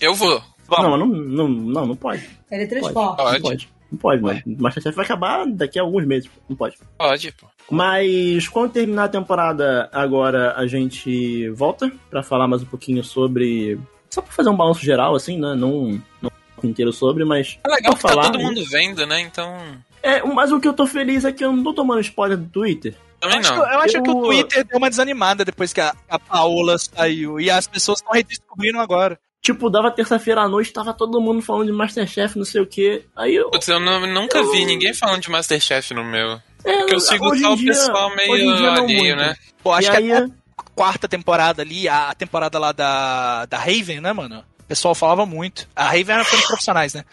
Eu 0.00 0.14
vou. 0.14 0.42
Vamos. 0.66 0.84
Não, 0.84 0.90
mas 0.90 1.00
não, 1.00 1.06
não, 1.06 1.48
não, 1.48 1.86
não 1.88 1.96
pode. 1.96 2.26
Teletransporte. 2.48 3.16
Pode. 3.16 3.32
Não 3.34 3.40
pode. 3.40 3.68
Não 3.94 3.98
pode, 3.98 4.22
Ué. 4.24 4.42
mano. 4.44 4.56
Masterchef 4.60 4.96
vai 4.96 5.04
acabar 5.04 5.46
daqui 5.46 5.78
a 5.78 5.82
alguns 5.82 6.04
meses. 6.04 6.28
Não 6.48 6.56
pode. 6.56 6.76
Pode, 6.98 7.32
pô. 7.32 7.46
Mas 7.70 8.48
quando 8.48 8.72
terminar 8.72 9.04
a 9.04 9.08
temporada, 9.08 9.88
agora 9.92 10.54
a 10.56 10.66
gente 10.66 11.48
volta 11.50 11.90
pra 12.10 12.22
falar 12.22 12.48
mais 12.48 12.62
um 12.62 12.66
pouquinho 12.66 13.04
sobre. 13.04 13.78
Só 14.10 14.20
pra 14.22 14.32
fazer 14.32 14.50
um 14.50 14.56
balanço 14.56 14.84
geral, 14.84 15.14
assim, 15.14 15.38
né? 15.38 15.54
Não, 15.54 16.00
não 16.20 16.30
inteiro 16.62 16.92
sobre, 16.92 17.24
mas. 17.24 17.58
É 17.64 17.68
legal 17.70 17.94
que 17.94 18.02
tá 18.02 18.08
falar 18.08 18.24
todo 18.24 18.38
aí. 18.38 18.44
mundo 18.44 18.62
vendo, 18.70 19.06
né? 19.06 19.20
Então. 19.20 19.54
É, 20.02 20.22
mas 20.22 20.50
o 20.52 20.58
que 20.60 20.66
eu 20.68 20.72
tô 20.74 20.86
feliz 20.86 21.24
é 21.24 21.32
que 21.32 21.44
eu 21.44 21.52
não 21.52 21.62
tô 21.62 21.72
tomando 21.74 22.00
spoiler 22.00 22.36
do 22.36 22.46
Twitter. 22.48 22.94
Eu 23.22 23.30
Também 23.30 23.38
acho, 23.38 23.52
que, 23.52 23.58
não. 23.58 23.72
eu 23.72 23.78
acho 23.80 24.02
que 24.02 24.10
o 24.10 24.18
Eu- 24.18 24.22
Twitter 24.22 24.64
deu 24.66 24.78
uma 24.78 24.90
desanimada 24.90 25.44
depois 25.44 25.72
que 25.72 25.80
a, 25.80 25.94
a 26.08 26.18
Paola 26.18 26.76
saiu. 26.78 27.40
E 27.40 27.50
as 27.50 27.66
pessoas 27.66 27.98
estão 28.00 28.12
redescobrindo 28.12 28.78
agora. 28.78 29.18
Tipo, 29.44 29.68
dava 29.68 29.90
terça-feira 29.90 30.40
à 30.40 30.48
noite, 30.48 30.72
tava 30.72 30.94
todo 30.94 31.20
mundo 31.20 31.42
falando 31.42 31.66
de 31.66 31.72
Masterchef, 31.72 32.38
não 32.38 32.46
sei 32.46 32.62
o 32.62 32.66
quê. 32.66 33.04
Aí 33.14 33.34
eu. 33.34 33.50
Putz, 33.50 33.68
eu 33.68 33.78
nu- 33.78 34.06
nunca 34.06 34.38
Eu- 34.38 34.50
vi 34.50 34.64
ninguém 34.64 34.94
falando 34.94 35.20
de 35.20 35.30
Masterchef 35.30 35.92
no 35.92 36.02
meu. 36.02 36.40
É, 36.64 36.78
Porque 36.78 36.94
eu 36.94 37.00
sigo 37.00 37.28
o 37.28 37.36
dia- 37.36 37.74
pessoal 37.74 38.06
hoje 38.10 38.24
em 38.24 38.28
meio 38.28 38.56
dia 38.56 38.66
não 38.72 38.82
alheio, 38.84 38.98
muito. 39.02 39.16
né? 39.16 39.34
Pô, 39.62 39.70
acho 39.72 39.88
e 39.88 39.90
que 39.90 39.96
aí, 39.98 40.12
até 40.12 40.24
a 40.56 40.62
quarta 40.74 41.06
temporada 41.06 41.60
ali, 41.60 41.86
a, 41.86 42.08
a 42.08 42.14
temporada 42.14 42.58
lá 42.58 42.72
da, 42.72 43.44
da 43.44 43.58
Raven, 43.58 44.00
né, 44.00 44.14
mano? 44.14 44.42
O 44.60 44.64
pessoal 44.66 44.94
falava 44.94 45.26
muito. 45.26 45.68
A 45.76 45.84
Raven 45.84 46.14
era 46.14 46.24
para 46.24 46.36
os 46.38 46.46
profissionais, 46.46 46.94
né? 46.94 47.04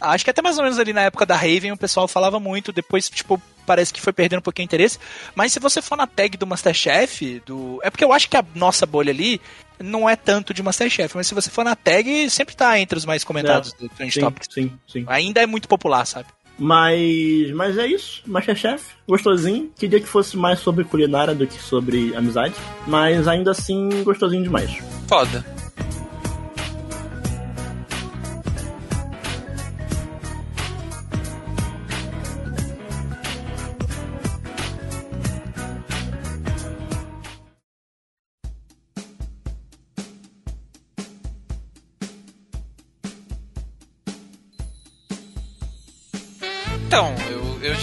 Acho 0.00 0.24
que 0.24 0.30
até 0.30 0.40
mais 0.40 0.56
ou 0.56 0.64
menos 0.64 0.78
ali 0.78 0.94
na 0.94 1.02
época 1.02 1.26
da 1.26 1.36
Raven 1.36 1.72
o 1.72 1.76
pessoal 1.76 2.08
falava 2.08 2.40
muito. 2.40 2.72
Depois, 2.72 3.10
tipo, 3.10 3.40
parece 3.66 3.92
que 3.92 4.00
foi 4.00 4.14
perdendo 4.14 4.38
um 4.38 4.42
pouquinho 4.42 4.64
o 4.64 4.68
interesse. 4.68 4.98
Mas 5.34 5.52
se 5.52 5.60
você 5.60 5.82
for 5.82 5.96
na 5.96 6.06
tag 6.06 6.38
do 6.38 6.46
Masterchef, 6.46 7.42
do... 7.44 7.78
é 7.82 7.90
porque 7.90 8.02
eu 8.04 8.14
acho 8.14 8.30
que 8.30 8.36
a 8.38 8.44
nossa 8.54 8.86
bolha 8.86 9.10
ali 9.12 9.42
não 9.82 10.08
é 10.08 10.16
tanto 10.16 10.54
de 10.54 10.62
Masterchef. 10.62 11.16
Mas 11.16 11.26
se 11.26 11.34
você 11.34 11.50
for 11.50 11.64
na 11.64 11.76
tag, 11.76 12.28
sempre 12.30 12.54
tá 12.54 12.78
entre 12.78 12.98
os 12.98 13.04
mais 13.04 13.24
comentados 13.24 13.72
do 13.72 13.88
Trend 13.88 14.12
sim, 14.12 14.20
Topics. 14.20 14.48
sim, 14.50 14.72
sim. 14.86 15.04
Ainda 15.06 15.42
é 15.42 15.46
muito 15.46 15.68
popular, 15.68 16.04
sabe? 16.04 16.28
Mas, 16.58 17.50
mas 17.54 17.76
é 17.76 17.86
isso, 17.86 18.22
Masterchef, 18.26 18.82
gostosinho. 19.06 19.70
Queria 19.76 20.00
que 20.00 20.06
fosse 20.06 20.36
mais 20.36 20.58
sobre 20.60 20.84
culinária 20.84 21.34
do 21.34 21.46
que 21.46 21.60
sobre 21.60 22.16
amizade, 22.16 22.54
mas 22.86 23.28
ainda 23.28 23.50
assim 23.50 24.02
gostosinho 24.02 24.42
demais. 24.42 24.70
Foda. 25.06 25.44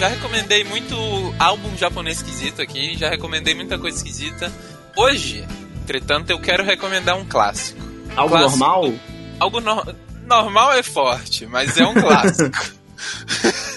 Já 0.04 0.10
recomendei 0.10 0.66
muito 0.66 0.98
álbum 1.40 1.78
japonês 1.78 2.18
esquisito 2.18 2.62
aqui, 2.62 2.98
já 2.98 3.08
recomendei 3.10 3.56
muita 3.56 3.80
coisa 3.80 3.96
esquisita. 3.96 4.52
Hoje, 4.98 5.48
entretanto, 5.82 6.30
eu 6.30 6.42
quero 6.42 6.62
recomendar 6.62 7.18
um 7.18 7.26
clássico. 7.26 7.80
Algo 8.14 8.36
Clássico. 8.36 8.60
normal? 8.60 8.94
Algo 9.40 9.62
no- 9.62 9.96
normal 10.28 10.74
é 10.74 10.84
forte, 10.84 11.46
mas 11.46 11.78
é 11.78 11.88
um 11.88 11.94
clássico. 11.94 12.74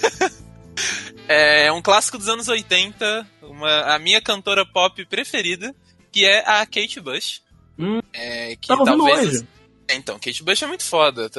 é 1.29 1.71
um 1.71 1.81
clássico 1.81 2.19
dos 2.19 2.29
anos 2.29 2.49
80, 2.49 3.25
uma, 3.43 3.95
a 3.95 3.99
minha 4.01 4.21
cantora 4.21 4.67
pop 4.67 5.05
preferida, 5.07 5.73
que 6.11 6.25
é 6.25 6.41
a 6.41 6.67
Kate 6.67 6.99
Bush. 6.99 7.41
Hum. 7.79 8.01
É, 8.13 8.57
que 8.57 8.67
Tava 8.67 8.81
ouvindo 8.81 8.99
talvez 9.07 9.45
Então, 9.89 10.19
Kate 10.19 10.43
Bush 10.43 10.63
é 10.63 10.67
muito 10.67 10.85
foda. 10.85 11.31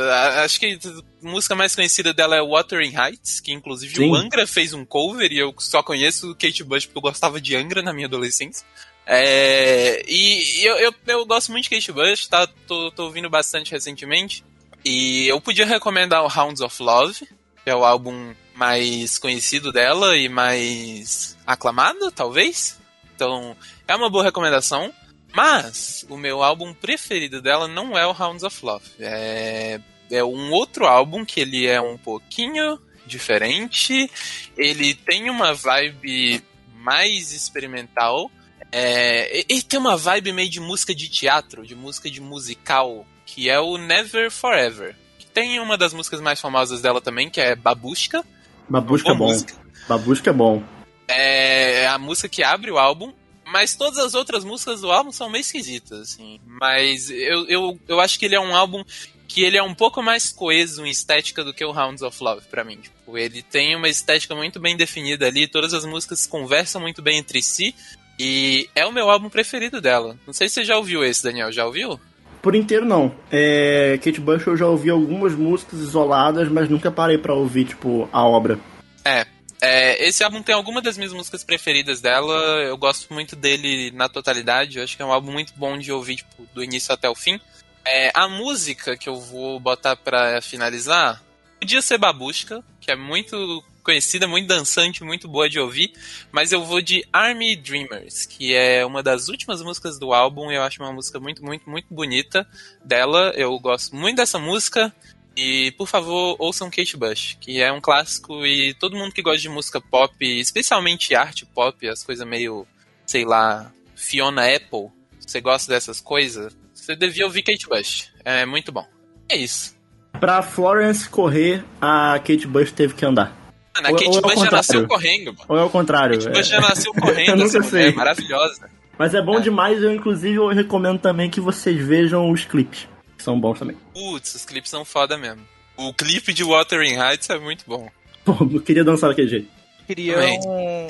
Acho 0.44 0.60
que 0.60 0.80
a 1.24 1.28
música 1.28 1.56
mais 1.56 1.76
conhecida 1.76 2.14
dela 2.14 2.36
é 2.36 2.42
Wuthering 2.42 2.96
Heights, 2.96 3.40
que 3.40 3.52
inclusive 3.52 3.96
Sim. 3.96 4.10
o 4.10 4.16
Angra 4.16 4.48
fez 4.48 4.74
um 4.74 4.86
cover 4.86 5.32
e 5.32 5.38
eu 5.38 5.54
só 5.60 5.84
conheço 5.84 6.36
Kate 6.36 6.64
Bush 6.64 6.86
porque 6.86 6.98
eu 6.98 7.02
gostava 7.02 7.42
de 7.42 7.56
Angra 7.56 7.82
na 7.82 7.92
minha 7.92 8.08
adolescência. 8.08 8.66
É, 9.06 10.04
e 10.08 10.66
eu, 10.66 10.76
eu, 10.78 10.94
eu 11.08 11.26
gosto 11.26 11.52
muito 11.52 11.64
de 11.64 11.70
Kate 11.70 11.92
Bush, 11.92 12.28
tá? 12.28 12.48
Tô, 12.68 12.92
tô 12.92 13.06
ouvindo 13.06 13.30
bastante 13.30 13.72
recentemente. 13.72 14.44
E 14.84 15.28
eu 15.28 15.42
podia 15.42 15.66
recomendar 15.66 16.24
o 16.24 16.32
Hounds 16.34 16.62
of 16.62 16.82
Love, 16.82 17.28
que 17.64 17.70
é 17.70 17.76
o 17.76 17.84
álbum 17.84 18.34
mais 18.56 19.18
conhecido 19.18 19.72
dela 19.72 20.18
e 20.18 20.30
mais 20.30 21.38
aclamado, 21.46 22.12
talvez. 22.12 22.78
Então, 23.16 23.56
é 23.88 23.96
uma 23.96 24.10
boa 24.10 24.24
recomendação. 24.24 24.94
Mas 25.38 26.04
o 26.10 26.18
meu 26.18 26.42
álbum 26.42 26.74
preferido 26.74 27.40
dela 27.44 27.68
não 27.68 27.96
é 27.96 28.08
o 28.08 28.12
Hounds 28.12 28.42
of 28.42 28.66
Love. 28.66 28.86
É, 29.00 29.80
é 30.10 30.24
um 30.24 30.50
outro 30.50 30.88
álbum 30.88 31.24
que 31.24 31.40
ele 31.40 31.68
é 31.68 31.80
um 31.80 31.96
pouquinho 31.96 32.80
diferente. 33.06 34.10
Ele 34.58 34.96
tem 34.96 35.30
uma 35.30 35.54
vibe 35.54 36.44
mais 36.74 37.34
experimental. 37.34 38.32
É, 38.72 39.46
ele 39.48 39.62
tem 39.62 39.80
uma 39.80 39.96
vibe 39.96 40.34
meio 40.34 40.50
de 40.50 40.60
música 40.60 40.96
de 40.96 41.08
teatro, 41.08 41.68
de 41.68 41.76
música 41.76 42.10
de 42.10 42.20
musical, 42.20 43.06
que 43.24 43.48
é 43.48 43.60
o 43.60 43.78
Never 43.78 44.32
Forever. 44.32 44.96
Que 45.20 45.28
tem 45.28 45.60
uma 45.60 45.78
das 45.78 45.94
músicas 45.94 46.20
mais 46.20 46.42
famosas 46.42 46.82
dela 46.82 47.00
também, 47.00 47.30
que 47.30 47.40
é 47.40 47.56
Babushka. 47.56 48.26
Babushka 48.68 49.12
é 49.12 49.14
bom. 49.14 49.28
Música. 49.28 49.54
Babushka 49.88 50.30
é 50.32 50.34
bom. 50.34 50.64
É 51.08 51.86
a 51.86 52.00
música 52.00 52.28
que 52.28 52.42
abre 52.42 52.72
o 52.72 52.80
álbum. 52.80 53.14
Mas 53.52 53.76
todas 53.76 53.98
as 53.98 54.14
outras 54.14 54.44
músicas 54.44 54.82
do 54.82 54.92
álbum 54.92 55.12
são 55.12 55.30
meio 55.30 55.42
esquisitas, 55.42 56.00
assim. 56.00 56.40
Mas 56.46 57.10
eu, 57.10 57.48
eu, 57.48 57.80
eu 57.88 58.00
acho 58.00 58.20
que 58.20 58.26
ele 58.26 58.36
é 58.36 58.40
um 58.40 58.56
álbum 58.56 58.84
que 59.28 59.44
ele 59.44 59.58
é 59.58 59.64
um 59.64 59.74
pouco 59.74 60.02
mais 60.02 60.32
coeso 60.32 60.86
em 60.86 60.90
estética 60.90 61.44
do 61.44 61.54
que 61.54 61.64
o 61.64 61.72
Hounds 61.72 62.02
of 62.02 62.24
Love, 62.24 62.48
para 62.50 62.64
mim. 62.64 62.78
Tipo, 62.78 63.18
ele 63.18 63.42
tem 63.42 63.76
uma 63.76 63.90
estética 63.90 64.34
muito 64.34 64.60
bem 64.60 64.76
definida 64.76 65.28
ali, 65.28 65.48
todas 65.48 65.74
as 65.74 65.86
músicas 65.86 66.26
conversam 66.26 66.82
muito 66.82 67.02
bem 67.02 67.18
entre 67.18 67.42
si, 67.42 67.76
e 68.18 68.70
é 68.74 68.86
o 68.86 68.92
meu 68.92 69.10
álbum 69.10 69.30
preferido 69.30 69.82
dela. 69.82 70.18
Não 70.26 70.34
sei 70.34 70.48
se 70.48 70.56
você 70.56 70.66
já 70.66 70.78
ouviu 70.78 71.04
esse, 71.04 71.24
Daniel, 71.24 71.52
já 71.52 71.66
ouviu? 71.66 72.00
Por 72.42 72.56
inteiro 72.56 72.86
não. 72.86 73.14
É, 73.32 74.00
Kate 74.02 74.22
Bush 74.22 74.48
eu 74.48 74.56
já 74.56 74.66
ouvi 74.66 74.90
algumas 74.90 75.34
músicas 75.34 75.80
isoladas, 75.80 76.50
mas 76.50 76.70
nunca 76.70 76.90
parei 76.90 77.18
para 77.18 77.34
ouvir, 77.34 77.66
tipo, 77.66 78.08
a 78.12 78.24
obra. 78.24 78.60
É, 79.04 79.26
é, 79.62 80.08
esse 80.08 80.24
álbum 80.24 80.44
tem 80.44 80.54
algumas 80.54 80.84
das 80.84 80.98
minhas 80.98 81.14
músicas 81.14 81.44
preferidas 81.44 82.00
dela. 82.00 82.34
Eu 82.62 82.78
gosto 82.78 83.14
muito 83.14 83.36
dele 83.36 83.92
na 83.92 84.08
totalidade. 84.08 84.78
Eu 84.78 84.84
acho 84.84 84.96
que 84.96 85.02
é 85.02 85.06
um 85.06 85.12
álbum 85.12 85.32
muito 85.32 85.54
bom 85.56 85.78
de 85.78 85.92
ouvir 85.92 86.18
tipo, 86.18 86.48
do 86.54 86.64
início 86.64 86.94
até 86.94 87.10
o 87.10 87.16
fim. 87.16 87.40
É, 87.84 88.12
a 88.14 88.28
música 88.28 88.98
que 88.98 89.10
eu 89.10 89.20
vou 89.20 89.60
botar 89.60 89.96
para 89.96 90.42
finalizar 90.42 91.24
podia 91.60 91.82
ser 91.82 91.98
Babushka, 91.98 92.64
que 92.80 92.92
é 92.92 92.96
muito 92.96 93.64
conhecida, 93.88 94.28
muito 94.28 94.48
dançante, 94.48 95.02
muito 95.02 95.30
boa 95.30 95.50
de 95.50 95.58
ouvir, 95.58 95.94
mas 96.30 96.52
eu 96.52 96.64
vou 96.66 96.82
de 96.82 97.08
Army 97.12 97.56
Dreamers, 97.56 98.26
que 98.26 98.54
é 98.54 98.86
uma 98.86 99.02
das 99.02 99.30
últimas 99.30 99.62
músicas 99.62 99.98
do 99.98 100.14
álbum, 100.14 100.52
eu 100.52 100.62
acho 100.62 100.84
uma 100.84 100.92
música 100.92 101.22
muito, 101.22 101.42
muito, 101.42 101.70
muito 101.70 101.88
bonita 101.90 102.46
dela, 102.84 103.32
eu 103.34 103.58
gosto 103.60 103.96
muito 103.96 104.18
dessa 104.18 104.38
música, 104.38 104.94
e 105.38 105.72
por 105.74 105.88
favor, 105.88 106.36
ouçam 106.40 106.68
Kate 106.68 106.98
Bush, 106.98 107.38
que 107.40 107.62
é 107.62 107.72
um 107.72 107.80
clássico 107.80 108.44
e 108.44 108.74
todo 108.74 108.98
mundo 108.98 109.14
que 109.14 109.22
gosta 109.22 109.40
de 109.40 109.50
música 109.50 109.80
pop, 109.80 110.12
especialmente 110.20 111.14
arte 111.14 111.46
pop, 111.46 111.88
as 111.88 112.04
coisas 112.04 112.28
meio, 112.28 112.66
sei 113.06 113.24
lá, 113.24 113.72
Fiona 113.96 114.52
Apple, 114.52 114.90
você 115.20 115.40
gosta 115.40 115.72
dessas 115.72 116.02
coisas, 116.02 116.58
você 116.74 116.96
devia 116.96 117.26
ouvir 117.26 117.44
Kate 117.44 117.68
Bush. 117.70 118.10
É 118.26 118.48
muito 118.48 118.72
bom. 118.72 118.84
É 119.30 119.38
isso. 119.38 119.76
Pra 120.20 120.42
Florence 120.42 121.08
correr, 121.08 121.64
a 121.80 122.18
Kate 122.18 122.48
Bush 122.48 122.72
teve 122.72 122.96
que 122.96 123.06
andar. 123.06 123.32
Mano, 123.76 123.90
a 123.90 123.92
Kate 123.92 124.08
ou, 124.08 124.18
é 124.18 124.22
Bush 124.22 124.40
já 124.40 124.50
nasceu 124.50 124.88
correndo, 124.88 125.34
mano. 125.34 125.46
Ou 125.50 125.58
é 125.60 125.64
o 125.64 125.70
contrário. 125.70 126.16
A 126.16 126.18
Kate 126.18 126.36
Bush 126.36 126.48
já 126.48 126.62
nasceu 126.62 126.92
correndo. 127.00 127.30
eu 127.30 127.38
nunca 127.38 127.62
sei. 127.62 127.90
É 127.90 127.92
maravilhosa. 127.92 128.72
Mas 128.98 129.14
é 129.14 129.22
bom 129.22 129.38
é. 129.38 129.42
demais, 129.42 129.84
eu 129.84 129.94
inclusive 129.94 130.34
eu 130.34 130.48
recomendo 130.48 130.98
também 130.98 131.30
que 131.30 131.40
vocês 131.40 131.78
vejam 131.78 132.32
os 132.32 132.44
clipes. 132.44 132.88
Que 133.18 133.24
são 133.24 133.40
bons 133.40 133.60
também. 133.60 133.76
Putz, 133.94 134.36
os 134.36 134.46
clipes 134.46 134.70
são 134.70 134.86
foda 134.86 135.18
mesmo. 135.18 135.42
O 135.76 135.94
clipe 135.94 136.34
de 136.34 136.44
Wuthering 136.44 136.98
Heights 136.98 137.30
é 137.30 137.40
muito 137.40 137.64
bom. 137.68 137.90
Pô, 138.24 138.36
eu 138.54 138.62
queria 138.62 138.84
dançar 138.84 139.10
daquele 139.10 139.28
jeito. 139.28 139.48
Queria 139.86 140.20
um... 140.20 140.88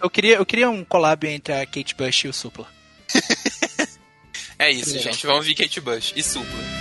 eu, 0.00 0.10
queria, 0.10 0.36
eu 0.36 0.46
queria 0.46 0.70
um 0.70 0.84
collab 0.84 1.26
entre 1.26 1.52
a 1.52 1.66
Kate 1.66 1.94
Bush 1.96 2.24
e 2.24 2.28
o 2.28 2.32
Supla. 2.32 2.66
É 4.60 4.70
isso, 4.70 4.98
gente. 4.98 5.26
Vamos 5.26 5.46
ver 5.46 5.54
Kate 5.54 5.80
Bush 5.80 6.12
e 6.14 6.22
Supla. 6.22 6.79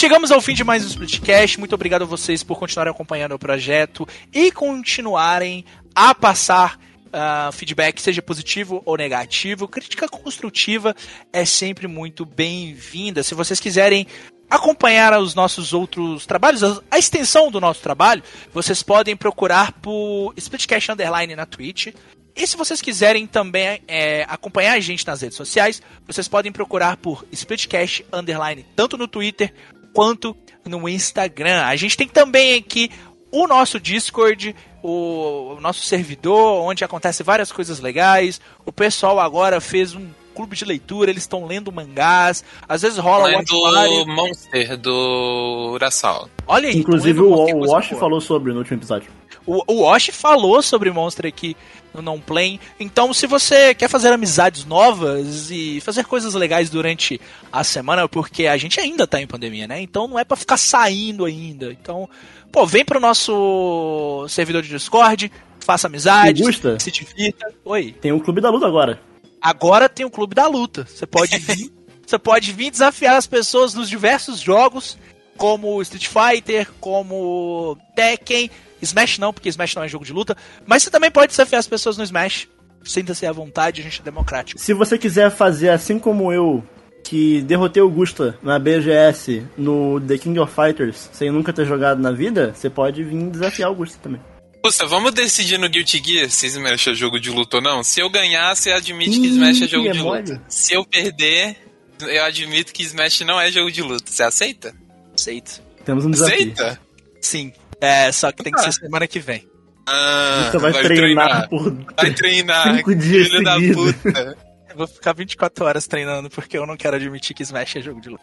Chegamos 0.00 0.32
ao 0.32 0.40
fim 0.40 0.54
de 0.54 0.64
mais 0.64 0.82
um 0.82 0.88
Splitcast. 0.88 1.58
Muito 1.58 1.74
obrigado 1.74 2.02
a 2.02 2.06
vocês 2.06 2.42
por 2.42 2.58
continuarem 2.58 2.90
acompanhando 2.90 3.32
o 3.32 3.38
projeto 3.38 4.08
e 4.32 4.50
continuarem 4.50 5.62
a 5.94 6.14
passar 6.14 6.80
uh, 7.08 7.52
feedback, 7.52 8.00
seja 8.00 8.22
positivo 8.22 8.80
ou 8.86 8.96
negativo. 8.96 9.68
Crítica 9.68 10.08
construtiva 10.08 10.96
é 11.30 11.44
sempre 11.44 11.86
muito 11.86 12.24
bem-vinda. 12.24 13.22
Se 13.22 13.34
vocês 13.34 13.60
quiserem 13.60 14.06
acompanhar 14.48 15.20
os 15.20 15.34
nossos 15.34 15.74
outros 15.74 16.24
trabalhos, 16.24 16.62
a 16.90 16.98
extensão 16.98 17.50
do 17.50 17.60
nosso 17.60 17.82
trabalho, 17.82 18.22
vocês 18.54 18.82
podem 18.82 19.14
procurar 19.14 19.70
por 19.70 20.32
Splitcast 20.34 20.92
Underline 20.92 21.36
na 21.36 21.44
Twitch. 21.44 21.88
E 22.34 22.46
se 22.46 22.56
vocês 22.56 22.80
quiserem 22.80 23.26
também 23.26 23.82
é, 23.86 24.24
acompanhar 24.26 24.78
a 24.78 24.80
gente 24.80 25.06
nas 25.06 25.20
redes 25.20 25.36
sociais, 25.36 25.82
vocês 26.06 26.26
podem 26.26 26.50
procurar 26.50 26.96
por 26.96 27.22
Splitcast 27.30 28.06
Underline, 28.10 28.64
tanto 28.74 28.96
no 28.96 29.06
Twitter 29.06 29.52
quanto 29.92 30.36
no 30.64 30.88
Instagram. 30.88 31.62
A 31.64 31.76
gente 31.76 31.96
tem 31.96 32.08
também 32.08 32.58
aqui 32.58 32.90
o 33.30 33.46
nosso 33.46 33.78
Discord, 33.78 34.54
o, 34.82 35.56
nosso 35.60 35.82
servidor, 35.82 36.62
onde 36.62 36.84
acontece 36.84 37.22
várias 37.22 37.52
coisas 37.52 37.80
legais. 37.80 38.40
O 38.64 38.72
pessoal 38.72 39.20
agora 39.20 39.60
fez 39.60 39.94
um 39.94 40.08
clube 40.34 40.56
de 40.56 40.64
leitura, 40.64 41.10
eles 41.10 41.24
estão 41.24 41.44
lendo 41.44 41.70
mangás, 41.72 42.44
às 42.66 42.82
vezes 42.82 42.98
rola 42.98 43.28
o 43.28 44.06
Monster 44.06 44.76
do 44.78 45.70
Urasawa. 45.72 46.30
Olha 46.46 46.68
aí, 46.68 46.78
Inclusive 46.78 47.20
o, 47.20 47.32
o 47.32 47.70
Wash 47.70 47.90
falou 47.90 48.20
sobre 48.20 48.52
no 48.52 48.58
último 48.60 48.78
episódio. 48.78 49.10
O, 49.46 49.62
o 49.66 49.82
Wash 49.82 50.10
falou 50.12 50.62
sobre 50.62 50.90
Monster 50.90 51.26
aqui 51.26 51.56
no 51.94 52.02
Não 52.02 52.20
Play. 52.20 52.60
Então, 52.78 53.12
se 53.12 53.26
você 53.26 53.74
quer 53.74 53.88
fazer 53.88 54.12
amizades 54.12 54.64
novas 54.64 55.50
e 55.50 55.80
fazer 55.80 56.04
coisas 56.04 56.34
legais 56.34 56.70
durante 56.70 57.20
a 57.52 57.64
semana, 57.64 58.08
porque 58.08 58.46
a 58.46 58.56
gente 58.56 58.80
ainda 58.80 59.06
tá 59.06 59.20
em 59.20 59.26
pandemia, 59.26 59.66
né? 59.66 59.80
Então 59.80 60.06
não 60.06 60.18
é 60.18 60.24
para 60.24 60.36
ficar 60.36 60.56
saindo 60.56 61.24
ainda. 61.24 61.72
Então, 61.72 62.08
pô, 62.52 62.66
vem 62.66 62.84
pro 62.84 63.00
nosso 63.00 64.26
servidor 64.28 64.62
de 64.62 64.68
Discord, 64.68 65.30
faça 65.60 65.86
amizade, 65.86 66.42
se 66.78 66.90
divirta. 66.90 67.52
Oi. 67.64 67.94
Tem 68.00 68.12
o 68.12 68.20
Clube 68.20 68.40
da 68.40 68.50
Luta 68.50 68.66
agora. 68.66 69.00
Agora 69.40 69.88
tem 69.88 70.04
o 70.04 70.10
Clube 70.10 70.34
da 70.34 70.46
Luta. 70.46 70.86
Você 70.86 71.06
pode 71.06 71.36
vir, 71.38 71.72
você 72.06 72.18
pode 72.18 72.52
vir 72.52 72.70
desafiar 72.70 73.16
as 73.16 73.26
pessoas 73.26 73.74
nos 73.74 73.88
diversos 73.88 74.40
jogos, 74.40 74.98
como 75.36 75.80
Street 75.82 76.08
Fighter, 76.08 76.68
como 76.80 77.78
Tekken, 77.94 78.50
Smash 78.82 79.18
não, 79.18 79.32
porque 79.32 79.48
Smash 79.48 79.74
não 79.74 79.82
é 79.82 79.88
jogo 79.88 80.04
de 80.04 80.12
luta. 80.12 80.36
Mas 80.66 80.82
você 80.82 80.90
também 80.90 81.10
pode 81.10 81.28
desafiar 81.28 81.58
as 81.60 81.66
pessoas 81.66 81.96
no 81.96 82.04
Smash. 82.04 82.48
Sinta-se 82.84 83.26
à 83.26 83.32
vontade, 83.32 83.80
a 83.80 83.84
gente 83.84 84.00
é 84.00 84.04
democrático. 84.04 84.60
Se 84.60 84.72
você 84.72 84.96
quiser 84.96 85.30
fazer 85.30 85.68
assim 85.68 85.98
como 85.98 86.32
eu, 86.32 86.64
que 87.04 87.42
derrotei 87.42 87.82
o 87.82 87.90
Gusta 87.90 88.38
na 88.42 88.58
BGS 88.58 89.46
no 89.56 90.00
The 90.00 90.18
King 90.18 90.38
of 90.38 90.52
Fighters, 90.54 91.10
sem 91.12 91.30
nunca 91.30 91.52
ter 91.52 91.66
jogado 91.66 92.00
na 92.00 92.10
vida, 92.10 92.54
você 92.54 92.70
pode 92.70 93.04
vir 93.04 93.30
desafiar 93.30 93.70
o 93.70 93.74
Gusta 93.74 93.98
também. 94.02 94.20
Gusta, 94.62 94.86
vamos 94.86 95.12
decidir 95.12 95.58
no 95.58 95.68
Guilty 95.68 96.02
Gear 96.04 96.30
se 96.30 96.46
Smash 96.46 96.88
é 96.88 96.94
jogo 96.94 97.18
de 97.18 97.30
luta 97.30 97.56
ou 97.56 97.62
não? 97.62 97.82
Se 97.82 98.00
eu 98.00 98.10
ganhar, 98.10 98.54
você 98.54 98.70
admite 98.70 99.18
Ih, 99.18 99.20
que 99.20 99.26
Smash 99.28 99.62
é 99.62 99.66
jogo 99.66 99.88
é 99.88 99.92
de 99.92 100.00
luta. 100.00 100.42
Se 100.48 100.74
eu 100.74 100.84
perder, 100.84 101.56
eu 102.00 102.24
admito 102.24 102.72
que 102.72 102.82
Smash 102.82 103.20
não 103.20 103.40
é 103.40 103.50
jogo 103.50 103.70
de 103.70 103.82
luta. 103.82 104.10
Você 104.10 104.22
aceita? 104.22 104.74
Aceito. 105.14 105.62
Temos 105.84 106.04
um 106.04 106.10
desafio. 106.10 106.34
Aceita? 106.34 106.80
Sim. 107.20 107.52
É, 107.80 108.12
só 108.12 108.30
que 108.30 108.42
tem 108.42 108.52
que 108.52 108.60
ser 108.60 108.72
semana 108.72 109.06
que 109.06 109.18
vem. 109.18 109.48
Ah, 109.86 110.50
vai, 110.54 110.72
vai 110.72 110.82
treinar, 110.84 111.48
treinar, 111.48 111.48
por 111.48 111.72
vai 111.96 112.12
treinar, 112.12 112.76
cinco 112.76 112.94
dias 112.94 113.28
filho 113.28 113.42
da 113.42 113.56
puta. 113.56 114.36
Eu 114.68 114.76
vou 114.76 114.86
ficar 114.86 115.12
24 115.12 115.64
horas 115.64 115.86
treinando 115.88 116.30
porque 116.30 116.56
eu 116.56 116.64
não 116.64 116.76
quero 116.76 116.94
admitir 116.94 117.34
que 117.34 117.42
Smash 117.42 117.76
é 117.76 117.82
jogo 117.82 118.00
de 118.00 118.08
luta. 118.08 118.22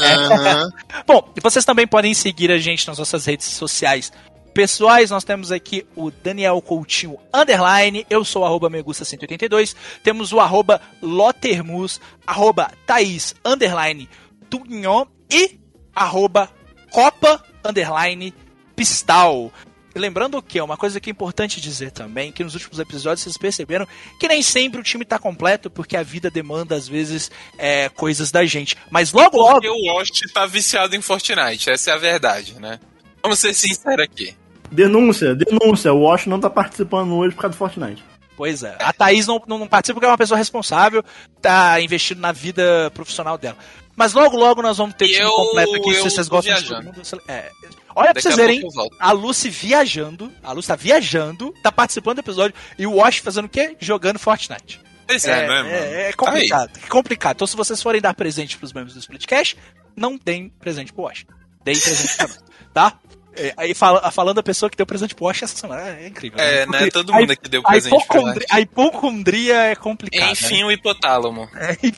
Uhum. 0.00 0.70
Bom, 1.06 1.32
e 1.36 1.40
vocês 1.40 1.64
também 1.64 1.86
podem 1.86 2.12
seguir 2.14 2.50
a 2.50 2.58
gente 2.58 2.88
nas 2.88 2.98
nossas 2.98 3.26
redes 3.26 3.46
sociais 3.46 4.12
pessoais. 4.52 5.10
Nós 5.10 5.22
temos 5.22 5.52
aqui 5.52 5.86
o 5.94 6.10
Daniel 6.10 6.60
Coutinho 6.60 7.16
Underline, 7.32 8.04
eu 8.10 8.24
sou 8.24 8.44
arroba 8.44 8.68
Megusta182, 8.70 9.76
temos 10.02 10.32
o 10.32 10.40
arroba 10.40 10.80
Lotermus, 11.00 12.00
arroba 12.26 12.72
Thaís 12.86 13.34
Underline 13.44 14.08
Tugnon 14.50 15.06
e 15.30 15.60
arroba 15.94 16.50
Copa 16.90 17.40
Underline 17.64 18.34
Pistal. 18.76 19.52
E 19.94 19.98
lembrando 19.98 20.36
o 20.38 20.42
que? 20.42 20.60
Uma 20.60 20.76
coisa 20.76 20.98
que 20.98 21.08
é 21.08 21.12
importante 21.12 21.60
dizer 21.60 21.92
também, 21.92 22.32
que 22.32 22.42
nos 22.42 22.54
últimos 22.54 22.80
episódios 22.80 23.20
vocês 23.22 23.38
perceberam 23.38 23.86
que 24.18 24.26
nem 24.26 24.42
sempre 24.42 24.80
o 24.80 24.82
time 24.82 25.04
tá 25.04 25.20
completo, 25.20 25.70
porque 25.70 25.96
a 25.96 26.02
vida 26.02 26.28
demanda, 26.30 26.74
às 26.74 26.88
vezes, 26.88 27.30
é, 27.56 27.88
coisas 27.90 28.32
da 28.32 28.44
gente. 28.44 28.76
Mas 28.90 29.12
logo, 29.12 29.36
logo... 29.36 29.52
Porque 29.60 29.68
o 29.68 29.92
Lost 29.92 30.20
tá 30.32 30.46
viciado 30.46 30.96
em 30.96 31.00
Fortnite, 31.00 31.70
essa 31.70 31.92
é 31.92 31.94
a 31.94 31.98
verdade, 31.98 32.58
né? 32.60 32.80
Vamos 33.22 33.38
ser 33.38 33.54
sinceros 33.54 34.04
aqui. 34.04 34.34
Denúncia, 34.70 35.36
denúncia. 35.36 35.92
O 35.92 36.00
Wash 36.02 36.26
não 36.26 36.40
tá 36.40 36.50
participando 36.50 37.14
hoje 37.14 37.32
por 37.36 37.42
causa 37.42 37.54
do 37.54 37.58
Fortnite. 37.58 38.02
Pois 38.36 38.64
é. 38.64 38.76
A 38.80 38.92
Thaís 38.92 39.28
não, 39.28 39.40
não, 39.46 39.58
não 39.58 39.68
participa 39.68 39.94
porque 39.94 40.06
é 40.06 40.10
uma 40.10 40.18
pessoa 40.18 40.36
responsável, 40.36 41.04
tá 41.40 41.80
investindo 41.80 42.18
na 42.20 42.32
vida 42.32 42.90
profissional 42.92 43.38
dela. 43.38 43.56
Mas 43.94 44.12
logo, 44.12 44.36
logo 44.36 44.60
nós 44.60 44.76
vamos 44.76 44.96
ter 44.96 45.04
E 45.04 45.12
time 45.12 45.22
eu- 45.24 45.30
completo 45.30 45.76
aqui, 45.76 45.88
eu 45.90 45.94
se 45.94 46.10
vocês 46.10 46.26
gostam 46.26 46.52
de 46.56 46.60
viajando. 46.62 46.92
todo 46.92 46.96
mundo. 46.96 47.22
É. 47.28 47.48
Olha 47.96 48.12
pra 48.12 48.20
vocês 48.22 48.34
a 48.34 48.36
verem, 48.36 48.62
a 48.98 49.12
Lucy 49.12 49.48
viajando, 49.50 50.32
a 50.42 50.52
Lucy 50.52 50.68
tá 50.68 50.76
viajando, 50.76 51.52
tá 51.62 51.70
participando 51.70 52.16
do 52.16 52.20
episódio, 52.20 52.54
e 52.78 52.86
o 52.86 52.94
Wash 52.96 53.18
fazendo 53.18 53.44
o 53.44 53.48
quê? 53.48 53.76
Jogando 53.80 54.18
Fortnite. 54.18 54.80
Pois 55.06 55.24
é, 55.26 55.42
né, 55.42 55.46
mano? 55.48 55.68
é, 55.68 56.08
é 56.08 56.12
complicado, 56.12 56.70
é 56.82 56.88
complicado. 56.88 57.34
Então 57.36 57.46
se 57.46 57.56
vocês 57.56 57.80
forem 57.82 58.00
dar 58.00 58.14
presente 58.14 58.56
pros 58.58 58.72
membros 58.72 58.94
do 58.94 59.00
Splitcast, 59.00 59.56
não 59.94 60.18
deem 60.22 60.48
presente 60.48 60.92
pro 60.92 61.02
Wash. 61.04 61.26
Deem 61.62 61.78
presente 61.78 62.16
pra 62.16 62.26
nós, 62.28 62.44
tá? 62.74 62.98
É, 63.36 63.52
aí 63.56 63.74
fala- 63.74 64.10
falando 64.12 64.38
a 64.38 64.42
pessoa 64.44 64.70
que 64.70 64.76
deu 64.76 64.86
presente 64.86 65.14
pro 65.14 65.24
Wash 65.26 65.42
essa 65.42 65.56
semana, 65.56 65.88
é 65.90 66.06
incrível. 66.08 66.38
É, 66.38 66.64
Porque 66.66 66.84
né? 66.84 66.90
Todo 66.90 67.12
a- 67.12 67.16
mundo 67.16 67.30
aqui 67.32 67.48
deu 67.48 67.60
a 67.64 67.68
presente 67.68 67.90
pra 67.90 67.98
hipocondria, 68.18 68.46
a 68.50 68.60
hipocondria 68.60 69.56
é 69.64 69.74
complicada. 69.76 70.32
Enfim, 70.32 70.64
o 70.64 70.70
hipotálamo. 70.72 71.48
né? 71.52 71.76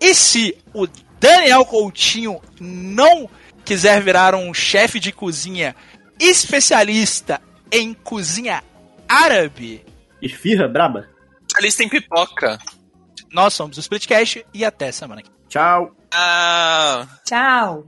E 0.00 0.14
se 0.14 0.56
o 0.72 0.86
Daniel 1.20 1.64
Coutinho 1.66 2.40
não 2.58 3.28
quiser 3.64 4.02
virar 4.02 4.34
um 4.34 4.52
chefe 4.54 4.98
de 4.98 5.12
cozinha 5.12 5.76
especialista 6.18 7.40
em 7.70 7.94
cozinha 7.94 8.64
árabe, 9.08 9.84
Esfirra, 10.20 10.66
braba. 10.68 11.08
Ali 11.56 11.72
tem 11.72 11.88
pipoca. 11.88 12.58
nós 13.32 13.54
somos 13.54 13.76
o 13.76 13.80
Splitcast 13.80 14.44
e 14.52 14.64
até 14.64 14.90
semana 14.92 15.22
que 15.22 15.28
vem. 15.30 15.38
Tchau. 15.48 15.94
Ah, 16.12 17.06
Tchau. 17.24 17.86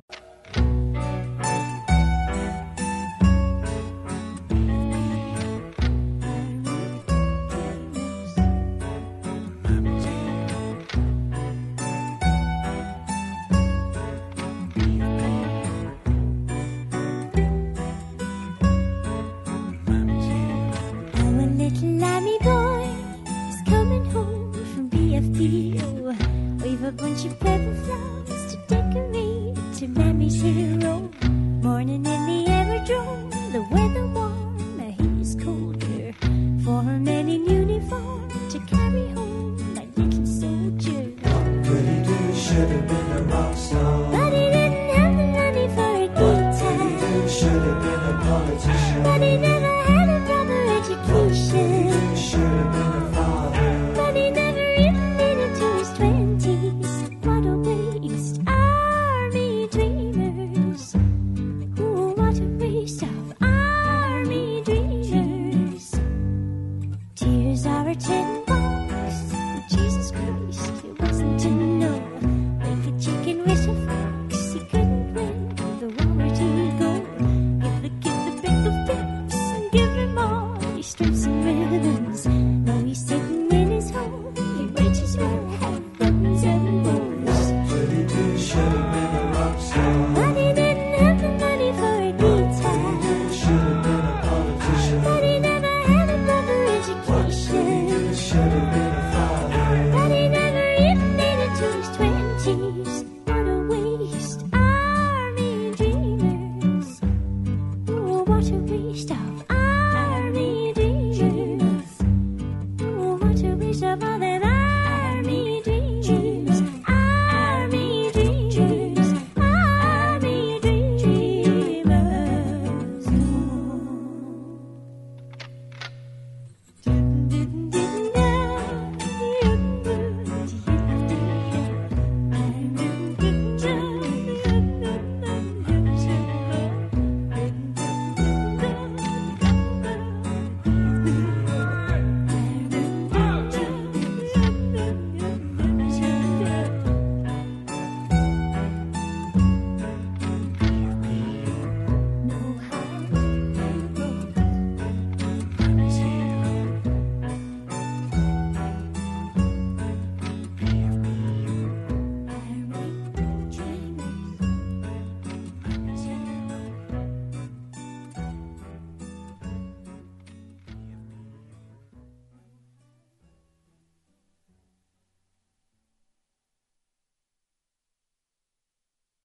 We've 25.31 26.83
a 26.83 26.91
bunch 26.91 27.25
of 27.25 27.39
purple 27.39 27.75
flowers 27.85 28.53
to 28.53 28.59
decorate 28.67 29.57
to 29.77 29.87
Mammy's 29.87 30.41
hero. 30.43 31.12